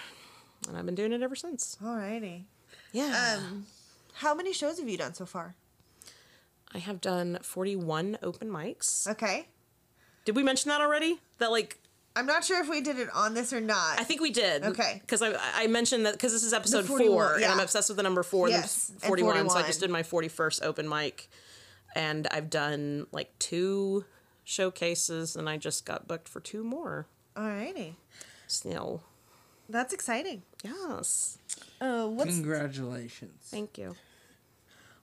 and 0.68 0.76
i've 0.76 0.86
been 0.86 0.94
doing 0.94 1.12
it 1.12 1.22
ever 1.22 1.34
since. 1.36 1.76
Alrighty. 1.82 2.44
yeah. 2.92 3.38
Um, 3.38 3.66
how 4.14 4.34
many 4.34 4.52
shows 4.52 4.78
have 4.78 4.88
you 4.88 4.98
done 4.98 5.14
so 5.14 5.26
far? 5.26 5.54
i 6.72 6.78
have 6.78 7.00
done 7.00 7.38
41 7.42 8.18
open 8.22 8.48
mics. 8.48 9.08
Okay. 9.08 9.48
Did 10.24 10.36
we 10.36 10.42
mention 10.42 10.68
that 10.68 10.80
already 10.80 11.18
that 11.38 11.50
like 11.50 11.78
I'm 12.16 12.26
not 12.26 12.44
sure 12.44 12.60
if 12.60 12.68
we 12.68 12.80
did 12.80 12.98
it 12.98 13.08
on 13.14 13.34
this 13.34 13.52
or 13.52 13.60
not. 13.60 14.00
I 14.00 14.04
think 14.04 14.20
we 14.20 14.30
did. 14.30 14.64
Okay. 14.64 14.98
Because 15.00 15.22
I, 15.22 15.34
I 15.54 15.66
mentioned 15.68 16.06
that 16.06 16.14
because 16.14 16.32
this 16.32 16.42
is 16.42 16.52
episode 16.52 16.84
41, 16.86 17.12
four, 17.16 17.34
and 17.36 17.44
I'm 17.44 17.60
obsessed 17.60 17.88
with 17.88 17.96
the 17.96 18.02
number 18.02 18.22
four. 18.22 18.48
Yes, 18.48 18.86
There's 18.88 19.02
and 19.02 19.08
41, 19.08 19.48
So 19.48 19.56
I 19.56 19.62
just 19.62 19.80
did 19.80 19.90
my 19.90 20.02
41st 20.02 20.64
open 20.64 20.88
mic, 20.88 21.28
and 21.94 22.26
I've 22.32 22.50
done 22.50 23.06
like 23.12 23.30
two 23.38 24.04
showcases, 24.42 25.36
and 25.36 25.48
I 25.48 25.56
just 25.56 25.84
got 25.86 26.08
booked 26.08 26.28
for 26.28 26.40
two 26.40 26.64
more. 26.64 27.06
Alrighty. 27.36 27.94
So, 28.48 28.68
you 28.68 28.74
know, 28.74 29.00
That's 29.68 29.92
exciting. 29.94 30.42
yes. 30.64 31.38
Uh, 31.80 32.06
what's 32.08 32.34
Congratulations. 32.34 33.44
Thank 33.44 33.78
you. 33.78 33.94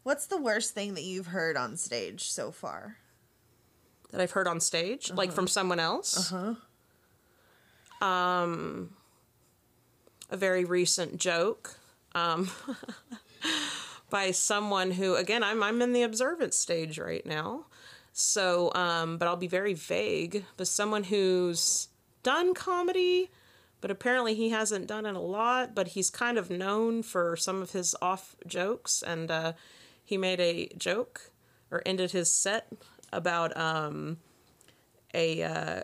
what's 0.03 0.27
the 0.27 0.38
worst 0.39 0.73
thing 0.73 0.94
that 0.95 1.03
you've 1.03 1.27
heard 1.27 1.56
on 1.56 1.77
stage 1.77 2.30
so 2.30 2.52
far? 2.52 2.98
That 4.11 4.21
I've 4.21 4.31
heard 4.31 4.47
on 4.47 4.59
stage, 4.59 5.11
like 5.11 5.31
from 5.34 5.47
someone 5.47 5.79
else. 5.79 6.31
Uh 6.31 6.55
huh. 8.01 8.05
Um, 8.05 8.95
a 10.29 10.38
very 10.38 10.63
recent 10.63 11.17
joke. 11.17 11.77
Um, 12.15 12.49
by 14.09 14.31
someone 14.31 14.91
who 14.91 15.15
again 15.15 15.43
I'm 15.43 15.61
I'm 15.61 15.81
in 15.81 15.93
the 15.93 16.03
observant 16.03 16.53
stage 16.53 16.97
right 16.99 17.25
now. 17.25 17.65
So 18.13 18.71
um 18.73 19.17
but 19.17 19.27
I'll 19.27 19.35
be 19.35 19.47
very 19.47 19.73
vague, 19.73 20.45
but 20.55 20.67
someone 20.67 21.05
who's 21.05 21.89
done 22.23 22.53
comedy 22.53 23.29
but 23.79 23.91
apparently 23.91 24.34
he 24.34 24.49
hasn't 24.49 24.88
done 24.88 25.05
it 25.05 25.15
a 25.15 25.19
lot, 25.19 25.75
but 25.75 25.89
he's 25.89 26.09
kind 26.09 26.39
of 26.39 26.49
known 26.49 27.03
for 27.03 27.38
some 27.38 27.61
of 27.61 27.71
his 27.71 27.95
off 28.01 28.35
jokes 28.45 29.03
and 29.03 29.29
uh 29.29 29.53
he 30.03 30.17
made 30.17 30.39
a 30.39 30.69
joke 30.77 31.31
or 31.69 31.81
ended 31.85 32.11
his 32.11 32.31
set 32.31 32.71
about 33.11 33.55
um 33.57 34.17
a 35.13 35.43
uh 35.43 35.81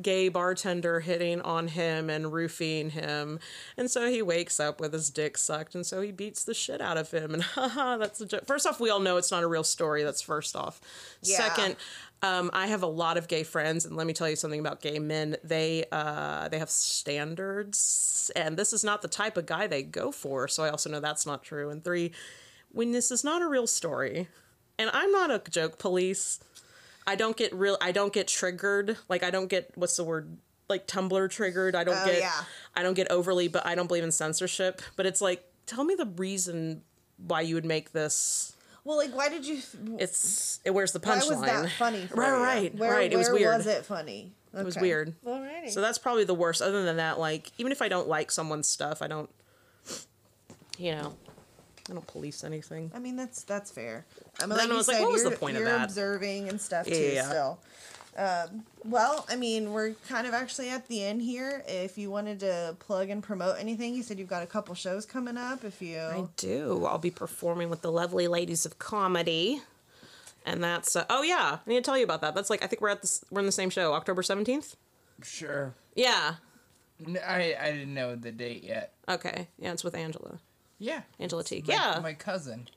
gay 0.00 0.28
bartender 0.28 1.00
hitting 1.00 1.40
on 1.40 1.68
him 1.68 2.10
and 2.10 2.32
roofing 2.32 2.90
him. 2.90 3.38
And 3.76 3.90
so 3.90 4.08
he 4.08 4.22
wakes 4.22 4.60
up 4.60 4.80
with 4.80 4.92
his 4.92 5.10
dick 5.10 5.38
sucked, 5.38 5.74
and 5.74 5.86
so 5.86 6.00
he 6.00 6.12
beats 6.12 6.44
the 6.44 6.54
shit 6.54 6.80
out 6.80 6.96
of 6.96 7.10
him. 7.10 7.34
And 7.34 7.42
haha, 7.42 7.96
that's 7.96 8.20
a 8.20 8.26
joke. 8.26 8.46
First 8.46 8.66
off, 8.66 8.80
we 8.80 8.90
all 8.90 9.00
know 9.00 9.16
it's 9.16 9.30
not 9.30 9.42
a 9.42 9.46
real 9.46 9.64
story. 9.64 10.02
That's 10.02 10.22
first 10.22 10.56
off. 10.56 10.80
Yeah. 11.22 11.36
Second, 11.36 11.76
um, 12.22 12.50
I 12.52 12.66
have 12.66 12.82
a 12.82 12.88
lot 12.88 13.16
of 13.16 13.28
gay 13.28 13.42
friends, 13.42 13.84
and 13.84 13.96
let 13.96 14.06
me 14.06 14.12
tell 14.12 14.28
you 14.28 14.36
something 14.36 14.60
about 14.60 14.80
gay 14.80 14.98
men. 14.98 15.36
They 15.42 15.84
uh, 15.92 16.48
they 16.48 16.58
have 16.58 16.70
standards, 16.70 18.30
and 18.36 18.56
this 18.56 18.72
is 18.72 18.84
not 18.84 19.02
the 19.02 19.08
type 19.08 19.36
of 19.36 19.46
guy 19.46 19.66
they 19.66 19.82
go 19.82 20.12
for. 20.12 20.48
So 20.48 20.64
I 20.64 20.70
also 20.70 20.90
know 20.90 21.00
that's 21.00 21.26
not 21.26 21.42
true. 21.42 21.70
And 21.70 21.82
three, 21.82 22.12
when 22.72 22.92
this 22.92 23.10
is 23.10 23.24
not 23.24 23.42
a 23.42 23.48
real 23.48 23.66
story, 23.66 24.28
and 24.78 24.90
I'm 24.92 25.10
not 25.12 25.30
a 25.30 25.42
joke 25.50 25.78
police. 25.78 26.40
I 27.06 27.14
don't 27.14 27.36
get 27.36 27.54
real. 27.54 27.76
I 27.80 27.92
don't 27.92 28.12
get 28.12 28.28
triggered. 28.28 28.96
Like 29.08 29.22
I 29.22 29.30
don't 29.30 29.48
get 29.48 29.70
what's 29.76 29.96
the 29.96 30.04
word 30.04 30.36
like 30.68 30.86
Tumblr 30.88 31.30
triggered. 31.30 31.74
I 31.76 31.84
don't 31.84 31.96
Oh, 31.96 32.04
get. 32.06 32.18
yeah. 32.18 32.42
I 32.74 32.82
don't 32.82 32.94
get 32.94 33.10
overly, 33.10 33.46
but 33.48 33.64
I 33.64 33.74
don't 33.76 33.86
believe 33.86 34.02
in 34.04 34.10
censorship. 34.12 34.82
But 34.96 35.06
it's 35.06 35.20
like, 35.20 35.44
tell 35.66 35.84
me 35.84 35.94
the 35.94 36.06
reason 36.06 36.82
why 37.18 37.42
you 37.42 37.54
would 37.54 37.64
make 37.64 37.92
this. 37.92 38.52
Well, 38.84 38.96
like, 38.96 39.14
why 39.14 39.28
did 39.28 39.46
you? 39.46 39.60
It's 39.98 40.60
it. 40.64 40.70
Where's 40.70 40.92
the 40.92 40.98
why 41.00 41.16
punchline? 41.16 41.28
was 41.30 41.40
that 41.42 41.70
funny? 41.72 42.06
For 42.06 42.14
Right, 42.16 42.28
you? 42.30 42.42
right, 42.42 42.74
Where, 42.76 42.90
right. 42.92 43.12
It 43.12 43.16
was 43.16 43.26
where 43.28 43.34
weird. 43.36 43.56
was 43.58 43.66
it 43.66 43.84
funny? 43.84 44.32
It 44.56 44.64
was 44.64 44.76
weird. 44.76 45.14
Alrighty. 45.24 45.70
So 45.70 45.80
that's 45.80 45.98
probably 45.98 46.24
the 46.24 46.34
worst. 46.34 46.62
Other 46.62 46.82
than 46.84 46.96
that, 46.96 47.18
like 47.18 47.52
even 47.58 47.70
if 47.72 47.82
I 47.82 47.88
don't 47.88 48.08
like 48.08 48.30
someone's 48.30 48.66
stuff, 48.68 49.02
I 49.02 49.06
don't. 49.06 49.30
You 50.78 50.92
know, 50.96 51.14
I 51.88 51.92
don't 51.92 52.06
police 52.06 52.42
anything. 52.44 52.90
I 52.94 52.98
mean, 52.98 53.16
that's 53.16 53.42
that's 53.44 53.70
fair. 53.70 54.04
I 54.40 54.46
mean, 54.46 54.50
Then 54.50 54.58
like 54.58 54.66
I 54.68 54.70
you 54.70 54.76
was 54.76 54.88
like, 54.88 54.96
said, 54.96 55.02
what 55.04 55.12
was 55.12 55.22
the 55.24 55.30
you're, 55.30 55.38
point 55.38 55.56
of 55.56 55.60
you're 55.62 55.70
that? 55.70 55.84
observing 55.84 56.48
and 56.48 56.60
stuff 56.60 56.86
too. 56.86 56.94
Yeah. 56.94 57.28
Still, 57.28 57.58
um, 58.18 58.64
well, 58.84 59.26
I 59.28 59.36
mean, 59.36 59.72
we're 59.72 59.92
kind 60.08 60.26
of 60.26 60.34
actually 60.34 60.70
at 60.70 60.88
the 60.88 61.04
end 61.04 61.22
here. 61.22 61.62
If 61.68 61.96
you 61.98 62.10
wanted 62.10 62.40
to 62.40 62.74
plug 62.80 63.10
and 63.10 63.22
promote 63.22 63.58
anything, 63.60 63.94
you 63.94 64.02
said 64.02 64.18
you've 64.18 64.28
got 64.28 64.42
a 64.42 64.46
couple 64.46 64.74
shows 64.74 65.04
coming 65.06 65.36
up. 65.36 65.64
If 65.64 65.80
you, 65.82 65.98
I 66.00 66.24
do. 66.36 66.86
I'll 66.86 66.98
be 66.98 67.10
performing 67.10 67.68
with 67.70 67.82
the 67.82 67.92
lovely 67.92 68.26
ladies 68.26 68.64
of 68.66 68.78
comedy. 68.78 69.60
And 70.44 70.62
that's 70.62 70.96
uh, 70.96 71.04
oh 71.10 71.22
yeah, 71.22 71.58
I 71.64 71.68
need 71.68 71.76
to 71.76 71.82
tell 71.82 71.98
you 71.98 72.04
about 72.04 72.20
that. 72.22 72.34
That's 72.34 72.50
like 72.50 72.62
I 72.62 72.66
think 72.68 72.80
we're 72.80 72.88
at 72.88 73.02
this 73.02 73.24
we're 73.30 73.40
in 73.40 73.46
the 73.46 73.52
same 73.52 73.68
show, 73.70 73.92
October 73.94 74.22
seventeenth. 74.22 74.76
Sure. 75.22 75.74
Yeah. 75.94 76.34
N- 77.06 77.18
I, 77.26 77.54
I 77.60 77.72
didn't 77.72 77.92
know 77.94 78.14
the 78.16 78.32
date 78.32 78.62
yet. 78.64 78.94
Okay. 79.08 79.48
Yeah, 79.58 79.72
it's 79.72 79.82
with 79.84 79.94
Angela. 79.94 80.38
Yeah. 80.78 81.02
Angela 81.18 81.42
Teague. 81.44 81.66
My, 81.68 81.74
Yeah. 81.74 81.98
My 82.02 82.12
cousin. 82.14 82.68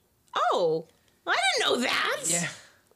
Oh, 0.51 0.85
I 1.27 1.35
didn't 1.57 1.69
know 1.69 1.81
that. 1.81 2.17
Yeah. 2.25 2.47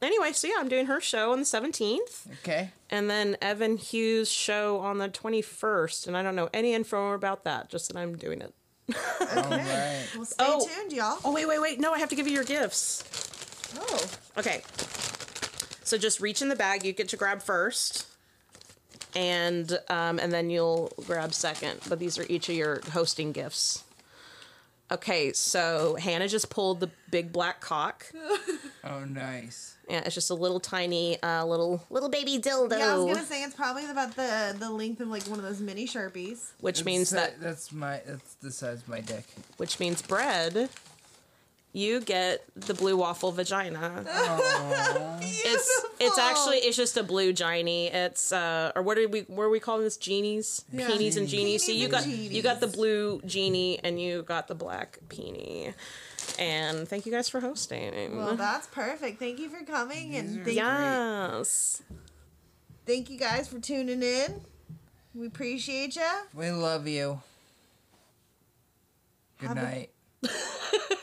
anyway, 0.02 0.32
so 0.34 0.48
yeah, 0.48 0.56
I'm 0.60 0.70
doing 0.70 0.86
her 0.88 1.00
show 1.02 1.32
on 1.32 1.40
the 1.40 1.46
17th. 1.46 2.28
Okay. 2.42 2.70
And 2.90 3.10
then 3.10 3.38
Evan 3.42 3.78
Hughes' 3.78 4.30
show 4.32 4.80
on 4.80 4.98
the 4.98 5.10
21st. 5.10 6.08
And 6.08 6.16
I 6.18 6.24
don't 6.24 6.36
know 6.36 6.50
any 6.54 6.74
info 6.74 7.12
about 7.14 7.44
that, 7.44 7.70
just 7.70 7.92
that 7.92 7.98
I'm 8.00 8.16
doing 8.18 8.42
it. 8.42 8.54
All 8.96 9.44
right. 9.50 10.06
Well, 10.16 10.26
stay 10.26 10.46
Oh. 10.46 10.68
tuned, 10.68 10.92
y'all. 10.94 11.20
Oh, 11.24 11.32
wait, 11.34 11.48
wait, 11.48 11.62
wait. 11.62 11.80
No, 11.80 11.94
I 11.94 12.00
have 12.00 12.10
to 12.10 12.16
give 12.16 12.28
you 12.28 12.34
your 12.34 12.44
gifts. 12.44 13.04
Oh. 13.80 14.06
Okay. 14.38 14.62
So 15.84 15.98
just 15.98 16.20
reach 16.22 16.42
in 16.42 16.50
the 16.50 16.56
bag. 16.56 16.84
You 16.86 16.92
get 16.94 17.10
to 17.10 17.18
grab 17.18 17.42
first. 17.42 18.08
And 19.16 19.78
um, 19.90 20.18
and 20.20 20.32
then 20.32 20.50
you'll 20.50 20.92
grab 21.06 21.34
second. 21.34 21.80
But 21.88 22.00
these 22.00 22.18
are 22.18 22.26
each 22.30 22.50
of 22.50 22.56
your 22.56 22.82
hosting 22.92 23.32
gifts. 23.32 23.84
Okay, 24.91 25.34
so 25.34 25.95
Hannah 25.99 26.27
just 26.27 26.49
pulled 26.49 26.80
the 26.80 26.89
big 27.11 27.31
black 27.31 27.61
cock. 27.61 28.05
Oh, 28.85 29.05
nice. 29.05 29.77
Yeah, 29.89 30.01
it's 30.05 30.14
just 30.14 30.30
a 30.30 30.34
little 30.34 30.60
tiny, 30.60 31.18
uh, 31.23 31.45
little 31.45 31.85
little 31.89 32.10
baby 32.10 32.38
dildo. 32.38 32.77
Yeah, 32.77 32.95
I 32.95 32.97
was 32.97 33.15
gonna 33.15 33.26
say 33.26 33.41
it's 33.41 33.55
probably 33.55 33.89
about 33.89 34.14
the 34.18 34.53
the 34.60 34.69
length 34.69 34.99
of 34.99 35.07
like 35.07 35.23
one 35.23 35.39
of 35.39 35.45
those 35.45 35.61
mini 35.61 35.88
sharpies. 35.88 36.49
which 36.60 36.84
means 36.84 37.10
That's- 37.10 37.31
that 37.39 37.41
that's 37.41 37.72
my 37.72 38.01
that's 38.05 38.34
the 38.41 38.51
size 38.51 38.81
of 38.81 38.89
my 38.89 38.99
dick. 38.99 39.23
which 39.55 39.80
means 39.80 40.01
bread. 40.01 40.68
You 41.76 42.02
get 42.02 42.45
the 42.56 42.76
blue 42.76 42.95
waffle 42.98 43.32
vagina. 43.32 44.06
It's 45.22 45.86
it's 46.00 46.20
actually 46.20 46.58
it's 46.58 46.78
just 46.78 46.95
a 46.98 47.04
blue 47.04 47.34
geenie. 47.34 47.88
It's 47.88 48.32
uh 48.32 48.72
or 48.76 48.84
what 48.84 49.00
are 49.00 49.08
we 49.08 49.22
what 49.22 49.44
are 49.44 49.50
we 49.50 49.60
calling 49.60 49.84
this 49.84 49.98
geenies? 49.98 50.66
Yeah. 50.72 50.88
Peenies 50.88 51.18
and 51.18 51.28
geenies. 51.28 51.66
So 51.66 51.72
you 51.72 51.86
and 51.86 51.91
got 51.91 52.08
you 52.08 52.44
got 52.44 52.60
the 52.60 52.68
blue 52.68 53.22
geenie 53.26 53.80
and 53.84 54.00
you 54.00 54.22
got 54.22 54.48
the 54.48 54.54
black 54.54 55.00
peenie. 55.10 55.74
And 56.38 56.88
thank 56.88 57.08
you 57.08 57.12
guys 57.12 57.28
for 57.28 57.40
hosting. 57.40 58.16
Well, 58.18 58.36
that's 58.36 58.68
perfect. 58.68 59.18
Thank 59.20 59.40
you 59.40 59.50
for 59.50 59.66
coming 59.66 60.16
and 60.16 60.45
thank, 60.45 60.56
yes. 60.56 61.82
thank 62.86 63.10
you 63.10 63.18
guys 63.18 63.48
for 63.48 63.60
tuning 63.60 64.04
in. 64.04 64.41
We 65.16 65.26
appreciate 65.28 65.95
you. 65.95 66.10
We 66.34 66.52
love 66.52 66.88
you. 66.88 67.20
Good 69.40 69.48
Have 69.48 69.58
a- 69.58 69.62
night. 69.62 69.90